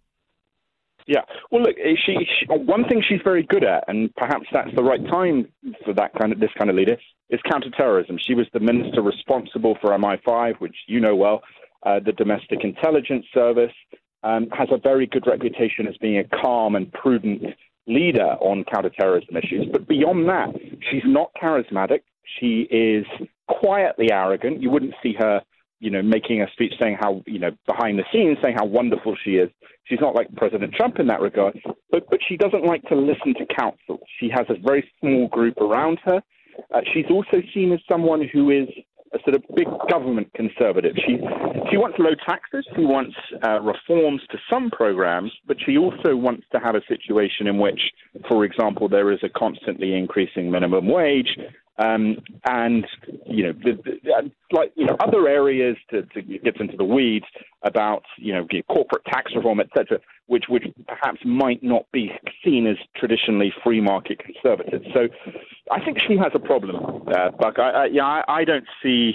Yeah. 1.08 1.22
Well, 1.52 1.64
look, 1.64 1.76
eh, 1.84 1.96
she, 2.06 2.18
she 2.20 2.46
one 2.46 2.88
thing 2.88 3.02
she's 3.10 3.22
very 3.24 3.42
good 3.42 3.64
at, 3.64 3.84
and 3.88 4.14
perhaps 4.16 4.46
that's 4.54 4.74
the 4.76 4.84
right 4.84 5.04
time 5.08 5.52
for 5.84 5.96
that 5.96 6.14
kind 6.14 6.32
of 6.32 6.40
this 6.40 6.52
kind 6.56 6.70
of 6.70 6.76
leader, 6.76 6.98
is 7.32 7.40
counterterrorism. 7.52 8.20
She 8.20 8.36
was 8.36 8.46
the 8.54 8.60
minister 8.60 9.02
responsible 9.02 9.76
for 9.82 9.90
MI5, 9.90 10.60
which 10.60 10.76
you 10.86 11.00
know 11.00 11.16
well, 11.16 11.42
uh, 11.82 12.00
the 12.00 12.12
Domestic 12.12 12.64
Intelligence 12.64 13.26
Service 13.34 13.74
um, 14.24 14.48
has 14.52 14.70
a 14.72 14.78
very 14.78 15.06
good 15.06 15.28
reputation 15.28 15.88
as 15.88 15.98
being 15.98 16.18
a 16.18 16.42
calm 16.42 16.76
and 16.76 16.92
prudent 16.94 17.44
leader 17.88 18.36
on 18.40 18.64
counterterrorism 18.74 19.36
issues. 19.36 19.68
But 19.72 19.88
beyond 19.88 20.28
that, 20.30 20.50
she's 20.90 21.04
not 21.06 21.32
charismatic. 21.42 22.02
She 22.40 22.62
is 22.72 23.06
quietly 23.48 24.12
arrogant. 24.12 24.62
You 24.62 24.70
wouldn't 24.70 24.96
see 25.04 25.14
her, 25.20 25.42
you 25.80 25.92
know, 25.92 26.02
making 26.02 26.42
a 26.42 26.50
speech 26.52 26.74
saying 26.80 26.98
how, 27.00 27.22
you 27.26 27.40
know, 27.40 27.52
behind 27.68 28.00
the 28.00 28.06
scenes 28.12 28.38
saying 28.42 28.56
how 28.58 28.66
wonderful 28.66 29.16
she 29.24 29.32
is. 29.32 29.50
She's 29.86 30.00
not 30.00 30.16
like 30.16 30.34
President 30.36 30.74
Trump 30.74 31.00
in 31.00 31.08
that 31.08 31.20
regard. 31.20 31.60
But 31.92 32.10
but 32.10 32.20
she 32.28 32.38
doesn't 32.38 32.64
like 32.64 32.84
to 32.84 32.96
listen 32.96 33.34
to 33.36 33.46
counsel. 33.54 34.00
She 34.20 34.30
has 34.30 34.46
a 34.50 34.56
very 34.66 34.90
small 35.00 35.28
group 35.28 35.58
around 35.58 36.00
her. 36.06 36.24
Uh, 36.74 36.82
she's 36.94 37.06
also 37.10 37.42
seen 37.54 37.74
as 37.74 37.80
someone 37.90 38.28
who 38.32 38.50
is 38.50 38.70
a 39.14 39.20
sort 39.24 39.36
of 39.36 39.44
big 39.56 39.68
government 39.90 40.32
conservative. 40.34 40.96
She 41.06 41.18
she 41.70 41.78
wants 41.78 41.98
low 42.00 42.16
taxes. 42.26 42.66
She 42.76 42.86
wants 42.86 43.16
uh, 43.46 43.62
reforms 43.62 44.22
to 44.32 44.38
some 44.50 44.70
programs, 44.72 45.32
but 45.48 45.58
she 45.64 45.78
also 45.78 46.16
wants 46.16 46.46
to 46.52 46.60
have 46.60 46.76
a 46.76 46.82
situation 46.88 47.48
in 47.48 47.60
which, 47.60 47.82
for 48.28 48.44
example, 48.46 48.90
there 48.90 49.12
is 49.12 49.20
a 49.24 49.30
constantly 49.30 49.94
increasing 49.94 50.50
minimum 50.50 50.88
wage. 50.88 51.38
Um, 51.80 52.18
and 52.46 52.86
you 53.26 53.46
know, 53.46 53.54
the, 53.54 53.80
the, 53.84 54.32
like 54.52 54.72
you 54.76 54.86
know, 54.86 54.96
other 55.00 55.28
areas 55.28 55.76
to, 55.90 56.04
to 56.04 56.22
get 56.22 56.58
into 56.58 56.78
the 56.78 56.84
weeds 56.84 57.26
about 57.64 58.04
you 58.18 58.32
know 58.32 58.48
corporate 58.70 59.04
tax 59.06 59.32
reform, 59.36 59.60
etc., 59.60 60.00
which 60.28 60.46
which 60.50 60.66
perhaps 60.88 61.20
might 61.26 61.64
not 61.64 61.86
be 61.92 62.12
seen 62.44 62.68
as 62.68 62.78
traditionally 62.96 63.52
free 63.64 63.82
market 63.82 64.20
conservative. 64.20 64.84
So, 64.94 65.08
I 65.72 65.84
think 65.84 66.00
she 66.00 66.16
has 66.18 66.32
a 66.36 66.40
problem, 66.40 67.08
uh, 67.08 67.32
Buck. 67.32 67.58
I, 67.58 67.70
I, 67.70 67.86
yeah, 67.86 68.06
I, 68.06 68.24
I 68.28 68.44
don't 68.44 68.68
see 68.84 69.14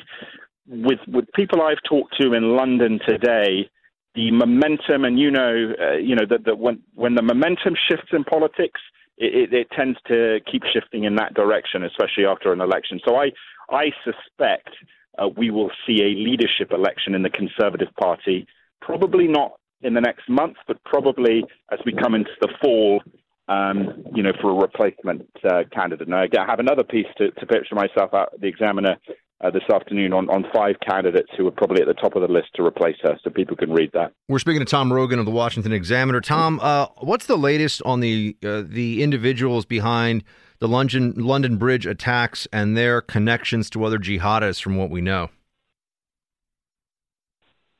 with 0.66 0.98
with 1.06 1.26
people 1.34 1.62
I've 1.62 1.82
talked 1.88 2.20
to 2.20 2.32
in 2.32 2.56
London 2.56 2.98
today 3.06 3.70
the 4.14 4.32
momentum, 4.32 5.04
and 5.04 5.18
you 5.18 5.30
know, 5.30 5.74
uh, 5.80 5.92
you 5.92 6.16
know 6.16 6.26
that, 6.28 6.44
that 6.44 6.58
when 6.58 6.80
when 6.94 7.14
the 7.14 7.22
momentum 7.22 7.76
shifts 7.88 8.08
in 8.12 8.24
politics, 8.24 8.80
it, 9.18 9.52
it, 9.52 9.54
it, 9.54 9.68
tends 9.76 9.98
to 10.08 10.38
keep 10.50 10.62
shifting 10.72 11.04
in 11.04 11.16
that 11.16 11.34
direction, 11.34 11.84
especially 11.84 12.24
after 12.26 12.52
an 12.52 12.60
election. 12.60 13.00
So 13.06 13.16
I 13.16 13.30
I 13.70 13.90
suspect 14.04 14.70
uh, 15.18 15.28
we 15.36 15.50
will 15.50 15.70
see 15.86 16.02
a 16.02 16.08
leadership 16.08 16.72
election 16.72 17.14
in 17.14 17.22
the 17.22 17.30
Conservative 17.30 17.88
Party, 18.00 18.46
probably 18.80 19.26
not 19.26 19.52
in 19.82 19.94
the 19.94 20.00
next 20.00 20.28
month, 20.28 20.56
but 20.66 20.82
probably 20.84 21.44
as 21.72 21.78
we 21.84 21.92
come 21.92 22.14
into 22.14 22.30
the 22.40 22.48
fall. 22.62 23.02
Um, 23.50 24.04
you 24.14 24.22
know, 24.22 24.32
for 24.42 24.50
a 24.50 24.54
replacement 24.54 25.26
uh, 25.42 25.62
candidate. 25.72 26.06
Now, 26.06 26.20
I 26.20 26.44
have 26.46 26.60
another 26.60 26.84
piece 26.84 27.06
to, 27.16 27.30
to 27.30 27.46
picture 27.46 27.74
myself 27.74 28.12
out 28.12 28.38
the 28.38 28.46
Examiner 28.46 28.98
uh, 29.40 29.50
this 29.50 29.62
afternoon 29.72 30.12
on, 30.12 30.28
on 30.30 30.44
five 30.54 30.76
candidates 30.86 31.30
who 31.36 31.46
are 31.46 31.52
probably 31.52 31.80
at 31.80 31.86
the 31.86 31.94
top 31.94 32.16
of 32.16 32.22
the 32.22 32.28
list 32.28 32.48
to 32.54 32.64
replace 32.64 32.96
her, 33.02 33.18
so 33.22 33.30
people 33.30 33.56
can 33.56 33.72
read 33.72 33.90
that. 33.92 34.12
We're 34.28 34.38
speaking 34.38 34.60
to 34.60 34.66
Tom 34.66 34.92
Rogan 34.92 35.18
of 35.18 35.26
the 35.26 35.30
Washington 35.30 35.72
Examiner. 35.72 36.20
Tom, 36.20 36.58
uh, 36.62 36.86
what's 36.98 37.26
the 37.26 37.38
latest 37.38 37.82
on 37.84 38.00
the 38.00 38.36
uh, 38.44 38.62
the 38.66 39.02
individuals 39.02 39.64
behind 39.64 40.24
the 40.58 40.68
London 40.68 41.14
London 41.16 41.56
Bridge 41.56 41.86
attacks 41.86 42.48
and 42.52 42.76
their 42.76 43.00
connections 43.00 43.70
to 43.70 43.84
other 43.84 43.98
jihadists, 43.98 44.60
from 44.60 44.76
what 44.76 44.90
we 44.90 45.00
know? 45.00 45.30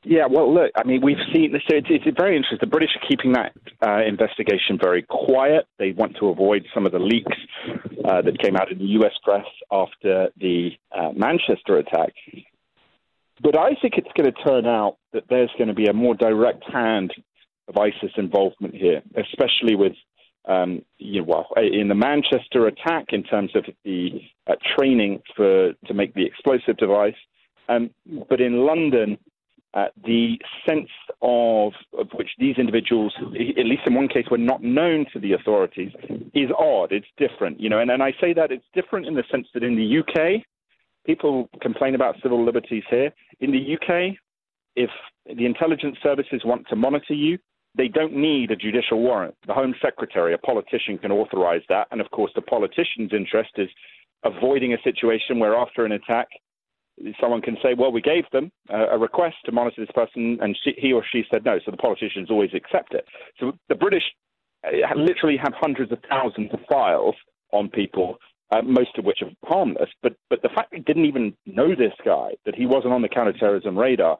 Yeah, 0.03 0.27
well, 0.29 0.53
look, 0.53 0.71
I 0.77 0.85
mean, 0.85 1.01
we've 1.01 1.17
seen 1.33 1.51
so 1.51 1.75
it's, 1.75 1.87
it's 1.89 2.17
very 2.17 2.37
interesting. 2.37 2.59
The 2.61 2.67
British 2.67 2.91
are 2.95 3.07
keeping 3.07 3.33
that 3.33 3.51
uh, 3.85 4.01
investigation 4.05 4.77
very 4.81 5.03
quiet. 5.03 5.65
They 5.77 5.91
want 5.91 6.15
to 6.19 6.29
avoid 6.29 6.65
some 6.73 6.85
of 6.85 6.93
the 6.93 6.99
leaks 6.99 7.35
uh, 8.05 8.21
that 8.21 8.39
came 8.41 8.55
out 8.55 8.71
in 8.71 8.77
the 8.77 8.85
U.S. 8.85 9.11
press 9.23 9.45
after 9.71 10.29
the 10.39 10.69
uh, 10.97 11.11
Manchester 11.13 11.77
attack. 11.77 12.13
But 13.41 13.57
I 13.57 13.75
think 13.81 13.95
it's 13.97 14.09
going 14.17 14.31
to 14.31 14.43
turn 14.43 14.65
out 14.65 14.97
that 15.11 15.23
there's 15.29 15.51
going 15.57 15.67
to 15.67 15.73
be 15.73 15.87
a 15.87 15.93
more 15.93 16.15
direct 16.15 16.63
hand 16.71 17.13
of 17.67 17.77
ISIS 17.77 18.11
involvement 18.15 18.75
here, 18.75 19.01
especially 19.17 19.75
with, 19.75 19.93
um, 20.47 20.83
you 20.97 21.21
know, 21.21 21.25
well, 21.27 21.47
in 21.57 21.89
the 21.89 21.95
Manchester 21.95 22.67
attack 22.67 23.07
in 23.09 23.23
terms 23.23 23.51
of 23.53 23.65
the 23.83 24.21
uh, 24.47 24.55
training 24.77 25.21
for 25.35 25.73
to 25.73 25.93
make 25.93 26.13
the 26.13 26.25
explosive 26.25 26.77
device. 26.77 27.15
Um, 27.67 27.91
but 28.29 28.41
in 28.41 28.65
London, 28.65 29.17
uh, 29.73 29.85
the 30.03 30.39
sense 30.67 30.89
of, 31.21 31.73
of 31.97 32.07
which 32.15 32.29
these 32.39 32.57
individuals, 32.57 33.13
at 33.19 33.65
least 33.65 33.83
in 33.85 33.93
one 33.93 34.07
case, 34.07 34.25
were 34.31 34.37
not 34.37 34.63
known 34.63 35.05
to 35.13 35.19
the 35.19 35.33
authorities, 35.33 35.91
is 36.33 36.49
odd. 36.57 36.91
It's 36.91 37.07
different, 37.17 37.59
you 37.59 37.69
know. 37.69 37.79
And, 37.79 37.91
and 37.91 38.01
I 38.01 38.11
say 38.19 38.33
that 38.33 38.51
it's 38.51 38.65
different 38.73 39.05
in 39.05 39.13
the 39.13 39.23
sense 39.31 39.47
that 39.53 39.63
in 39.63 39.75
the 39.75 39.99
UK, 39.99 40.41
people 41.05 41.49
complain 41.61 41.93
about 41.93 42.15
civil 42.23 42.43
liberties 42.43 42.83
here. 42.89 43.11
In 43.41 43.51
the 43.51 43.75
UK, 43.75 44.15
if 44.75 44.89
the 45.25 45.45
intelligence 45.45 45.97
services 46.01 46.41
want 46.43 46.67
to 46.69 46.75
monitor 46.75 47.13
you, 47.13 47.37
they 47.77 47.87
don't 47.87 48.15
need 48.15 48.49
a 48.49 48.55
judicial 48.55 48.99
warrant. 48.99 49.35
The 49.45 49.53
Home 49.53 49.75
Secretary, 49.81 50.33
a 50.33 50.37
politician, 50.39 50.97
can 50.97 51.11
authorize 51.11 51.61
that. 51.69 51.87
And 51.91 52.01
of 52.01 52.09
course, 52.11 52.31
the 52.33 52.41
politician's 52.41 53.11
interest 53.13 53.51
is 53.57 53.69
avoiding 54.23 54.73
a 54.73 54.81
situation 54.83 55.39
where 55.39 55.55
after 55.55 55.85
an 55.85 55.91
attack, 55.91 56.27
someone 57.19 57.41
can 57.41 57.57
say, 57.63 57.73
well, 57.77 57.91
we 57.91 58.01
gave 58.01 58.25
them 58.31 58.51
a 58.69 58.97
request 58.97 59.35
to 59.45 59.51
monitor 59.51 59.81
this 59.81 59.93
person, 59.93 60.37
and 60.41 60.57
she, 60.63 60.73
he 60.77 60.93
or 60.93 61.03
she 61.11 61.23
said 61.31 61.45
no. 61.45 61.59
So 61.65 61.71
the 61.71 61.77
politicians 61.77 62.29
always 62.29 62.51
accept 62.53 62.93
it. 62.93 63.05
So 63.39 63.53
the 63.67 63.75
British 63.75 64.03
uh, 64.65 64.95
literally 64.95 65.37
have 65.37 65.53
hundreds 65.55 65.91
of 65.91 65.99
thousands 66.09 66.51
of 66.53 66.59
files 66.69 67.15
on 67.51 67.69
people, 67.69 68.17
uh, 68.51 68.61
most 68.61 68.97
of 68.97 69.05
which 69.05 69.19
are 69.21 69.31
harmless. 69.47 69.89
But 70.03 70.15
but 70.29 70.41
the 70.41 70.49
fact 70.49 70.71
they 70.71 70.79
didn't 70.79 71.05
even 71.05 71.33
know 71.45 71.69
this 71.69 71.93
guy, 72.03 72.31
that 72.45 72.55
he 72.55 72.65
wasn't 72.65 72.93
on 72.93 73.01
the 73.01 73.09
counterterrorism 73.09 73.77
radar, 73.77 74.19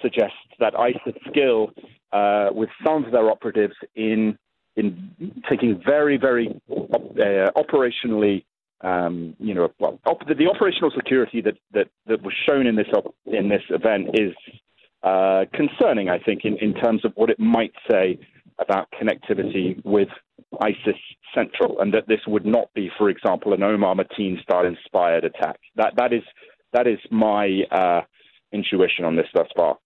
suggests 0.00 0.36
that 0.58 0.78
ISIS 0.78 1.14
skill 1.28 1.70
uh, 2.12 2.48
with 2.52 2.70
some 2.84 3.04
of 3.04 3.12
their 3.12 3.30
operatives 3.30 3.74
in 3.94 4.36
in 4.76 5.10
taking 5.48 5.80
very 5.84 6.16
very 6.16 6.48
uh, 6.70 7.50
operationally 7.56 8.44
um, 8.82 9.36
you 9.38 9.54
know, 9.54 9.72
well, 9.78 9.98
op- 10.06 10.26
the, 10.26 10.34
the, 10.34 10.48
operational 10.48 10.90
security 10.90 11.40
that, 11.42 11.54
that, 11.72 11.88
that 12.06 12.22
was 12.22 12.34
shown 12.46 12.66
in 12.66 12.76
this 12.76 12.88
op- 12.94 13.14
in 13.26 13.48
this 13.48 13.62
event 13.70 14.10
is 14.14 14.34
uh, 15.02 15.44
concerning. 15.54 16.08
I 16.08 16.18
think 16.18 16.44
in, 16.44 16.58
in 16.58 16.74
terms 16.74 17.04
of 17.04 17.12
what 17.14 17.30
it 17.30 17.38
might 17.38 17.72
say 17.90 18.18
about 18.58 18.88
connectivity 19.00 19.82
with 19.84 20.08
ISIS 20.60 20.96
Central, 21.34 21.80
and 21.80 21.94
that 21.94 22.08
this 22.08 22.20
would 22.26 22.44
not 22.44 22.72
be, 22.74 22.90
for 22.98 23.08
example, 23.08 23.52
an 23.54 23.62
Omar 23.62 23.94
Mateen 23.94 24.42
style 24.42 24.66
inspired 24.66 25.24
attack. 25.24 25.58
That 25.76 25.94
that 25.96 26.12
is 26.12 26.22
that 26.72 26.86
is 26.86 26.98
my 27.10 27.62
uh, 27.70 28.00
intuition 28.52 29.04
on 29.04 29.16
this 29.16 29.26
thus 29.34 29.48
far. 29.56 29.78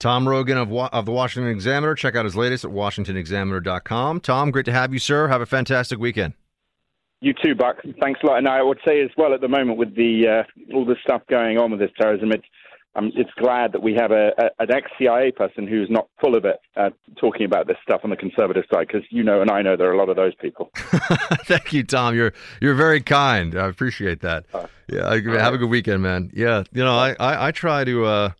Tom 0.00 0.28
Rogan 0.28 0.58
of, 0.58 0.72
of 0.72 1.06
the 1.06 1.12
Washington 1.12 1.50
Examiner. 1.50 1.94
Check 1.94 2.16
out 2.16 2.24
his 2.24 2.36
latest 2.36 2.64
at 2.64 2.70
WashingtonExaminer.com. 2.70 4.20
Tom, 4.20 4.50
great 4.50 4.66
to 4.66 4.72
have 4.72 4.92
you, 4.92 4.98
sir. 4.98 5.28
Have 5.28 5.40
a 5.40 5.46
fantastic 5.46 5.98
weekend. 5.98 6.34
You 7.24 7.32
too, 7.32 7.54
Buck. 7.54 7.78
Thanks 8.02 8.20
a 8.22 8.26
lot. 8.26 8.36
And 8.36 8.46
I 8.46 8.62
would 8.62 8.78
say 8.86 9.00
as 9.00 9.08
well 9.16 9.32
at 9.32 9.40
the 9.40 9.48
moment 9.48 9.78
with 9.78 9.96
the 9.96 10.44
uh, 10.44 10.74
all 10.74 10.84
the 10.84 10.96
stuff 11.02 11.22
going 11.26 11.56
on 11.56 11.70
with 11.70 11.80
this 11.80 11.90
terrorism, 11.98 12.32
it's 12.32 12.44
um, 12.96 13.12
it's 13.16 13.30
glad 13.38 13.72
that 13.72 13.82
we 13.82 13.94
have 13.94 14.10
a, 14.10 14.32
a 14.36 14.50
an 14.58 14.70
ex 14.70 14.90
CIA 14.98 15.32
person 15.32 15.66
who's 15.66 15.88
not 15.88 16.06
full 16.20 16.36
of 16.36 16.44
it 16.44 16.56
uh, 16.76 16.90
talking 17.18 17.46
about 17.46 17.66
this 17.66 17.78
stuff 17.82 18.02
on 18.04 18.10
the 18.10 18.16
conservative 18.16 18.64
side, 18.70 18.88
because 18.88 19.04
you 19.08 19.22
know 19.22 19.40
and 19.40 19.50
I 19.50 19.62
know 19.62 19.74
there 19.74 19.88
are 19.88 19.94
a 19.94 19.96
lot 19.96 20.10
of 20.10 20.16
those 20.16 20.34
people. 20.34 20.68
Thank 20.74 21.72
you, 21.72 21.82
Tom. 21.82 22.14
You're 22.14 22.34
you're 22.60 22.74
very 22.74 23.00
kind. 23.00 23.58
I 23.58 23.68
appreciate 23.68 24.20
that. 24.20 24.44
Uh, 24.52 24.66
yeah, 24.86 25.14
have 25.14 25.54
a 25.54 25.58
good 25.58 25.70
weekend, 25.70 26.02
man. 26.02 26.30
Yeah, 26.34 26.64
you 26.72 26.84
know, 26.84 26.94
I 26.94 27.16
I, 27.18 27.46
I 27.46 27.50
try 27.52 27.84
to. 27.84 28.04
Uh, 28.04 28.30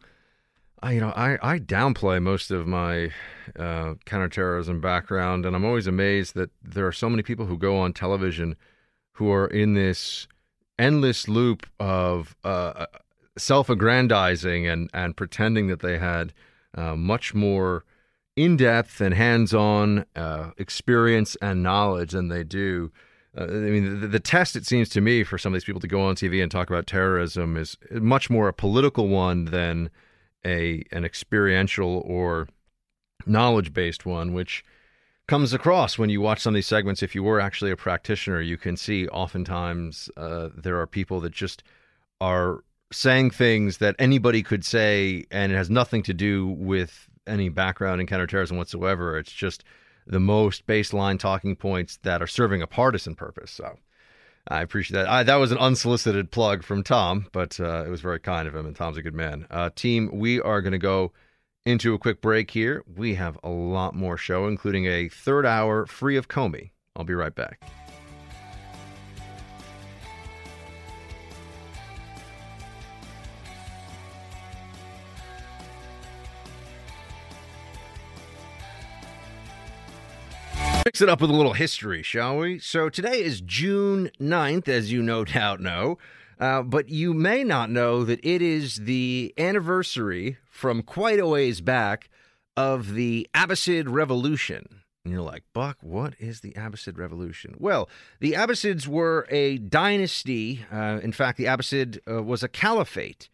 I, 0.82 0.92
you 0.92 1.00
know, 1.00 1.14
I, 1.16 1.38
I 1.40 1.58
downplay 1.58 2.20
most 2.20 2.50
of 2.50 2.66
my 2.66 3.10
uh, 3.58 3.94
counterterrorism 4.04 4.82
background, 4.82 5.46
and 5.46 5.56
I'm 5.56 5.64
always 5.64 5.86
amazed 5.86 6.34
that 6.34 6.50
there 6.62 6.86
are 6.86 6.92
so 6.92 7.08
many 7.08 7.22
people 7.22 7.46
who 7.46 7.56
go 7.56 7.78
on 7.78 7.94
television 7.94 8.56
who 9.14 9.30
are 9.30 9.46
in 9.46 9.74
this 9.74 10.28
endless 10.78 11.28
loop 11.28 11.66
of 11.80 12.36
uh, 12.44 12.86
self-aggrandizing 13.36 14.66
and 14.66 14.90
and 14.92 15.16
pretending 15.16 15.68
that 15.68 15.80
they 15.80 15.98
had 15.98 16.32
uh, 16.76 16.94
much 16.96 17.34
more 17.34 17.84
in-depth 18.36 19.00
and 19.00 19.14
hands-on 19.14 20.04
uh, 20.16 20.50
experience 20.58 21.36
and 21.40 21.62
knowledge 21.62 22.10
than 22.10 22.28
they 22.28 22.42
do. 22.42 22.90
Uh, 23.36 23.44
I 23.44 23.46
mean, 23.46 24.00
the, 24.00 24.08
the, 24.08 24.20
test 24.20 24.56
it 24.56 24.66
seems 24.66 24.88
to 24.90 25.00
me 25.00 25.22
for 25.22 25.38
some 25.38 25.52
of 25.52 25.54
these 25.54 25.64
people 25.64 25.80
to 25.80 25.86
go 25.86 26.02
on 26.02 26.16
TV 26.16 26.42
and 26.42 26.50
talk 26.50 26.68
about 26.68 26.86
terrorism 26.86 27.56
is 27.56 27.76
much 27.92 28.28
more 28.30 28.48
a 28.48 28.52
political 28.52 29.08
one 29.08 29.46
than 29.46 29.90
a 30.44 30.82
an 30.90 31.04
experiential 31.04 32.02
or 32.04 32.48
knowledge 33.26 33.72
based 33.72 34.04
one, 34.04 34.34
which 34.34 34.64
comes 35.26 35.52
across 35.52 35.98
when 35.98 36.10
you 36.10 36.20
watch 36.20 36.40
some 36.40 36.54
of 36.54 36.56
these 36.56 36.66
segments. 36.66 37.02
If 37.02 37.14
you 37.14 37.22
were 37.22 37.40
actually 37.40 37.70
a 37.70 37.76
practitioner, 37.76 38.40
you 38.40 38.56
can 38.56 38.76
see 38.76 39.08
oftentimes 39.08 40.10
uh, 40.16 40.50
there 40.56 40.80
are 40.80 40.86
people 40.86 41.20
that 41.20 41.32
just 41.32 41.62
are 42.20 42.62
saying 42.92 43.30
things 43.30 43.78
that 43.78 43.96
anybody 43.98 44.42
could 44.42 44.64
say, 44.64 45.24
and 45.30 45.50
it 45.50 45.56
has 45.56 45.70
nothing 45.70 46.02
to 46.04 46.14
do 46.14 46.46
with 46.46 47.08
any 47.26 47.48
background 47.48 48.00
in 48.00 48.06
counterterrorism 48.06 48.56
whatsoever. 48.56 49.18
It's 49.18 49.32
just 49.32 49.64
the 50.06 50.20
most 50.20 50.66
baseline 50.66 51.18
talking 51.18 51.56
points 51.56 51.98
that 52.02 52.22
are 52.22 52.26
serving 52.26 52.62
a 52.62 52.66
partisan 52.66 53.14
purpose. 53.14 53.50
So 53.50 53.78
I 54.48 54.60
appreciate 54.60 54.98
that. 54.98 55.08
I, 55.08 55.22
that 55.22 55.36
was 55.36 55.52
an 55.52 55.58
unsolicited 55.58 56.30
plug 56.30 56.62
from 56.62 56.82
Tom, 56.82 57.26
but 57.32 57.58
uh, 57.58 57.84
it 57.86 57.88
was 57.88 58.02
very 58.02 58.20
kind 58.20 58.46
of 58.46 58.54
him, 58.54 58.66
and 58.66 58.76
Tom's 58.76 58.98
a 58.98 59.02
good 59.02 59.14
man. 59.14 59.46
Uh, 59.50 59.70
team, 59.74 60.10
we 60.12 60.40
are 60.40 60.60
going 60.60 60.72
to 60.72 60.78
go 60.78 61.12
into 61.66 61.94
a 61.94 61.98
quick 61.98 62.20
break 62.20 62.50
here. 62.50 62.84
We 62.94 63.14
have 63.14 63.38
a 63.42 63.48
lot 63.48 63.94
more 63.94 64.18
show, 64.18 64.46
including 64.46 64.86
a 64.86 65.08
third 65.08 65.46
hour 65.46 65.86
free 65.86 66.16
of 66.16 66.28
Comey. 66.28 66.70
I'll 66.94 67.04
be 67.04 67.14
right 67.14 67.34
back. 67.34 67.62
Mix 80.84 81.00
it 81.00 81.08
up 81.08 81.22
with 81.22 81.30
a 81.30 81.34
little 81.34 81.54
history, 81.54 82.02
shall 82.02 82.36
we? 82.36 82.58
So 82.58 82.90
today 82.90 83.22
is 83.22 83.40
June 83.40 84.10
9th, 84.20 84.68
as 84.68 84.92
you 84.92 85.02
no 85.02 85.24
doubt 85.24 85.60
know. 85.60 85.96
Uh, 86.38 86.62
but 86.62 86.90
you 86.90 87.14
may 87.14 87.42
not 87.42 87.70
know 87.70 88.04
that 88.04 88.20
it 88.22 88.42
is 88.42 88.76
the 88.76 89.32
anniversary 89.38 90.36
from 90.54 90.82
quite 90.82 91.18
a 91.18 91.26
ways 91.26 91.60
back 91.60 92.08
of 92.56 92.94
the 92.94 93.28
Abbasid 93.34 93.86
Revolution. 93.88 94.82
And 95.04 95.12
you're 95.12 95.20
like, 95.20 95.42
Buck, 95.52 95.78
what 95.80 96.14
is 96.20 96.42
the 96.42 96.52
Abbasid 96.52 96.96
Revolution? 96.96 97.56
Well, 97.58 97.90
the 98.20 98.34
Abbasids 98.34 98.86
were 98.86 99.26
a 99.30 99.58
dynasty. 99.58 100.64
Uh, 100.72 101.00
in 101.02 101.10
fact, 101.10 101.38
the 101.38 101.46
Abbasid 101.46 101.98
uh, 102.08 102.22
was 102.22 102.44
a 102.44 102.48
caliphate. 102.48 103.28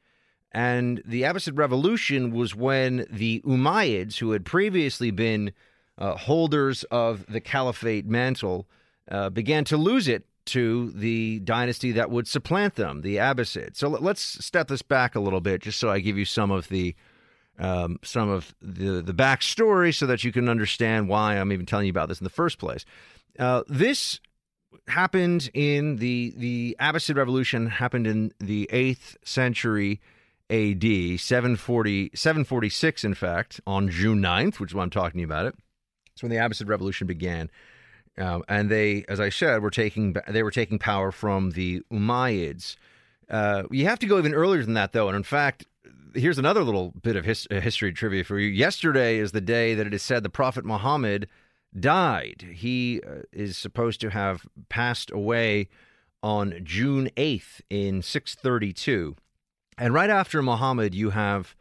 And 0.51 1.02
the 1.05 1.22
Abbasid 1.22 1.59
Revolution 1.59 2.32
was 2.32 2.56
when 2.56 3.06
the 3.10 3.42
Umayyads, 3.42 4.16
who 4.18 4.30
had 4.30 4.47
previously 4.47 5.10
been 5.10 5.52
uh, 5.98 6.16
holders 6.16 6.84
of 6.84 7.26
the 7.26 7.40
caliphate 7.40 8.06
mantle, 8.06 8.66
uh, 9.10 9.28
began 9.28 9.64
to 9.64 9.76
lose 9.76 10.09
it 10.09 10.24
to 10.47 10.90
the 10.92 11.40
dynasty 11.40 11.92
that 11.92 12.10
would 12.10 12.26
supplant 12.26 12.76
them, 12.76 13.02
the 13.02 13.16
Abbasids. 13.16 13.76
So 13.76 13.88
let's 13.88 14.22
step 14.22 14.68
this 14.68 14.82
back 14.82 15.14
a 15.14 15.20
little 15.20 15.42
bit, 15.42 15.60
just 15.60 15.78
so 15.78 15.90
I 15.90 16.01
give 16.01 16.16
you 16.16 16.24
some 16.24 16.51
of 16.51 16.68
the 16.68 16.97
um, 17.61 17.99
some 18.03 18.28
of 18.28 18.55
the 18.61 19.03
the 19.03 19.15
backstory, 19.15 19.95
so 19.95 20.07
that 20.07 20.24
you 20.24 20.32
can 20.32 20.49
understand 20.49 21.09
why 21.09 21.37
I'm 21.37 21.53
even 21.53 21.66
telling 21.66 21.87
you 21.87 21.91
about 21.91 22.09
this 22.09 22.20
in 22.20 22.24
the 22.24 22.31
first 22.31 22.59
place. 22.59 22.85
Uh, 23.39 23.62
this 23.69 24.19
happened 24.89 25.51
in 25.55 25.97
the 25.97 26.32
the 26.37 26.77
Abbasid 26.81 27.16
Revolution 27.16 27.69
happened 27.69 28.07
in 28.07 28.32
the 28.41 28.69
eighth 28.73 29.16
century 29.24 30.01
AD, 30.51 31.20
740, 31.20 32.11
746, 32.12 33.05
in 33.05 33.15
fact, 33.15 33.61
on 33.66 33.89
June 33.89 34.20
9th, 34.20 34.59
which 34.59 34.70
is 34.70 34.74
why 34.74 34.82
I'm 34.82 34.91
talking 34.91 35.23
about 35.23 35.47
it. 35.47 35.55
It's 36.12 36.23
when 36.23 36.31
the 36.31 36.39
Abbasid 36.39 36.69
Revolution 36.69 37.07
began. 37.07 37.51
Um, 38.19 38.43
and 38.49 38.69
they, 38.69 39.05
as 39.09 39.20
I 39.20 39.28
said, 39.28 39.62
were 39.62 39.70
taking 39.70 40.16
they 40.28 40.43
were 40.43 40.51
taking 40.51 40.78
power 40.78 41.12
from 41.12 41.53
the 41.53 41.82
Umayyads. 41.93 42.77
Uh, 43.31 43.62
you 43.70 43.87
have 43.87 44.01
to 44.01 44.07
go 44.07 44.19
even 44.19 44.35
earlier 44.35 44.65
than 44.65 44.74
that, 44.74 44.93
though. 44.93 45.07
And 45.07 45.16
in 45.16 45.23
fact, 45.23 45.65
here's 46.15 46.39
another 46.39 46.62
little 46.62 46.93
bit 47.03 47.16
of 47.16 47.24
his, 47.24 47.47
uh, 47.51 47.61
history 47.61 47.93
trivia 47.93 48.24
for 48.24 48.39
you. 48.39 48.49
Yesterday 48.49 49.19
is 49.19 49.32
the 49.32 49.41
day 49.41 49.74
that 49.74 49.87
it 49.87 49.95
is 49.95 50.03
said 50.03 50.23
the 50.23 50.31
Prophet 50.31 50.65
Muhammad 50.65 51.28
died. 51.78 52.47
He 52.55 53.01
uh, 53.07 53.23
is 53.32 53.57
supposed 53.57 54.01
to 54.01 54.11
have 54.11 54.47
passed 54.69 55.11
away 55.11 55.69
on 56.23 56.61
June 56.62 57.11
8th 57.16 57.61
in 57.70 58.03
632. 58.03 59.16
And 59.78 59.95
right 59.95 60.11
after 60.11 60.43
Muhammad, 60.43 60.95
you 60.95 61.11
have 61.11 61.57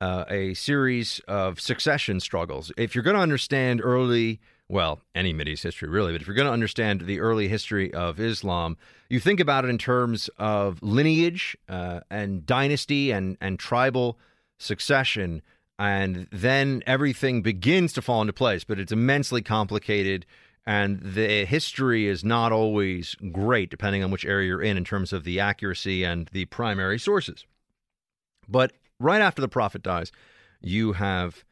uh, 0.00 0.24
a 0.28 0.54
series 0.54 1.20
of 1.28 1.60
succession 1.60 2.20
struggles. 2.20 2.72
If 2.76 2.94
you're 2.94 3.04
going 3.04 3.16
to 3.16 3.22
understand 3.22 3.80
early 3.82 4.40
well, 4.72 5.02
any 5.14 5.34
Mideast 5.34 5.62
history 5.62 5.90
really, 5.90 6.12
but 6.12 6.22
if 6.22 6.26
you're 6.26 6.34
going 6.34 6.46
to 6.46 6.52
understand 6.52 7.02
the 7.02 7.20
early 7.20 7.46
history 7.46 7.92
of 7.92 8.18
Islam, 8.18 8.78
you 9.10 9.20
think 9.20 9.38
about 9.38 9.66
it 9.66 9.68
in 9.68 9.76
terms 9.76 10.30
of 10.38 10.82
lineage 10.82 11.54
uh, 11.68 12.00
and 12.10 12.46
dynasty 12.46 13.10
and, 13.10 13.36
and 13.42 13.58
tribal 13.58 14.18
succession, 14.56 15.42
and 15.78 16.26
then 16.32 16.82
everything 16.86 17.42
begins 17.42 17.92
to 17.92 18.00
fall 18.00 18.22
into 18.22 18.32
place. 18.32 18.64
But 18.64 18.78
it's 18.78 18.92
immensely 18.92 19.42
complicated, 19.42 20.24
and 20.64 21.02
the 21.02 21.44
history 21.44 22.06
is 22.06 22.24
not 22.24 22.50
always 22.50 23.14
great, 23.30 23.68
depending 23.68 24.02
on 24.02 24.10
which 24.10 24.24
area 24.24 24.48
you're 24.48 24.62
in, 24.62 24.78
in 24.78 24.84
terms 24.84 25.12
of 25.12 25.24
the 25.24 25.38
accuracy 25.38 26.02
and 26.02 26.30
the 26.32 26.46
primary 26.46 26.98
sources. 26.98 27.44
But 28.48 28.72
right 28.98 29.20
after 29.20 29.42
the 29.42 29.48
Prophet 29.48 29.82
dies, 29.82 30.10
you 30.62 30.94
have 30.94 31.44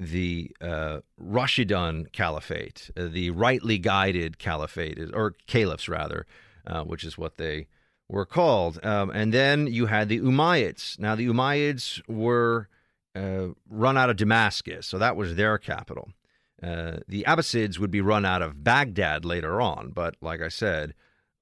the 0.00 0.50
uh, 0.62 1.00
Rashidun 1.22 2.10
Caliphate, 2.10 2.90
uh, 2.96 3.08
the 3.08 3.30
rightly 3.30 3.78
guided 3.78 4.38
caliphate, 4.38 4.98
or 5.12 5.34
caliphs 5.46 5.88
rather, 5.88 6.26
uh, 6.66 6.82
which 6.84 7.04
is 7.04 7.18
what 7.18 7.36
they 7.36 7.66
were 8.08 8.24
called. 8.24 8.84
Um, 8.84 9.10
and 9.10 9.32
then 9.32 9.66
you 9.66 9.86
had 9.86 10.08
the 10.08 10.18
Umayyads. 10.18 10.98
Now, 10.98 11.14
the 11.14 11.28
Umayyads 11.28 12.00
were 12.08 12.68
uh, 13.14 13.48
run 13.68 13.98
out 13.98 14.08
of 14.08 14.16
Damascus, 14.16 14.86
so 14.86 14.98
that 14.98 15.16
was 15.16 15.36
their 15.36 15.58
capital. 15.58 16.10
Uh, 16.62 16.98
the 17.06 17.24
Abbasids 17.26 17.78
would 17.78 17.90
be 17.90 18.00
run 18.00 18.24
out 18.24 18.42
of 18.42 18.64
Baghdad 18.64 19.26
later 19.26 19.60
on, 19.60 19.90
but 19.90 20.16
like 20.22 20.40
I 20.40 20.48
said, 20.48 20.94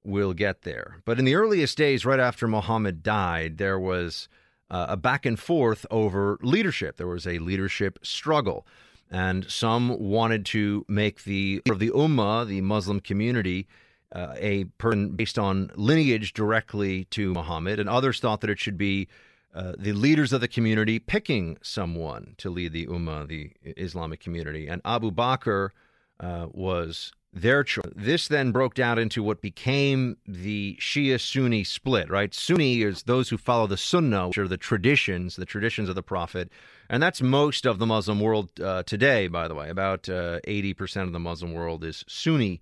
we'll 0.05 0.35
get 0.35 0.63
there. 0.63 1.01
But 1.05 1.21
in 1.21 1.25
the 1.25 1.37
earliest 1.37 1.79
days, 1.79 2.05
right 2.05 2.21
after 2.21 2.49
Muhammad 2.49 3.05
died, 3.05 3.59
there 3.59 3.79
was 3.79 4.29
uh, 4.71 4.87
a 4.89 4.97
back 4.97 5.27
and 5.27 5.39
forth 5.39 5.87
over 5.91 6.39
leadership. 6.43 6.97
There 6.97 7.07
was 7.07 7.27
a 7.27 7.39
leadership 7.39 7.99
struggle, 8.03 8.67
and 9.11 9.51
some 9.51 9.99
wanted 9.99 10.45
to 10.47 10.85
make 10.89 11.25
the 11.25 11.63
of 11.71 11.79
the 11.79 11.91
Ummah, 11.91 12.47
the 12.47 12.61
Muslim 12.61 13.01
community, 13.01 13.67
uh, 14.13 14.35
a 14.37 14.65
person 14.65 15.11
based 15.11 15.39
on 15.39 15.71
lineage 15.75 16.33
directly 16.33 17.05
to 17.07 17.33
Muhammad, 17.33 17.81
and 17.81 17.89
others 17.89 18.21
thought 18.21 18.41
that 18.41 18.51
it 18.51 18.59
should 18.59 18.79
be 18.79 19.09
uh, 19.55 19.73
the 19.79 19.93
leaders 19.93 20.33
of 20.33 20.41
the 20.41 20.49
community 20.49 20.99
picking 20.99 21.57
someone 21.63 22.35
to 22.37 22.51
lead 22.51 22.73
the 22.73 22.87
Ummah, 22.87 23.27
the 23.27 23.53
Islamic 23.63 24.21
community. 24.21 24.69
And 24.69 24.83
Abu 24.85 25.11
Bakr 25.11 25.71
uh, 26.21 26.47
was 26.51 27.13
their 27.33 27.63
choice. 27.63 27.93
This 27.95 28.29
then 28.29 28.53
broke 28.53 28.75
down 28.75 28.99
into 28.99 29.23
what 29.23 29.41
became 29.41 30.17
the 30.27 30.77
Shia 30.81 31.21
Sunni 31.21 31.65
split, 31.65 32.11
right? 32.11 32.35
Sunni 32.35 32.83
is 32.83 33.03
those 33.03 33.29
who 33.29 33.37
follow 33.37 33.67
the 33.67 33.77
Sunnah, 33.77 34.29
which 34.29 34.39
are 34.39 34.49
the 34.49 34.57
traditions, 34.57 35.37
the 35.37 35.45
traditions 35.45 35.89
of 35.89 35.95
the 35.95 36.03
Prophet. 36.03 36.51
And 36.89 37.03
that's 37.03 37.21
most 37.21 37.67
of 37.67 37.79
the 37.79 37.87
Muslim 37.87 38.21
world 38.21 38.51
uh, 38.61 38.83
today, 38.85 39.29
by 39.29 39.47
the 39.47 39.55
way. 39.55 39.69
About 39.69 40.09
uh, 40.09 40.41
80% 40.47 41.03
of 41.03 41.13
the 41.13 41.19
Muslim 41.19 41.53
world 41.53 41.85
is 41.85 42.05
Sunni, 42.09 42.61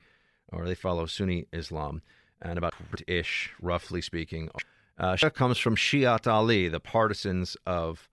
or 0.52 0.66
they 0.66 0.74
follow 0.74 1.06
Sunni 1.06 1.46
Islam, 1.52 2.02
and 2.42 2.58
about 2.58 2.74
ish, 3.06 3.52
roughly 3.60 4.02
speaking. 4.02 4.50
Uh, 4.98 5.14
Shia 5.14 5.32
comes 5.32 5.58
from 5.58 5.76
Shiat 5.76 6.26
Ali, 6.26 6.68
the 6.68 6.80
partisans 6.80 7.56
of 7.66 8.08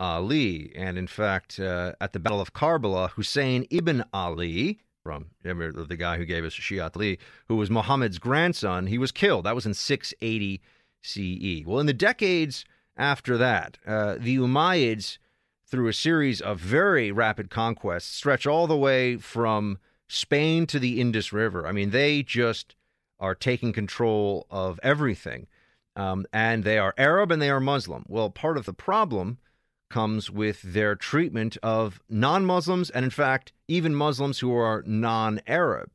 Ali. 0.00 0.72
And 0.74 0.98
in 0.98 1.06
fact, 1.06 1.60
uh, 1.60 1.92
at 2.00 2.12
the 2.12 2.18
Battle 2.18 2.40
of 2.40 2.52
Karbala, 2.52 3.10
Hussein 3.10 3.66
ibn 3.70 4.04
Ali, 4.12 4.80
from 5.02 5.26
the 5.42 5.96
guy 5.98 6.16
who 6.16 6.24
gave 6.24 6.44
us 6.44 6.54
Shiat 6.54 6.96
Ali, 6.96 7.18
who 7.48 7.56
was 7.56 7.70
Muhammad's 7.70 8.18
grandson. 8.18 8.86
He 8.86 8.98
was 8.98 9.12
killed. 9.12 9.44
That 9.44 9.54
was 9.54 9.66
in 9.66 9.74
680 9.74 10.60
CE. 11.02 11.66
Well, 11.66 11.80
in 11.80 11.86
the 11.86 11.92
decades 11.92 12.64
after 12.96 13.36
that, 13.38 13.78
uh, 13.86 14.16
the 14.18 14.36
Umayyads, 14.36 15.18
through 15.66 15.88
a 15.88 15.92
series 15.92 16.40
of 16.40 16.60
very 16.60 17.10
rapid 17.10 17.50
conquests, 17.50 18.14
stretch 18.14 18.46
all 18.46 18.66
the 18.66 18.76
way 18.76 19.16
from 19.16 19.78
Spain 20.08 20.66
to 20.66 20.78
the 20.78 21.00
Indus 21.00 21.32
River. 21.32 21.66
I 21.66 21.72
mean, 21.72 21.90
they 21.90 22.22
just 22.22 22.76
are 23.18 23.34
taking 23.34 23.72
control 23.72 24.46
of 24.50 24.78
everything. 24.82 25.46
Um, 25.94 26.26
and 26.32 26.64
they 26.64 26.78
are 26.78 26.94
Arab 26.96 27.30
and 27.30 27.40
they 27.40 27.50
are 27.50 27.60
Muslim. 27.60 28.04
Well, 28.08 28.30
part 28.30 28.56
of 28.56 28.64
the 28.64 28.72
problem 28.72 29.38
comes 29.92 30.30
with 30.30 30.62
their 30.62 30.96
treatment 30.96 31.56
of 31.62 32.00
non 32.08 32.44
Muslims 32.44 32.90
and, 32.90 33.04
in 33.04 33.10
fact, 33.10 33.52
even 33.68 33.94
Muslims 33.94 34.38
who 34.40 34.52
are 34.54 34.82
non 34.86 35.40
Arab. 35.46 35.90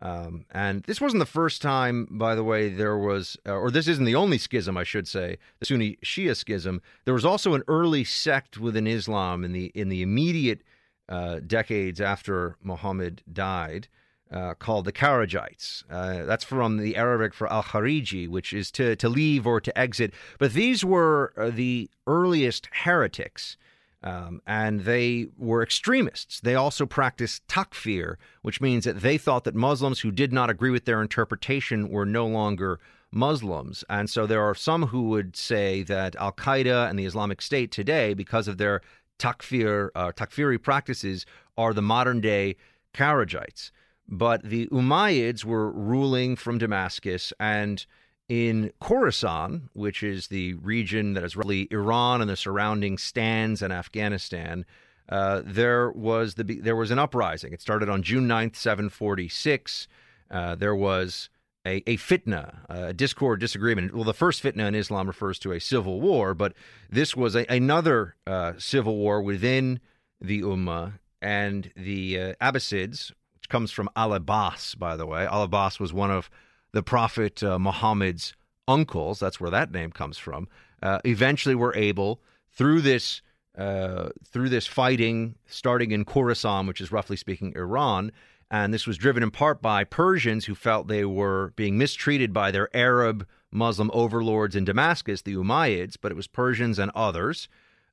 Um, 0.00 0.44
and 0.52 0.84
this 0.84 1.00
wasn't 1.00 1.18
the 1.18 1.26
first 1.26 1.60
time, 1.60 2.06
by 2.10 2.36
the 2.36 2.44
way, 2.44 2.68
there 2.68 2.96
was, 2.96 3.36
uh, 3.44 3.54
or 3.54 3.72
this 3.72 3.88
isn't 3.88 4.04
the 4.04 4.14
only 4.14 4.38
schism, 4.38 4.76
I 4.76 4.84
should 4.84 5.08
say, 5.08 5.38
the 5.58 5.66
Sunni 5.66 5.98
Shia 6.04 6.36
schism. 6.36 6.80
There 7.04 7.14
was 7.14 7.24
also 7.24 7.54
an 7.54 7.64
early 7.66 8.04
sect 8.04 8.58
within 8.58 8.86
Islam 8.86 9.42
in 9.42 9.52
the 9.52 9.72
in 9.74 9.88
the 9.88 10.02
immediate 10.02 10.62
uh, 11.08 11.40
decades 11.44 12.00
after 12.00 12.56
Muhammad 12.62 13.22
died 13.32 13.88
uh, 14.30 14.54
called 14.54 14.84
the 14.84 14.92
Kharijites. 14.92 15.84
Uh, 15.90 16.24
that's 16.24 16.44
from 16.44 16.76
the 16.78 16.96
Arabic 16.96 17.34
for 17.34 17.50
al 17.52 17.62
Khariji, 17.62 18.28
which 18.28 18.52
is 18.52 18.70
to, 18.72 18.96
to 18.96 19.08
leave 19.08 19.46
or 19.46 19.60
to 19.60 19.76
exit. 19.78 20.12
But 20.38 20.52
these 20.52 20.84
were 20.84 21.32
uh, 21.36 21.50
the 21.50 21.90
earliest 22.06 22.68
heretics. 22.72 23.56
Um, 24.00 24.42
and 24.46 24.82
they 24.82 25.26
were 25.36 25.60
extremists. 25.60 26.38
They 26.38 26.54
also 26.54 26.86
practiced 26.86 27.44
takfir, 27.48 28.14
which 28.42 28.60
means 28.60 28.84
that 28.84 29.00
they 29.00 29.18
thought 29.18 29.42
that 29.42 29.56
Muslims 29.56 30.00
who 30.00 30.12
did 30.12 30.32
not 30.32 30.50
agree 30.50 30.70
with 30.70 30.84
their 30.84 31.02
interpretation 31.02 31.88
were 31.88 32.06
no 32.06 32.24
longer 32.24 32.78
Muslims. 33.10 33.82
And 33.88 34.08
so 34.08 34.24
there 34.24 34.42
are 34.42 34.54
some 34.54 34.86
who 34.86 35.08
would 35.08 35.36
say 35.36 35.82
that 35.82 36.14
Al 36.14 36.30
Qaeda 36.30 36.88
and 36.88 36.96
the 36.96 37.06
Islamic 37.06 37.42
State 37.42 37.72
today, 37.72 38.14
because 38.14 38.46
of 38.46 38.58
their 38.58 38.82
takfir, 39.18 39.88
uh, 39.96 40.12
takfiri 40.12 40.62
practices, 40.62 41.26
are 41.56 41.74
the 41.74 41.82
modern 41.82 42.20
day 42.20 42.54
Kharijites. 42.94 43.72
But 44.08 44.42
the 44.42 44.66
Umayyads 44.68 45.44
were 45.44 45.70
ruling 45.70 46.36
from 46.36 46.58
Damascus 46.58 47.32
and 47.38 47.84
in 48.28 48.72
Khorasan, 48.80 49.68
which 49.72 50.02
is 50.02 50.28
the 50.28 50.54
region 50.54 51.14
that 51.14 51.24
is 51.24 51.36
really 51.36 51.66
Iran 51.70 52.20
and 52.20 52.28
the 52.28 52.36
surrounding 52.36 52.98
stands 52.98 53.62
and 53.62 53.72
Afghanistan, 53.72 54.66
uh, 55.08 55.42
there 55.44 55.90
was 55.90 56.34
the 56.34 56.42
there 56.42 56.76
was 56.76 56.90
an 56.90 56.98
uprising. 56.98 57.52
It 57.52 57.62
started 57.62 57.88
on 57.88 58.02
June 58.02 58.28
9th, 58.28 58.56
746. 58.56 59.88
Uh, 60.30 60.54
there 60.54 60.76
was 60.76 61.30
a, 61.66 61.82
a 61.86 61.96
fitna, 61.96 62.58
a 62.68 62.92
discord, 62.92 63.40
disagreement. 63.40 63.94
Well, 63.94 64.04
the 64.04 64.12
first 64.12 64.42
fitna 64.42 64.68
in 64.68 64.74
Islam 64.74 65.06
refers 65.06 65.38
to 65.40 65.52
a 65.52 65.60
civil 65.60 66.00
war, 66.00 66.34
but 66.34 66.52
this 66.90 67.16
was 67.16 67.34
a, 67.34 67.46
another 67.50 68.16
uh, 68.26 68.54
civil 68.58 68.96
war 68.96 69.22
within 69.22 69.80
the 70.20 70.42
Ummah 70.42 70.98
and 71.22 71.72
the 71.74 72.20
uh, 72.20 72.34
Abbasids, 72.40 73.12
comes 73.48 73.70
from 73.70 73.88
Al 73.96 74.14
Abbas, 74.14 74.74
by 74.74 74.96
the 74.96 75.06
way. 75.06 75.26
Al 75.26 75.42
Abbas 75.42 75.80
was 75.80 75.92
one 75.92 76.10
of 76.10 76.30
the 76.72 76.82
Prophet 76.82 77.42
uh, 77.42 77.58
Muhammad's 77.58 78.34
uncles, 78.66 79.18
that's 79.18 79.40
where 79.40 79.50
that 79.50 79.72
name 79.72 79.90
comes 79.90 80.18
from, 80.18 80.48
uh, 80.82 80.98
eventually 81.04 81.54
were 81.54 81.74
able, 81.74 82.20
through 82.52 82.80
this 82.82 83.22
uh, 83.56 84.10
through 84.24 84.48
this 84.48 84.68
fighting, 84.68 85.34
starting 85.46 85.90
in 85.90 86.04
Khorasan, 86.04 86.68
which 86.68 86.80
is 86.80 86.92
roughly 86.92 87.16
speaking 87.16 87.52
Iran, 87.56 88.12
and 88.50 88.72
this 88.72 88.86
was 88.86 88.96
driven 88.96 89.22
in 89.22 89.32
part 89.32 89.60
by 89.60 89.82
Persians 89.82 90.44
who 90.44 90.54
felt 90.54 90.86
they 90.86 91.04
were 91.04 91.52
being 91.56 91.76
mistreated 91.76 92.32
by 92.32 92.52
their 92.52 92.74
Arab 92.74 93.26
Muslim 93.50 93.90
overlords 93.92 94.54
in 94.54 94.64
Damascus, 94.64 95.22
the 95.22 95.34
Umayyads, 95.34 95.96
but 96.00 96.12
it 96.12 96.14
was 96.14 96.28
Persians 96.28 96.78
and 96.78 96.92
others 96.94 97.48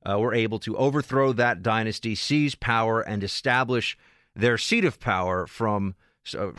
uh, 0.08 0.18
were 0.18 0.34
able 0.34 0.58
to 0.60 0.76
overthrow 0.76 1.32
that 1.32 1.62
dynasty, 1.62 2.14
seize 2.14 2.54
power, 2.54 3.00
and 3.00 3.24
establish 3.24 3.98
their 4.36 4.58
seat 4.58 4.84
of 4.84 5.00
power 5.00 5.46
from 5.46 5.94
uh, 6.36 6.50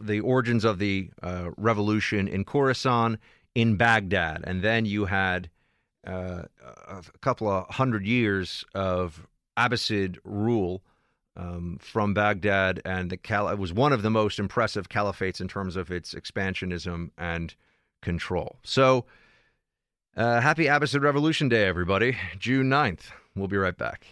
the 0.00 0.20
origins 0.20 0.64
of 0.64 0.78
the 0.78 1.10
uh, 1.22 1.50
revolution 1.56 2.28
in 2.28 2.44
Khorasan, 2.44 3.18
in 3.54 3.76
Baghdad, 3.76 4.42
and 4.44 4.62
then 4.62 4.84
you 4.84 5.06
had 5.06 5.50
uh, 6.06 6.42
a 6.88 7.02
couple 7.20 7.48
of 7.48 7.68
hundred 7.68 8.06
years 8.06 8.64
of 8.74 9.26
Abbasid 9.56 10.18
rule 10.24 10.82
um, 11.36 11.78
from 11.80 12.14
Baghdad, 12.14 12.80
and 12.84 13.10
the 13.10 13.16
cal- 13.16 13.48
it 13.48 13.58
was 13.58 13.72
one 13.72 13.92
of 13.92 14.02
the 14.02 14.10
most 14.10 14.38
impressive 14.38 14.88
caliphates 14.88 15.40
in 15.40 15.48
terms 15.48 15.76
of 15.76 15.90
its 15.90 16.14
expansionism 16.14 17.10
and 17.16 17.54
control. 18.00 18.58
So, 18.64 19.04
uh, 20.16 20.40
happy 20.40 20.64
Abbasid 20.64 21.02
Revolution 21.02 21.48
Day, 21.48 21.66
everybody! 21.66 22.16
June 22.38 22.68
9th. 22.68 23.12
We'll 23.34 23.48
be 23.48 23.56
right 23.56 23.76
back. 23.76 24.06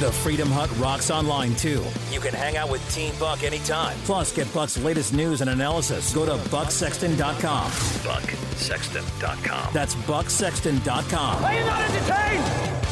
The 0.00 0.10
Freedom 0.10 0.50
Hut 0.50 0.68
rocks 0.78 1.08
online 1.08 1.54
too. 1.54 1.80
You 2.10 2.18
can 2.18 2.34
hang 2.34 2.56
out 2.56 2.68
with 2.68 2.82
Team 2.92 3.14
Buck 3.20 3.44
anytime. 3.44 3.96
Plus, 3.98 4.32
get 4.32 4.52
Buck's 4.52 4.76
latest 4.76 5.14
news 5.14 5.40
and 5.40 5.50
analysis. 5.50 6.12
Go 6.12 6.26
to 6.26 6.32
bucksexton.com. 6.50 7.70
Bucksexton.com. 7.70 9.72
That's 9.72 9.94
bucksexton.com. 9.94 11.44
Are 11.44 11.54
you 11.54 11.64
not 11.64 11.80
entertained? 11.80 12.86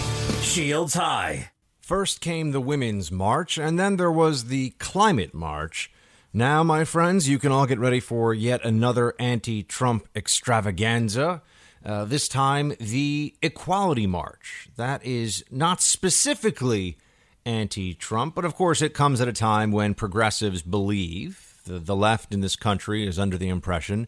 Shields 0.45 0.95
high. 0.95 1.51
First 1.81 2.20
came 2.20 2.53
the 2.53 2.61
Women's 2.61 3.11
March, 3.11 3.59
and 3.59 3.81
then 3.81 3.97
there 3.97 4.12
was 4.12 4.45
the 4.45 4.70
Climate 4.79 5.35
March. 5.35 5.91
Now, 6.33 6.62
my 6.62 6.85
friends, 6.85 7.29
you 7.29 7.41
can 7.41 7.51
all 7.51 7.66
get 7.66 7.81
ready 7.81 7.99
for 7.99 8.33
yet 8.33 8.65
another 8.65 9.15
anti 9.19 9.65
Trump 9.65 10.07
extravaganza. 10.15 11.43
Uh, 11.85 12.05
this 12.05 12.29
time, 12.29 12.75
the 12.79 13.35
Equality 13.43 14.07
March. 14.07 14.69
That 14.77 15.05
is 15.05 15.45
not 15.51 15.81
specifically 15.81 16.97
anti 17.45 17.95
Trump, 17.95 18.35
but 18.35 18.45
of 18.45 18.55
course, 18.55 18.83
it 18.83 18.95
comes 18.95 19.21
at 19.21 19.29
a 19.29 19.33
time 19.33 19.73
when 19.73 19.95
progressives 19.95 20.63
believe 20.63 21.61
the, 21.65 21.79
the 21.79 21.97
left 21.97 22.33
in 22.33 22.41
this 22.41 22.57
country 22.57 23.07
is 23.07 23.19
under 23.19 23.37
the 23.37 23.49
impression 23.49 24.07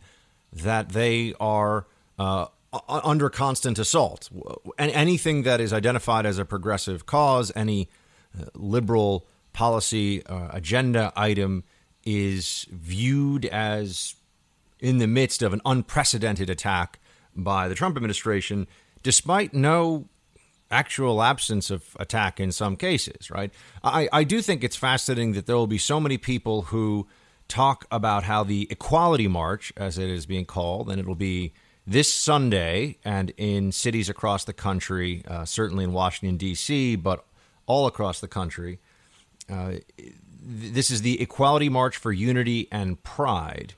that 0.53 0.91
they 0.91 1.35
are 1.41 1.87
uh, 2.19 2.47
under 2.89 3.29
constant 3.29 3.79
assault. 3.79 4.31
Anything 4.79 5.43
that 5.43 5.61
is 5.61 5.73
identified 5.73 6.27
as 6.27 6.39
a 6.39 6.45
progressive 6.45 7.07
cause, 7.07 7.51
any 7.57 7.89
uh, 8.39 8.45
liberal 8.55 9.27
policy 9.53 10.25
uh, 10.27 10.49
agenda 10.53 11.13
item, 11.17 11.65
is 12.05 12.67
viewed 12.71 13.47
as 13.47 14.15
in 14.79 14.99
the 14.99 15.07
midst 15.07 15.43
of 15.43 15.53
an 15.53 15.61
unprecedented 15.65 16.51
attack 16.51 17.01
by 17.37 17.69
the 17.69 17.75
Trump 17.75 17.97
administration, 17.97 18.67
despite 19.03 19.55
no 19.55 20.09
actual 20.71 21.23
absence 21.23 21.71
of 21.71 21.97
attack 22.01 22.41
in 22.41 22.51
some 22.51 22.77
cases, 22.77 23.31
right? 23.31 23.53
I, 23.83 24.09
I 24.13 24.25
do 24.25 24.43
think 24.43 24.65
it's 24.65 24.77
fascinating 24.77 25.33
that 25.33 25.47
there 25.47 25.57
will 25.57 25.67
be 25.67 25.79
so 25.79 26.01
many 26.01 26.19
people 26.19 26.63
who 26.63 27.07
talk 27.49 27.87
about 27.91 28.25
how 28.25 28.43
the 28.43 28.67
Equality 28.71 29.29
March, 29.29 29.73
as 29.77 29.99
it 29.99 30.09
is 30.09 30.27
being 30.27 30.45
called, 30.45 30.91
and 30.91 30.99
it'll 30.99 31.15
be 31.15 31.53
this 31.87 32.13
Sunday 32.13 32.97
and 33.05 33.33
in 33.37 33.71
cities 33.71 34.09
across 34.09 34.45
the 34.45 34.53
country, 34.53 35.23
uh, 35.29 35.45
certainly 35.45 35.85
in 35.85 35.93
Washington, 35.93 36.37
D.C., 36.37 36.97
but 36.97 37.25
all 37.67 37.87
across 37.87 38.21
the 38.21 38.29
country. 38.29 38.79
Uh, 39.51 39.75
this 40.43 40.91
is 40.91 41.03
the 41.03 41.21
Equality 41.21 41.69
March 41.69 41.97
for 41.97 42.13
Unity 42.13 42.69
and 42.73 43.03
Pride, 43.03 43.75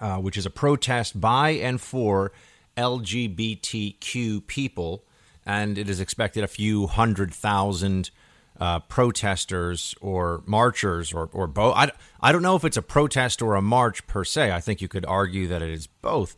uh, 0.00 0.16
which 0.16 0.36
is 0.36 0.46
a 0.46 0.50
protest 0.50 1.20
by 1.20 1.50
and 1.50 1.80
for 1.80 2.32
LGBTQ 2.80 4.46
people, 4.46 5.04
and 5.44 5.76
it 5.76 5.90
is 5.90 6.00
expected 6.00 6.42
a 6.42 6.48
few 6.48 6.86
hundred 6.86 7.34
thousand 7.34 8.10
uh, 8.58 8.78
protesters 8.80 9.94
or 10.00 10.42
marchers 10.46 11.12
or, 11.12 11.28
or 11.32 11.46
both. 11.46 11.74
I, 11.76 11.90
I 12.20 12.32
don't 12.32 12.42
know 12.42 12.56
if 12.56 12.64
it's 12.64 12.76
a 12.76 12.82
protest 12.82 13.42
or 13.42 13.54
a 13.54 13.62
march 13.62 14.06
per 14.06 14.24
se. 14.24 14.50
I 14.50 14.60
think 14.60 14.80
you 14.80 14.88
could 14.88 15.04
argue 15.06 15.46
that 15.48 15.62
it 15.62 15.70
is 15.70 15.86
both. 15.86 16.36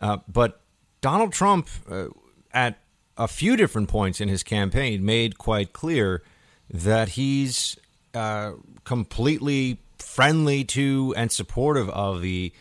Uh, 0.00 0.18
but 0.28 0.60
Donald 1.00 1.32
Trump, 1.32 1.68
uh, 1.88 2.06
at 2.52 2.78
a 3.16 3.28
few 3.28 3.56
different 3.56 3.88
points 3.88 4.20
in 4.20 4.28
his 4.28 4.42
campaign, 4.42 5.04
made 5.04 5.38
quite 5.38 5.72
clear 5.72 6.22
that 6.70 7.10
he's 7.10 7.76
uh, 8.14 8.52
completely 8.84 9.78
friendly 9.98 10.64
to 10.64 11.14
and 11.16 11.30
supportive 11.30 11.88
of 11.90 12.20
the 12.20 12.52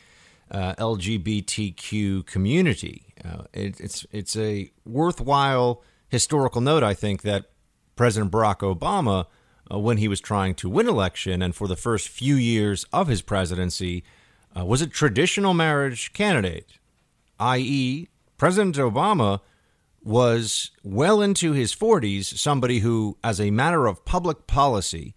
uh, 0.51 0.76
LGBTQ 0.76 2.26
community. 2.26 3.12
Uh, 3.25 3.43
it, 3.53 3.79
it's 3.79 4.05
it's 4.11 4.35
a 4.35 4.71
worthwhile 4.85 5.81
historical 6.09 6.61
note, 6.61 6.83
I 6.83 6.93
think, 6.93 7.21
that 7.23 7.45
President 7.95 8.31
Barack 8.31 8.59
Obama, 8.59 9.25
uh, 9.71 9.79
when 9.79 9.97
he 9.97 10.07
was 10.07 10.19
trying 10.21 10.55
to 10.55 10.69
win 10.69 10.87
election 10.87 11.41
and 11.41 11.55
for 11.55 11.67
the 11.67 11.75
first 11.75 12.09
few 12.09 12.35
years 12.35 12.85
of 12.91 13.07
his 13.07 13.21
presidency, 13.21 14.03
uh, 14.57 14.65
was 14.65 14.81
a 14.81 14.87
traditional 14.87 15.53
marriage 15.53 16.13
candidate, 16.13 16.73
i.e., 17.39 18.07
President 18.37 18.75
Obama 18.75 19.39
was 20.03 20.71
well 20.83 21.21
into 21.21 21.53
his 21.53 21.73
40s 21.73 22.25
somebody 22.37 22.79
who, 22.79 23.17
as 23.23 23.39
a 23.39 23.51
matter 23.51 23.87
of 23.87 24.03
public 24.03 24.47
policy, 24.47 25.15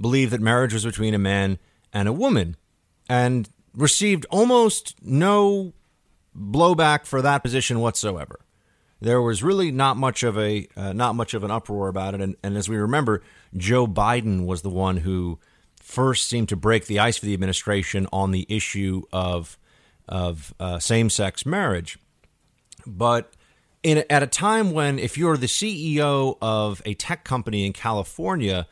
believed 0.00 0.32
that 0.32 0.40
marriage 0.40 0.72
was 0.72 0.84
between 0.84 1.12
a 1.12 1.18
man 1.18 1.58
and 1.92 2.08
a 2.08 2.12
woman. 2.12 2.56
And 3.08 3.50
received 3.74 4.26
almost 4.30 4.94
no 5.02 5.72
blowback 6.36 7.06
for 7.06 7.22
that 7.22 7.42
position 7.42 7.80
whatsoever. 7.80 8.40
There 9.00 9.20
was 9.20 9.42
really 9.42 9.72
not 9.72 9.96
much 9.96 10.22
of 10.22 10.38
a 10.38 10.68
uh, 10.76 10.92
not 10.92 11.16
much 11.16 11.34
of 11.34 11.42
an 11.42 11.50
uproar 11.50 11.88
about 11.88 12.14
it, 12.14 12.20
and, 12.20 12.36
and 12.42 12.56
as 12.56 12.68
we 12.68 12.76
remember, 12.76 13.22
Joe 13.56 13.86
Biden 13.86 14.46
was 14.46 14.62
the 14.62 14.70
one 14.70 14.98
who 14.98 15.40
first 15.80 16.28
seemed 16.28 16.48
to 16.50 16.56
break 16.56 16.86
the 16.86 17.00
ice 17.00 17.18
for 17.18 17.26
the 17.26 17.34
administration 17.34 18.06
on 18.12 18.30
the 18.30 18.46
issue 18.48 19.02
of 19.12 19.58
of 20.08 20.54
uh, 20.60 20.78
same 20.78 21.10
sex 21.10 21.44
marriage. 21.44 21.98
But 22.86 23.32
in, 23.82 24.04
at 24.08 24.22
a 24.22 24.26
time 24.26 24.72
when, 24.72 24.98
if 24.98 25.18
you're 25.18 25.36
the 25.36 25.46
CEO 25.46 26.38
of 26.40 26.82
a 26.84 26.94
tech 26.94 27.24
company 27.24 27.66
in 27.66 27.72
California, 27.72 28.66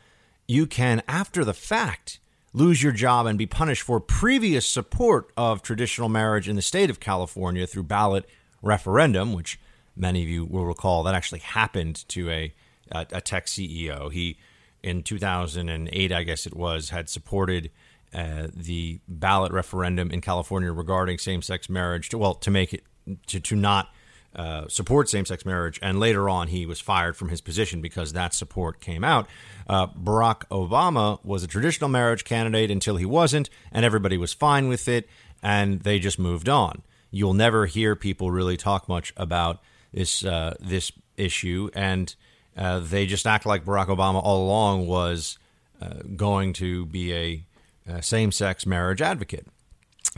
you 0.47 0.67
can, 0.67 1.03
after 1.09 1.45
the 1.45 1.55
fact, 1.55 2.20
lose 2.53 2.83
your 2.83 2.93
job 2.93 3.27
and 3.27 3.39
be 3.39 3.47
punished 3.47 3.83
for 3.83 4.01
previous 4.01 4.67
support 4.67 5.33
of 5.37 5.63
traditional 5.63 6.09
marriage 6.09 6.49
in 6.49 6.57
the 6.57 6.63
state 6.63 6.91
of 6.91 7.01
California 7.01 7.67
through 7.67 7.85
ballot 7.85 8.29
referendum, 8.63 9.33
which 9.33 9.59
many 9.97 10.23
of 10.23 10.29
you 10.29 10.45
will 10.45 10.67
recall 10.67 11.03
that 11.03 11.15
actually 11.15 11.41
happened 11.41 12.09
to 12.09 12.31
a 12.31 12.55
a, 12.93 13.07
a 13.13 13.21
tech 13.21 13.47
CEO. 13.47 14.13
He 14.13 14.37
in 14.83 15.03
2008, 15.03 16.13
I 16.13 16.23
guess 16.23 16.47
it 16.47 16.57
was, 16.57 16.91
had 16.91 17.09
supported 17.09 17.71
uh, 18.15 18.49
the 18.55 19.01
ballot 19.07 19.53
referendum 19.53 20.11
in 20.11 20.21
California 20.21 20.73
regarding 20.73 21.19
same-sex 21.19 21.69
marriage 21.69 22.09
to 22.09 22.19
well 22.19 22.35
to 22.35 22.51
make 22.51 22.75
it 22.75 22.83
to 23.27 23.39
to 23.41 23.55
not 23.55 23.89
uh, 24.35 24.69
support 24.69 25.09
same-sex 25.09 25.45
marriage, 25.45 25.79
and 25.83 25.99
later 25.99 26.29
on 26.29 26.49
he 26.49 26.65
was 26.67 26.81
fired 26.81 27.17
from 27.17 27.31
his 27.31 27.41
position 27.41 27.81
because 27.81 28.13
that 28.13 28.33
support 28.33 28.81
came 28.81 29.03
out. 29.03 29.27
Uh, 29.69 29.87
Barack 29.89 30.47
Obama 30.51 31.19
was 31.25 31.43
a 31.43 31.49
traditional 31.49 31.91
marriage 31.91 32.25
candidate 32.25 32.71
until 32.71 32.97
he 32.97 33.05
wasn't, 33.05 33.51
and 33.73 33.85
everybody 33.85 34.17
was 34.17 34.33
fine 34.33 34.69
with 34.69 34.87
it, 34.89 35.09
and 35.43 35.81
they 35.81 35.99
just 35.99 36.19
moved 36.19 36.49
on. 36.49 36.83
You'll 37.11 37.35
never 37.35 37.67
hear 37.67 37.97
people 37.97 38.31
really 38.31 38.57
talk 38.57 38.89
much 38.89 39.13
about 39.17 39.61
this 39.93 40.25
uh, 40.25 40.55
this 40.61 40.93
issue, 41.17 41.71
and 41.75 42.15
uh, 42.57 42.79
they 42.79 43.07
just 43.07 43.27
act 43.27 43.47
like 43.47 43.65
Barack 43.65 43.89
Obama 43.89 44.21
all 44.23 44.45
along 44.45 44.87
was 44.87 45.39
uh, 45.83 46.03
going 46.17 46.53
to 46.55 46.87
be 46.87 47.13
a, 47.13 47.45
a 47.87 48.03
same-sex 48.03 48.65
marriage 48.65 49.03
advocate. 49.03 49.47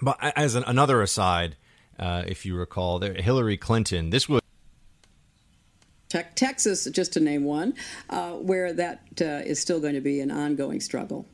But 0.02 0.18
as 0.36 0.54
an, 0.54 0.64
another 0.66 1.00
aside, 1.00 1.56
uh, 1.98 2.24
if 2.26 2.44
you 2.46 2.56
recall, 2.56 2.98
there, 2.98 3.14
Hillary 3.14 3.56
Clinton. 3.56 4.10
This 4.10 4.28
was 4.28 4.40
Texas, 6.08 6.84
just 6.90 7.14
to 7.14 7.20
name 7.20 7.44
one, 7.44 7.74
uh, 8.10 8.32
where 8.32 8.72
that 8.72 9.00
uh, 9.20 9.24
is 9.24 9.58
still 9.58 9.80
going 9.80 9.94
to 9.94 10.00
be 10.00 10.20
an 10.20 10.30
ongoing 10.30 10.80
struggle. 10.80 11.26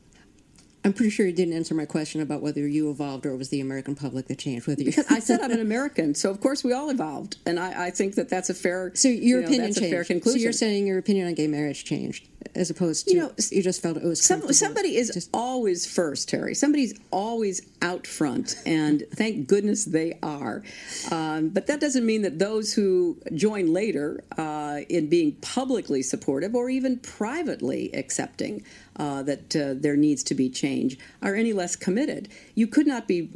I'm 0.85 0.93
pretty 0.93 1.09
sure 1.09 1.25
you 1.25 1.33
didn't 1.33 1.53
answer 1.53 1.75
my 1.75 1.85
question 1.85 2.21
about 2.21 2.41
whether 2.41 2.65
you 2.65 2.89
evolved 2.89 3.25
or 3.25 3.31
it 3.31 3.37
was 3.37 3.49
the 3.49 3.59
American 3.59 3.95
public 3.95 4.27
that 4.27 4.39
changed. 4.39 4.65
Whether 4.65 4.83
you... 4.83 4.93
I 5.09 5.19
said 5.19 5.41
I'm 5.41 5.51
an 5.51 5.59
American, 5.59 6.15
so 6.15 6.31
of 6.31 6.39
course 6.39 6.63
we 6.63 6.71
all 6.71 6.89
evolved, 6.89 7.35
and 7.45 7.59
I, 7.59 7.87
I 7.87 7.89
think 7.89 8.15
that 8.15 8.29
that's 8.29 8.49
a 8.49 8.53
fair. 8.53 8.91
So 8.95 9.09
your 9.09 9.19
you 9.19 9.35
know, 9.41 9.47
opinion 9.47 9.73
changed. 9.73 9.83
A 9.83 9.89
fair 9.89 10.03
conclusion. 10.05 10.39
So 10.39 10.43
you're 10.43 10.53
saying 10.53 10.87
your 10.87 10.97
opinion 10.97 11.27
on 11.27 11.33
gay 11.33 11.47
marriage 11.47 11.83
changed, 11.83 12.29
as 12.55 12.69
opposed 12.69 13.07
to 13.07 13.13
you 13.13 13.19
know 13.19 13.31
you 13.51 13.61
just 13.61 13.81
felt 13.81 13.97
it 13.97 14.03
was 14.03 14.23
some, 14.23 14.53
somebody 14.53 14.95
is 14.95 15.09
just... 15.09 15.29
always 15.33 15.85
first, 15.85 16.29
Terry. 16.29 16.55
Somebody's 16.55 16.97
always 17.11 17.61
out 17.81 18.07
front, 18.07 18.55
and 18.65 19.03
thank 19.13 19.47
goodness 19.47 19.83
they 19.83 20.17
are. 20.23 20.63
Um, 21.11 21.49
but 21.49 21.67
that 21.67 21.81
doesn't 21.81 22.05
mean 22.05 22.21
that 22.21 22.39
those 22.39 22.73
who 22.73 23.17
join 23.33 23.73
later 23.73 24.23
uh, 24.37 24.79
in 24.87 25.09
being 25.09 25.33
publicly 25.41 26.03
supportive 26.03 26.55
or 26.55 26.69
even 26.69 26.99
privately 26.99 27.91
accepting 27.93 28.63
uh, 28.99 29.23
that 29.23 29.55
uh, 29.55 29.73
there 29.75 29.95
needs 29.95 30.21
to 30.23 30.35
be 30.35 30.49
change 30.49 30.99
are 31.21 31.35
any 31.35 31.53
less 31.53 31.75
committed. 31.75 32.29
You 32.53 32.67
could 32.67 32.85
not 32.85 33.07
be 33.07 33.31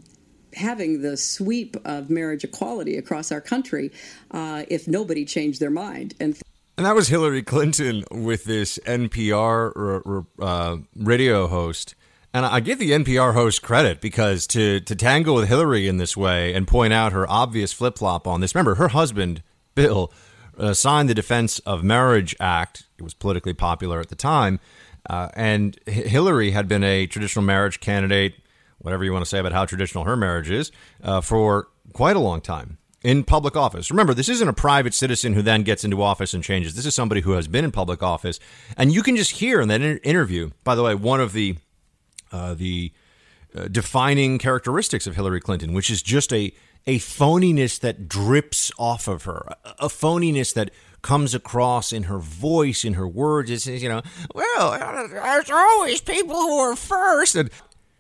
having 0.56 1.02
the 1.02 1.18
sweep 1.18 1.76
of 1.86 2.10
marriage 2.10 2.44
equality 2.44 2.98
across 2.98 3.32
our 3.32 3.42
country 3.42 3.92
uh, 4.32 4.66
if 4.68 4.88
nobody 4.88 5.26
changed 5.26 5.60
their 5.60 5.72
mind. 5.72 6.14
And, 6.20 6.38
and 6.78 6.86
that 6.86 6.96
was 6.96 7.08
Hillary 7.08 7.44
Clinton 7.44 8.04
with 8.12 8.44
this 8.44 8.78
NPR 8.86 10.26
uh, 10.40 10.78
radio 10.96 11.48
host. 11.48 11.96
And 12.36 12.46
I 12.46 12.60
give 12.62 12.80
the 12.80 12.92
NPR 12.92 13.34
host 13.34 13.62
credit 13.62 14.02
because 14.02 14.48
to, 14.48 14.80
to 14.82 14.96
tangle 14.96 15.36
with 15.36 15.48
Hillary 15.48 15.88
in 15.88 15.98
this 15.98 16.18
way 16.18 16.54
and 16.54 16.68
point 16.68 16.92
out 16.92 17.14
her 17.14 17.30
obvious 17.30 17.72
flip 17.72 18.00
flop 18.00 18.28
on 18.28 18.42
this. 18.42 18.56
Remember, 18.56 18.76
her 18.76 18.88
husband, 18.90 19.44
Bill, 19.76 20.12
uh, 20.58 20.74
signed 20.74 21.10
the 21.10 21.14
Defense 21.14 21.60
of 21.60 21.84
Marriage 21.84 22.36
Act. 22.40 22.86
It 22.98 23.04
was 23.04 23.14
politically 23.14 23.54
popular 23.54 24.00
at 24.00 24.10
the 24.10 24.16
time. 24.16 24.60
Uh, 25.10 25.30
and 25.34 25.78
Hillary 25.86 26.52
had 26.52 26.68
been 26.68 26.84
a 26.84 27.08
traditional 27.08 27.44
marriage 27.44 27.80
candidate, 27.80 28.36
whatever 28.80 29.04
you 29.04 29.12
want 29.12 29.24
to 29.24 29.30
say 29.30 29.40
about 29.40 29.52
how 29.52 29.66
traditional 29.66 30.06
her 30.06 30.16
marriage 30.16 30.50
is, 30.50 30.72
uh, 31.04 31.22
for 31.22 31.68
quite 31.94 32.16
a 32.16 32.20
long 32.20 32.42
time 32.42 32.78
in 33.04 33.24
public 33.24 33.56
office. 33.56 33.92
Remember, 33.92 34.14
this 34.14 34.30
isn't 34.30 34.48
a 34.48 34.54
private 34.54 34.94
citizen 34.94 35.34
who 35.34 35.42
then 35.42 35.64
gets 35.64 35.84
into 35.84 36.02
office 36.02 36.34
and 36.34 36.44
changes. 36.44 36.76
This 36.76 36.86
is 36.86 36.96
somebody 36.96 37.22
who 37.22 37.32
has 37.32 37.48
been 37.48 37.66
in 37.66 37.72
public 37.72 38.02
office, 38.02 38.40
and 38.78 38.94
you 38.94 39.04
can 39.04 39.16
just 39.16 39.32
hear 39.32 39.60
in 39.62 39.68
that 39.68 39.82
inter- 39.82 40.00
interview. 40.04 40.52
By 40.64 40.76
the 40.76 40.84
way, 40.84 40.96
one 40.96 41.20
of 41.20 41.34
the 41.34 41.58
uh, 42.32 42.54
the 42.56 42.92
uh, 43.56 43.68
defining 43.68 44.40
characteristics 44.40 45.06
of 45.06 45.16
Hillary 45.16 45.42
Clinton, 45.42 45.74
which 45.74 45.90
is 45.90 46.02
just 46.02 46.34
a 46.34 46.54
a 46.86 47.00
phoniness 47.00 47.80
that 47.80 48.10
drips 48.10 48.72
off 48.78 49.08
of 49.08 49.24
her, 49.24 49.48
a 49.80 49.88
phoniness 49.88 50.54
that 50.54 50.72
comes 51.04 51.36
across 51.36 51.94
in 51.94 52.04
her 52.04 52.18
voice, 52.18 52.84
in 52.84 52.96
her 52.96 53.08
words. 53.08 53.52
It's, 53.52 53.68
you 53.68 53.88
know, 53.88 54.02
well, 54.34 54.72
there's 55.10 55.52
always 55.52 56.02
people 56.02 56.36
who 56.36 56.58
are 56.58 56.76
first. 56.76 57.36
And 57.36 57.52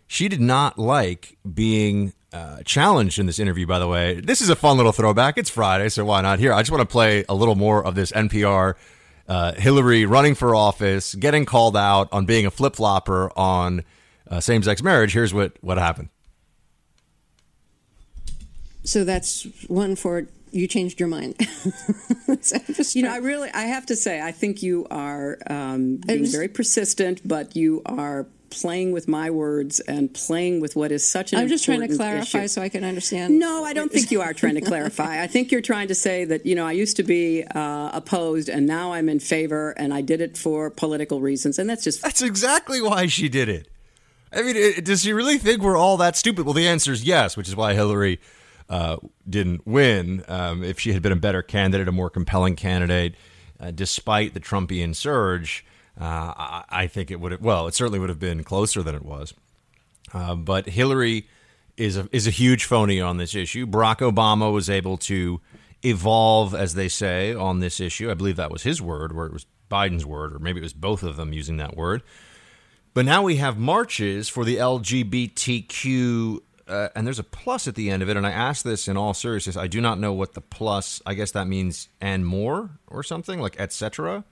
she 0.07 0.27
did 0.27 0.41
not 0.41 0.79
like 0.79 1.37
being 1.53 2.13
uh, 2.31 2.63
challenged 2.65 3.19
in 3.19 3.27
this 3.27 3.37
interview, 3.37 3.67
by 3.67 3.77
the 3.77 3.87
way. 3.87 4.19
This 4.19 4.41
is 4.41 4.49
a 4.49 4.55
fun 4.55 4.77
little 4.77 4.91
throwback. 4.91 5.37
It's 5.37 5.51
Friday, 5.51 5.89
so 5.89 6.03
why 6.05 6.21
not? 6.21 6.39
Here, 6.39 6.51
I 6.51 6.61
just 6.61 6.71
want 6.71 6.81
to 6.81 6.91
play 6.91 7.25
a 7.29 7.35
little 7.35 7.55
more 7.55 7.85
of 7.85 7.93
this 7.93 8.11
NPR 8.11 8.73
uh, 9.27 9.53
Hillary 9.53 10.05
running 10.05 10.33
for 10.33 10.55
office, 10.55 11.13
getting 11.13 11.45
called 11.45 11.77
out 11.77 12.09
on 12.11 12.25
being 12.25 12.45
a 12.45 12.51
flip 12.51 12.75
flopper 12.75 13.31
on 13.37 13.83
uh, 14.29 14.39
same 14.39 14.63
sex 14.63 14.81
marriage. 14.81 15.13
Here's 15.13 15.33
what, 15.33 15.53
what 15.61 15.77
happened. 15.77 16.09
So 18.85 19.03
that's 19.03 19.43
one 19.67 19.95
for 19.95 20.27
you 20.53 20.67
changed 20.67 20.99
your 20.99 21.09
mind. 21.09 21.35
you 22.93 23.03
know, 23.03 23.11
I 23.11 23.17
really, 23.17 23.49
I 23.51 23.63
have 23.63 23.87
to 23.87 23.95
say, 23.95 24.21
I 24.21 24.31
think 24.31 24.61
you 24.61 24.85
are 24.91 25.37
um, 25.47 25.97
being 25.97 26.27
very 26.27 26.47
persistent, 26.47 27.27
but 27.27 27.55
you 27.55 27.81
are 27.85 28.27
playing 28.51 28.91
with 28.91 29.07
my 29.07 29.31
words 29.31 29.79
and 29.79 30.13
playing 30.13 30.61
with 30.61 30.75
what 30.75 30.91
is 30.91 31.07
such 31.07 31.33
an 31.33 31.39
I'm 31.39 31.47
just 31.47 31.65
trying 31.65 31.81
to 31.81 31.95
clarify 31.95 32.39
issue. 32.39 32.47
so 32.49 32.61
I 32.61 32.69
can 32.69 32.83
understand. 32.83 33.39
No, 33.39 33.63
I 33.63 33.73
don't 33.73 33.91
think 33.91 34.11
you 34.11 34.21
are 34.21 34.33
trying 34.33 34.53
to 34.53 34.61
clarify. 34.61 35.23
I 35.23 35.27
think 35.27 35.51
you're 35.51 35.61
trying 35.61 35.87
to 35.87 35.95
say 35.95 36.23
that, 36.25 36.45
you 36.45 36.53
know, 36.53 36.67
I 36.67 36.73
used 36.73 36.95
to 36.97 37.03
be 37.03 37.43
uh, 37.43 37.89
opposed 37.91 38.49
and 38.49 38.67
now 38.67 38.93
I'm 38.93 39.09
in 39.09 39.19
favor 39.19 39.71
and 39.71 39.91
I 39.91 40.01
did 40.01 40.21
it 40.21 40.37
for 40.37 40.69
political 40.69 41.19
reasons. 41.19 41.57
And 41.57 41.67
that's 41.67 41.83
just. 41.83 42.03
That's 42.03 42.21
exactly 42.21 42.79
why 42.79 43.07
she 43.07 43.27
did 43.27 43.49
it. 43.49 43.67
I 44.31 44.43
mean, 44.43 44.55
it, 44.55 44.85
does 44.85 45.01
she 45.01 45.13
really 45.13 45.39
think 45.39 45.63
we're 45.63 45.77
all 45.77 45.97
that 45.97 46.15
stupid? 46.15 46.45
Well, 46.45 46.53
the 46.53 46.67
answer 46.67 46.91
is 46.91 47.03
yes, 47.03 47.35
which 47.35 47.47
is 47.47 47.55
why 47.55 47.73
Hillary 47.73 48.19
uh, 48.69 48.97
didn't 49.29 49.65
win. 49.65 50.23
Um, 50.27 50.63
if 50.63 50.79
she 50.79 50.93
had 50.93 51.01
been 51.01 51.11
a 51.11 51.17
better 51.17 51.41
candidate, 51.41 51.87
a 51.87 51.91
more 51.91 52.09
compelling 52.09 52.55
candidate, 52.55 53.15
uh, 53.59 53.71
despite 53.71 54.33
the 54.33 54.39
Trumpian 54.39 54.95
surge, 54.95 55.65
uh, 55.99 56.03
I, 56.03 56.63
I, 56.69 56.87
think 56.87 57.11
it 57.11 57.19
would 57.19 57.33
have. 57.33 57.41
Well, 57.41 57.67
it 57.67 57.75
certainly 57.75 57.99
would 57.99 58.09
have 58.09 58.19
been 58.19 58.43
closer 58.43 58.81
than 58.81 58.95
it 58.95 59.05
was. 59.05 59.33
Uh, 60.13 60.35
but 60.35 60.67
Hillary 60.67 61.27
is 61.77 61.97
a, 61.97 62.07
is 62.11 62.27
a 62.27 62.31
huge 62.31 62.65
phony 62.65 62.99
on 62.99 63.17
this 63.17 63.35
issue. 63.35 63.65
Barack 63.65 63.97
Obama 63.97 64.51
was 64.51 64.69
able 64.69 64.97
to 64.97 65.41
evolve, 65.83 66.55
as 66.55 66.73
they 66.73 66.87
say, 66.87 67.33
on 67.33 67.59
this 67.59 67.79
issue. 67.79 68.09
I 68.09 68.13
believe 68.13 68.37
that 68.37 68.51
was 68.51 68.63
his 68.63 68.81
word, 68.81 69.15
where 69.15 69.25
it 69.27 69.33
was 69.33 69.45
Biden's 69.69 70.05
word, 70.05 70.33
or 70.33 70.39
maybe 70.39 70.59
it 70.59 70.63
was 70.63 70.73
both 70.73 71.03
of 71.03 71.15
them 71.15 71.33
using 71.33 71.57
that 71.57 71.75
word. 71.75 72.03
But 72.93 73.05
now 73.05 73.23
we 73.23 73.37
have 73.37 73.57
marches 73.57 74.29
for 74.29 74.45
the 74.45 74.57
LGBTQ 74.57 76.39
uh, 76.67 76.89
and 76.95 77.05
there's 77.05 77.19
a 77.19 77.23
plus 77.23 77.67
at 77.67 77.75
the 77.75 77.89
end 77.89 78.03
of 78.03 78.09
it. 78.09 78.17
And 78.17 78.25
I 78.25 78.31
ask 78.31 78.63
this 78.63 78.87
in 78.87 78.97
all 78.97 79.13
seriousness. 79.13 79.57
I 79.57 79.67
do 79.67 79.81
not 79.81 79.99
know 79.99 80.13
what 80.13 80.33
the 80.33 80.41
plus. 80.41 81.01
I 81.05 81.13
guess 81.13 81.31
that 81.31 81.47
means 81.47 81.89
and 81.99 82.25
more 82.25 82.71
or 82.87 83.03
something 83.03 83.39
like 83.39 83.59
etc. 83.59 84.23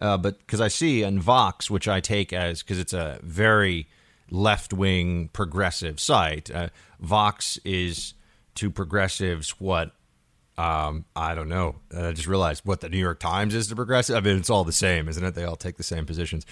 Uh, 0.00 0.16
but 0.16 0.38
because 0.38 0.60
I 0.60 0.68
see 0.68 1.02
in 1.02 1.20
Vox, 1.20 1.70
which 1.70 1.88
I 1.88 2.00
take 2.00 2.32
as 2.32 2.62
because 2.62 2.78
it's 2.78 2.92
a 2.92 3.20
very 3.22 3.88
left 4.30 4.72
wing 4.72 5.28
progressive 5.32 6.00
site. 6.00 6.50
Uh, 6.50 6.68
Vox 7.00 7.58
is 7.64 8.14
to 8.56 8.70
progressives 8.70 9.60
what 9.60 9.92
um, 10.58 11.06
I 11.16 11.34
don't 11.34 11.48
know. 11.48 11.76
I 11.96 12.12
just 12.12 12.28
realized 12.28 12.62
what 12.64 12.80
the 12.80 12.88
New 12.88 12.98
York 12.98 13.20
Times 13.20 13.54
is 13.54 13.68
to 13.68 13.76
progressive. 13.76 14.16
I 14.16 14.20
mean, 14.20 14.36
it's 14.36 14.50
all 14.50 14.64
the 14.64 14.72
same, 14.72 15.08
isn't 15.08 15.24
it? 15.24 15.34
They 15.34 15.44
all 15.44 15.56
take 15.56 15.76
the 15.76 15.82
same 15.82 16.04
positions. 16.04 16.44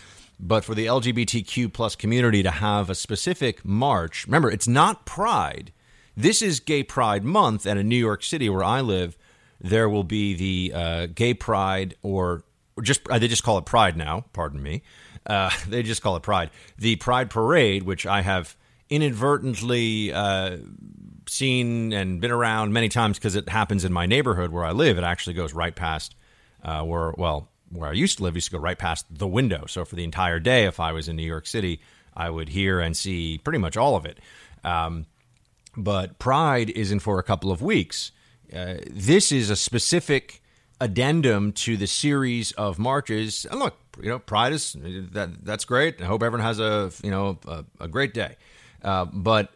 But 0.43 0.65
for 0.65 0.75
the 0.75 0.87
LGBTQ 0.87 1.73
plus 1.73 1.95
community 1.95 2.43
to 2.43 2.51
have 2.51 2.89
a 2.89 2.95
specific 2.95 3.63
march, 3.63 4.27
remember, 4.27 4.51
it's 4.51 4.67
not 4.67 5.05
Pride. 5.05 5.71
This 6.17 6.41
is 6.41 6.61
Gay 6.61 6.83
Pride 6.83 7.25
Month, 7.25 7.67
and 7.67 7.79
in 7.79 7.89
New 7.89 7.97
York 7.97 8.23
City, 8.23 8.49
where 8.49 8.65
I 8.65 8.81
live, 8.81 9.19
there 9.61 9.89
will 9.89 10.05
be 10.05 10.35
the 10.35 10.73
uh, 10.75 11.07
Gay 11.15 11.35
Pride, 11.35 11.95
or, 12.03 12.45
or 12.75 12.83
just 12.83 13.07
uh, 13.11 13.19
they 13.19 13.29
just 13.29 13.45
call 13.45 13.59
it 13.59 13.67
Pride 13.67 13.99
now. 13.99 14.25
Pardon 14.33 14.63
me. 14.63 14.83
Uh, 15.27 15.51
they 15.69 15.83
just 15.83 16.01
call 16.01 16.17
it 16.17 16.23
Pride. 16.23 16.51
The 16.79 16.97
Pride 16.97 17.29
Parade, 17.29 17.83
which 17.83 18.07
I 18.07 18.23
have 18.23 18.57
inadvertently 18.89 20.11
uh, 20.11 20.57
seen 21.29 21.93
and 21.93 22.19
been 22.19 22.31
around 22.31 22.73
many 22.73 22.89
times 22.89 23.19
because 23.19 23.37
it 23.37 23.49
happens 23.51 23.85
in 23.85 23.93
my 23.93 24.07
neighborhood 24.07 24.51
where 24.53 24.65
I 24.65 24.73
live. 24.73 24.97
It 24.97 25.05
actually 25.05 25.35
goes 25.35 25.53
right 25.53 25.77
past 25.77 26.17
uh, 26.65 26.83
where, 26.83 27.15
well, 27.19 27.50
where 27.71 27.91
I 27.91 27.93
used 27.93 28.19
to 28.19 28.25
live 28.25 28.35
used 28.35 28.49
to 28.49 28.53
go 28.53 28.59
right 28.59 28.79
past 28.79 29.07
the 29.11 29.27
window. 29.27 29.65
So 29.67 29.85
for 29.85 29.97
the 29.97 30.05
entire 30.05 30.41
day, 30.41 30.65
if 30.65 30.81
I 30.81 30.93
was 30.93 31.09
in 31.09 31.17
New 31.17 31.27
York 31.27 31.47
City, 31.47 31.81
I 32.15 32.31
would 32.31 32.49
hear 32.49 32.81
and 32.81 32.97
see 32.97 33.39
pretty 33.39 33.59
much 33.59 33.77
all 33.77 33.97
of 33.97 34.05
it. 34.05 34.19
Um, 34.65 35.07
but 35.77 36.19
Pride 36.19 36.71
is 36.71 36.91
in 36.91 36.99
for 36.99 37.19
a 37.19 37.23
couple 37.23 37.53
of 37.53 37.63
weeks. 37.63 38.13
Uh, 38.55 38.75
this 38.91 39.31
is 39.31 39.51
a 39.51 39.57
specific 39.57 40.43
addendum 40.81 41.53
to 41.53 41.77
the 41.77 41.87
series 41.87 42.53
of 42.53 42.79
marches. 42.79 43.47
And 43.51 43.61
look, 43.61 43.77
you 44.03 44.09
know, 44.09 44.19
Pride 44.19 44.53
is 44.53 44.77
that 45.13 45.45
that's 45.45 45.65
great. 45.65 46.03
I 46.03 46.07
hope 46.07 46.23
everyone 46.23 46.45
has 46.45 46.59
a 46.59 46.91
you 47.03 47.11
know 47.11 47.39
a, 47.47 47.65
a 47.81 47.89
great 47.89 48.15
day. 48.15 48.37
Uh, 48.83 49.05
but 49.05 49.53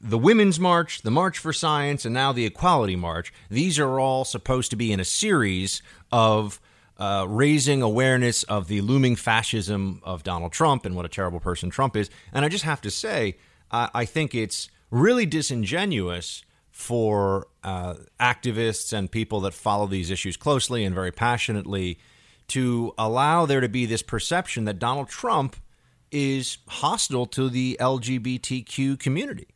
the 0.00 0.18
Women's 0.18 0.58
March, 0.58 1.02
the 1.02 1.10
March 1.10 1.38
for 1.38 1.52
Science, 1.52 2.04
and 2.04 2.14
now 2.14 2.32
the 2.32 2.46
Equality 2.46 2.96
March, 2.96 3.32
these 3.50 3.78
are 3.78 4.00
all 4.00 4.24
supposed 4.24 4.70
to 4.70 4.76
be 4.76 4.92
in 4.92 5.00
a 5.00 5.04
series 5.04 5.82
of 6.10 6.60
uh, 7.00 7.24
raising 7.26 7.80
awareness 7.80 8.42
of 8.44 8.68
the 8.68 8.82
looming 8.82 9.16
fascism 9.16 10.00
of 10.04 10.22
Donald 10.22 10.52
Trump 10.52 10.84
and 10.84 10.94
what 10.94 11.06
a 11.06 11.08
terrible 11.08 11.40
person 11.40 11.70
Trump 11.70 11.96
is. 11.96 12.10
And 12.32 12.44
I 12.44 12.48
just 12.48 12.64
have 12.64 12.82
to 12.82 12.90
say, 12.90 13.38
I, 13.72 14.04
think 14.04 14.34
it's 14.34 14.68
really 14.90 15.26
disingenuous 15.26 16.44
for 16.70 17.46
uh, 17.62 17.94
activists 18.18 18.92
and 18.92 19.10
people 19.10 19.40
that 19.40 19.54
follow 19.54 19.86
these 19.86 20.10
issues 20.10 20.36
closely 20.36 20.84
and 20.84 20.94
very 20.94 21.12
passionately 21.12 21.98
to 22.48 22.92
allow 22.98 23.46
there 23.46 23.60
to 23.60 23.68
be 23.68 23.86
this 23.86 24.02
perception 24.02 24.64
that 24.64 24.78
Donald 24.78 25.08
Trump 25.08 25.56
is 26.10 26.58
hostile 26.66 27.26
to 27.26 27.48
the 27.48 27.76
LGBTQ 27.80 28.98
community. 28.98 29.46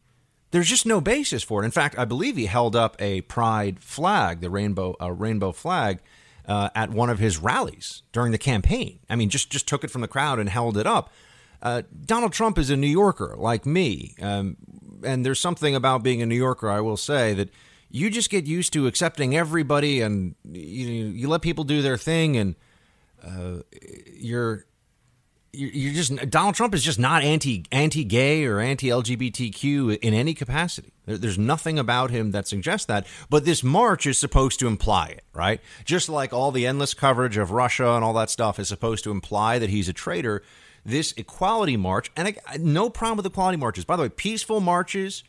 There's 0.53 0.69
just 0.69 0.87
no 0.87 1.01
basis 1.01 1.43
for 1.43 1.63
it. 1.63 1.65
In 1.65 1.73
fact, 1.73 1.99
I 1.99 2.05
believe 2.05 2.37
he 2.37 2.47
held 2.47 2.77
up 2.77 2.95
a 3.01 3.23
pride 3.23 3.81
flag, 3.81 4.41
the 4.41 4.51
rainbow 4.51 4.95
uh, 5.01 5.11
rainbow 5.11 5.51
flag, 5.51 5.99
uh, 6.47 6.71
at 6.75 6.91
one 6.91 7.11
of 7.11 7.19
his 7.19 7.39
rallies 7.39 8.03
during 8.13 8.33
the 8.33 8.39
campaign. 8.39 9.01
I 9.09 9.17
mean, 9.17 9.31
just 9.31 9.51
just 9.51 9.67
took 9.67 9.85
it 9.85 9.91
from 9.91 10.01
the 10.01 10.09
crowd 10.09 10.39
and 10.39 10.49
held 10.49 10.77
it 10.77 10.87
up. 10.87 11.11
Uh, 11.63 11.83
Donald 12.05 12.33
Trump 12.33 12.59
is 12.59 12.69
a 12.71 12.77
New 12.77 12.87
Yorker 12.87 13.35
like 13.39 13.65
me, 13.65 14.15
um, 14.21 14.57
and 15.03 15.25
there's 15.25 15.41
something 15.41 15.75
about 15.75 16.03
being 16.03 16.21
a 16.21 16.27
New 16.27 16.37
Yorker. 16.37 16.69
I 16.69 16.81
will 16.81 16.99
say 16.99 17.33
that 17.35 17.49
you 17.91 18.11
just 18.11 18.29
get 18.29 18.45
used 18.45 18.73
to 18.75 18.87
accepting 18.87 19.37
everybody, 19.37 20.01
and 20.01 20.35
you 20.45 20.87
you 20.87 21.29
let 21.29 21.41
people 21.41 21.65
do 21.65 21.81
their 21.81 21.97
thing, 21.97 22.37
and 22.37 22.55
uh, 23.23 23.63
you're 24.13 24.67
you're 25.55 25.93
just 25.93 26.31
Donald 26.31 26.55
Trump 26.55 26.75
is 26.75 26.83
just 26.83 26.99
not 26.99 27.23
anti 27.23 27.65
anti 27.73 28.05
gay 28.05 28.45
or 28.45 28.61
anti 28.61 28.89
LGBTQ 28.89 29.99
in 29.99 30.15
any 30.15 30.35
capacity. 30.35 30.93
There's 31.07 31.39
nothing 31.39 31.79
about 31.79 32.11
him 32.11 32.31
that 32.33 32.49
suggests 32.49 32.87
that. 32.87 33.07
But 33.31 33.45
this 33.45 33.63
march 33.63 34.07
is 34.07 34.19
supposed 34.19 34.59
to 34.61 34.67
imply 34.67 35.09
it, 35.09 35.25
right? 35.33 35.61
Just 35.85 36.09
like 36.09 36.33
all 36.33 36.51
the 36.51 36.67
endless 36.67 36.95
coverage 36.95 37.37
of 37.37 37.51
Russia 37.51 37.93
and 37.93 38.05
all 38.05 38.15
that 38.15 38.31
stuff 38.31 38.59
is 38.59 38.69
supposed 38.69 39.05
to 39.05 39.11
imply 39.11 39.59
that 39.59 39.71
he's 39.71 39.89
a 39.89 39.93
traitor. 39.93 40.43
This 40.85 41.13
equality 41.17 41.79
march, 41.79 42.11
and 42.15 42.29
I, 42.47 42.57
no 42.59 42.91
problem 42.91 43.17
with 43.17 43.27
equality 43.27 43.57
marches. 43.57 43.85
By 43.85 43.97
the 43.97 44.03
way, 44.03 44.09
peaceful 44.11 44.61
marches. 44.61 45.25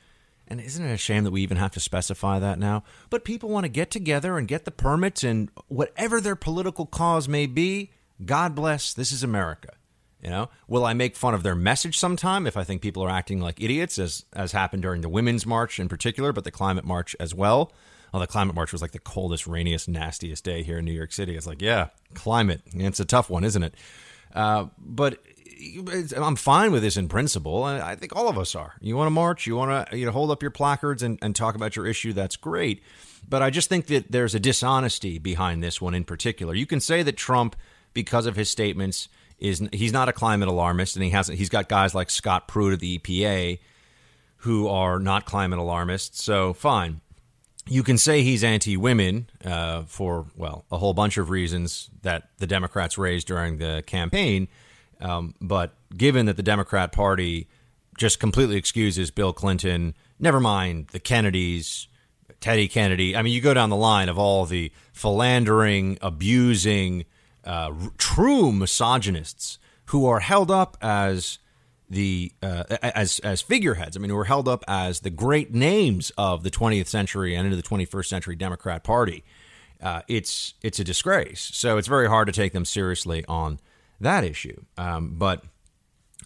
And 0.48 0.62
isn't 0.62 0.86
it 0.86 0.94
a 0.94 0.98
shame 0.98 1.24
that 1.24 1.32
we 1.32 1.42
even 1.42 1.58
have 1.58 1.72
to 1.72 1.80
specify 1.80 2.38
that 2.38 2.60
now? 2.60 2.84
But 3.10 3.24
people 3.24 3.50
want 3.50 3.64
to 3.64 3.70
get 3.70 3.90
together 3.90 4.38
and 4.38 4.48
get 4.48 4.66
the 4.66 4.72
permits, 4.72 5.24
and 5.24 5.50
whatever 5.70 6.22
their 6.22 6.36
political 6.36 6.86
cause 6.86 7.28
may 7.28 7.48
be, 7.48 7.92
God 8.24 8.54
bless, 8.54 8.94
this 8.94 9.12
is 9.12 9.24
America. 9.24 9.70
You 10.22 10.30
know, 10.30 10.50
will 10.68 10.86
I 10.86 10.94
make 10.94 11.16
fun 11.16 11.36
of 11.36 11.44
their 11.44 11.56
message 11.56 12.00
sometime 12.00 12.48
if 12.48 12.58
I 12.58 12.64
think 12.64 12.82
people 12.82 13.04
are 13.04 13.10
acting 13.10 13.42
like 13.42 13.62
idiots, 13.62 14.00
as 14.00 14.26
as 14.34 14.54
happened 14.54 14.82
during 14.82 15.02
the 15.02 15.10
Women's 15.10 15.46
March 15.46 15.80
in 15.80 15.88
particular, 15.88 16.34
but 16.34 16.44
the 16.44 16.52
Climate 16.52 16.86
March 16.86 17.16
as 17.20 17.36
well? 17.36 17.72
Well, 18.12 18.22
the 18.22 18.28
Climate 18.28 18.56
March 18.56 18.72
was 18.72 18.82
like 18.82 18.92
the 18.94 19.00
coldest, 19.00 19.46
rainiest, 19.46 19.90
nastiest 19.90 20.44
day 20.44 20.64
here 20.64 20.80
in 20.80 20.86
New 20.86 20.94
York 20.94 21.12
City. 21.12 21.36
It's 21.36 21.46
like, 21.46 21.62
yeah, 21.62 21.90
climate. 22.14 22.62
It's 22.74 23.02
a 23.02 23.06
tough 23.06 23.30
one, 23.30 23.44
isn't 23.44 23.62
it? 23.62 23.76
Uh, 24.34 24.68
but 24.78 25.20
I'm 26.18 26.36
fine 26.36 26.72
with 26.72 26.82
this 26.82 26.98
in 26.98 27.08
principle. 27.08 27.64
I 27.64 27.96
think 27.96 28.16
all 28.16 28.30
of 28.30 28.38
us 28.38 28.56
are. 28.56 28.76
You 28.80 28.96
want 28.96 29.08
to 29.08 29.12
march, 29.12 29.46
you 29.46 29.56
want 29.56 29.90
to 29.90 29.98
you 29.98 30.06
know, 30.06 30.12
hold 30.12 30.32
up 30.32 30.42
your 30.42 30.52
placards 30.52 31.04
and, 31.04 31.20
and 31.22 31.36
talk 31.36 31.56
about 31.56 31.76
your 31.76 31.88
issue. 31.88 32.14
That's 32.14 32.36
great. 32.36 32.82
But 33.28 33.42
I 33.42 33.50
just 33.50 33.70
think 33.70 33.88
that 33.88 34.12
there's 34.12 34.36
a 34.36 34.40
dishonesty 34.40 35.18
behind 35.18 35.64
this 35.64 35.82
one 35.82 35.94
in 35.94 36.04
particular. 36.04 36.54
You 36.54 36.66
can 36.66 36.80
say 36.80 37.04
that 37.04 37.18
Trump, 37.18 37.56
because 37.94 38.26
of 38.26 38.36
his 38.36 38.50
statements, 38.50 39.10
is 39.40 39.68
he's 39.72 39.94
not 39.94 40.10
a 40.10 40.14
climate 40.14 40.48
alarmist, 40.48 40.96
and 40.96 41.04
he 41.04 41.12
hasn't. 41.12 41.38
He's 41.38 41.50
got 41.50 41.70
guys 41.70 41.94
like 41.94 42.10
Scott 42.10 42.48
Pruitt 42.48 42.74
of 42.74 42.80
the 42.80 43.00
EPA 43.00 43.60
who 44.38 44.68
are 44.68 45.00
not 45.00 45.26
climate 45.26 45.60
alarmists. 45.60 46.24
So 46.24 46.54
fine, 46.54 47.02
you 47.68 47.82
can 47.84 47.98
say 47.98 48.22
he's 48.22 48.44
anti-women 48.44 49.30
uh, 49.44 49.84
for 49.84 50.28
well 50.36 50.66
a 50.72 50.78
whole 50.78 50.94
bunch 50.94 51.18
of 51.18 51.30
reasons 51.30 51.90
that 52.04 52.30
the 52.38 52.48
Democrats 52.48 52.98
raised 52.98 53.28
during 53.28 53.58
the 53.58 53.84
campaign. 53.86 54.48
Um, 55.02 55.36
but 55.42 55.76
given 55.96 56.28
that 56.28 56.38
the 56.38 56.44
Democrat 56.44 56.92
Party 56.92 57.48
just 57.98 58.20
completely 58.20 58.56
excuses 58.56 59.12
Bill 59.12 59.34
Clinton, 59.34 59.96
never 60.20 60.40
mind 60.40 60.88
the 60.90 61.00
Kennedys, 61.00 61.88
Teddy 62.40 62.68
Kennedy. 62.68 63.16
I 63.16 63.22
mean, 63.22 63.34
you 63.34 63.42
go 63.42 63.54
down 63.54 63.70
the 63.70 63.76
line 63.76 64.10
of 64.10 64.18
all 64.20 64.46
the 64.46 64.72
philandering, 64.94 65.98
abusing 66.02 67.06
uh, 67.46 67.72
true 67.98 68.52
misogynists 68.52 69.60
who 69.86 70.06
are 70.06 70.20
held 70.20 70.50
up 70.50 70.78
as 70.82 71.40
the 71.90 72.32
uh, 72.42 72.64
as 72.82 73.20
as 73.20 73.42
figureheads. 73.42 73.96
I 73.96 74.00
mean, 74.00 74.10
who 74.10 74.18
are 74.18 74.26
held 74.26 74.48
up 74.48 74.64
as 74.68 75.02
the 75.02 75.10
great 75.10 75.54
names 75.54 76.12
of 76.18 76.44
the 76.44 76.52
20th 76.52 76.88
century 76.88 77.36
and 77.36 77.46
into 77.46 77.56
the 77.56 77.64
21st 77.64 78.06
century 78.06 78.36
Democrat 78.36 78.84
Party. 78.84 79.24
Uh, 79.82 80.02
it's 80.08 80.56
it's 80.64 80.80
a 80.80 80.84
disgrace. 80.84 81.42
So 81.54 81.78
it's 81.78 81.88
very 81.88 82.08
hard 82.08 82.28
to 82.28 82.34
take 82.34 82.54
them 82.54 82.66
seriously 82.66 83.24
on 83.28 83.60
that 84.00 84.24
issue. 84.24 84.64
Um, 84.78 85.16
but 85.18 85.44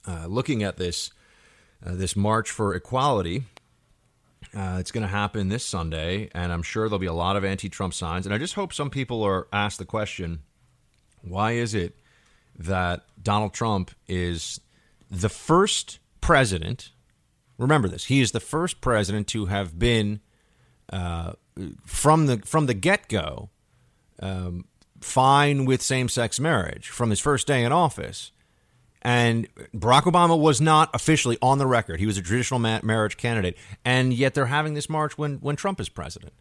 uh, 0.08 0.28
looking 0.28 0.64
at 0.64 0.78
this 0.78 1.12
uh, 1.86 1.96
this 1.96 2.16
march 2.16 2.50
for 2.52 2.76
equality. 2.76 3.44
Uh, 4.56 4.78
it's 4.80 4.92
going 4.92 5.04
to 5.04 5.08
happen 5.08 5.50
this 5.50 5.64
Sunday, 5.64 6.30
and 6.34 6.52
I'm 6.52 6.64
sure 6.64 6.88
there'll 6.88 6.98
be 6.98 7.06
a 7.06 7.14
lot 7.14 7.36
of 7.36 7.46
anti-Trump 7.46 7.94
signs. 7.94 8.26
And 8.26 8.34
I 8.34 8.40
just 8.40 8.56
hope 8.56 8.74
some 8.74 8.90
people 8.90 9.22
are 9.24 9.48
asked 9.54 9.78
the 9.78 9.86
question: 9.86 10.40
why 11.22 11.52
is 11.54 11.74
it 11.74 11.96
that 12.58 13.04
Donald 13.22 13.54
Trump 13.54 13.92
is 14.08 14.60
the 15.10 15.30
first 15.30 16.00
president? 16.22 16.92
Remember 17.58 17.88
this: 17.88 18.06
he 18.06 18.22
is 18.22 18.32
the 18.32 18.40
first 18.40 18.82
president 18.82 19.28
to 19.30 19.48
have 19.48 19.78
been 19.78 20.22
uh, 20.92 21.34
from 21.86 22.26
the 22.28 22.38
from 22.46 22.66
the 22.66 22.74
get 22.74 23.10
go 23.10 23.50
um, 24.22 24.66
fine 25.02 25.66
with 25.66 25.82
same 25.82 26.10
sex 26.10 26.40
marriage 26.40 26.90
from 26.90 27.10
his 27.10 27.20
first 27.20 27.48
day 27.48 27.64
in 27.64 27.72
office. 27.72 28.32
And 29.02 29.48
Barack 29.74 30.04
Obama 30.04 30.38
was 30.38 30.60
not 30.60 30.90
officially 30.94 31.38
on 31.42 31.58
the 31.58 31.68
record. 31.68 32.00
He 32.00 32.06
was 32.06 32.18
a 32.18 32.22
traditional 32.22 32.60
ma- 32.60 32.82
marriage 32.84 33.16
candidate. 33.16 33.58
And 33.86 34.14
yet 34.14 34.34
they're 34.34 34.48
having 34.48 34.74
this 34.74 34.90
march 34.90 35.18
when, 35.18 35.36
when 35.36 35.56
Trump 35.56 35.80
is 35.80 35.88
president. 35.88 36.34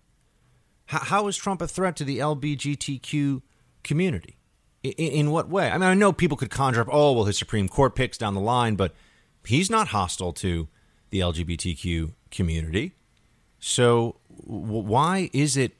H- 0.92 1.02
how 1.02 1.28
is 1.28 1.36
Trump 1.36 1.62
a 1.62 1.68
threat 1.68 1.94
to 1.96 2.04
the 2.04 2.18
LGBTQ 2.18 3.42
community? 3.84 4.37
In, 4.82 5.30
what 5.30 5.48
way? 5.48 5.68
I 5.68 5.72
mean, 5.72 5.88
I 5.88 5.94
know 5.94 6.12
people 6.12 6.36
could 6.36 6.50
conjure 6.50 6.80
up, 6.80 6.88
oh, 6.90 7.12
well, 7.12 7.24
his 7.24 7.36
Supreme 7.36 7.68
Court 7.68 7.96
picks 7.96 8.16
down 8.16 8.34
the 8.34 8.40
line, 8.40 8.76
but 8.76 8.94
he's 9.44 9.68
not 9.68 9.88
hostile 9.88 10.32
to 10.34 10.68
the 11.10 11.20
LGBTQ 11.20 12.12
community. 12.30 12.92
So 13.58 14.16
why 14.28 15.30
is 15.32 15.56
it 15.56 15.72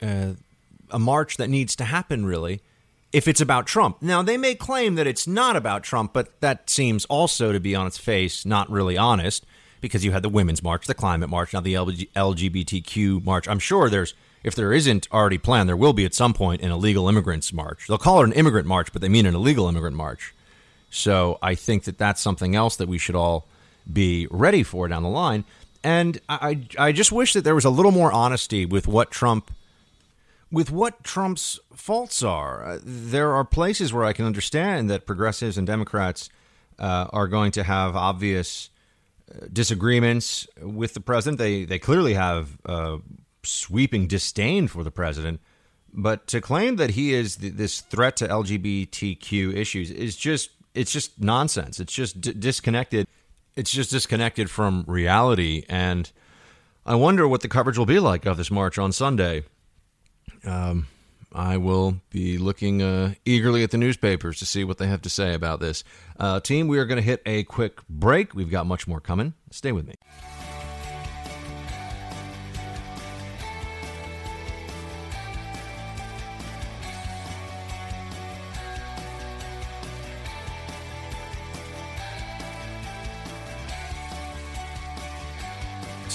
uh, 0.00 0.34
a 0.90 0.98
march 0.98 1.38
that 1.38 1.48
needs 1.48 1.74
to 1.76 1.84
happen, 1.84 2.24
really, 2.24 2.60
if 3.12 3.26
it's 3.26 3.40
about 3.40 3.66
Trump? 3.66 4.00
Now, 4.00 4.22
they 4.22 4.36
may 4.36 4.54
claim 4.54 4.94
that 4.94 5.08
it's 5.08 5.26
not 5.26 5.56
about 5.56 5.82
Trump, 5.82 6.12
but 6.12 6.40
that 6.40 6.70
seems 6.70 7.04
also 7.06 7.52
to 7.52 7.58
be 7.58 7.74
on 7.74 7.88
its 7.88 7.98
face 7.98 8.46
not 8.46 8.70
really 8.70 8.96
honest 8.96 9.44
because 9.80 10.04
you 10.04 10.12
had 10.12 10.22
the 10.22 10.28
Women's 10.28 10.62
March, 10.62 10.86
the 10.86 10.94
Climate 10.94 11.30
March, 11.30 11.52
now 11.52 11.60
the 11.60 11.74
LGBTQ 11.74 13.24
March. 13.24 13.48
I'm 13.48 13.58
sure 13.58 13.90
there's 13.90 14.14
if 14.42 14.54
there 14.54 14.72
isn't 14.72 15.08
already 15.12 15.38
planned, 15.38 15.68
there 15.68 15.76
will 15.76 15.92
be 15.92 16.04
at 16.04 16.14
some 16.14 16.32
point 16.32 16.62
an 16.62 16.70
illegal 16.70 17.08
immigrants 17.08 17.52
march. 17.52 17.86
They'll 17.86 17.98
call 17.98 18.20
it 18.20 18.24
an 18.24 18.32
immigrant 18.32 18.66
march, 18.66 18.92
but 18.92 19.02
they 19.02 19.08
mean 19.08 19.26
an 19.26 19.34
illegal 19.34 19.68
immigrant 19.68 19.96
march. 19.96 20.34
So 20.90 21.38
I 21.42 21.54
think 21.54 21.84
that 21.84 21.98
that's 21.98 22.20
something 22.20 22.56
else 22.56 22.76
that 22.76 22.88
we 22.88 22.98
should 22.98 23.14
all 23.14 23.46
be 23.90 24.26
ready 24.30 24.62
for 24.62 24.88
down 24.88 25.02
the 25.02 25.08
line. 25.08 25.44
And 25.82 26.20
I, 26.28 26.66
I 26.78 26.92
just 26.92 27.12
wish 27.12 27.32
that 27.32 27.42
there 27.44 27.54
was 27.54 27.64
a 27.64 27.70
little 27.70 27.92
more 27.92 28.12
honesty 28.12 28.66
with 28.66 28.86
what 28.86 29.10
Trump, 29.10 29.50
with 30.50 30.70
what 30.70 31.02
Trump's 31.04 31.58
faults 31.74 32.22
are. 32.22 32.64
Uh, 32.64 32.78
there 32.82 33.32
are 33.32 33.44
places 33.44 33.92
where 33.92 34.04
I 34.04 34.12
can 34.12 34.26
understand 34.26 34.90
that 34.90 35.06
progressives 35.06 35.56
and 35.56 35.66
Democrats 35.66 36.28
uh, 36.78 37.06
are 37.12 37.28
going 37.28 37.52
to 37.52 37.62
have 37.62 37.96
obvious 37.96 38.68
uh, 39.30 39.46
disagreements 39.52 40.46
with 40.60 40.94
the 40.94 41.00
president. 41.00 41.38
They 41.38 41.64
they 41.64 41.78
clearly 41.78 42.14
have 42.14 42.58
uh, 42.66 42.98
sweeping 43.44 44.06
disdain 44.06 44.68
for 44.68 44.84
the 44.84 44.90
president. 44.90 45.40
But 45.92 46.26
to 46.28 46.40
claim 46.40 46.76
that 46.76 46.90
he 46.90 47.14
is 47.14 47.36
th- 47.36 47.54
this 47.54 47.80
threat 47.80 48.16
to 48.16 48.28
LGBTQ 48.28 49.54
issues 49.56 49.90
is 49.90 50.16
just 50.16 50.50
it's 50.74 50.92
just 50.92 51.20
nonsense. 51.20 51.80
It's 51.80 51.92
just 51.92 52.20
d- 52.20 52.32
disconnected. 52.32 53.06
It's 53.56 53.72
just 53.72 53.90
disconnected 53.90 54.50
from 54.50 54.84
reality. 54.86 55.64
And 55.68 56.10
I 56.86 56.94
wonder 56.94 57.26
what 57.26 57.40
the 57.40 57.48
coverage 57.48 57.76
will 57.76 57.86
be 57.86 57.98
like 57.98 58.24
of 58.24 58.36
this 58.36 58.50
march 58.50 58.78
on 58.78 58.92
Sunday. 58.92 59.42
Um, 60.44 60.86
I 61.32 61.56
will 61.56 62.00
be 62.10 62.38
looking 62.38 62.82
uh, 62.82 63.14
eagerly 63.24 63.62
at 63.62 63.70
the 63.70 63.78
newspapers 63.78 64.38
to 64.38 64.46
see 64.46 64.64
what 64.64 64.78
they 64.78 64.86
have 64.86 65.02
to 65.02 65.10
say 65.10 65.34
about 65.34 65.60
this. 65.60 65.84
Uh, 66.18 66.40
team, 66.40 66.68
we 66.68 66.78
are 66.78 66.84
going 66.84 66.96
to 66.96 67.02
hit 67.02 67.22
a 67.26 67.44
quick 67.44 67.86
break. 67.88 68.34
We've 68.34 68.50
got 68.50 68.66
much 68.66 68.88
more 68.88 69.00
coming. 69.00 69.34
Stay 69.50 69.72
with 69.72 69.86
me. 69.86 69.94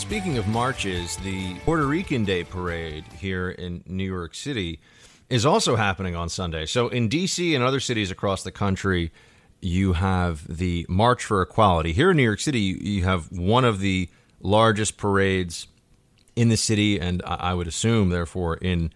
Speaking 0.05 0.37
of 0.37 0.47
marches, 0.47 1.17
the 1.17 1.55
Puerto 1.65 1.87
Rican 1.87 2.25
Day 2.25 2.43
Parade 2.43 3.05
here 3.17 3.49
in 3.49 3.83
New 3.87 4.03
York 4.03 4.35
City 4.35 4.79
is 5.31 5.47
also 5.47 5.75
happening 5.75 6.15
on 6.15 6.29
Sunday. 6.29 6.67
So 6.67 6.89
in 6.89 7.07
D.C. 7.09 7.55
and 7.55 7.63
other 7.63 7.79
cities 7.79 8.11
across 8.11 8.43
the 8.43 8.51
country, 8.51 9.11
you 9.61 9.93
have 9.93 10.45
the 10.47 10.85
March 10.87 11.25
for 11.25 11.41
Equality. 11.41 11.91
Here 11.91 12.11
in 12.11 12.17
New 12.17 12.23
York 12.23 12.39
City, 12.39 12.59
you 12.59 13.03
have 13.03 13.31
one 13.31 13.65
of 13.65 13.79
the 13.79 14.07
largest 14.39 14.95
parades 14.97 15.65
in 16.35 16.49
the 16.49 16.57
city, 16.57 16.99
and 16.99 17.23
I 17.25 17.55
would 17.55 17.67
assume, 17.67 18.09
therefore, 18.09 18.57
in 18.57 18.93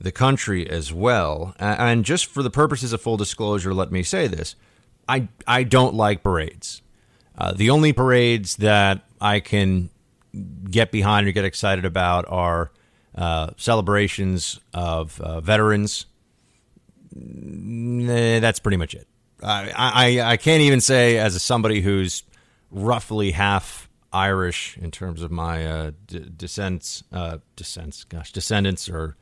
the 0.00 0.12
country 0.12 0.70
as 0.70 0.92
well. 0.92 1.56
And 1.58 2.04
just 2.04 2.26
for 2.26 2.44
the 2.44 2.50
purposes 2.50 2.92
of 2.92 3.02
full 3.02 3.16
disclosure, 3.16 3.74
let 3.74 3.90
me 3.90 4.04
say 4.04 4.28
this 4.28 4.54
I, 5.08 5.26
I 5.44 5.64
don't 5.64 5.96
like 5.96 6.22
parades. 6.22 6.82
Uh, 7.36 7.52
the 7.52 7.68
only 7.68 7.92
parades 7.92 8.56
that 8.56 9.02
I 9.20 9.40
can 9.40 9.90
get 10.70 10.90
behind 10.90 11.26
or 11.26 11.32
get 11.32 11.44
excited 11.44 11.84
about 11.84 12.24
are 12.28 12.72
uh, 13.14 13.50
celebrations 13.56 14.60
of 14.74 15.20
uh, 15.20 15.40
veterans. 15.40 16.06
That's 17.14 18.58
pretty 18.60 18.76
much 18.76 18.94
it. 18.94 19.06
I, 19.42 19.72
I, 19.76 20.32
I 20.32 20.36
can't 20.36 20.62
even 20.62 20.80
say 20.80 21.18
as 21.18 21.34
a, 21.34 21.38
somebody 21.38 21.80
who's 21.80 22.22
roughly 22.70 23.30
half 23.32 23.88
Irish 24.12 24.78
in 24.78 24.90
terms 24.90 25.22
of 25.22 25.30
my 25.30 25.66
uh, 25.66 25.90
d- 26.06 26.30
descents, 26.36 27.02
uh, 27.12 27.38
descents, 27.54 28.04
gosh, 28.04 28.32
descendants, 28.32 28.88
or 28.88 29.16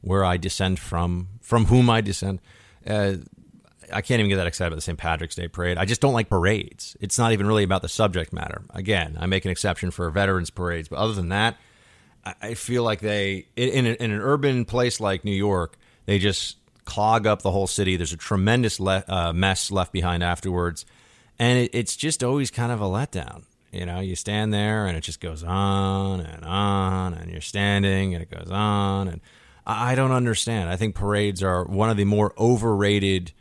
where 0.00 0.24
I 0.24 0.36
descend 0.36 0.78
from, 0.78 1.28
from 1.40 1.66
whom 1.66 1.88
I 1.88 2.00
descend. 2.00 2.40
I 3.92 4.00
can't 4.02 4.20
even 4.20 4.28
get 4.28 4.36
that 4.36 4.46
excited 4.46 4.68
about 4.68 4.76
the 4.76 4.82
St. 4.82 4.98
Patrick's 4.98 5.34
Day 5.34 5.48
parade. 5.48 5.78
I 5.78 5.84
just 5.84 6.00
don't 6.00 6.12
like 6.12 6.28
parades. 6.28 6.96
It's 7.00 7.18
not 7.18 7.32
even 7.32 7.46
really 7.46 7.64
about 7.64 7.82
the 7.82 7.88
subject 7.88 8.32
matter. 8.32 8.62
Again, 8.70 9.16
I 9.18 9.26
make 9.26 9.44
an 9.44 9.50
exception 9.50 9.90
for 9.90 10.08
veterans 10.10 10.50
parades, 10.50 10.88
but 10.88 10.98
other 10.98 11.12
than 11.12 11.28
that, 11.30 11.56
I 12.40 12.54
feel 12.54 12.82
like 12.82 13.00
they 13.00 13.46
in, 13.54 13.86
in 13.86 14.10
an 14.10 14.20
urban 14.20 14.64
place 14.64 14.98
like 14.98 15.24
New 15.24 15.32
York, 15.32 15.76
they 16.06 16.18
just 16.18 16.56
clog 16.84 17.26
up 17.26 17.42
the 17.42 17.50
whole 17.50 17.66
city. 17.66 17.96
There's 17.96 18.12
a 18.12 18.18
tremendous 18.18 18.80
le- 18.80 19.04
uh, 19.06 19.32
mess 19.32 19.70
left 19.70 19.92
behind 19.92 20.22
afterwards, 20.22 20.86
and 21.38 21.58
it, 21.58 21.70
it's 21.74 21.96
just 21.96 22.24
always 22.24 22.50
kind 22.50 22.72
of 22.72 22.80
a 22.80 22.86
letdown. 22.86 23.42
You 23.72 23.84
know, 23.86 24.00
you 24.00 24.14
stand 24.14 24.54
there 24.54 24.86
and 24.86 24.96
it 24.96 25.00
just 25.00 25.20
goes 25.20 25.42
on 25.42 26.20
and 26.20 26.44
on, 26.44 27.14
and 27.14 27.30
you're 27.30 27.40
standing 27.40 28.14
and 28.14 28.22
it 28.22 28.30
goes 28.30 28.50
on, 28.50 29.08
and 29.08 29.20
I 29.66 29.94
don't 29.94 30.12
understand. 30.12 30.70
I 30.70 30.76
think 30.76 30.94
parades 30.94 31.42
are 31.42 31.64
one 31.64 31.90
of 31.90 31.96
the 31.96 32.04
more 32.04 32.32
overrated 32.38 33.32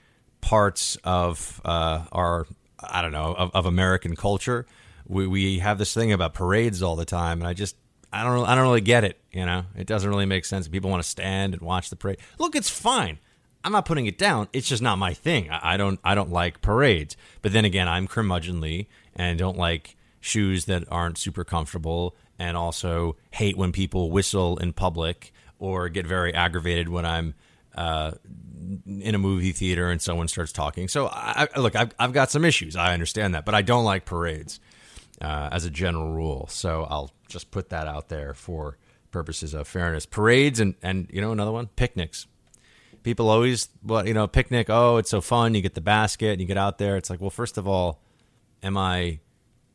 parts 0.43 0.97
of 1.05 1.61
uh, 1.63 2.03
our 2.11 2.45
I 2.77 3.01
don't 3.01 3.13
know 3.13 3.33
of, 3.33 3.51
of 3.53 3.65
American 3.65 4.15
culture. 4.15 4.65
We 5.07 5.25
we 5.25 5.59
have 5.59 5.77
this 5.77 5.93
thing 5.93 6.11
about 6.11 6.33
parades 6.33 6.83
all 6.83 6.97
the 6.97 7.05
time, 7.05 7.39
and 7.39 7.47
I 7.47 7.53
just 7.53 7.77
I 8.11 8.23
don't 8.23 8.45
I 8.45 8.53
don't 8.53 8.65
really 8.65 8.81
get 8.81 9.05
it. 9.05 9.17
You 9.31 9.45
know, 9.45 9.63
it 9.77 9.87
doesn't 9.87 10.09
really 10.09 10.25
make 10.25 10.43
sense. 10.43 10.67
People 10.67 10.89
want 10.89 11.01
to 11.01 11.09
stand 11.09 11.53
and 11.53 11.61
watch 11.61 11.89
the 11.89 11.95
parade. 11.95 12.17
Look, 12.37 12.55
it's 12.55 12.69
fine. 12.69 13.19
I'm 13.63 13.71
not 13.71 13.85
putting 13.85 14.05
it 14.05 14.17
down. 14.17 14.49
It's 14.51 14.67
just 14.67 14.81
not 14.81 14.97
my 14.97 15.13
thing. 15.13 15.49
I, 15.49 15.75
I 15.75 15.77
don't 15.77 15.99
I 16.03 16.13
don't 16.13 16.31
like 16.31 16.61
parades. 16.61 17.15
But 17.41 17.53
then 17.53 17.63
again, 17.63 17.87
I'm 17.87 18.07
curmudgeonly 18.07 18.87
and 19.15 19.39
don't 19.39 19.57
like 19.57 19.95
shoes 20.19 20.65
that 20.65 20.83
aren't 20.91 21.17
super 21.17 21.45
comfortable, 21.45 22.17
and 22.37 22.57
also 22.57 23.15
hate 23.31 23.55
when 23.55 23.71
people 23.71 24.11
whistle 24.11 24.57
in 24.57 24.73
public 24.73 25.31
or 25.57 25.87
get 25.87 26.05
very 26.05 26.33
aggravated 26.33 26.89
when 26.89 27.05
I'm 27.05 27.33
uh, 27.75 28.11
in 28.85 29.15
a 29.15 29.17
movie 29.17 29.51
theater 29.51 29.89
and 29.89 30.01
someone 30.01 30.27
starts 30.27 30.51
talking. 30.51 30.87
So, 30.87 31.07
I, 31.07 31.47
look, 31.57 31.75
I've, 31.75 31.93
I've 31.99 32.13
got 32.13 32.31
some 32.31 32.45
issues. 32.45 32.75
I 32.75 32.93
understand 32.93 33.35
that, 33.35 33.45
but 33.45 33.55
I 33.55 33.61
don't 33.61 33.85
like 33.85 34.05
parades 34.05 34.59
uh, 35.21 35.49
as 35.51 35.65
a 35.65 35.69
general 35.69 36.11
rule. 36.11 36.47
So 36.49 36.85
I'll 36.89 37.11
just 37.27 37.51
put 37.51 37.69
that 37.69 37.87
out 37.87 38.09
there 38.09 38.33
for 38.33 38.77
purposes 39.11 39.53
of 39.53 39.67
fairness. 39.67 40.05
Parades 40.05 40.59
and, 40.59 40.75
and 40.81 41.07
you 41.11 41.21
know, 41.21 41.31
another 41.31 41.51
one, 41.51 41.67
picnics. 41.67 42.27
People 43.03 43.29
always, 43.29 43.67
well, 43.83 44.07
you 44.07 44.13
know, 44.13 44.27
picnic, 44.27 44.69
oh, 44.69 44.97
it's 44.97 45.09
so 45.09 45.21
fun. 45.21 45.55
You 45.55 45.61
get 45.61 45.73
the 45.73 45.81
basket 45.81 46.31
and 46.31 46.41
you 46.41 46.47
get 46.47 46.57
out 46.57 46.77
there. 46.77 46.95
It's 46.97 47.09
like, 47.09 47.19
well, 47.19 47.29
first 47.29 47.57
of 47.57 47.67
all, 47.67 47.99
am 48.61 48.77
I 48.77 49.19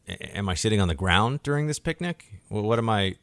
am 0.08 0.48
I 0.48 0.54
sitting 0.54 0.80
on 0.80 0.88
the 0.88 0.94
ground 0.94 1.42
during 1.42 1.66
this 1.66 1.78
picnic? 1.78 2.24
What 2.48 2.78
am 2.78 2.88
I? 2.88 3.16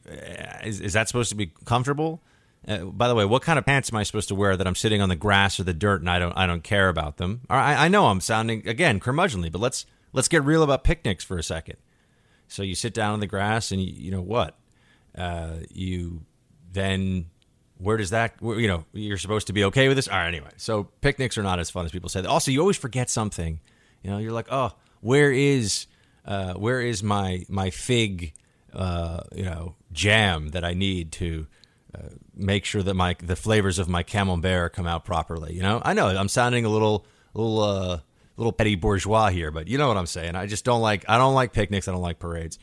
Is, 0.64 0.80
is 0.80 0.92
that 0.92 1.08
supposed 1.08 1.30
to 1.30 1.34
be 1.34 1.52
comfortable? 1.64 2.22
Uh, 2.66 2.84
by 2.84 3.06
the 3.06 3.14
way, 3.14 3.24
what 3.24 3.42
kind 3.42 3.58
of 3.58 3.64
pants 3.64 3.92
am 3.92 3.96
I 3.98 4.02
supposed 4.02 4.28
to 4.28 4.34
wear 4.34 4.56
that 4.56 4.66
I'm 4.66 4.74
sitting 4.74 5.00
on 5.00 5.08
the 5.08 5.16
grass 5.16 5.60
or 5.60 5.64
the 5.64 5.74
dirt 5.74 6.00
and 6.00 6.10
I 6.10 6.18
don't 6.18 6.36
I 6.36 6.46
don't 6.46 6.64
care 6.64 6.88
about 6.88 7.16
them? 7.16 7.42
I, 7.48 7.86
I 7.86 7.88
know 7.88 8.06
I'm 8.06 8.20
sounding 8.20 8.66
again 8.66 8.98
curmudgeonly, 8.98 9.52
but 9.52 9.60
let's 9.60 9.86
let's 10.12 10.28
get 10.28 10.44
real 10.44 10.62
about 10.62 10.82
picnics 10.82 11.22
for 11.22 11.38
a 11.38 11.42
second. 11.42 11.76
So 12.48 12.62
you 12.62 12.74
sit 12.74 12.94
down 12.94 13.12
on 13.12 13.20
the 13.20 13.26
grass 13.26 13.70
and 13.70 13.80
you, 13.80 13.92
you 13.92 14.10
know 14.10 14.22
what? 14.22 14.56
Uh, 15.16 15.58
you 15.70 16.22
then 16.72 17.26
where 17.78 17.96
does 17.96 18.10
that 18.10 18.34
you 18.42 18.66
know 18.66 18.84
you're 18.92 19.18
supposed 19.18 19.46
to 19.46 19.52
be 19.52 19.64
okay 19.64 19.88
with 19.88 19.96
this? 19.96 20.08
All 20.08 20.16
right, 20.16 20.28
anyway. 20.28 20.50
So 20.56 20.84
picnics 21.00 21.38
are 21.38 21.42
not 21.42 21.58
as 21.58 21.70
fun 21.70 21.84
as 21.84 21.92
people 21.92 22.08
say. 22.08 22.24
Also, 22.24 22.50
you 22.50 22.60
always 22.60 22.76
forget 22.76 23.10
something. 23.10 23.60
You 24.02 24.10
know, 24.10 24.18
you're 24.18 24.32
like, 24.32 24.48
oh, 24.50 24.72
where 25.00 25.30
is 25.30 25.86
uh, 26.24 26.54
where 26.54 26.80
is 26.80 27.02
my 27.02 27.44
my 27.48 27.70
fig 27.70 28.32
uh, 28.72 29.20
you 29.34 29.44
know 29.44 29.74
jam 29.92 30.48
that 30.48 30.64
I 30.64 30.74
need 30.74 31.12
to 31.12 31.46
make 32.34 32.64
sure 32.64 32.82
that 32.82 32.94
my 32.94 33.16
the 33.22 33.36
flavors 33.36 33.78
of 33.78 33.88
my 33.88 34.02
camembert 34.02 34.72
come 34.72 34.86
out 34.86 35.04
properly. 35.04 35.54
You 35.54 35.62
know, 35.62 35.80
I 35.84 35.94
know 35.94 36.08
I'm 36.08 36.28
sounding 36.28 36.64
a 36.64 36.68
little 36.68 37.06
little 37.34 37.60
uh, 37.60 38.00
little 38.36 38.52
petty 38.52 38.74
bourgeois 38.74 39.28
here, 39.30 39.50
but 39.50 39.68
you 39.68 39.78
know 39.78 39.88
what 39.88 39.96
I'm 39.96 40.06
saying. 40.06 40.36
I 40.36 40.46
just 40.46 40.64
don't 40.64 40.80
like 40.80 41.04
I 41.08 41.18
don't 41.18 41.34
like 41.34 41.52
picnics. 41.52 41.88
I 41.88 41.92
don't 41.92 42.02
like 42.02 42.18
parades. 42.18 42.58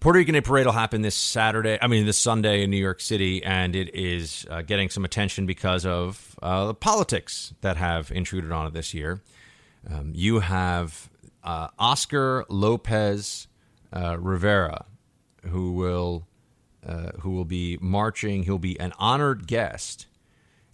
Puerto 0.00 0.18
Rican 0.18 0.32
Day 0.32 0.40
Parade 0.40 0.64
will 0.64 0.72
happen 0.72 1.02
this 1.02 1.14
Saturday. 1.14 1.78
I 1.80 1.86
mean, 1.86 2.06
this 2.06 2.16
Sunday 2.16 2.62
in 2.62 2.70
New 2.70 2.78
York 2.78 3.02
City, 3.02 3.44
and 3.44 3.76
it 3.76 3.94
is 3.94 4.46
uh, 4.48 4.62
getting 4.62 4.88
some 4.88 5.04
attention 5.04 5.44
because 5.44 5.84
of 5.84 6.38
uh, 6.40 6.68
the 6.68 6.74
politics 6.74 7.52
that 7.60 7.76
have 7.76 8.10
intruded 8.10 8.50
on 8.50 8.66
it 8.66 8.72
this 8.72 8.94
year. 8.94 9.20
Um, 9.90 10.12
you 10.14 10.40
have 10.40 11.10
uh, 11.44 11.68
Oscar 11.78 12.46
Lopez 12.48 13.46
uh, 13.92 14.16
Rivera, 14.18 14.86
who 15.48 15.72
will 15.72 16.26
uh, 16.86 17.10
who 17.20 17.30
will 17.30 17.44
be 17.44 17.78
marching. 17.80 18.44
He'll 18.44 18.58
be 18.58 18.78
an 18.80 18.92
honored 18.98 19.46
guest. 19.46 20.06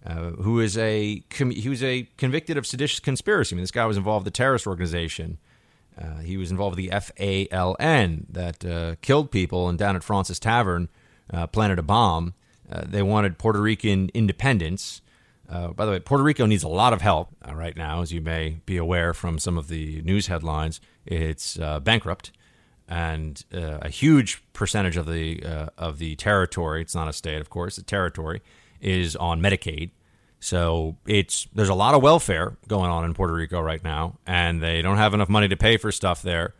Uh, 0.05 0.31
who 0.31 0.61
is 0.61 0.77
a 0.77 1.21
he 1.33 1.67
was 1.67 1.83
a 1.83 2.07
convicted 2.15 2.57
of 2.57 2.65
seditious 2.65 3.01
conspiracy. 3.01 3.53
I 3.53 3.57
mean, 3.57 3.63
this 3.63 3.71
guy 3.71 3.85
was 3.85 3.97
involved 3.97 4.25
with 4.25 4.33
a 4.33 4.37
terrorist 4.37 4.65
organization. 4.65 5.37
Uh, 6.01 6.19
he 6.19 6.37
was 6.37 6.49
involved 6.49 6.77
with 6.77 6.85
the 6.85 6.95
FALN 6.95 8.25
that 8.29 8.63
uh, 8.63 8.95
killed 9.01 9.31
people 9.31 9.67
and 9.67 9.77
down 9.77 9.97
at 9.97 10.03
Fraunces 10.03 10.39
Tavern 10.39 10.87
uh, 11.33 11.47
planted 11.47 11.79
a 11.79 11.83
bomb. 11.83 12.35
they 12.85 13.01
wanted 13.01 13.37
Puerto 13.37 13.59
Rican 13.59 14.09
independence. 14.13 15.01
by 15.49 15.85
the 15.85 15.91
way, 15.91 15.99
Puerto 15.99 16.23
Rico 16.23 16.45
needs 16.45 16.63
a 16.63 16.69
lot 16.69 16.93
of 16.93 17.01
help 17.01 17.35
right 17.51 17.75
now, 17.75 18.01
as 18.01 18.13
you 18.13 18.21
may 18.21 18.61
be 18.65 18.77
aware 18.77 19.13
from 19.13 19.39
some 19.39 19.57
of 19.57 19.67
the 19.67 20.01
news 20.03 20.27
headlines. 20.27 20.79
It's 21.05 21.57
bankrupt 21.57 22.31
and 22.87 23.43
uh, 23.53 23.79
a 23.81 23.89
huge 23.89 24.41
percentage 24.53 24.97
of 24.97 25.05
the 25.05 25.43
uh, 25.43 25.67
of 25.77 25.97
the 25.97 26.15
territory. 26.15 26.81
It's 26.81 26.95
not 26.95 27.07
a 27.07 27.13
state, 27.13 27.41
of 27.41 27.49
course. 27.49 27.75
The 27.75 27.83
territory 27.83 28.41
is 28.79 29.15
on 29.15 29.41
Medicaid, 29.41 29.91
so 30.39 30.97
it's 31.05 31.47
there's 31.53 31.69
a 31.69 31.73
lot 31.73 31.93
of 31.95 32.01
welfare 32.01 32.57
going 32.67 32.89
on 32.89 33.03
in 33.05 33.13
Puerto 33.13 33.33
Rico 33.33 33.59
right 33.59 33.83
now, 33.83 34.17
and 34.25 34.61
they 34.61 34.81
don't 34.81 34.97
have 34.97 35.13
enough 35.13 35.29
money 35.29 35.47
to 35.47 35.57
pay 35.57 35.77
for 35.77 35.91
stuff 35.91 36.21
there, 36.21 36.53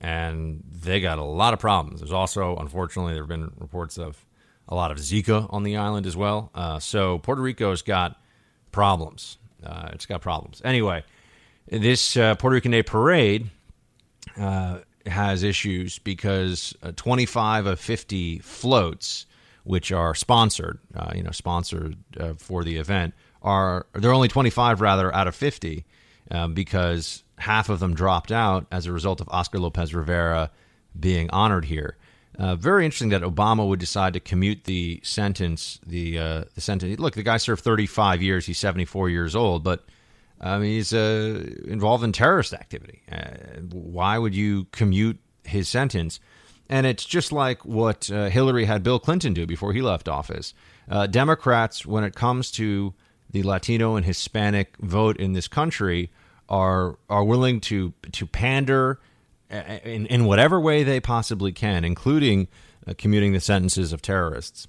and 0.00 0.62
they 0.70 1.00
got 1.00 1.18
a 1.18 1.24
lot 1.24 1.54
of 1.54 1.60
problems. 1.60 2.00
There's 2.00 2.12
also, 2.12 2.56
unfortunately, 2.56 3.14
there 3.14 3.22
have 3.22 3.28
been 3.28 3.52
reports 3.58 3.98
of 3.98 4.24
a 4.68 4.74
lot 4.74 4.90
of 4.90 4.98
Zika 4.98 5.46
on 5.52 5.62
the 5.62 5.76
island 5.76 6.06
as 6.06 6.16
well. 6.16 6.50
Uh, 6.54 6.78
so 6.78 7.18
Puerto 7.18 7.42
Rico's 7.42 7.82
got 7.82 8.20
problems. 8.72 9.38
Uh, 9.64 9.90
it's 9.92 10.06
got 10.06 10.20
problems. 10.20 10.60
Anyway, 10.64 11.04
this 11.68 12.16
uh, 12.16 12.34
Puerto 12.34 12.54
Rican 12.54 12.72
Day 12.72 12.82
Parade 12.82 13.50
uh, 14.36 14.78
has 15.06 15.42
issues 15.42 15.98
because 15.98 16.74
uh, 16.82 16.92
25 16.96 17.66
of 17.66 17.80
50 17.80 18.38
floats, 18.38 19.26
which 19.64 19.92
are 19.92 20.14
sponsored, 20.14 20.78
uh, 20.94 21.12
you 21.14 21.22
know, 21.22 21.30
sponsored 21.30 21.96
uh, 22.18 22.34
for 22.34 22.64
the 22.64 22.76
event, 22.76 23.14
are 23.42 23.86
they're 23.94 24.12
only 24.12 24.28
25 24.28 24.80
rather 24.80 25.14
out 25.14 25.26
of 25.26 25.34
50 25.34 25.84
um, 26.30 26.54
because 26.54 27.24
half 27.38 27.68
of 27.68 27.80
them 27.80 27.94
dropped 27.94 28.30
out 28.30 28.66
as 28.70 28.86
a 28.86 28.92
result 28.92 29.20
of 29.20 29.28
Oscar 29.30 29.58
Lopez 29.58 29.94
Rivera 29.94 30.50
being 30.98 31.28
honored 31.30 31.64
here. 31.64 31.96
Uh, 32.38 32.56
very 32.56 32.84
interesting 32.84 33.10
that 33.10 33.22
Obama 33.22 33.68
would 33.68 33.80
decide 33.80 34.14
to 34.14 34.20
commute 34.20 34.64
the 34.64 35.00
sentence. 35.02 35.78
The 35.86 36.18
uh, 36.18 36.44
the 36.54 36.60
sentence. 36.62 36.98
Look, 36.98 37.14
the 37.14 37.22
guy 37.22 37.36
served 37.36 37.62
35 37.62 38.22
years. 38.22 38.46
He's 38.46 38.58
74 38.58 39.10
years 39.10 39.36
old, 39.36 39.62
but 39.62 39.84
he's 40.42 40.92
uh, 40.92 41.44
involved 41.66 42.02
in 42.02 42.12
terrorist 42.12 42.52
activity. 42.52 43.02
Uh, 43.10 43.60
why 43.70 44.18
would 44.18 44.34
you 44.34 44.64
commute 44.72 45.18
his 45.44 45.68
sentence? 45.68 46.20
And 46.68 46.86
it's 46.86 47.04
just 47.04 47.32
like 47.32 47.64
what 47.64 48.10
uh, 48.10 48.28
Hillary 48.28 48.64
had 48.64 48.82
Bill 48.82 48.98
Clinton 48.98 49.34
do 49.34 49.46
before 49.46 49.72
he 49.72 49.82
left 49.82 50.08
office. 50.08 50.54
Uh, 50.90 51.06
Democrats, 51.06 51.86
when 51.86 52.02
it 52.02 52.14
comes 52.14 52.50
to 52.52 52.94
the 53.30 53.42
Latino 53.42 53.96
and 53.96 54.04
Hispanic 54.04 54.76
vote 54.78 55.16
in 55.18 55.32
this 55.32 55.48
country, 55.48 56.10
are 56.48 56.98
are 57.08 57.24
willing 57.24 57.60
to 57.60 57.92
to 58.12 58.26
pander 58.26 58.98
uh, 59.50 59.78
in, 59.84 60.06
in 60.06 60.24
whatever 60.24 60.60
way 60.60 60.82
they 60.82 60.98
possibly 60.98 61.52
can, 61.52 61.84
including 61.84 62.48
uh, 62.86 62.94
commuting 62.98 63.32
the 63.32 63.40
sentences 63.40 63.92
of 63.92 64.02
terrorists, 64.02 64.66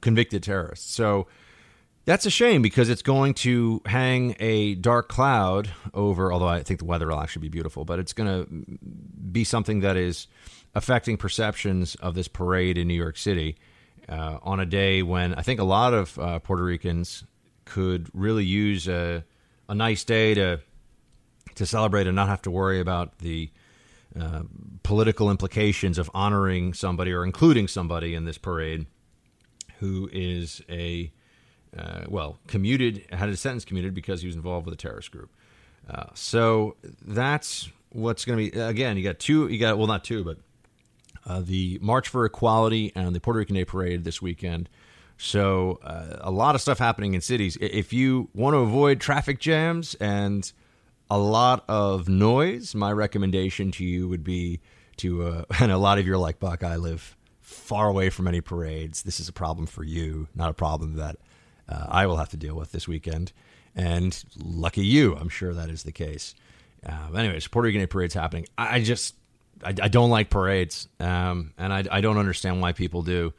convicted 0.00 0.42
terrorists. 0.42 0.92
So 0.92 1.28
That's 2.06 2.26
a 2.26 2.30
shame 2.30 2.62
because 2.62 2.88
it's 2.88 3.02
going 3.02 3.34
to 3.34 3.82
hang 3.84 4.34
a 4.40 4.74
dark 4.74 5.08
cloud 5.08 5.70
over, 5.92 6.32
although 6.32 6.48
I 6.48 6.62
think 6.62 6.80
the 6.80 6.86
weather 6.86 7.08
will 7.08 7.20
actually 7.20 7.42
be 7.42 7.50
beautiful, 7.50 7.84
but 7.84 7.98
it's 7.98 8.12
going 8.12 8.28
to 8.28 8.78
be 9.30 9.44
something 9.44 9.80
that 9.80 9.96
is 9.96 10.26
affecting 10.74 11.16
perceptions 11.16 11.94
of 11.96 12.14
this 12.14 12.26
parade 12.26 12.78
in 12.78 12.88
New 12.88 12.94
York 12.94 13.16
City 13.16 13.56
uh, 14.08 14.38
on 14.42 14.60
a 14.60 14.66
day 14.66 15.02
when 15.02 15.34
I 15.34 15.42
think 15.42 15.60
a 15.60 15.64
lot 15.64 15.94
of 15.94 16.18
uh, 16.18 16.38
Puerto 16.38 16.64
Ricans 16.64 17.24
could 17.64 18.08
really 18.12 18.44
use 18.44 18.88
a, 18.88 19.24
a 19.68 19.74
nice 19.74 20.04
day 20.04 20.34
to 20.34 20.60
to 21.56 21.66
celebrate 21.66 22.06
and 22.06 22.16
not 22.16 22.28
have 22.28 22.40
to 22.42 22.50
worry 22.50 22.80
about 22.80 23.18
the 23.18 23.50
uh, 24.18 24.42
political 24.82 25.30
implications 25.30 25.98
of 25.98 26.10
honoring 26.14 26.72
somebody 26.72 27.12
or 27.12 27.24
including 27.24 27.68
somebody 27.68 28.14
in 28.14 28.24
this 28.24 28.38
parade 28.38 28.86
who 29.78 30.08
is 30.12 30.62
a 30.70 31.12
uh, 31.76 32.04
well 32.08 32.38
commuted 32.46 33.06
had 33.10 33.28
his 33.28 33.40
sentence 33.40 33.64
commuted 33.64 33.94
because 33.94 34.20
he 34.20 34.26
was 34.26 34.36
involved 34.36 34.66
with 34.66 34.74
a 34.74 34.76
terrorist 34.76 35.10
group. 35.10 35.30
Uh, 35.88 36.06
so 36.14 36.76
that's 37.02 37.68
what's 37.90 38.24
going 38.24 38.44
to 38.44 38.50
be 38.50 38.60
again. 38.60 38.96
You 38.96 39.02
got 39.02 39.18
two. 39.18 39.48
You 39.48 39.58
got 39.58 39.78
well, 39.78 39.86
not 39.86 40.04
two, 40.04 40.24
but 40.24 40.38
uh, 41.26 41.40
the 41.40 41.78
March 41.80 42.08
for 42.08 42.24
Equality 42.24 42.92
and 42.94 43.14
the 43.14 43.20
Puerto 43.20 43.38
Rican 43.38 43.54
Day 43.56 43.64
Parade 43.64 44.04
this 44.04 44.22
weekend. 44.22 44.68
So 45.18 45.80
uh, 45.82 46.16
a 46.20 46.30
lot 46.30 46.54
of 46.54 46.62
stuff 46.62 46.78
happening 46.78 47.14
in 47.14 47.20
cities. 47.20 47.58
If 47.60 47.92
you 47.92 48.30
want 48.34 48.54
to 48.54 48.58
avoid 48.58 49.00
traffic 49.00 49.38
jams 49.38 49.94
and 49.96 50.50
a 51.10 51.18
lot 51.18 51.64
of 51.68 52.08
noise, 52.08 52.74
my 52.74 52.90
recommendation 52.90 53.70
to 53.72 53.84
you 53.84 54.08
would 54.08 54.24
be 54.24 54.60
to, 54.98 55.22
uh, 55.22 55.44
and 55.60 55.70
a 55.70 55.76
lot 55.76 55.98
of 55.98 56.06
you 56.06 56.14
are 56.14 56.18
like, 56.18 56.40
Buck, 56.40 56.64
I 56.64 56.76
live 56.76 57.16
far 57.40 57.88
away 57.88 58.08
from 58.08 58.28
any 58.28 58.40
parades. 58.40 59.02
This 59.02 59.20
is 59.20 59.28
a 59.28 59.32
problem 59.32 59.66
for 59.66 59.84
you, 59.84 60.28
not 60.34 60.50
a 60.50 60.54
problem 60.54 60.94
that 60.94 61.16
uh, 61.70 61.86
I 61.88 62.06
will 62.06 62.16
have 62.16 62.30
to 62.30 62.36
deal 62.36 62.54
with 62.54 62.72
this 62.72 62.88
weekend. 62.88 63.32
And 63.74 64.22
lucky 64.42 64.84
you, 64.84 65.16
I'm 65.16 65.28
sure 65.28 65.54
that 65.54 65.70
is 65.70 65.84
the 65.84 65.92
case. 65.92 66.34
Uh, 66.86 67.14
anyways, 67.14 67.46
Puerto 67.46 67.66
Rican 67.66 67.86
Parade's 67.86 68.14
happening. 68.14 68.46
I, 68.58 68.80
just, 68.80 69.14
I, 69.62 69.68
I, 69.68 69.88
don't 69.88 70.10
like 70.10 70.30
parades, 70.30 70.88
um, 70.98 71.52
and 71.56 71.72
I, 71.72 71.84
I, 71.90 72.00
don't 72.00 72.16
understand 72.16 72.60
why 72.60 72.72
people 72.72 73.02
do. 73.02 73.32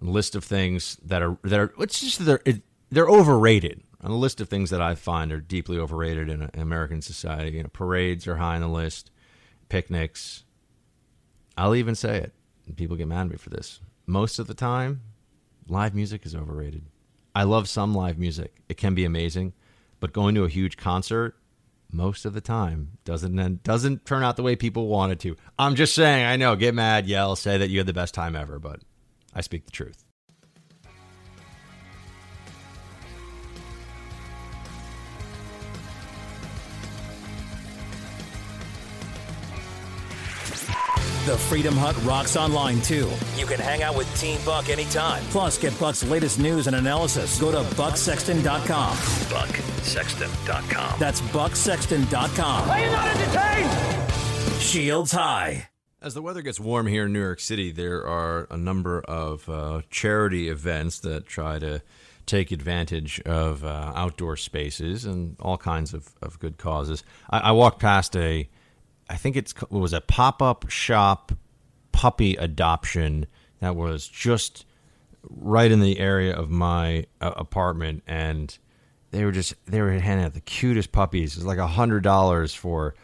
A 0.00 0.04
list 0.04 0.34
of 0.34 0.44
things 0.44 0.96
that 1.04 1.22
are 1.22 1.36
that 1.42 1.58
are 1.58 1.72
it's 1.80 2.00
just 2.00 2.24
they're 2.24 2.40
it, 2.44 2.62
they're 2.90 3.08
overrated 3.08 3.82
on 4.00 4.12
a 4.12 4.16
list 4.16 4.40
of 4.40 4.48
things 4.48 4.70
that 4.70 4.80
I 4.80 4.94
find 4.94 5.32
are 5.32 5.40
deeply 5.40 5.76
overrated 5.76 6.28
in, 6.28 6.48
in 6.54 6.60
American 6.60 7.02
society. 7.02 7.56
You 7.56 7.64
know, 7.64 7.68
parades 7.72 8.26
are 8.28 8.36
high 8.36 8.54
on 8.54 8.60
the 8.60 8.68
list, 8.68 9.10
picnics. 9.68 10.44
I'll 11.56 11.74
even 11.74 11.94
say 11.96 12.18
it. 12.18 12.32
People 12.76 12.96
get 12.96 13.08
mad 13.08 13.22
at 13.22 13.30
me 13.30 13.36
for 13.36 13.50
this. 13.50 13.80
Most 14.06 14.38
of 14.38 14.46
the 14.46 14.54
time, 14.54 15.02
live 15.66 15.94
music 15.94 16.24
is 16.24 16.34
overrated. 16.34 16.84
I 17.38 17.44
love 17.44 17.68
some 17.68 17.94
live 17.94 18.18
music. 18.18 18.52
It 18.68 18.78
can 18.78 18.96
be 18.96 19.04
amazing, 19.04 19.52
but 20.00 20.12
going 20.12 20.34
to 20.34 20.42
a 20.42 20.48
huge 20.48 20.76
concert 20.76 21.36
most 21.88 22.24
of 22.24 22.34
the 22.34 22.40
time 22.40 22.98
doesn't 23.04 23.62
doesn't 23.62 24.04
turn 24.04 24.24
out 24.24 24.34
the 24.34 24.42
way 24.42 24.56
people 24.56 24.88
want 24.88 25.12
it 25.12 25.20
to. 25.20 25.36
I'm 25.56 25.76
just 25.76 25.94
saying, 25.94 26.26
I 26.26 26.34
know, 26.34 26.56
get 26.56 26.74
mad, 26.74 27.06
yell, 27.06 27.36
say 27.36 27.56
that 27.56 27.70
you 27.70 27.78
had 27.78 27.86
the 27.86 27.92
best 27.92 28.12
time 28.12 28.34
ever, 28.34 28.58
but 28.58 28.80
I 29.32 29.42
speak 29.42 29.66
the 29.66 29.70
truth. 29.70 30.04
The 41.28 41.36
Freedom 41.36 41.76
Hut 41.76 41.94
rocks 42.04 42.38
online 42.38 42.80
too. 42.80 43.06
You 43.36 43.44
can 43.44 43.60
hang 43.60 43.82
out 43.82 43.94
with 43.94 44.08
Team 44.18 44.40
Buck 44.46 44.70
anytime. 44.70 45.22
Plus, 45.24 45.58
get 45.58 45.78
Buck's 45.78 46.02
latest 46.02 46.38
news 46.38 46.68
and 46.68 46.76
analysis. 46.76 47.38
Go 47.38 47.52
to 47.52 47.58
bucksexton.com. 47.74 48.96
Bucksexton.com. 48.96 50.98
That's 50.98 51.20
bucksexton.com. 51.20 52.70
Are 52.70 52.80
you 52.80 52.90
not 52.90 53.08
entertained? 53.08 54.10
Shields 54.58 55.12
high. 55.12 55.68
As 56.00 56.14
the 56.14 56.22
weather 56.22 56.40
gets 56.40 56.58
warm 56.58 56.86
here 56.86 57.04
in 57.04 57.12
New 57.12 57.20
York 57.20 57.40
City, 57.40 57.72
there 57.72 58.06
are 58.06 58.46
a 58.50 58.56
number 58.56 59.02
of 59.02 59.46
uh, 59.50 59.82
charity 59.90 60.48
events 60.48 61.00
that 61.00 61.26
try 61.26 61.58
to 61.58 61.82
take 62.24 62.52
advantage 62.52 63.20
of 63.26 63.64
uh, 63.64 63.92
outdoor 63.94 64.38
spaces 64.38 65.04
and 65.04 65.36
all 65.40 65.58
kinds 65.58 65.92
of, 65.92 66.08
of 66.22 66.38
good 66.38 66.56
causes. 66.56 67.04
I, 67.28 67.40
I 67.40 67.52
walked 67.52 67.80
past 67.80 68.16
a 68.16 68.48
I 69.08 69.16
think 69.16 69.36
it's 69.36 69.52
it 69.52 69.70
was 69.70 69.92
a 69.92 70.00
pop 70.00 70.42
up 70.42 70.68
shop 70.70 71.32
puppy 71.92 72.36
adoption 72.36 73.26
that 73.60 73.74
was 73.74 74.06
just 74.06 74.64
right 75.28 75.70
in 75.70 75.80
the 75.80 75.98
area 75.98 76.34
of 76.34 76.50
my 76.50 77.06
uh, 77.20 77.32
apartment, 77.36 78.02
and 78.06 78.56
they 79.10 79.24
were 79.24 79.32
just 79.32 79.54
they 79.66 79.80
were 79.80 79.90
handing 79.92 80.26
out 80.26 80.34
the 80.34 80.40
cutest 80.40 80.92
puppies. 80.92 81.32
It 81.32 81.38
was 81.38 81.46
like 81.46 81.58
a 81.58 81.66
hundred 81.66 82.02
dollars 82.02 82.54
for 82.54 82.94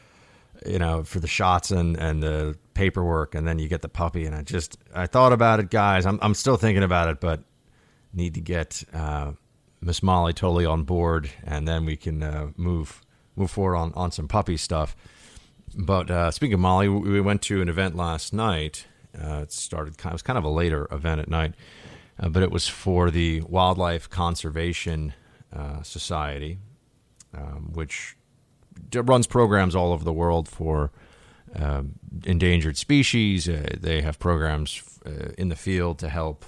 you 0.66 0.78
know 0.78 1.04
for 1.04 1.20
the 1.20 1.26
shots 1.26 1.70
and 1.70 1.96
and 1.96 2.22
the 2.22 2.56
paperwork, 2.74 3.34
and 3.34 3.46
then 3.46 3.58
you 3.58 3.68
get 3.68 3.82
the 3.82 3.88
puppy. 3.88 4.26
And 4.26 4.34
I 4.34 4.42
just 4.42 4.78
I 4.94 5.06
thought 5.06 5.32
about 5.32 5.60
it, 5.60 5.70
guys. 5.70 6.06
I'm 6.06 6.18
I'm 6.22 6.34
still 6.34 6.56
thinking 6.56 6.82
about 6.82 7.08
it, 7.08 7.20
but 7.20 7.42
need 8.12 8.34
to 8.34 8.40
get 8.40 8.84
uh, 8.92 9.32
Miss 9.80 10.02
Molly 10.02 10.32
totally 10.32 10.66
on 10.66 10.84
board, 10.84 11.30
and 11.44 11.66
then 11.66 11.84
we 11.84 11.96
can 11.96 12.22
uh, 12.22 12.48
move 12.56 13.02
move 13.36 13.50
forward 13.50 13.76
on 13.76 13.92
on 13.94 14.12
some 14.12 14.28
puppy 14.28 14.56
stuff. 14.56 14.96
But 15.76 16.10
uh, 16.10 16.30
speaking 16.30 16.54
of 16.54 16.60
Molly, 16.60 16.88
we 16.88 17.20
went 17.20 17.42
to 17.42 17.60
an 17.60 17.68
event 17.68 17.96
last 17.96 18.32
night. 18.32 18.86
Uh, 19.20 19.40
it 19.42 19.52
started 19.52 19.94
it 19.98 20.12
was 20.12 20.22
kind 20.22 20.38
of 20.38 20.44
a 20.44 20.48
later 20.48 20.88
event 20.90 21.20
at 21.20 21.28
night, 21.28 21.54
uh, 22.18 22.28
but 22.28 22.42
it 22.42 22.50
was 22.50 22.68
for 22.68 23.10
the 23.10 23.40
Wildlife 23.42 24.08
Conservation 24.10 25.14
uh, 25.52 25.82
Society, 25.82 26.58
um, 27.36 27.70
which 27.72 28.16
runs 28.92 29.26
programs 29.26 29.74
all 29.74 29.92
over 29.92 30.04
the 30.04 30.12
world 30.12 30.48
for 30.48 30.90
um, 31.56 31.92
endangered 32.24 32.76
species. 32.76 33.48
Uh, 33.48 33.68
they 33.78 34.02
have 34.02 34.18
programs 34.18 34.82
uh, 35.06 35.30
in 35.38 35.48
the 35.48 35.56
field 35.56 35.98
to 36.00 36.08
help 36.08 36.44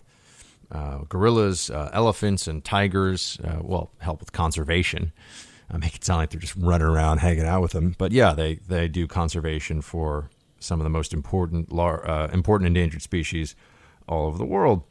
gorillas, 1.08 1.70
elephants, 1.70 2.48
and 2.48 2.64
tigers. 2.64 3.38
well, 3.60 3.92
help 4.00 4.18
with 4.18 4.32
conservation. 4.32 5.12
I 5.70 5.78
make 5.78 5.96
it 5.96 6.04
sound 6.04 6.18
like 6.18 6.30
they're 6.30 6.40
just 6.40 6.56
running 6.56 6.86
around 6.86 7.18
hanging 7.18 7.46
out 7.46 7.62
with 7.62 7.72
them. 7.72 7.94
But 7.98 8.12
yeah, 8.12 8.34
they, 8.34 8.56
they 8.68 8.88
do 8.88 9.06
conservation 9.06 9.82
for 9.82 10.30
some 10.58 10.80
of 10.80 10.84
the 10.84 10.90
most 10.90 11.12
important 11.12 11.72
uh, 11.72 12.28
important 12.32 12.66
endangered 12.66 13.02
species 13.02 13.54
all 14.08 14.26
over 14.26 14.38
the 14.38 14.44
world. 14.44 14.82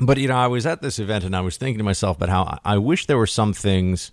But 0.00 0.18
you 0.18 0.28
know, 0.28 0.36
I 0.36 0.46
was 0.46 0.66
at 0.66 0.82
this 0.82 0.98
event 0.98 1.24
and 1.24 1.34
I 1.34 1.40
was 1.40 1.56
thinking 1.56 1.78
to 1.78 1.84
myself 1.84 2.16
about 2.16 2.28
how 2.28 2.58
I 2.64 2.78
wish 2.78 3.06
there 3.06 3.18
were 3.18 3.26
some 3.26 3.52
things 3.52 4.12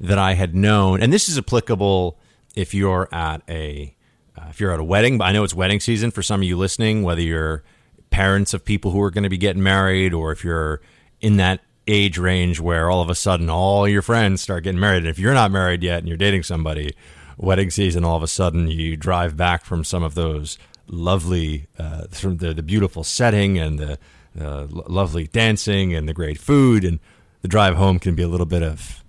that 0.00 0.18
I 0.18 0.34
had 0.34 0.54
known, 0.54 1.02
and 1.02 1.12
this 1.12 1.28
is 1.28 1.38
applicable 1.38 2.18
if 2.54 2.74
you're 2.74 3.08
at 3.12 3.42
a 3.48 3.94
uh, 4.36 4.46
if 4.50 4.60
you're 4.60 4.72
at 4.72 4.80
a 4.80 4.84
wedding. 4.84 5.18
But 5.18 5.24
I 5.24 5.32
know 5.32 5.44
it's 5.44 5.54
wedding 5.54 5.80
season 5.80 6.10
for 6.10 6.22
some 6.22 6.40
of 6.40 6.44
you 6.46 6.56
listening, 6.56 7.02
whether 7.02 7.22
you're 7.22 7.62
parents 8.10 8.52
of 8.52 8.64
people 8.64 8.90
who 8.90 9.00
are 9.00 9.10
going 9.10 9.24
to 9.24 9.30
be 9.30 9.38
getting 9.38 9.62
married, 9.62 10.12
or 10.12 10.32
if 10.32 10.44
you're 10.44 10.82
in 11.20 11.36
that 11.36 11.60
age 11.86 12.18
range 12.18 12.60
where 12.60 12.90
all 12.90 13.02
of 13.02 13.10
a 13.10 13.14
sudden 13.14 13.50
all 13.50 13.88
your 13.88 14.02
friends 14.02 14.40
start 14.40 14.64
getting 14.64 14.80
married. 14.80 14.98
And 14.98 15.08
if 15.08 15.18
you're 15.18 15.34
not 15.34 15.50
married 15.50 15.82
yet 15.82 15.98
and 15.98 16.08
you're 16.08 16.16
dating 16.16 16.44
somebody, 16.44 16.94
wedding 17.36 17.70
season, 17.70 18.04
all 18.04 18.16
of 18.16 18.22
a 18.22 18.28
sudden 18.28 18.68
you 18.68 18.96
drive 18.96 19.36
back 19.36 19.64
from 19.64 19.84
some 19.84 20.02
of 20.02 20.14
those 20.14 20.58
lovely, 20.86 21.66
uh, 21.78 22.06
from 22.10 22.36
the, 22.36 22.54
the 22.54 22.62
beautiful 22.62 23.04
setting 23.04 23.58
and 23.58 23.78
the 23.78 23.98
uh, 24.40 24.66
lovely 24.70 25.26
dancing 25.26 25.94
and 25.94 26.08
the 26.08 26.14
great 26.14 26.38
food. 26.38 26.84
And 26.84 27.00
the 27.42 27.48
drive 27.48 27.76
home 27.76 27.98
can 27.98 28.14
be 28.14 28.22
a 28.22 28.28
little 28.28 28.46
bit 28.46 28.62
of, 28.62 29.02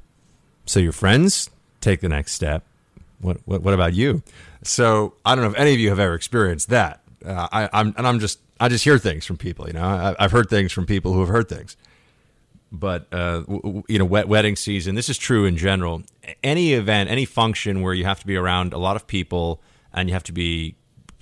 so 0.65 0.79
your 0.79 0.93
friends 0.93 1.49
take 1.81 2.01
the 2.01 2.09
next 2.09 2.31
step. 2.33 2.63
What, 3.19 3.37
what, 3.45 3.61
what 3.61 3.73
about 3.73 3.93
you? 3.93 4.23
So 4.63 5.13
I 5.25 5.35
don't 5.35 5.43
know 5.43 5.51
if 5.51 5.57
any 5.57 5.73
of 5.73 5.79
you 5.79 5.89
have 5.89 5.99
ever 5.99 6.13
experienced 6.13 6.69
that. 6.69 7.01
Uh, 7.25 7.47
I, 7.51 7.69
I'm, 7.71 7.93
and 7.97 8.07
I'm 8.07 8.19
just, 8.19 8.39
I 8.59 8.69
just 8.69 8.83
hear 8.83 8.97
things 8.97 9.25
from 9.25 9.37
people, 9.37 9.67
you 9.67 9.73
know, 9.73 9.83
I, 9.83 10.15
I've 10.19 10.31
heard 10.31 10.49
things 10.49 10.71
from 10.71 10.85
people 10.85 11.13
who 11.13 11.19
have 11.19 11.29
heard 11.29 11.49
things 11.49 11.75
but 12.73 13.07
uh, 13.13 13.43
you 13.87 13.99
know, 13.99 14.05
wet, 14.05 14.27
wedding 14.27 14.55
season. 14.55 14.95
This 14.95 15.07
is 15.07 15.17
true 15.17 15.45
in 15.45 15.55
general. 15.55 16.01
Any 16.43 16.73
event, 16.73 17.09
any 17.09 17.25
function 17.25 17.81
where 17.81 17.93
you 17.93 18.03
have 18.05 18.19
to 18.19 18.27
be 18.27 18.35
around 18.35 18.73
a 18.73 18.79
lot 18.79 18.95
of 18.95 19.05
people 19.05 19.61
and 19.93 20.09
you 20.09 20.13
have 20.13 20.23
to 20.23 20.31
be, 20.31 20.75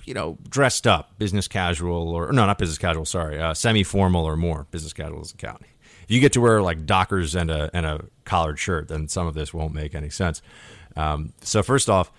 you 0.04 0.14
know, 0.14 0.38
dressed 0.48 0.86
up, 0.86 1.18
business 1.18 1.46
casual 1.46 2.08
or 2.08 2.32
no, 2.32 2.46
not 2.46 2.58
business 2.58 2.78
casual. 2.78 3.04
Sorry, 3.04 3.38
uh, 3.38 3.52
semi 3.52 3.82
formal 3.82 4.24
or 4.24 4.36
more. 4.36 4.66
Business 4.70 4.94
casual 4.94 5.18
doesn't 5.18 5.38
count. 5.38 5.62
If 6.04 6.10
you 6.10 6.20
get 6.20 6.32
to 6.32 6.40
wear 6.40 6.62
like 6.62 6.86
Dockers 6.86 7.34
and 7.34 7.50
a 7.50 7.70
and 7.74 7.84
a 7.84 8.06
collared 8.24 8.58
shirt, 8.58 8.88
then 8.88 9.06
some 9.08 9.26
of 9.26 9.34
this 9.34 9.52
won't 9.52 9.74
make 9.74 9.94
any 9.94 10.10
sense. 10.10 10.40
Um, 10.96 11.34
so 11.42 11.62
first 11.62 11.90
off, 11.90 12.10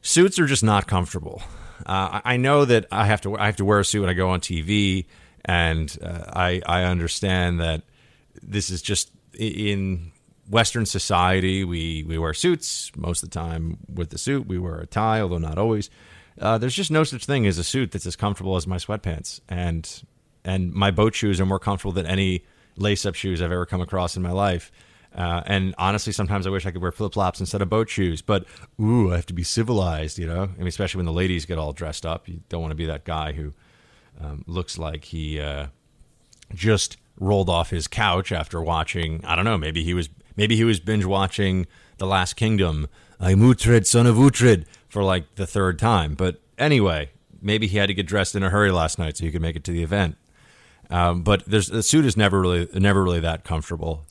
suits 0.00 0.38
are 0.38 0.46
just 0.46 0.64
not 0.64 0.86
comfortable. 0.86 1.42
Uh, 1.84 2.20
I 2.24 2.38
know 2.38 2.64
that 2.64 2.86
I 2.90 3.04
have 3.04 3.20
to 3.22 3.36
I 3.36 3.46
have 3.46 3.56
to 3.56 3.66
wear 3.66 3.80
a 3.80 3.84
suit 3.84 4.00
when 4.00 4.08
I 4.08 4.14
go 4.14 4.30
on 4.30 4.40
TV, 4.40 5.04
and 5.44 5.94
uh, 6.02 6.24
I 6.32 6.62
I 6.64 6.84
understand 6.84 7.60
that 7.60 7.82
this 8.42 8.70
is 8.70 8.82
just 8.82 9.10
in 9.38 10.12
Western 10.48 10.86
society. 10.86 11.64
We 11.64 12.04
we 12.04 12.18
wear 12.18 12.34
suits 12.34 12.90
most 12.96 13.22
of 13.22 13.30
the 13.30 13.34
time. 13.34 13.78
With 13.92 14.10
the 14.10 14.18
suit, 14.18 14.46
we 14.46 14.58
wear 14.58 14.78
a 14.80 14.86
tie, 14.86 15.20
although 15.20 15.38
not 15.38 15.58
always. 15.58 15.90
Uh, 16.40 16.58
there's 16.58 16.74
just 16.74 16.90
no 16.90 17.04
such 17.04 17.26
thing 17.26 17.46
as 17.46 17.58
a 17.58 17.64
suit 17.64 17.92
that's 17.92 18.06
as 18.06 18.16
comfortable 18.16 18.56
as 18.56 18.66
my 18.66 18.76
sweatpants, 18.76 19.40
and 19.48 20.02
and 20.44 20.72
my 20.72 20.90
boat 20.90 21.14
shoes 21.14 21.40
are 21.40 21.46
more 21.46 21.58
comfortable 21.58 21.92
than 21.92 22.06
any 22.06 22.44
lace-up 22.76 23.14
shoes 23.14 23.40
I've 23.42 23.52
ever 23.52 23.66
come 23.66 23.80
across 23.80 24.16
in 24.16 24.22
my 24.22 24.32
life. 24.32 24.72
Uh, 25.14 25.42
and 25.44 25.74
honestly, 25.76 26.12
sometimes 26.12 26.46
I 26.46 26.50
wish 26.50 26.64
I 26.64 26.70
could 26.70 26.80
wear 26.80 26.90
flip 26.90 27.12
flops 27.12 27.38
instead 27.38 27.60
of 27.60 27.68
boat 27.68 27.90
shoes. 27.90 28.22
But 28.22 28.46
ooh, 28.80 29.12
I 29.12 29.16
have 29.16 29.26
to 29.26 29.34
be 29.34 29.42
civilized, 29.42 30.18
you 30.18 30.26
know. 30.26 30.44
I 30.44 30.58
mean, 30.58 30.66
especially 30.66 31.00
when 31.00 31.06
the 31.06 31.12
ladies 31.12 31.44
get 31.44 31.58
all 31.58 31.72
dressed 31.72 32.06
up, 32.06 32.28
you 32.28 32.40
don't 32.48 32.62
want 32.62 32.70
to 32.70 32.76
be 32.76 32.86
that 32.86 33.04
guy 33.04 33.32
who 33.32 33.52
um, 34.20 34.42
looks 34.46 34.78
like 34.78 35.04
he 35.04 35.38
uh, 35.38 35.66
just 36.54 36.96
rolled 37.16 37.48
off 37.48 37.70
his 37.70 37.86
couch 37.86 38.32
after 38.32 38.60
watching. 38.60 39.24
I 39.24 39.36
don't 39.36 39.44
know. 39.44 39.58
Maybe 39.58 39.82
he 39.84 39.94
was 39.94 40.08
maybe 40.36 40.56
he 40.56 40.64
was 40.64 40.80
binge 40.80 41.04
watching 41.04 41.66
The 41.98 42.06
Last 42.06 42.34
Kingdom. 42.34 42.88
I'm 43.20 43.40
Uhtred, 43.40 43.86
son 43.86 44.06
of 44.06 44.16
Uhtred, 44.16 44.64
for 44.88 45.04
like 45.04 45.36
the 45.36 45.46
third 45.46 45.78
time. 45.78 46.14
But 46.14 46.40
anyway, 46.58 47.10
maybe 47.40 47.66
he 47.66 47.78
had 47.78 47.86
to 47.86 47.94
get 47.94 48.06
dressed 48.06 48.34
in 48.34 48.42
a 48.42 48.50
hurry 48.50 48.72
last 48.72 48.98
night 48.98 49.16
so 49.16 49.24
he 49.24 49.30
could 49.30 49.42
make 49.42 49.56
it 49.56 49.64
to 49.64 49.72
the 49.72 49.82
event. 49.82 50.16
Um, 50.90 51.22
but 51.22 51.44
the 51.46 51.62
suit 51.82 52.04
is 52.04 52.16
never 52.16 52.40
really 52.40 52.68
never 52.74 53.02
really 53.02 53.20
that 53.20 53.44
comfortable. 53.44 54.04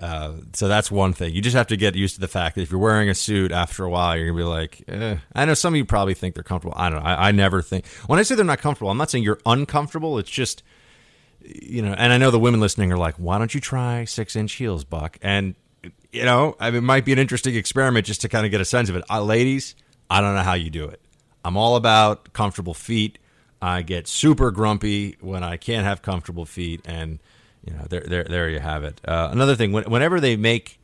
Uh, 0.00 0.32
so 0.52 0.66
that's 0.66 0.90
one 0.90 1.12
thing. 1.12 1.32
You 1.32 1.40
just 1.40 1.54
have 1.54 1.68
to 1.68 1.76
get 1.76 1.94
used 1.94 2.16
to 2.16 2.20
the 2.20 2.28
fact 2.28 2.56
that 2.56 2.62
if 2.62 2.70
you're 2.70 2.80
wearing 2.80 3.08
a 3.08 3.14
suit, 3.14 3.52
after 3.52 3.84
a 3.84 3.90
while, 3.90 4.16
you're 4.16 4.26
gonna 4.26 4.38
be 4.38 4.44
like, 4.44 4.82
eh. 4.88 5.18
I 5.34 5.44
know 5.44 5.54
some 5.54 5.74
of 5.74 5.78
you 5.78 5.84
probably 5.84 6.14
think 6.14 6.34
they're 6.34 6.42
comfortable. 6.42 6.74
I 6.76 6.90
don't 6.90 7.00
know. 7.00 7.08
I, 7.08 7.28
I 7.28 7.30
never 7.30 7.62
think 7.62 7.86
when 8.06 8.18
I 8.18 8.22
say 8.22 8.34
they're 8.34 8.44
not 8.44 8.58
comfortable, 8.58 8.90
I'm 8.90 8.98
not 8.98 9.10
saying 9.10 9.22
you're 9.22 9.40
uncomfortable. 9.46 10.18
It's 10.18 10.30
just, 10.30 10.64
you 11.44 11.82
know. 11.82 11.92
And 11.92 12.12
I 12.12 12.18
know 12.18 12.30
the 12.30 12.38
women 12.38 12.60
listening 12.60 12.92
are 12.92 12.98
like, 12.98 13.16
why 13.16 13.38
don't 13.38 13.54
you 13.54 13.60
try 13.60 14.04
six 14.04 14.36
inch 14.36 14.52
heels, 14.54 14.84
Buck? 14.84 15.18
And 15.22 15.54
you 16.12 16.24
know, 16.24 16.56
I 16.60 16.70
mean, 16.70 16.78
it 16.78 16.82
might 16.82 17.04
be 17.04 17.12
an 17.12 17.18
interesting 17.18 17.54
experiment 17.54 18.06
just 18.06 18.20
to 18.22 18.28
kind 18.28 18.46
of 18.46 18.50
get 18.50 18.60
a 18.60 18.64
sense 18.64 18.88
of 18.88 18.96
it. 18.96 19.04
Uh, 19.10 19.22
ladies, 19.22 19.74
I 20.08 20.20
don't 20.20 20.34
know 20.34 20.42
how 20.42 20.54
you 20.54 20.70
do 20.70 20.84
it. 20.84 21.00
I'm 21.44 21.56
all 21.56 21.76
about 21.76 22.32
comfortable 22.32 22.74
feet. 22.74 23.18
I 23.60 23.82
get 23.82 24.06
super 24.06 24.50
grumpy 24.50 25.16
when 25.20 25.42
I 25.42 25.56
can't 25.56 25.84
have 25.84 26.02
comfortable 26.02 26.44
feet, 26.44 26.82
and 26.84 27.18
you 27.64 27.72
know, 27.74 27.86
there, 27.88 28.04
there, 28.06 28.24
there 28.24 28.50
you 28.50 28.60
have 28.60 28.84
it. 28.84 29.00
Uh, 29.06 29.28
another 29.32 29.56
thing, 29.56 29.72
whenever 29.72 30.20
they 30.20 30.36
make 30.36 30.78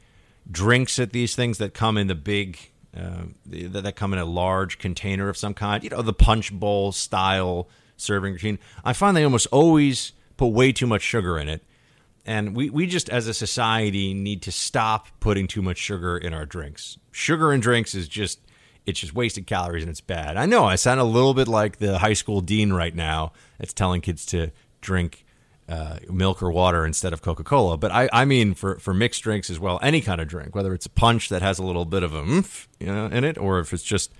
drinks 0.50 0.98
at 0.98 1.12
these 1.12 1.34
things 1.34 1.58
that 1.58 1.74
come 1.74 1.98
in 1.98 2.06
the 2.06 2.14
big, 2.14 2.58
uh, 2.96 3.24
that 3.46 3.96
come 3.96 4.12
in 4.12 4.18
a 4.18 4.24
large 4.24 4.78
container 4.78 5.28
of 5.28 5.36
some 5.36 5.52
kind, 5.52 5.84
you 5.84 5.90
know, 5.90 6.02
the 6.02 6.14
punch 6.14 6.52
bowl 6.52 6.90
style 6.90 7.68
serving 7.96 8.32
routine, 8.32 8.58
I 8.82 8.94
find 8.94 9.16
they 9.16 9.24
almost 9.24 9.46
always 9.52 10.12
put 10.40 10.54
way 10.54 10.72
too 10.72 10.86
much 10.86 11.02
sugar 11.02 11.38
in 11.38 11.50
it. 11.50 11.62
And 12.24 12.56
we, 12.56 12.70
we 12.70 12.86
just, 12.86 13.10
as 13.10 13.26
a 13.26 13.34
society, 13.34 14.14
need 14.14 14.40
to 14.42 14.52
stop 14.52 15.08
putting 15.20 15.46
too 15.46 15.60
much 15.60 15.76
sugar 15.76 16.16
in 16.16 16.32
our 16.32 16.46
drinks. 16.46 16.96
Sugar 17.12 17.52
in 17.52 17.60
drinks 17.60 17.94
is 17.94 18.08
just 18.08 18.40
it's 18.86 18.98
just 18.98 19.14
wasted 19.14 19.46
calories 19.46 19.82
and 19.82 19.90
it's 19.90 20.00
bad. 20.00 20.38
I 20.38 20.46
know 20.46 20.64
I 20.64 20.76
sound 20.76 20.98
a 20.98 21.04
little 21.04 21.34
bit 21.34 21.46
like 21.46 21.76
the 21.76 21.98
high 21.98 22.14
school 22.14 22.40
dean 22.40 22.72
right 22.72 22.94
now 22.94 23.32
that's 23.58 23.74
telling 23.74 24.00
kids 24.00 24.24
to 24.26 24.50
drink 24.80 25.26
uh, 25.68 25.98
milk 26.10 26.42
or 26.42 26.50
water 26.50 26.86
instead 26.86 27.12
of 27.12 27.20
Coca 27.20 27.44
Cola. 27.44 27.76
But 27.76 27.92
I, 27.92 28.08
I 28.10 28.24
mean 28.24 28.54
for, 28.54 28.78
for 28.78 28.94
mixed 28.94 29.22
drinks 29.22 29.50
as 29.50 29.60
well, 29.60 29.78
any 29.82 30.00
kind 30.00 30.22
of 30.22 30.26
drink, 30.28 30.54
whether 30.54 30.72
it's 30.72 30.86
a 30.86 30.90
punch 30.90 31.28
that 31.28 31.42
has 31.42 31.58
a 31.58 31.62
little 31.62 31.84
bit 31.84 32.02
of 32.02 32.14
a 32.14 32.20
oomph 32.20 32.66
you 32.80 32.86
know, 32.86 33.06
in 33.06 33.24
it, 33.24 33.36
or 33.36 33.58
if 33.58 33.74
it's 33.74 33.82
just 33.82 34.10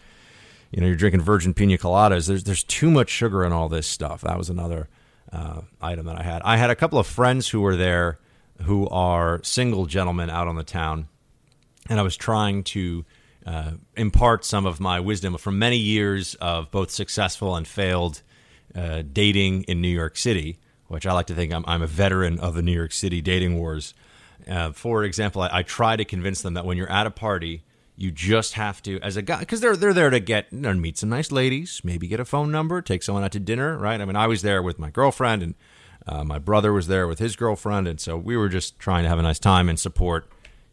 you 0.70 0.82
know 0.82 0.86
you're 0.86 0.96
drinking 0.96 1.22
virgin 1.22 1.54
pina 1.54 1.78
coladas. 1.78 2.28
There's 2.28 2.44
there's 2.44 2.62
too 2.62 2.90
much 2.90 3.08
sugar 3.08 3.42
in 3.42 3.52
all 3.54 3.70
this 3.70 3.86
stuff. 3.86 4.20
That 4.20 4.36
was 4.36 4.50
another 4.50 4.90
uh, 5.32 5.62
item 5.80 6.06
that 6.06 6.18
I 6.18 6.22
had. 6.22 6.42
I 6.42 6.56
had 6.56 6.70
a 6.70 6.76
couple 6.76 6.98
of 6.98 7.06
friends 7.06 7.48
who 7.48 7.60
were 7.60 7.76
there 7.76 8.18
who 8.62 8.88
are 8.88 9.40
single 9.42 9.86
gentlemen 9.86 10.30
out 10.30 10.48
on 10.48 10.56
the 10.56 10.64
town, 10.64 11.08
and 11.88 11.98
I 11.98 12.02
was 12.02 12.16
trying 12.16 12.64
to 12.64 13.04
uh, 13.46 13.72
impart 13.96 14.44
some 14.44 14.66
of 14.66 14.80
my 14.80 15.00
wisdom 15.00 15.36
from 15.38 15.58
many 15.58 15.78
years 15.78 16.34
of 16.36 16.70
both 16.70 16.90
successful 16.90 17.56
and 17.56 17.66
failed 17.66 18.22
uh, 18.74 19.02
dating 19.12 19.62
in 19.64 19.80
New 19.80 19.88
York 19.88 20.16
City, 20.16 20.58
which 20.88 21.06
I 21.06 21.12
like 21.12 21.26
to 21.26 21.34
think 21.34 21.52
I'm, 21.52 21.64
I'm 21.66 21.82
a 21.82 21.86
veteran 21.86 22.38
of 22.38 22.54
the 22.54 22.62
New 22.62 22.72
York 22.72 22.92
City 22.92 23.20
dating 23.20 23.58
wars. 23.58 23.94
Uh, 24.48 24.72
for 24.72 25.04
example, 25.04 25.42
I, 25.42 25.50
I, 25.52 25.62
try 25.62 25.96
to 25.96 26.04
convince 26.04 26.42
them 26.42 26.54
that 26.54 26.64
when 26.64 26.76
you're 26.76 26.90
at 26.90 27.06
a 27.06 27.10
party, 27.10 27.62
you 28.00 28.10
just 28.10 28.54
have 28.54 28.82
to, 28.82 28.98
as 29.00 29.16
a 29.16 29.22
guy, 29.22 29.40
because 29.40 29.60
they're 29.60 29.76
they're 29.76 29.92
there 29.92 30.10
to 30.10 30.20
get 30.20 30.46
you 30.50 30.58
know, 30.58 30.74
meet 30.74 30.98
some 30.98 31.08
nice 31.08 31.30
ladies, 31.30 31.80
maybe 31.84 32.08
get 32.08 32.18
a 32.18 32.24
phone 32.24 32.50
number, 32.50 32.80
take 32.80 33.02
someone 33.02 33.22
out 33.22 33.32
to 33.32 33.40
dinner, 33.40 33.76
right? 33.76 34.00
I 34.00 34.04
mean, 34.04 34.16
I 34.16 34.26
was 34.26 34.42
there 34.42 34.62
with 34.62 34.78
my 34.78 34.90
girlfriend, 34.90 35.42
and 35.42 35.54
uh, 36.06 36.24
my 36.24 36.38
brother 36.38 36.72
was 36.72 36.86
there 36.86 37.06
with 37.06 37.18
his 37.18 37.36
girlfriend, 37.36 37.86
and 37.86 38.00
so 38.00 38.16
we 38.16 38.36
were 38.36 38.48
just 38.48 38.78
trying 38.78 39.02
to 39.04 39.08
have 39.08 39.18
a 39.18 39.22
nice 39.22 39.38
time 39.38 39.68
and 39.68 39.78
support 39.78 40.30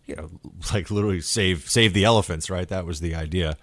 you 0.07 0.15
know, 0.15 0.29
like 0.73 0.89
literally 0.89 1.21
save 1.21 1.69
save 1.69 1.93
the 1.93 2.05
elephants, 2.05 2.49
right? 2.49 2.67
That 2.67 2.85
was 2.85 2.99
the 2.99 3.13
idea. 3.13 3.57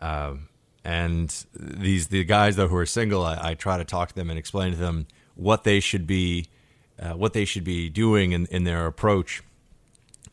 Um, 0.00 0.48
and 0.84 1.44
these 1.54 2.08
the 2.08 2.24
guys 2.24 2.56
though 2.56 2.68
who 2.68 2.76
are 2.76 2.86
single, 2.86 3.22
I, 3.22 3.50
I, 3.50 3.54
try 3.54 3.76
to 3.78 3.84
talk 3.84 4.08
to 4.08 4.14
them 4.14 4.30
and 4.30 4.38
explain 4.38 4.72
to 4.72 4.78
them 4.78 5.06
what 5.34 5.64
they 5.64 5.78
should 5.78 6.06
be, 6.06 6.46
uh, 6.98 7.12
what 7.12 7.34
they 7.34 7.44
should 7.44 7.64
be 7.64 7.90
doing 7.90 8.32
in, 8.32 8.46
in 8.46 8.64
their 8.64 8.86
approach. 8.86 9.42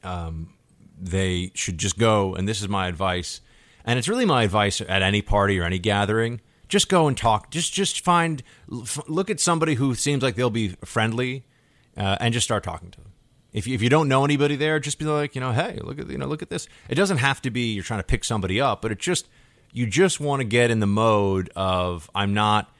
Um, 0.06 0.54
they 1.00 1.52
should 1.54 1.78
just 1.78 1.98
go, 1.98 2.36
and 2.36 2.48
this 2.48 2.62
is 2.62 2.68
my 2.68 2.88
advice, 2.88 3.42
and 3.86 3.98
it's 3.98 4.08
really 4.08 4.26
my 4.26 4.44
advice 4.44 4.82
at 4.82 5.02
any 5.02 5.22
party 5.22 5.60
or 5.60 5.64
any 5.64 5.80
gathering. 5.80 6.42
Just 6.68 6.90
go 6.90 7.08
and 7.08 7.18
talk. 7.18 7.52
Just 7.52 7.74
just 7.74 8.04
find, 8.04 8.44
look 8.68 9.30
at 9.30 9.40
somebody 9.40 9.76
who 9.76 9.96
seems 9.96 10.22
like 10.22 10.36
they'll 10.36 10.50
be 10.50 10.70
friendly, 10.84 11.46
uh, 11.96 12.18
and 12.20 12.34
just 12.34 12.46
start 12.46 12.64
talking 12.64 12.92
to 12.92 13.00
them. 13.00 13.14
If 13.54 13.66
you, 13.66 13.74
if 13.74 13.82
you 13.82 13.90
don't 13.90 14.08
know 14.08 14.26
anybody 14.26 14.56
there, 14.56 14.80
just 14.80 15.00
be 15.00 15.06
like, 15.06 15.34
you 15.34 15.42
know, 15.42 15.52
hey, 15.52 15.80
look 15.82 16.00
at 16.00 16.10
you 16.10 16.18
know, 16.18 16.28
look 16.28 16.42
at 16.42 16.50
this. 16.50 16.68
It 16.90 16.96
doesn't 16.96 17.18
have 17.18 17.42
to 17.44 17.52
be 17.52 17.74
you're 17.74 17.84
trying 17.84 18.02
to 18.02 18.06
pick 18.06 18.24
somebody 18.24 18.60
up, 18.60 18.82
but 18.82 18.92
it 18.92 19.00
just 19.00 19.28
you 19.72 19.88
just 19.88 20.20
want 20.20 20.42
to 20.42 20.44
get 20.44 20.70
in 20.70 20.80
the 20.80 20.88
mode 20.88 21.50
of 21.56 22.10
I'm 22.14 22.34
not 22.34 22.72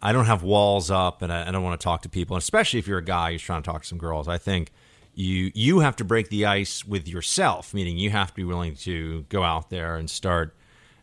I 0.00 0.12
don't 0.12 0.26
have 0.26 0.42
walls 0.42 0.90
up 0.90 1.22
and 1.22 1.32
I, 1.32 1.48
I 1.48 1.50
don't 1.50 1.62
want 1.62 1.80
to 1.80 1.84
talk 1.84 2.02
to 2.02 2.08
people, 2.08 2.36
and 2.36 2.42
especially 2.42 2.78
if 2.78 2.86
you're 2.86 2.98
a 2.98 3.04
guy 3.04 3.32
who's 3.32 3.42
trying 3.42 3.62
to 3.62 3.70
talk 3.70 3.82
to 3.82 3.88
some 3.88 3.98
girls. 3.98 4.28
I 4.28 4.38
think 4.38 4.70
you 5.14 5.52
you 5.54 5.80
have 5.80 5.96
to 5.96 6.04
break 6.04 6.28
the 6.28 6.46
ice 6.46 6.84
with 6.84 7.08
yourself, 7.08 7.72
meaning 7.72 7.98
you 7.98 8.10
have 8.10 8.28
to 8.28 8.34
be 8.34 8.44
willing 8.44 8.74
to 8.76 9.22
go 9.28 9.42
out 9.42 9.70
there 9.70 9.96
and 9.96 10.10
start 10.10 10.54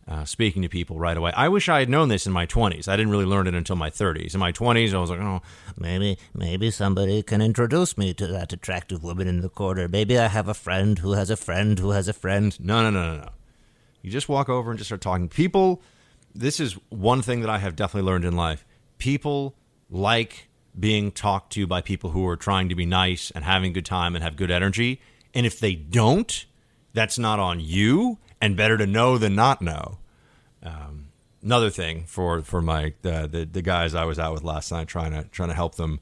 uh, 0.08 0.26
speaking 0.26 0.62
to 0.64 0.70
people 0.70 1.00
right 1.00 1.16
away. 1.16 1.32
I 1.36 1.48
wish 1.48 1.70
I 1.70 1.80
had 1.80 1.90
known 1.90 2.10
this 2.10 2.26
in 2.26 2.34
my 2.34 2.46
20s. 2.46 2.88
I 2.88 2.98
didn't 2.98 3.12
really 3.12 3.26
learn 3.26 3.48
it 3.48 3.54
until 3.54 3.76
my 3.76 3.90
30s. 3.90 4.34
In 4.34 4.40
my 4.40 4.52
20s, 4.52 4.94
I 4.94 5.00
was 5.00 5.10
like, 5.10 5.20
oh, 5.20 5.42
maybe 5.78 6.18
maybe 6.34 6.72
somebody 6.72 7.24
can 7.24 7.42
introduce 7.42 7.98
me 7.98 8.14
to 8.16 8.28
that 8.28 8.52
attractive 8.52 9.04
woman 9.04 9.28
in 9.28 9.42
the 9.42 9.50
corner. 9.50 9.88
Maybe 9.88 10.18
I 10.18 10.28
have 10.28 10.48
a 10.48 10.54
friend 10.54 11.00
who 11.00 11.14
has 11.14 11.30
a 11.30 11.38
friend 11.38 11.80
who 11.80 11.92
has 11.92 12.08
a 12.08 12.14
friend. 12.14 12.58
No, 12.60 12.84
no, 12.84 12.90
no, 12.90 13.16
no, 13.16 13.22
no. 13.24 13.30
You 14.02 14.10
just 14.10 14.28
walk 14.28 14.50
over 14.50 14.72
and 14.72 14.78
just 14.78 14.90
start 14.90 15.02
talking. 15.02 15.30
People, 15.30 15.82
this 16.34 16.60
is 16.60 16.74
one 16.90 17.22
thing 17.22 17.42
that 17.42 17.50
I 17.50 17.60
have 17.60 17.76
definitely 17.76 18.10
learned 18.10 18.26
in 18.26 18.36
life. 18.36 18.66
People 18.98 19.56
like 19.90 20.50
being 20.80 21.12
talked 21.12 21.54
to 21.54 21.68
by 21.68 21.82
people 21.82 22.12
who 22.12 22.28
are 22.28 22.36
trying 22.36 22.70
to 22.70 22.76
be 22.76 22.86
nice 22.86 23.32
and 23.32 23.44
having 23.44 23.72
a 23.72 23.74
good 23.74 23.86
time 23.86 24.16
and 24.16 24.24
have 24.24 24.36
good 24.36 24.52
energy. 24.52 25.02
And 25.34 25.46
if 25.46 25.60
they 25.60 25.76
don't, 25.76 26.46
that's 26.94 27.18
not 27.18 27.40
on 27.40 27.60
you 27.60 28.18
and 28.40 28.58
better 28.58 28.78
to 28.78 28.88
know 28.88 29.18
than 29.18 29.36
not 29.36 29.62
know. 29.62 30.00
Um, 30.64 31.08
another 31.44 31.70
thing 31.70 32.04
for 32.06 32.42
for 32.42 32.62
my 32.62 32.94
uh, 33.04 33.28
the 33.28 33.48
the 33.52 33.62
guys 33.62 33.96
I 33.96 34.06
was 34.06 34.20
out 34.20 34.34
with 34.34 34.44
last 34.44 34.72
night, 34.72 34.88
trying 34.88 35.12
to 35.12 35.24
trying 35.30 35.50
to 35.50 35.56
help 35.56 35.76
them 35.76 36.00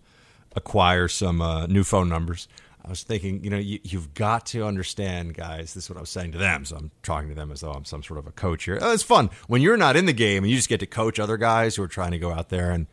acquire 0.55 1.07
some 1.07 1.41
uh, 1.41 1.67
new 1.67 1.83
phone 1.83 2.09
numbers. 2.09 2.47
I 2.83 2.89
was 2.89 3.03
thinking, 3.03 3.43
you 3.43 3.49
know, 3.49 3.57
you, 3.57 3.79
have 3.91 4.13
got 4.13 4.47
to 4.47 4.65
understand, 4.65 5.35
guys. 5.35 5.73
This 5.73 5.83
is 5.83 5.89
what 5.89 5.97
I 5.97 6.01
was 6.01 6.09
saying 6.09 6.31
to 6.31 6.37
them. 6.37 6.65
So 6.65 6.77
I'm 6.77 6.91
talking 7.03 7.29
to 7.29 7.35
them 7.35 7.51
as 7.51 7.59
though 7.59 7.71
I'm 7.71 7.85
some 7.85 8.01
sort 8.01 8.17
of 8.17 8.25
a 8.25 8.31
coach 8.31 8.63
here. 8.63 8.79
Oh, 8.81 8.93
it's 8.93 9.03
fun 9.03 9.29
when 9.47 9.61
you're 9.61 9.77
not 9.77 9.95
in 9.95 10.05
the 10.05 10.13
game 10.13 10.43
and 10.43 10.49
you 10.49 10.55
just 10.55 10.69
get 10.69 10.79
to 10.79 10.87
coach 10.87 11.19
other 11.19 11.37
guys 11.37 11.75
who 11.75 11.83
are 11.83 11.89
trying 11.89 12.11
to 12.11 12.17
go 12.17 12.31
out 12.31 12.49
there 12.49 12.71
and 12.71 12.87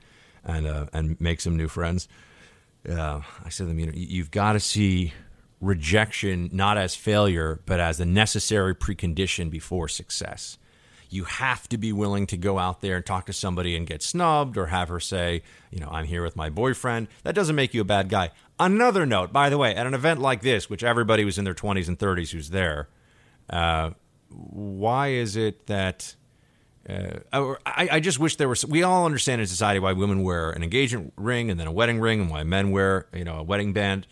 and 0.46 0.66
uh, 0.66 0.86
and 0.92 1.20
make 1.20 1.40
some 1.40 1.56
new 1.56 1.68
friends. 1.68 2.08
Uh, 2.88 3.20
I 3.44 3.48
said 3.48 3.64
to 3.64 3.68
them, 3.68 3.78
you 3.78 3.86
know, 3.86 3.92
you've 3.94 4.30
got 4.30 4.52
to 4.52 4.60
see 4.60 5.12
rejection 5.60 6.50
not 6.52 6.78
as 6.78 6.94
failure, 6.94 7.60
but 7.66 7.80
as 7.80 7.98
a 7.98 8.04
necessary 8.04 8.74
precondition 8.74 9.50
before 9.50 9.88
success. 9.88 10.58
You 11.08 11.24
have 11.24 11.68
to 11.68 11.78
be 11.78 11.92
willing 11.92 12.26
to 12.28 12.36
go 12.36 12.58
out 12.58 12.80
there 12.80 12.96
and 12.96 13.06
talk 13.06 13.26
to 13.26 13.32
somebody 13.32 13.76
and 13.76 13.86
get 13.86 14.02
snubbed 14.02 14.56
or 14.56 14.66
have 14.66 14.88
her 14.88 15.00
say, 15.00 15.42
you 15.70 15.78
know, 15.78 15.88
I'm 15.88 16.04
here 16.04 16.22
with 16.22 16.36
my 16.36 16.50
boyfriend. 16.50 17.08
That 17.22 17.34
doesn't 17.34 17.54
make 17.56 17.74
you 17.74 17.80
a 17.80 17.84
bad 17.84 18.08
guy. 18.08 18.32
Another 18.58 19.06
note, 19.06 19.32
by 19.32 19.48
the 19.48 19.58
way, 19.58 19.74
at 19.74 19.86
an 19.86 19.94
event 19.94 20.20
like 20.20 20.42
this, 20.42 20.68
which 20.68 20.82
everybody 20.82 21.24
was 21.24 21.38
in 21.38 21.44
their 21.44 21.54
20s 21.54 21.88
and 21.88 21.98
30s 21.98 22.30
who's 22.30 22.50
there, 22.50 22.88
uh, 23.48 23.90
why 24.28 25.08
is 25.08 25.36
it 25.36 25.66
that. 25.66 26.14
Uh, 26.88 27.54
I, 27.66 27.88
I, 27.92 28.00
just 28.00 28.20
wish 28.20 28.36
there 28.36 28.48
was. 28.48 28.64
We 28.64 28.84
all 28.84 29.06
understand 29.06 29.40
in 29.40 29.46
society 29.48 29.80
why 29.80 29.92
women 29.92 30.22
wear 30.22 30.50
an 30.50 30.62
engagement 30.62 31.12
ring 31.16 31.50
and 31.50 31.58
then 31.58 31.66
a 31.66 31.72
wedding 31.72 31.98
ring, 31.98 32.20
and 32.20 32.30
why 32.30 32.44
men 32.44 32.70
wear, 32.70 33.06
you 33.12 33.24
know, 33.24 33.38
a 33.38 33.42
wedding 33.42 33.72
band. 33.72 34.06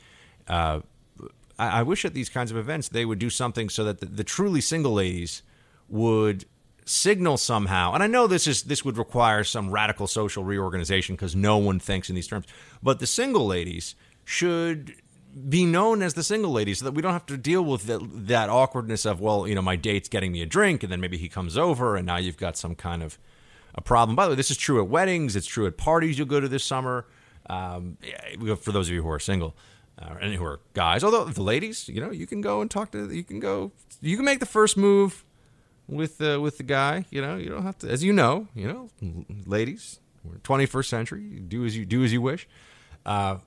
Uh, 0.48 0.80
I, 1.58 1.80
I, 1.80 1.82
wish 1.82 2.04
at 2.04 2.14
these 2.14 2.28
kinds 2.28 2.50
of 2.50 2.56
events 2.56 2.88
they 2.88 3.04
would 3.04 3.18
do 3.18 3.30
something 3.30 3.68
so 3.68 3.84
that 3.84 4.00
the, 4.00 4.06
the 4.06 4.24
truly 4.24 4.60
single 4.60 4.92
ladies 4.92 5.42
would 5.88 6.46
signal 6.86 7.38
somehow 7.38 7.94
and 7.94 8.02
i 8.02 8.06
know 8.06 8.26
this 8.26 8.46
is 8.46 8.64
this 8.64 8.84
would 8.84 8.98
require 8.98 9.42
some 9.42 9.70
radical 9.70 10.06
social 10.06 10.44
reorganization 10.44 11.14
because 11.14 11.34
no 11.34 11.56
one 11.56 11.80
thinks 11.80 12.10
in 12.10 12.14
these 12.14 12.26
terms 12.26 12.44
but 12.82 12.98
the 12.98 13.06
single 13.06 13.46
ladies 13.46 13.94
should 14.22 14.94
be 15.48 15.64
known 15.64 16.02
as 16.02 16.14
the 16.14 16.22
single 16.22 16.52
lady 16.52 16.74
so 16.74 16.84
that 16.84 16.92
we 16.92 17.02
don't 17.02 17.12
have 17.12 17.26
to 17.26 17.36
deal 17.36 17.62
with 17.62 17.84
that, 17.84 18.00
that 18.26 18.48
awkwardness 18.48 19.04
of 19.04 19.20
well 19.20 19.48
you 19.48 19.54
know 19.54 19.62
my 19.62 19.76
date's 19.76 20.08
getting 20.08 20.30
me 20.30 20.42
a 20.42 20.46
drink 20.46 20.82
and 20.82 20.92
then 20.92 21.00
maybe 21.00 21.16
he 21.16 21.28
comes 21.28 21.58
over 21.58 21.96
and 21.96 22.06
now 22.06 22.16
you've 22.16 22.36
got 22.36 22.56
some 22.56 22.74
kind 22.74 23.02
of 23.02 23.18
a 23.74 23.80
problem 23.80 24.14
by 24.14 24.24
the 24.24 24.30
way 24.30 24.36
this 24.36 24.50
is 24.50 24.56
true 24.56 24.80
at 24.80 24.88
weddings 24.88 25.34
it's 25.34 25.46
true 25.46 25.66
at 25.66 25.76
parties 25.76 26.16
you'll 26.16 26.28
go 26.28 26.38
to 26.38 26.48
this 26.48 26.64
summer 26.64 27.06
um, 27.50 27.98
for 28.60 28.70
those 28.70 28.88
of 28.88 28.94
you 28.94 29.02
who 29.02 29.10
are 29.10 29.18
single 29.18 29.56
uh, 29.98 30.14
and 30.20 30.34
who 30.34 30.44
are 30.44 30.60
guys. 30.72 31.04
Although 31.04 31.24
the 31.24 31.42
ladies, 31.42 31.88
you 31.88 32.00
know, 32.00 32.10
you 32.10 32.26
can 32.26 32.40
go 32.40 32.60
and 32.60 32.70
talk 32.70 32.90
to. 32.92 33.10
You 33.12 33.24
can 33.24 33.40
go. 33.40 33.72
You 34.00 34.16
can 34.16 34.24
make 34.24 34.40
the 34.40 34.46
first 34.46 34.76
move 34.76 35.24
with 35.86 36.20
uh, 36.20 36.40
with 36.40 36.58
the 36.58 36.62
guy. 36.64 37.04
You 37.10 37.22
know, 37.22 37.36
you 37.36 37.48
don't 37.48 37.62
have 37.62 37.78
to. 37.78 37.90
As 37.90 38.02
you 38.02 38.12
know, 38.12 38.48
you 38.54 38.66
know, 38.66 38.90
ladies, 39.46 40.00
we're 40.24 40.36
21st 40.38 40.86
century. 40.86 41.22
Do 41.22 41.64
as 41.64 41.76
you 41.76 41.84
do 41.84 42.04
as 42.04 42.12
you 42.12 42.20
wish. 42.20 42.48
Uh, 43.06 43.38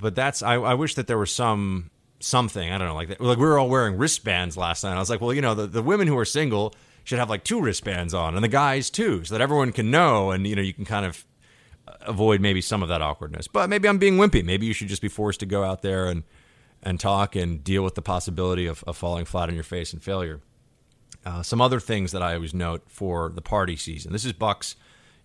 but 0.00 0.14
that's. 0.14 0.42
I, 0.42 0.54
I 0.54 0.74
wish 0.74 0.94
that 0.94 1.06
there 1.06 1.18
was 1.18 1.34
some 1.34 1.90
something. 2.20 2.70
I 2.70 2.78
don't 2.78 2.88
know, 2.88 2.94
like 2.94 3.08
that. 3.08 3.20
Like 3.20 3.38
we 3.38 3.44
were 3.44 3.58
all 3.58 3.68
wearing 3.68 3.96
wristbands 3.96 4.56
last 4.56 4.84
night. 4.84 4.96
I 4.96 4.98
was 4.98 5.10
like, 5.10 5.20
well, 5.20 5.32
you 5.32 5.42
know, 5.42 5.54
the, 5.54 5.66
the 5.66 5.82
women 5.82 6.08
who 6.08 6.18
are 6.18 6.24
single 6.24 6.74
should 7.04 7.18
have 7.18 7.30
like 7.30 7.44
two 7.44 7.60
wristbands 7.60 8.14
on, 8.14 8.34
and 8.34 8.42
the 8.42 8.48
guys 8.48 8.90
too, 8.90 9.24
so 9.24 9.34
that 9.34 9.40
everyone 9.40 9.72
can 9.72 9.90
know, 9.90 10.30
and 10.30 10.46
you 10.46 10.56
know, 10.56 10.62
you 10.62 10.74
can 10.74 10.84
kind 10.84 11.06
of 11.06 11.24
avoid 12.02 12.40
maybe 12.40 12.60
some 12.60 12.82
of 12.82 12.88
that 12.88 13.02
awkwardness. 13.02 13.48
But 13.48 13.70
maybe 13.70 13.88
I'm 13.88 13.98
being 13.98 14.16
wimpy. 14.16 14.44
Maybe 14.44 14.66
you 14.66 14.72
should 14.72 14.88
just 14.88 15.02
be 15.02 15.08
forced 15.08 15.40
to 15.40 15.46
go 15.46 15.64
out 15.64 15.82
there 15.82 16.06
and 16.06 16.24
and 16.82 17.00
talk 17.00 17.34
and 17.34 17.64
deal 17.64 17.82
with 17.82 17.94
the 17.94 18.02
possibility 18.02 18.66
of, 18.66 18.84
of 18.86 18.96
falling 18.96 19.24
flat 19.24 19.48
on 19.48 19.54
your 19.54 19.64
face 19.64 19.92
and 19.92 20.02
failure. 20.02 20.40
Uh, 21.24 21.42
some 21.42 21.60
other 21.60 21.80
things 21.80 22.12
that 22.12 22.22
I 22.22 22.34
always 22.34 22.54
note 22.54 22.84
for 22.86 23.30
the 23.30 23.42
party 23.42 23.74
season. 23.76 24.12
This 24.12 24.24
is 24.24 24.32
Buck's 24.32 24.76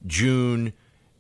June 0.07 0.73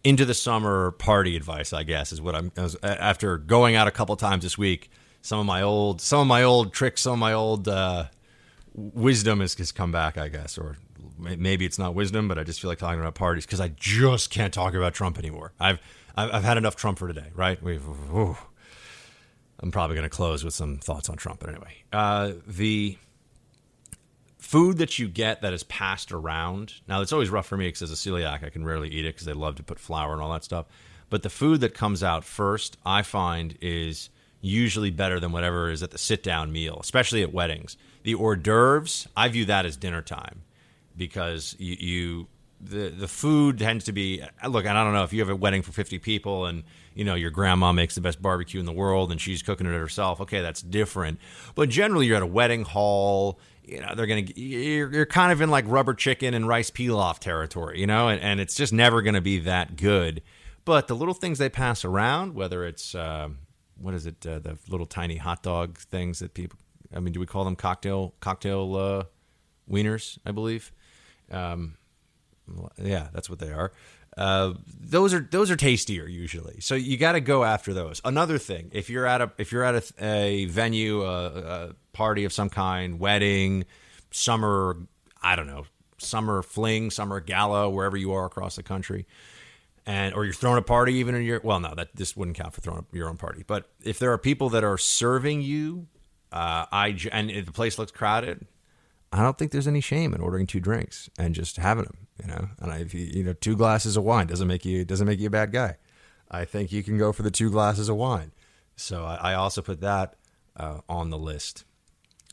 into 0.03 0.25
the 0.25 0.33
summer 0.33 0.91
party 0.91 1.35
advice. 1.35 1.73
I 1.73 1.83
guess 1.83 2.11
is 2.11 2.21
what 2.21 2.35
I'm 2.35 2.51
after 2.83 3.37
going 3.37 3.75
out 3.75 3.87
a 3.87 3.91
couple 3.91 4.15
times 4.15 4.43
this 4.43 4.57
week. 4.57 4.89
Some 5.21 5.39
of 5.39 5.45
my 5.45 5.61
old 5.61 6.01
some 6.01 6.21
of 6.21 6.27
my 6.27 6.43
old 6.43 6.73
tricks, 6.73 7.01
some 7.01 7.13
of 7.13 7.19
my 7.19 7.33
old 7.33 7.67
uh, 7.67 8.05
wisdom 8.73 9.39
has, 9.39 9.53
has 9.55 9.71
come 9.71 9.91
back. 9.91 10.17
I 10.17 10.27
guess, 10.27 10.57
or 10.57 10.77
maybe 11.17 11.65
it's 11.65 11.77
not 11.77 11.93
wisdom, 11.93 12.27
but 12.27 12.39
I 12.39 12.43
just 12.43 12.61
feel 12.61 12.69
like 12.69 12.79
talking 12.79 12.99
about 12.99 13.15
parties 13.15 13.45
because 13.45 13.61
I 13.61 13.69
just 13.69 14.29
can't 14.31 14.53
talk 14.53 14.73
about 14.73 14.93
Trump 14.93 15.17
anymore. 15.19 15.53
I've 15.59 15.79
I've, 16.15 16.33
I've 16.33 16.43
had 16.43 16.57
enough 16.57 16.75
Trump 16.75 16.99
for 16.99 17.07
today. 17.07 17.29
Right? 17.35 17.61
We've. 17.61 17.83
I'm 19.63 19.69
probably 19.69 19.95
going 19.95 20.09
to 20.09 20.15
close 20.15 20.43
with 20.43 20.55
some 20.55 20.77
thoughts 20.77 21.07
on 21.07 21.17
Trump, 21.17 21.39
but 21.39 21.49
anyway, 21.49 21.83
uh, 21.93 22.31
the 22.47 22.97
food 24.51 24.79
that 24.79 24.99
you 24.99 25.07
get 25.07 25.41
that 25.41 25.53
is 25.53 25.63
passed 25.63 26.11
around. 26.11 26.73
Now, 26.85 27.01
it's 27.01 27.13
always 27.13 27.29
rough 27.29 27.45
for 27.45 27.55
me 27.55 27.69
because 27.69 27.83
as 27.83 27.91
a 27.93 27.95
celiac, 27.95 28.43
I 28.43 28.49
can 28.49 28.65
rarely 28.65 28.89
eat 28.89 29.05
it 29.05 29.15
because 29.15 29.25
they 29.25 29.31
love 29.31 29.55
to 29.55 29.63
put 29.63 29.79
flour 29.79 30.11
and 30.11 30.21
all 30.21 30.33
that 30.33 30.43
stuff. 30.43 30.65
But 31.09 31.23
the 31.23 31.29
food 31.29 31.61
that 31.61 31.73
comes 31.73 32.03
out 32.03 32.25
first, 32.25 32.75
I 32.85 33.01
find, 33.01 33.57
is 33.61 34.09
usually 34.41 34.91
better 34.91 35.21
than 35.21 35.31
whatever 35.31 35.71
is 35.71 35.81
at 35.81 35.91
the 35.91 35.97
sit 35.97 36.21
down 36.21 36.51
meal, 36.51 36.79
especially 36.81 37.21
at 37.21 37.31
weddings. 37.33 37.77
The 38.03 38.15
hors 38.15 38.35
d'oeuvres, 38.35 39.07
I 39.15 39.29
view 39.29 39.45
that 39.45 39.65
as 39.65 39.77
dinner 39.77 40.01
time 40.01 40.41
because 40.97 41.55
you, 41.57 41.77
you 41.79 42.27
the 42.59 42.89
the 42.89 43.07
food 43.07 43.57
tends 43.57 43.85
to 43.85 43.93
be 43.93 44.21
look. 44.47 44.65
And 44.65 44.77
I 44.77 44.83
don't 44.83 44.93
know 44.93 45.03
if 45.03 45.13
you 45.13 45.21
have 45.21 45.29
a 45.29 45.35
wedding 45.35 45.61
for 45.61 45.71
fifty 45.71 45.97
people 45.97 46.45
and 46.45 46.63
you 46.93 47.05
know 47.05 47.15
your 47.15 47.31
grandma 47.31 47.71
makes 47.71 47.95
the 47.95 48.01
best 48.01 48.21
barbecue 48.21 48.59
in 48.59 48.65
the 48.65 48.73
world 48.73 49.11
and 49.11 49.19
she's 49.21 49.41
cooking 49.41 49.65
it 49.65 49.71
herself. 49.71 50.19
Okay, 50.21 50.41
that's 50.41 50.61
different. 50.61 51.19
But 51.55 51.69
generally, 51.69 52.07
you're 52.07 52.17
at 52.17 52.23
a 52.23 52.27
wedding 52.27 52.63
hall. 52.63 53.39
You 53.63 53.81
know 53.81 53.93
they're 53.95 54.07
gonna 54.07 54.25
you're, 54.35 54.91
you're 54.91 55.05
kind 55.05 55.31
of 55.31 55.41
in 55.41 55.49
like 55.49 55.65
rubber 55.67 55.93
chicken 55.93 56.33
and 56.33 56.47
rice 56.47 56.71
pilaf 56.71 57.19
territory. 57.19 57.79
You 57.79 57.87
know, 57.87 58.07
and, 58.07 58.21
and 58.21 58.39
it's 58.39 58.55
just 58.55 58.73
never 58.73 59.01
gonna 59.01 59.21
be 59.21 59.39
that 59.39 59.75
good. 59.75 60.21
But 60.65 60.87
the 60.87 60.95
little 60.95 61.13
things 61.13 61.37
they 61.39 61.49
pass 61.49 61.83
around, 61.85 62.35
whether 62.35 62.65
it's 62.65 62.93
uh, 62.93 63.29
what 63.79 63.93
is 63.93 64.05
it, 64.05 64.25
uh, 64.25 64.39
the 64.39 64.57
little 64.69 64.85
tiny 64.85 65.17
hot 65.17 65.43
dog 65.43 65.77
things 65.77 66.19
that 66.19 66.33
people. 66.33 66.59
I 66.93 66.99
mean, 66.99 67.13
do 67.13 67.19
we 67.19 67.25
call 67.25 67.45
them 67.45 67.55
cocktail 67.55 68.13
cocktail 68.19 68.75
uh, 68.75 69.03
wieners? 69.71 70.17
I 70.25 70.31
believe. 70.31 70.71
Um, 71.31 71.77
yeah, 72.77 73.07
that's 73.13 73.29
what 73.29 73.39
they 73.39 73.51
are. 73.51 73.71
Uh, 74.17 74.53
those 74.79 75.13
are 75.13 75.21
those 75.31 75.49
are 75.49 75.55
tastier 75.55 76.07
usually, 76.07 76.59
so 76.59 76.75
you 76.75 76.97
got 76.97 77.13
to 77.13 77.21
go 77.21 77.45
after 77.45 77.73
those. 77.73 78.01
Another 78.03 78.37
thing, 78.37 78.69
if 78.73 78.89
you're 78.89 79.05
at 79.05 79.21
a 79.21 79.31
if 79.37 79.53
you're 79.53 79.63
at 79.63 79.75
a, 79.75 80.05
a 80.05 80.45
venue, 80.45 81.03
a, 81.03 81.27
a 81.27 81.75
party 81.93 82.25
of 82.25 82.33
some 82.33 82.49
kind, 82.49 82.99
wedding, 82.99 83.65
summer, 84.11 84.75
I 85.23 85.37
don't 85.37 85.47
know, 85.47 85.63
summer 85.97 86.41
fling, 86.41 86.91
summer 86.91 87.21
gala, 87.21 87.69
wherever 87.69 87.95
you 87.95 88.11
are 88.11 88.25
across 88.25 88.57
the 88.57 88.63
country, 88.63 89.07
and 89.85 90.13
or 90.13 90.25
you're 90.25 90.33
throwing 90.33 90.57
a 90.57 90.61
party 90.61 90.95
even 90.95 91.15
in 91.15 91.23
your 91.23 91.39
well, 91.41 91.61
no, 91.61 91.73
that 91.75 91.95
this 91.95 92.17
wouldn't 92.17 92.35
count 92.35 92.53
for 92.53 92.59
throwing 92.59 92.85
your 92.91 93.07
own 93.07 93.15
party. 93.15 93.45
But 93.47 93.69
if 93.81 93.97
there 93.97 94.11
are 94.11 94.17
people 94.17 94.49
that 94.49 94.65
are 94.65 94.77
serving 94.77 95.41
you, 95.41 95.87
uh, 96.33 96.65
I 96.69 96.97
and 97.13 97.29
the 97.29 97.51
place 97.53 97.79
looks 97.79 97.93
crowded, 97.93 98.45
I 99.11 99.21
don't 99.21 99.37
think 99.37 99.51
there's 99.51 99.67
any 99.67 99.81
shame 99.81 100.13
in 100.13 100.21
ordering 100.21 100.47
two 100.47 100.59
drinks 100.59 101.09
and 101.19 101.35
just 101.35 101.57
having 101.57 101.83
them, 101.83 102.07
you 102.21 102.27
know. 102.27 102.49
And 102.59 102.71
I, 102.71 102.85
you, 102.91 103.23
know, 103.23 103.33
two 103.33 103.57
glasses 103.57 103.97
of 103.97 104.03
wine 104.03 104.27
doesn't 104.27 104.47
make 104.47 104.63
you 104.63 104.85
doesn't 104.85 105.07
make 105.07 105.19
you 105.19 105.27
a 105.27 105.31
bad 105.31 105.51
guy. 105.51 105.77
I 106.29 106.45
think 106.45 106.71
you 106.71 106.81
can 106.81 106.97
go 106.97 107.11
for 107.11 107.23
the 107.23 107.31
two 107.31 107.49
glasses 107.49 107.89
of 107.89 107.97
wine. 107.97 108.31
So 108.77 109.03
I, 109.03 109.15
I 109.15 109.33
also 109.33 109.61
put 109.61 109.81
that 109.81 110.15
uh, 110.55 110.79
on 110.87 111.09
the 111.09 111.17
list. 111.17 111.65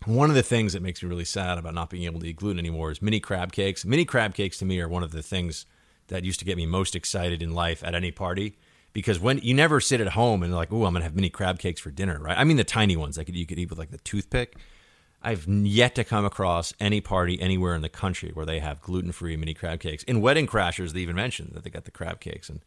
One 0.04 0.30
of 0.30 0.36
the 0.36 0.44
things 0.44 0.72
that 0.72 0.82
makes 0.82 1.02
me 1.02 1.08
really 1.08 1.24
sad 1.24 1.58
about 1.58 1.74
not 1.74 1.90
being 1.90 2.04
able 2.04 2.20
to 2.20 2.26
eat 2.26 2.36
gluten 2.36 2.60
anymore 2.60 2.92
is 2.92 3.02
mini 3.02 3.18
crab 3.18 3.50
cakes. 3.50 3.84
Mini 3.84 4.04
crab 4.04 4.34
cakes 4.34 4.58
to 4.58 4.64
me 4.64 4.80
are 4.80 4.88
one 4.88 5.02
of 5.02 5.10
the 5.10 5.22
things 5.22 5.66
that 6.06 6.24
used 6.24 6.38
to 6.38 6.44
get 6.44 6.56
me 6.56 6.66
most 6.66 6.94
excited 6.94 7.42
in 7.42 7.52
life 7.52 7.82
at 7.82 7.94
any 7.94 8.12
party 8.12 8.56
because 8.92 9.18
when 9.18 9.38
you 9.38 9.54
never 9.54 9.80
sit 9.80 10.00
at 10.00 10.08
home 10.10 10.42
and 10.42 10.54
like, 10.54 10.72
oh, 10.72 10.84
I'm 10.84 10.92
gonna 10.92 11.04
have 11.04 11.16
mini 11.16 11.30
crab 11.30 11.58
cakes 11.58 11.80
for 11.80 11.90
dinner, 11.90 12.18
right? 12.20 12.38
I 12.38 12.44
mean 12.44 12.56
the 12.56 12.64
tiny 12.64 12.96
ones 12.96 13.16
that 13.16 13.28
you 13.28 13.46
could 13.46 13.58
eat 13.58 13.70
with 13.70 13.78
like 13.78 13.90
the 13.90 13.98
toothpick. 13.98 14.56
I've 15.22 15.46
yet 15.48 15.94
to 15.96 16.04
come 16.04 16.24
across 16.24 16.72
any 16.78 17.00
party 17.00 17.40
anywhere 17.40 17.74
in 17.74 17.82
the 17.82 17.88
country 17.88 18.30
where 18.34 18.46
they 18.46 18.60
have 18.60 18.80
gluten-free 18.80 19.36
mini 19.36 19.54
crab 19.54 19.80
cakes. 19.80 20.04
In 20.04 20.20
Wedding 20.20 20.46
Crashers, 20.46 20.92
they 20.92 21.00
even 21.00 21.16
mentioned 21.16 21.52
that 21.54 21.64
they 21.64 21.70
got 21.70 21.84
the 21.84 21.90
crab 21.90 22.20
cakes, 22.20 22.48
and 22.48 22.60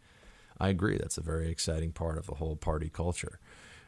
I 0.60 0.70
agree 0.70 0.98
that's 0.98 1.18
a 1.18 1.22
very 1.22 1.50
exciting 1.50 1.92
part 1.92 2.18
of 2.18 2.28
the 2.28 2.36
whole 2.36 2.56
party 2.56 2.90
culture. 2.90 3.40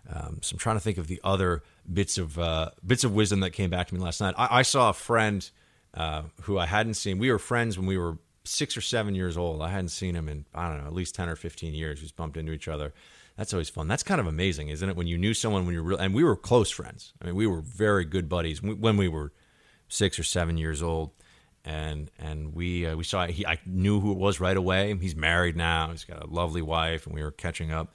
Um, 0.09 0.39
so 0.41 0.55
I'm 0.55 0.59
trying 0.59 0.75
to 0.77 0.81
think 0.81 0.97
of 0.97 1.07
the 1.07 1.21
other 1.23 1.63
bits 1.91 2.17
of 2.17 2.37
uh, 2.39 2.71
bits 2.85 3.03
of 3.03 3.13
wisdom 3.13 3.41
that 3.41 3.51
came 3.51 3.69
back 3.69 3.87
to 3.87 3.95
me 3.95 4.01
last 4.01 4.21
night. 4.21 4.35
I, 4.37 4.59
I 4.59 4.61
saw 4.63 4.89
a 4.89 4.93
friend 4.93 5.49
uh, 5.93 6.23
who 6.41 6.57
I 6.57 6.65
hadn't 6.65 6.95
seen. 6.95 7.19
We 7.19 7.31
were 7.31 7.39
friends 7.39 7.77
when 7.77 7.87
we 7.87 7.97
were 7.97 8.17
six 8.43 8.75
or 8.75 8.81
seven 8.81 9.15
years 9.15 9.37
old. 9.37 9.61
I 9.61 9.69
hadn't 9.69 9.89
seen 9.89 10.15
him 10.15 10.27
in 10.27 10.45
I 10.53 10.67
don't 10.67 10.81
know 10.81 10.87
at 10.87 10.93
least 10.93 11.15
ten 11.15 11.29
or 11.29 11.35
fifteen 11.35 11.73
years. 11.73 12.01
We 12.01 12.09
bumped 12.15 12.37
into 12.37 12.51
each 12.51 12.67
other. 12.67 12.93
That's 13.37 13.53
always 13.53 13.69
fun. 13.69 13.87
That's 13.87 14.03
kind 14.03 14.21
of 14.21 14.27
amazing, 14.27 14.69
isn't 14.69 14.87
it? 14.87 14.95
When 14.95 15.07
you 15.07 15.17
knew 15.17 15.33
someone 15.33 15.65
when 15.65 15.73
you're 15.73 15.83
real, 15.83 15.97
and 15.97 16.13
we 16.13 16.23
were 16.23 16.35
close 16.35 16.69
friends. 16.69 17.13
I 17.21 17.25
mean, 17.25 17.35
we 17.35 17.47
were 17.47 17.61
very 17.61 18.05
good 18.05 18.29
buddies 18.29 18.61
when 18.61 18.97
we 18.97 19.07
were 19.07 19.33
six 19.87 20.19
or 20.19 20.23
seven 20.23 20.57
years 20.57 20.83
old, 20.83 21.11
and 21.65 22.11
and 22.19 22.53
we 22.53 22.85
uh, 22.85 22.95
we 22.95 23.03
saw 23.03 23.25
he 23.25 23.45
I 23.45 23.59
knew 23.65 23.99
who 23.99 24.11
it 24.11 24.17
was 24.17 24.39
right 24.39 24.55
away. 24.55 24.95
He's 24.97 25.15
married 25.15 25.55
now. 25.55 25.89
He's 25.89 26.03
got 26.03 26.23
a 26.23 26.27
lovely 26.27 26.61
wife, 26.61 27.05
and 27.07 27.15
we 27.15 27.23
were 27.23 27.31
catching 27.31 27.71
up. 27.71 27.93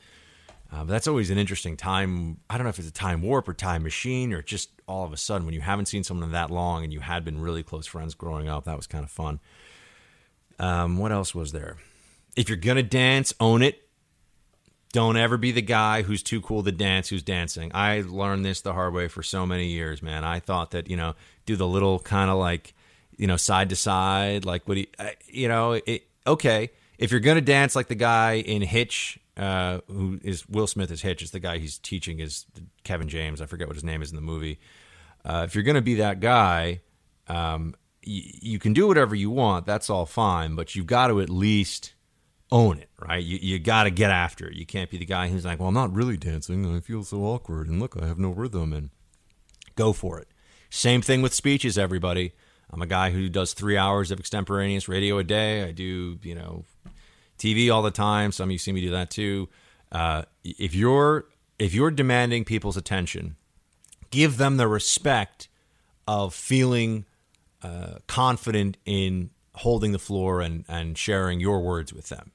Uh, 0.71 0.81
but 0.81 0.89
that's 0.89 1.09
always 1.09 1.31
an 1.31 1.39
interesting 1.39 1.77
time. 1.77 2.39
I 2.51 2.57
don't 2.57 2.65
know 2.65 2.71
if 2.71 2.79
it's 2.79 2.89
a 2.89 2.93
time 2.93 3.23
warp 3.23 3.49
or 3.49 3.55
time 3.55 3.83
machine, 3.83 4.33
or 4.33 4.43
just 4.43 4.71
all 4.87 5.05
of 5.05 5.13
a 5.13 5.17
sudden 5.17 5.47
when 5.47 5.55
you 5.55 5.61
haven't 5.61 5.87
seen 5.87 6.03
someone 6.03 6.33
that 6.33 6.51
long 6.51 6.85
and 6.85 6.93
you 6.93 7.01
had 7.01 7.25
been 7.25 7.41
really 7.41 7.63
close 7.63 7.87
friends 7.87 8.15
growing 8.15 8.49
up. 8.49 8.65
That 8.65 8.77
was 8.77 8.87
kind 8.87 9.05
of 9.05 9.11
fun. 9.11 9.41
Um, 10.59 10.99
what 10.99 11.13
else 11.13 11.35
was 11.35 11.53
there? 11.53 11.77
If 12.37 12.49
you're 12.49 12.59
gonna 12.59 12.83
dance, 12.83 13.33
own 13.41 13.63
it. 13.63 13.88
Don't 14.93 15.17
ever 15.17 15.37
be 15.37 15.53
the 15.53 15.63
guy 15.63 16.03
who's 16.03 16.23
too 16.23 16.41
cool 16.41 16.63
to 16.63 16.73
dance, 16.73 17.09
who's 17.09 17.23
dancing. 17.23 17.71
I 17.75 18.03
learned 18.07 18.45
this 18.45 18.63
the 18.63 18.73
hard 18.73 18.95
way 18.95 19.09
for 19.09 19.23
so 19.23 19.45
many 19.45 19.67
years, 19.67 20.03
man. 20.03 20.25
I 20.25 20.41
thought 20.41 20.71
that 20.71 20.89
you 20.89 20.97
know, 20.97 21.15
do 21.45 21.57
the 21.57 21.67
little 21.67 21.99
kind 21.99 22.31
of 22.31 22.39
like, 22.39 22.75
you 23.17 23.27
know, 23.27 23.37
side 23.37 23.69
to 23.69 23.77
side, 23.77 24.45
like 24.45 24.67
what 24.67 24.79
he, 24.79 24.89
uh, 24.99 25.11
you 25.27 25.49
know, 25.49 25.73
it, 25.73 26.07
okay. 26.27 26.71
If 26.97 27.11
you're 27.11 27.21
gonna 27.21 27.41
dance 27.41 27.77
like 27.77 27.89
the 27.89 27.95
guy 27.95 28.35
in 28.35 28.63
Hitch, 28.63 29.19
uh, 29.37 29.81
who 29.89 30.19
is 30.25 30.49
Will 30.49 30.67
Smith 30.67 30.91
is 30.91 31.03
Hitch, 31.03 31.23
is 31.23 31.31
the 31.33 31.39
guy 31.39 31.59
he's 31.59 31.79
teaching 31.79 32.19
is 32.19 32.47
Kevin 32.83 33.09
James. 33.09 33.41
I 33.41 33.47
forget 33.47 33.69
what 33.69 33.77
his 33.77 33.85
name 33.85 34.03
is 34.03 34.11
in 34.11 34.17
the 34.17 34.23
movie. 34.23 34.59
Uh, 35.25 35.45
if 35.47 35.55
you're 35.55 35.65
gonna 35.65 35.83
be 35.83 35.97
that 35.97 36.21
guy, 36.21 36.81
um, 37.29 37.75
you 38.03 38.59
can 38.59 38.73
do 38.73 38.87
whatever 38.89 39.15
you 39.15 39.31
want. 39.31 39.67
That's 39.67 39.91
all 39.91 40.07
fine, 40.07 40.55
but 40.55 40.75
you've 40.75 40.87
got 40.87 41.09
to 41.09 41.21
at 41.21 41.29
least 41.29 41.93
own 42.51 42.79
it, 42.79 42.89
right? 42.99 43.23
You, 43.23 43.39
you 43.41 43.59
got 43.59 43.85
to 43.85 43.91
get 43.91 44.11
after 44.11 44.49
it. 44.49 44.55
You 44.55 44.67
can't 44.67 44.91
be 44.91 44.99
the 44.99 45.05
guy 45.05 45.29
who's 45.29 45.45
like, 45.45 45.59
well, 45.59 45.69
I'm 45.69 45.75
not 45.75 45.93
really 45.93 46.17
dancing. 46.17 46.75
I 46.75 46.81
feel 46.81 47.05
so 47.05 47.25
awkward. 47.25 47.69
And 47.69 47.81
look, 47.81 47.97
I 48.01 48.07
have 48.07 48.19
no 48.19 48.31
rhythm. 48.31 48.73
And 48.73 48.91
go 49.77 49.93
for 49.93 50.19
it. 50.19 50.29
Same 50.71 51.01
thing 51.01 51.23
with 51.23 51.33
speeches, 51.33 51.79
everybody. 51.79 52.33
I'm 52.71 52.83
a 52.83 52.87
guy 52.87 53.11
who 53.11 53.29
does 53.29 53.55
three 53.55 53.77
hours 53.77 54.11
of 54.11 54.19
extemporaneous 54.19 54.89
radio 54.89 55.19
a 55.19 55.25
day. 55.25 55.65
I 55.65 55.73
do, 55.73 56.19
you 56.23 56.35
know, 56.35 56.65
TV 57.39 57.73
all 57.73 57.83
the 57.83 57.91
time. 57.91 58.33
Some 58.33 58.49
of 58.49 58.53
you 58.53 58.59
see 58.59 58.73
me 58.73 58.81
do 58.81 58.91
that 58.91 59.11
too. 59.11 59.49
Uh, 59.91 60.25
if 60.45 60.75
you're 60.75 61.27
if 61.59 61.73
you're 61.75 61.91
demanding 61.91 62.45
people's 62.45 62.77
attention, 62.77 63.37
give 64.11 64.37
them 64.37 64.59
the 64.59 64.69
respect 64.69 65.49
of 66.07 66.35
feeling 66.35 67.07
uh, 67.63 67.97
confident 68.07 68.77
in 68.85 69.31
holding 69.55 69.93
the 69.93 69.99
floor 69.99 70.41
and, 70.41 70.65
and 70.69 70.97
sharing 70.97 71.41
your 71.41 71.61
words 71.61 71.93
with 71.93 72.09
them. 72.09 72.33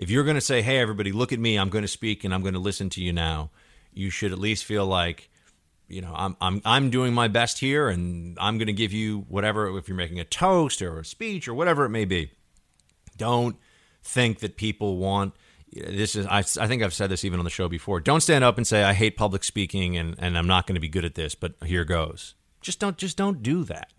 If 0.00 0.08
you're 0.08 0.24
going 0.24 0.36
to 0.36 0.40
say, 0.40 0.62
hey, 0.62 0.78
everybody, 0.78 1.12
look 1.12 1.30
at 1.30 1.38
me, 1.38 1.58
I'm 1.58 1.68
going 1.68 1.82
to 1.82 1.88
speak 1.88 2.24
and 2.24 2.32
I'm 2.32 2.40
going 2.40 2.54
to 2.54 2.58
listen 2.60 2.88
to 2.90 3.02
you 3.02 3.12
now, 3.12 3.50
you 3.92 4.08
should 4.08 4.32
at 4.32 4.38
least 4.38 4.64
feel 4.64 4.86
like, 4.86 5.28
you 5.88 6.00
know, 6.00 6.14
I'm, 6.16 6.38
I'm, 6.40 6.62
I'm 6.64 6.88
doing 6.88 7.12
my 7.12 7.28
best 7.28 7.58
here 7.58 7.90
and 7.90 8.38
I'm 8.40 8.56
going 8.56 8.68
to 8.68 8.72
give 8.72 8.94
you 8.94 9.26
whatever, 9.28 9.76
if 9.76 9.88
you're 9.88 9.96
making 9.98 10.18
a 10.18 10.24
toast 10.24 10.80
or 10.80 11.00
a 11.00 11.04
speech 11.04 11.46
or 11.46 11.52
whatever 11.52 11.84
it 11.84 11.90
may 11.90 12.06
be. 12.06 12.32
Don't 13.18 13.56
think 14.02 14.38
that 14.38 14.56
people 14.56 14.96
want, 14.96 15.34
this 15.70 16.16
is 16.16 16.24
I, 16.24 16.38
I 16.38 16.66
think 16.66 16.82
I've 16.82 16.94
said 16.94 17.10
this 17.10 17.22
even 17.26 17.38
on 17.38 17.44
the 17.44 17.50
show 17.50 17.68
before. 17.68 18.00
Don't 18.00 18.22
stand 18.22 18.42
up 18.42 18.56
and 18.56 18.66
say 18.66 18.82
I 18.82 18.94
hate 18.94 19.18
public 19.18 19.44
speaking 19.44 19.98
and, 19.98 20.16
and 20.18 20.38
I'm 20.38 20.46
not 20.46 20.66
going 20.66 20.76
to 20.76 20.80
be 20.80 20.88
good 20.88 21.04
at 21.04 21.14
this, 21.14 21.34
but 21.34 21.52
here 21.66 21.84
goes. 21.84 22.36
Just 22.62 22.80
don't 22.80 22.96
just 22.96 23.18
don't 23.18 23.42
do 23.42 23.64
that. 23.64 23.92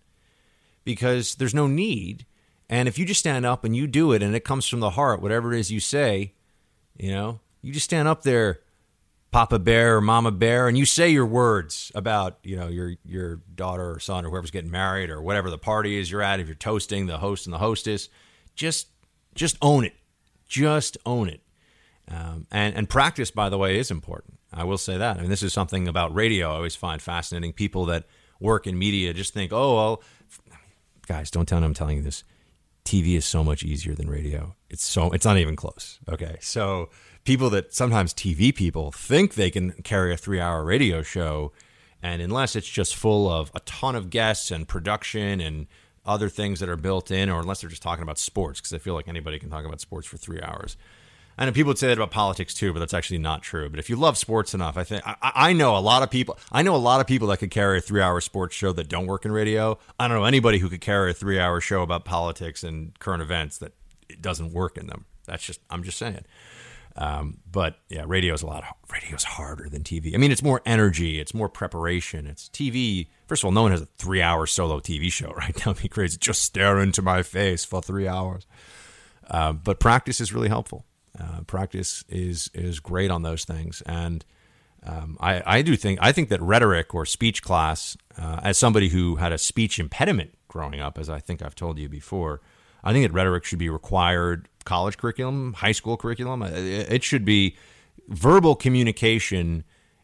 Because 0.83 1.35
there's 1.35 1.53
no 1.53 1.67
need. 1.67 2.25
And 2.71 2.87
if 2.87 2.97
you 2.97 3.05
just 3.05 3.19
stand 3.19 3.45
up 3.45 3.65
and 3.65 3.75
you 3.75 3.85
do 3.85 4.13
it 4.13 4.23
and 4.23 4.33
it 4.33 4.45
comes 4.45 4.65
from 4.65 4.79
the 4.79 4.91
heart, 4.91 5.21
whatever 5.21 5.53
it 5.53 5.59
is 5.59 5.69
you 5.71 5.81
say, 5.81 6.33
you 6.97 7.11
know, 7.11 7.41
you 7.61 7.73
just 7.73 7.83
stand 7.83 8.07
up 8.07 8.23
there, 8.23 8.61
Papa 9.31 9.59
Bear 9.59 9.97
or 9.97 10.01
Mama 10.01 10.31
Bear, 10.31 10.69
and 10.69 10.77
you 10.77 10.85
say 10.85 11.09
your 11.09 11.25
words 11.25 11.91
about, 11.93 12.39
you 12.43 12.55
know, 12.55 12.69
your 12.69 12.93
your 13.05 13.41
daughter 13.55 13.91
or 13.91 13.99
son 13.99 14.25
or 14.25 14.29
whoever's 14.29 14.51
getting 14.51 14.71
married 14.71 15.09
or 15.09 15.21
whatever 15.21 15.49
the 15.49 15.57
party 15.57 15.99
is 15.99 16.09
you're 16.09 16.21
at, 16.21 16.39
if 16.39 16.47
you're 16.47 16.55
toasting 16.55 17.07
the 17.07 17.17
host 17.17 17.45
and 17.45 17.53
the 17.53 17.57
hostess, 17.57 18.07
just 18.55 18.87
just 19.35 19.57
own 19.61 19.83
it. 19.83 19.93
Just 20.47 20.97
own 21.05 21.27
it. 21.27 21.41
Um, 22.09 22.47
and, 22.51 22.75
and 22.75 22.89
practice, 22.89 23.31
by 23.31 23.49
the 23.49 23.57
way, 23.57 23.79
is 23.79 23.91
important. 23.91 24.39
I 24.51 24.63
will 24.63 24.77
say 24.77 24.97
that. 24.97 25.17
I 25.17 25.21
mean, 25.21 25.29
this 25.29 25.43
is 25.43 25.53
something 25.53 25.87
about 25.87 26.13
radio 26.13 26.51
I 26.51 26.55
always 26.55 26.75
find 26.75 27.01
fascinating. 27.01 27.53
People 27.53 27.85
that 27.85 28.05
work 28.39 28.67
in 28.67 28.77
media 28.77 29.13
just 29.13 29.33
think, 29.33 29.53
oh, 29.53 29.75
well, 29.75 30.03
guys, 31.07 31.31
don't 31.31 31.47
tell 31.47 31.59
me 31.61 31.65
I'm 31.65 31.73
telling 31.73 31.97
you 31.97 32.03
this. 32.03 32.25
TV 32.85 33.15
is 33.15 33.25
so 33.25 33.43
much 33.43 33.63
easier 33.63 33.95
than 33.95 34.09
radio. 34.09 34.55
It's 34.69 34.83
so 34.83 35.11
it's 35.11 35.25
not 35.25 35.37
even 35.37 35.55
close. 35.55 35.99
Okay, 36.09 36.37
so 36.41 36.89
people 37.23 37.49
that 37.51 37.73
sometimes 37.73 38.13
TV 38.13 38.53
people 38.53 38.91
think 38.91 39.35
they 39.35 39.49
can 39.51 39.71
carry 39.83 40.13
a 40.13 40.17
three-hour 40.17 40.63
radio 40.63 41.01
show, 41.01 41.51
and 42.01 42.21
unless 42.21 42.55
it's 42.55 42.67
just 42.67 42.95
full 42.95 43.29
of 43.29 43.51
a 43.53 43.59
ton 43.61 43.95
of 43.95 44.09
guests 44.09 44.51
and 44.51 44.67
production 44.67 45.39
and 45.39 45.67
other 46.05 46.29
things 46.29 46.59
that 46.59 46.69
are 46.69 46.77
built 46.77 47.11
in, 47.11 47.29
or 47.29 47.39
unless 47.39 47.61
they're 47.61 47.69
just 47.69 47.83
talking 47.83 48.03
about 48.03 48.17
sports, 48.17 48.59
because 48.59 48.73
I 48.73 48.79
feel 48.79 48.95
like 48.95 49.07
anybody 49.07 49.37
can 49.37 49.49
talk 49.49 49.65
about 49.65 49.79
sports 49.79 50.07
for 50.07 50.17
three 50.17 50.41
hours. 50.41 50.77
I 51.37 51.45
know 51.45 51.51
people 51.51 51.69
would 51.69 51.77
say 51.77 51.87
that 51.87 51.97
about 51.97 52.11
politics 52.11 52.53
too, 52.53 52.73
but 52.73 52.79
that's 52.79 52.93
actually 52.93 53.17
not 53.17 53.41
true. 53.41 53.69
But 53.69 53.79
if 53.79 53.89
you 53.89 53.95
love 53.95 54.17
sports 54.17 54.53
enough, 54.53 54.77
I 54.77 54.83
think 54.83 55.01
I, 55.05 55.15
I 55.21 55.53
know 55.53 55.75
a 55.75 55.79
lot 55.79 56.03
of 56.03 56.11
people. 56.11 56.37
I 56.51 56.61
know 56.61 56.75
a 56.75 56.77
lot 56.77 57.01
of 57.01 57.07
people 57.07 57.27
that 57.29 57.37
could 57.37 57.51
carry 57.51 57.77
a 57.77 57.81
three-hour 57.81 58.21
sports 58.21 58.55
show 58.55 58.71
that 58.73 58.87
don't 58.89 59.07
work 59.07 59.25
in 59.25 59.31
radio. 59.31 59.79
I 59.99 60.07
don't 60.07 60.17
know 60.17 60.25
anybody 60.25 60.59
who 60.59 60.69
could 60.69 60.81
carry 60.81 61.11
a 61.11 61.13
three-hour 61.13 61.61
show 61.61 61.81
about 61.81 62.05
politics 62.05 62.63
and 62.63 62.97
current 62.99 63.21
events 63.21 63.57
that 63.59 63.73
doesn't 64.19 64.51
work 64.53 64.77
in 64.77 64.87
them. 64.87 65.05
That's 65.25 65.43
just 65.43 65.61
I'm 65.69 65.83
just 65.83 65.97
saying. 65.97 66.25
Um, 66.97 67.37
but 67.49 67.77
yeah, 67.89 68.03
radio 68.05 68.33
is 68.33 68.41
a 68.41 68.47
lot. 68.47 68.63
Radio 68.91 69.15
is 69.15 69.23
harder 69.23 69.69
than 69.69 69.83
TV. 69.83 70.13
I 70.13 70.17
mean, 70.17 70.31
it's 70.31 70.43
more 70.43 70.61
energy, 70.65 71.19
it's 71.19 71.33
more 71.33 71.49
preparation. 71.49 72.27
It's 72.27 72.49
TV. 72.49 73.07
First 73.27 73.43
of 73.43 73.45
all, 73.45 73.51
no 73.51 73.61
one 73.61 73.71
has 73.71 73.81
a 73.81 73.85
three-hour 73.85 74.45
solo 74.47 74.79
TV 74.79 75.11
show 75.11 75.31
right 75.37 75.65
now. 75.65 75.73
Be 75.73 75.87
crazy. 75.87 76.17
Just 76.19 76.41
stare 76.41 76.79
into 76.79 77.01
my 77.01 77.23
face 77.23 77.63
for 77.63 77.81
three 77.81 78.07
hours. 78.07 78.45
Uh, 79.29 79.53
but 79.53 79.79
practice 79.79 80.19
is 80.19 80.33
really 80.33 80.49
helpful. 80.49 80.85
Uh, 81.21 81.41
practice 81.41 82.03
is 82.09 82.49
is 82.53 82.79
great 82.79 83.11
on 83.11 83.21
those 83.21 83.45
things, 83.45 83.81
and 83.85 84.25
um, 84.83 85.17
I 85.19 85.57
I 85.57 85.61
do 85.61 85.75
think 85.75 85.99
I 86.01 86.11
think 86.11 86.29
that 86.29 86.41
rhetoric 86.41 86.95
or 86.95 87.05
speech 87.05 87.43
class, 87.43 87.95
uh, 88.17 88.39
as 88.43 88.57
somebody 88.57 88.89
who 88.89 89.17
had 89.17 89.31
a 89.31 89.37
speech 89.37 89.77
impediment 89.79 90.33
growing 90.47 90.79
up, 90.79 90.97
as 90.97 91.09
I 91.09 91.19
think 91.19 91.41
I've 91.41 91.55
told 91.55 91.77
you 91.77 91.89
before, 91.89 92.41
I 92.83 92.91
think 92.91 93.05
that 93.05 93.13
rhetoric 93.13 93.45
should 93.45 93.59
be 93.59 93.69
required 93.69 94.47
college 94.63 94.97
curriculum, 94.97 95.53
high 95.53 95.71
school 95.71 95.97
curriculum. 95.97 96.41
It 96.43 97.03
should 97.03 97.25
be 97.25 97.55
verbal 98.07 98.55
communication 98.55 99.63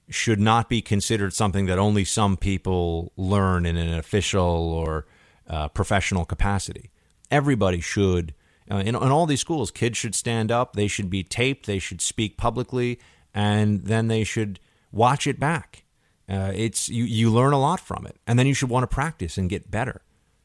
should 0.10 0.40
not 0.40 0.70
be 0.70 0.82
considered 0.82 1.34
something 1.34 1.66
that 1.66 1.78
only 1.78 2.06
some 2.06 2.38
people 2.38 3.12
learn 3.18 3.66
in 3.66 3.76
an 3.76 3.94
official 3.94 4.42
or 4.44 5.06
uh, 5.50 5.68
professional 5.70 6.26
capacity. 6.26 6.92
Everybody 7.30 7.82
should 7.82 8.34
uh, 8.70 8.78
in, 8.78 8.90
in 8.90 8.96
all 8.96 9.26
these 9.26 9.40
schools, 9.40 9.72
kids 9.72 9.98
should 9.98 10.16
stand 10.16 10.52
up, 10.52 10.74
they 10.76 10.88
should 10.88 11.10
be 11.10 11.24
taped, 11.24 11.66
they 11.66 11.80
should 11.80 12.02
speak 12.02 12.38
publicly, 12.38 13.00
and 13.34 13.86
then 13.86 14.08
they 14.08 14.24
should 14.24 14.60
watch 14.92 15.28
it 15.28 15.40
back. 15.40 15.84
Uh, 16.30 16.52
it's 16.54 16.90
you, 16.90 17.06
you 17.06 17.32
learn 17.32 17.54
a 17.54 17.60
lot 17.60 17.80
from 17.80 18.06
it, 18.06 18.18
and 18.28 18.38
then 18.38 18.46
you 18.46 18.54
should 18.54 18.70
want 18.70 18.84
to 18.84 18.88
practice 18.88 19.38
and 19.38 19.50
get 19.50 19.72
better. 19.72 20.02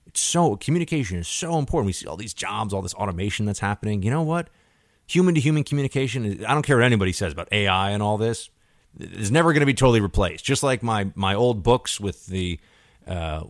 It's 0.07 0.21
so 0.21 0.57
communication 0.57 1.19
is 1.19 1.27
so 1.27 1.59
important. 1.59 1.87
We 1.87 1.93
see 1.93 2.07
all 2.07 2.17
these 2.17 2.35
jobs, 2.35 2.73
all 2.73 2.83
this 2.83 2.95
automation 2.95 3.47
that's 3.47 3.59
happening. 3.59 4.03
You 4.03 4.11
know 4.11 4.23
what? 4.23 4.49
Human 5.09 5.35
to 5.35 5.41
human 5.41 5.65
communication. 5.65 6.45
I 6.45 6.55
don't 6.55 6.63
care 6.63 6.77
what 6.77 6.85
anybody 6.85 7.13
says 7.13 7.33
about 7.33 7.49
AI 7.51 7.91
and 7.91 8.03
all 8.03 8.19
this. 8.19 8.51
Is 8.99 9.31
never 9.31 9.53
going 9.55 9.61
to 9.61 9.67
be 9.67 9.75
totally 9.75 10.03
replaced. 10.03 10.45
Just 10.45 10.63
like 10.63 10.83
my 10.83 11.11
my 11.15 11.35
old 11.35 11.63
books 11.63 11.99
with 11.99 12.27
the 12.27 12.61
uh, 13.07 13.43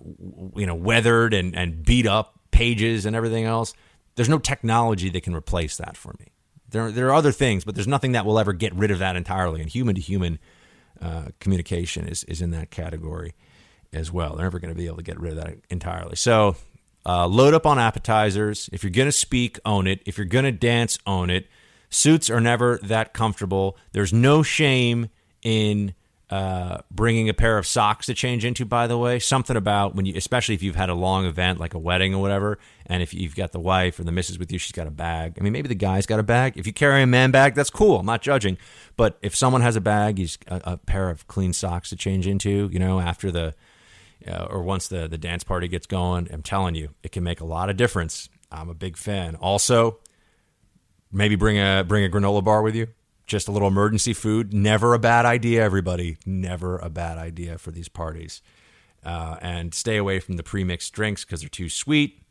you 0.54 0.66
know 0.66 0.76
weathered 0.76 1.34
and 1.34 1.54
and 1.54 1.84
beat 1.84 2.06
up 2.06 2.38
pages 2.52 3.06
and 3.06 3.16
everything 3.16 3.44
else 3.44 3.74
there's 4.14 4.28
no 4.28 4.38
technology 4.38 5.08
that 5.10 5.22
can 5.22 5.34
replace 5.34 5.76
that 5.76 5.96
for 5.96 6.14
me. 6.18 6.26
There, 6.68 6.90
there 6.90 7.08
are 7.08 7.14
other 7.14 7.32
things, 7.32 7.64
but 7.64 7.74
there's 7.74 7.88
nothing 7.88 8.12
that 8.12 8.24
will 8.24 8.38
ever 8.38 8.52
get 8.52 8.74
rid 8.74 8.90
of 8.90 8.98
that 9.00 9.16
entirely. 9.16 9.60
And 9.60 9.68
human 9.68 9.94
to 9.94 10.00
human 10.00 10.38
communication 11.40 12.06
is, 12.06 12.24
is 12.24 12.40
in 12.40 12.50
that 12.50 12.70
category 12.70 13.34
as 13.92 14.10
well. 14.10 14.36
They're 14.36 14.46
never 14.46 14.58
going 14.58 14.72
to 14.72 14.78
be 14.78 14.86
able 14.86 14.96
to 14.96 15.02
get 15.02 15.20
rid 15.20 15.36
of 15.36 15.44
that 15.44 15.58
entirely. 15.70 16.16
So 16.16 16.56
uh, 17.04 17.26
load 17.26 17.54
up 17.54 17.66
on 17.66 17.78
appetizers. 17.78 18.70
If 18.72 18.82
you're 18.82 18.90
going 18.90 19.08
to 19.08 19.12
speak, 19.12 19.58
own 19.64 19.86
it. 19.86 20.02
If 20.06 20.18
you're 20.18 20.24
going 20.24 20.44
to 20.44 20.52
dance, 20.52 20.98
own 21.06 21.30
it. 21.30 21.48
Suits 21.90 22.30
are 22.30 22.40
never 22.40 22.78
that 22.84 23.12
comfortable. 23.12 23.76
There's 23.92 24.12
no 24.12 24.42
shame 24.42 25.10
in 25.42 25.94
uh, 26.32 26.80
bringing 26.90 27.28
a 27.28 27.34
pair 27.34 27.58
of 27.58 27.66
socks 27.66 28.06
to 28.06 28.14
change 28.14 28.42
into. 28.42 28.64
By 28.64 28.86
the 28.86 28.96
way, 28.96 29.18
something 29.18 29.54
about 29.54 29.94
when 29.94 30.06
you, 30.06 30.14
especially 30.16 30.54
if 30.54 30.62
you've 30.62 30.76
had 30.76 30.88
a 30.88 30.94
long 30.94 31.26
event 31.26 31.60
like 31.60 31.74
a 31.74 31.78
wedding 31.78 32.14
or 32.14 32.22
whatever, 32.22 32.58
and 32.86 33.02
if 33.02 33.12
you've 33.12 33.36
got 33.36 33.52
the 33.52 33.60
wife 33.60 34.00
or 34.00 34.04
the 34.04 34.12
missus 34.12 34.38
with 34.38 34.50
you, 34.50 34.58
she's 34.58 34.72
got 34.72 34.86
a 34.86 34.90
bag. 34.90 35.34
I 35.38 35.42
mean, 35.42 35.52
maybe 35.52 35.68
the 35.68 35.74
guy's 35.74 36.06
got 36.06 36.18
a 36.18 36.22
bag. 36.22 36.54
If 36.56 36.66
you 36.66 36.72
carry 36.72 37.02
a 37.02 37.06
man 37.06 37.32
bag, 37.32 37.54
that's 37.54 37.68
cool. 37.68 37.98
I'm 37.98 38.06
not 38.06 38.22
judging. 38.22 38.56
But 38.96 39.18
if 39.20 39.36
someone 39.36 39.60
has 39.60 39.76
a 39.76 39.80
bag, 39.82 40.16
he's 40.16 40.38
a, 40.48 40.62
a 40.64 40.76
pair 40.78 41.10
of 41.10 41.26
clean 41.26 41.52
socks 41.52 41.90
to 41.90 41.96
change 41.96 42.26
into. 42.26 42.70
You 42.72 42.78
know, 42.78 42.98
after 42.98 43.30
the 43.30 43.54
uh, 44.26 44.46
or 44.48 44.62
once 44.62 44.88
the 44.88 45.08
the 45.08 45.18
dance 45.18 45.44
party 45.44 45.68
gets 45.68 45.86
going, 45.86 46.30
I'm 46.32 46.42
telling 46.42 46.74
you, 46.74 46.94
it 47.02 47.12
can 47.12 47.24
make 47.24 47.42
a 47.42 47.46
lot 47.46 47.68
of 47.68 47.76
difference. 47.76 48.30
I'm 48.50 48.70
a 48.70 48.74
big 48.74 48.96
fan. 48.96 49.34
Also, 49.34 49.98
maybe 51.12 51.36
bring 51.36 51.58
a 51.58 51.84
bring 51.86 52.06
a 52.06 52.08
granola 52.08 52.42
bar 52.42 52.62
with 52.62 52.74
you 52.74 52.86
just 53.26 53.48
a 53.48 53.52
little 53.52 53.68
emergency 53.68 54.12
food. 54.12 54.52
Never 54.52 54.94
a 54.94 54.98
bad 54.98 55.24
idea, 55.24 55.62
everybody. 55.62 56.18
Never 56.26 56.78
a 56.78 56.90
bad 56.90 57.18
idea 57.18 57.58
for 57.58 57.70
these 57.70 57.88
parties. 57.88 58.42
Uh, 59.04 59.36
and 59.40 59.74
stay 59.74 59.96
away 59.96 60.20
from 60.20 60.36
the 60.36 60.42
pre-mixed 60.42 60.92
drinks 60.92 61.24
because 61.24 61.40
they're 61.40 61.48
too 61.48 61.68
sweet. 61.68 62.22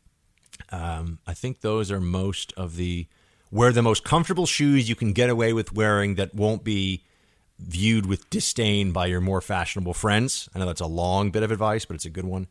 Um, 0.70 1.18
I 1.26 1.34
think 1.34 1.60
those 1.60 1.90
are 1.90 2.00
most 2.00 2.52
of 2.56 2.76
the 2.76 3.06
wear 3.50 3.72
the 3.72 3.82
most 3.82 4.04
comfortable 4.04 4.46
shoes 4.46 4.88
you 4.88 4.94
can 4.94 5.12
get 5.12 5.28
away 5.28 5.52
with 5.52 5.74
wearing 5.74 6.14
that 6.14 6.34
won't 6.34 6.64
be 6.64 7.04
viewed 7.58 8.06
with 8.06 8.28
disdain 8.30 8.92
by 8.92 9.06
your 9.06 9.20
more 9.20 9.40
fashionable 9.40 9.94
friends. 9.94 10.48
I 10.54 10.58
know 10.58 10.66
that's 10.66 10.80
a 10.80 10.86
long 10.86 11.30
bit 11.30 11.42
of 11.42 11.50
advice, 11.50 11.84
but 11.84 11.94
it's 11.94 12.06
a 12.06 12.10
good 12.10 12.24
one. 12.24 12.48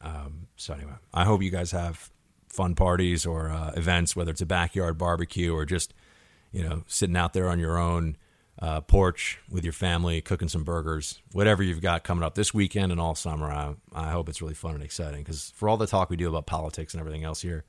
Um, 0.00 0.46
so 0.56 0.74
anyway, 0.74 0.92
I 1.12 1.24
hope 1.24 1.42
you 1.42 1.50
guys 1.50 1.72
have 1.72 2.10
fun 2.48 2.74
parties 2.74 3.26
or 3.26 3.50
uh, 3.50 3.72
events, 3.76 4.14
whether 4.14 4.30
it's 4.30 4.40
a 4.40 4.46
backyard 4.46 4.96
barbecue 4.96 5.54
or 5.54 5.64
just 5.64 5.92
you 6.52 6.62
know, 6.62 6.82
sitting 6.86 7.16
out 7.16 7.32
there 7.32 7.48
on 7.48 7.58
your 7.58 7.78
own 7.78 8.16
uh, 8.60 8.80
porch 8.82 9.38
with 9.50 9.64
your 9.64 9.72
family, 9.72 10.20
cooking 10.20 10.48
some 10.48 10.64
burgers, 10.64 11.20
whatever 11.32 11.62
you've 11.62 11.80
got 11.80 12.04
coming 12.04 12.22
up 12.22 12.34
this 12.34 12.52
weekend 12.52 12.92
and 12.92 13.00
all 13.00 13.14
summer. 13.14 13.50
I, 13.50 13.74
I 13.94 14.10
hope 14.10 14.28
it's 14.28 14.42
really 14.42 14.54
fun 14.54 14.74
and 14.74 14.82
exciting 14.82 15.22
because 15.22 15.52
for 15.56 15.68
all 15.68 15.76
the 15.76 15.86
talk 15.86 16.10
we 16.10 16.16
do 16.16 16.28
about 16.28 16.46
politics 16.46 16.92
and 16.92 17.00
everything 17.00 17.24
else 17.24 17.40
here, 17.40 17.64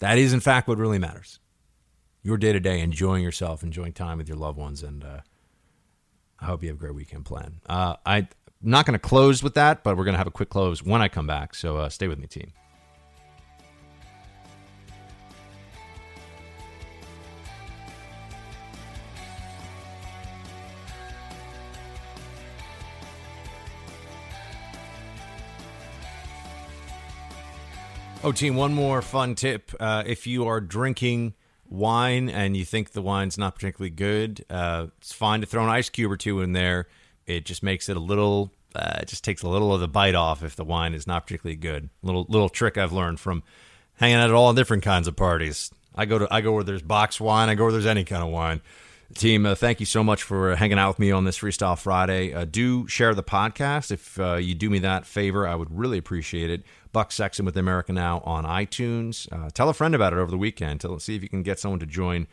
that 0.00 0.18
is 0.18 0.32
in 0.32 0.40
fact 0.40 0.68
what 0.68 0.78
really 0.78 0.98
matters. 0.98 1.40
Your 2.22 2.36
day 2.36 2.52
to 2.52 2.60
day, 2.60 2.80
enjoying 2.80 3.22
yourself, 3.22 3.62
enjoying 3.62 3.92
time 3.92 4.18
with 4.18 4.28
your 4.28 4.36
loved 4.36 4.58
ones, 4.58 4.82
and 4.82 5.04
uh, 5.04 5.20
I 6.40 6.44
hope 6.46 6.62
you 6.62 6.68
have 6.68 6.76
a 6.76 6.80
great 6.80 6.94
weekend 6.94 7.24
plan. 7.24 7.60
Uh, 7.66 7.94
I'm 8.04 8.28
not 8.60 8.84
going 8.84 8.94
to 8.94 8.98
close 8.98 9.42
with 9.42 9.54
that, 9.54 9.84
but 9.84 9.96
we're 9.96 10.04
going 10.04 10.14
to 10.14 10.18
have 10.18 10.26
a 10.26 10.32
quick 10.32 10.50
close 10.50 10.82
when 10.82 11.00
I 11.00 11.08
come 11.08 11.26
back. 11.26 11.54
So 11.54 11.76
uh, 11.76 11.88
stay 11.88 12.08
with 12.08 12.18
me, 12.18 12.26
team. 12.26 12.52
Oh, 28.28 28.32
team, 28.32 28.56
one 28.56 28.74
more 28.74 29.00
fun 29.00 29.34
tip. 29.34 29.72
Uh, 29.80 30.02
if 30.04 30.26
you 30.26 30.46
are 30.46 30.60
drinking 30.60 31.32
wine 31.66 32.28
and 32.28 32.54
you 32.54 32.62
think 32.66 32.92
the 32.92 33.00
wine's 33.00 33.38
not 33.38 33.54
particularly 33.54 33.88
good, 33.88 34.44
uh, 34.50 34.88
it's 34.98 35.14
fine 35.14 35.40
to 35.40 35.46
throw 35.46 35.64
an 35.64 35.70
ice 35.70 35.88
cube 35.88 36.12
or 36.12 36.18
two 36.18 36.42
in 36.42 36.52
there. 36.52 36.88
It 37.26 37.46
just 37.46 37.62
makes 37.62 37.88
it 37.88 37.96
a 37.96 38.00
little, 38.00 38.52
uh, 38.74 38.98
it 39.00 39.08
just 39.08 39.24
takes 39.24 39.42
a 39.42 39.48
little 39.48 39.72
of 39.72 39.80
the 39.80 39.88
bite 39.88 40.14
off 40.14 40.42
if 40.42 40.56
the 40.56 40.64
wine 40.64 40.92
is 40.92 41.06
not 41.06 41.26
particularly 41.26 41.56
good. 41.56 41.88
Little 42.02 42.26
little 42.28 42.50
trick 42.50 42.76
I've 42.76 42.92
learned 42.92 43.18
from 43.18 43.42
hanging 43.94 44.16
out 44.16 44.28
at 44.28 44.36
all 44.36 44.52
different 44.52 44.82
kinds 44.82 45.08
of 45.08 45.16
parties. 45.16 45.70
I 45.94 46.04
go 46.04 46.18
to 46.18 46.28
I 46.30 46.42
go 46.42 46.52
where 46.52 46.64
there's 46.64 46.82
box 46.82 47.18
wine. 47.18 47.48
I 47.48 47.54
go 47.54 47.62
where 47.62 47.72
there's 47.72 47.86
any 47.86 48.04
kind 48.04 48.22
of 48.22 48.28
wine. 48.28 48.60
Team, 49.14 49.46
uh, 49.46 49.54
thank 49.54 49.80
you 49.80 49.86
so 49.86 50.04
much 50.04 50.22
for 50.22 50.54
hanging 50.54 50.78
out 50.78 50.88
with 50.88 50.98
me 50.98 51.12
on 51.12 51.24
this 51.24 51.38
Freestyle 51.38 51.78
Friday. 51.78 52.34
Uh, 52.34 52.44
do 52.44 52.86
share 52.88 53.14
the 53.14 53.22
podcast. 53.22 53.90
If 53.90 54.20
uh, 54.20 54.34
you 54.34 54.54
do 54.54 54.68
me 54.68 54.80
that 54.80 55.06
favor, 55.06 55.48
I 55.48 55.54
would 55.54 55.74
really 55.74 55.96
appreciate 55.96 56.50
it. 56.50 56.62
Buck 56.92 57.12
Sexton 57.12 57.44
with 57.44 57.56
America 57.56 57.92
Now 57.92 58.20
on 58.20 58.44
iTunes. 58.44 59.30
Uh, 59.32 59.50
tell 59.50 59.68
a 59.68 59.74
friend 59.74 59.94
about 59.94 60.12
it 60.12 60.18
over 60.18 60.30
the 60.30 60.38
weekend. 60.38 60.80
Tell, 60.80 60.98
see 60.98 61.16
if 61.16 61.22
you 61.22 61.28
can 61.28 61.42
get 61.42 61.58
someone 61.58 61.80
to 61.80 61.86
join 61.86 62.26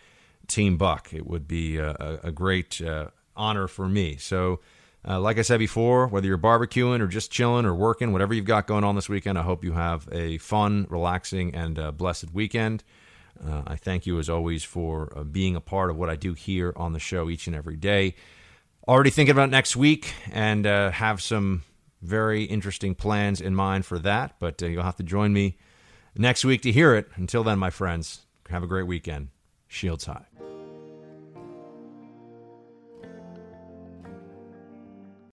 Team 0.48 0.77
Buck. 0.77 1.14
It 1.14 1.27
would 1.27 1.48
be 1.48 1.77
a, 1.77 1.91
a, 1.91 2.19
a 2.23 2.32
great 2.32 2.82
uh, 2.82 3.07
honor 3.36 3.68
for 3.68 3.88
me. 3.88 4.18
So, 4.18 4.60
uh, 5.07 5.19
like 5.19 5.38
I 5.38 5.44
said 5.44 5.60
before, 5.60 6.07
whether 6.07 6.27
you're 6.27 6.38
barbecuing 6.38 6.99
or 6.99 7.07
just 7.07 7.32
chilling 7.32 7.65
or 7.65 7.76
working, 7.76 8.11
whatever 8.11 8.34
you've 8.34 8.45
got 8.45 8.65
going 8.65 8.84
on 8.84 8.95
this 8.95 9.07
weekend, 9.07 9.38
I 9.38 9.44
hope 9.44 9.64
you 9.64 9.73
have 9.73 10.07
a 10.11 10.38
fun, 10.40 10.88
relaxing, 10.90 11.53
and 11.53 11.77
uh, 11.77 11.91
blessed 11.91 12.34
weekend. 12.34 12.84
Uh, 13.45 13.64
I 13.68 13.76
thank 13.76 14.06
you 14.06 14.18
as 14.18 14.30
always 14.30 14.64
for 14.64 15.11
uh, 15.15 15.23
being 15.23 15.56
a 15.56 15.61
part 15.61 15.90
of 15.90 15.98
what 15.98 16.10
I 16.10 16.15
do 16.15 16.34
here 16.34 16.73
on 16.76 16.94
the 16.94 16.99
show 16.99 17.30
each 17.30 17.48
and 17.48 17.56
every 17.56 17.76
day. 17.76 18.15
Already 18.88 19.10
thinking 19.10 19.32
about 19.32 19.49
next 19.49 19.76
week 19.76 20.14
and 20.32 20.65
uh, 20.65 20.91
have 20.91 21.22
some 21.22 21.64
very 22.06 22.44
interesting 22.44 22.95
plans 22.95 23.41
in 23.41 23.56
mind 23.56 23.86
for 23.86 23.99
that, 23.99 24.36
but 24.40 24.61
uh, 24.61 24.68
you'll 24.68 24.84
have 24.84 24.98
to 24.98 25.03
join 25.03 25.34
me 25.34 25.57
next 26.15 26.45
week 26.45 26.61
to 26.61 26.72
hear 26.72 26.95
it. 26.95 27.10
Until 27.15 27.44
then, 27.44 27.60
my 27.60 27.69
friends, 27.69 28.26
have 28.49 28.64
a 28.64 28.68
great 28.68 28.88
weekend. 28.88 29.30
Shields 29.68 30.06
high. 30.06 30.26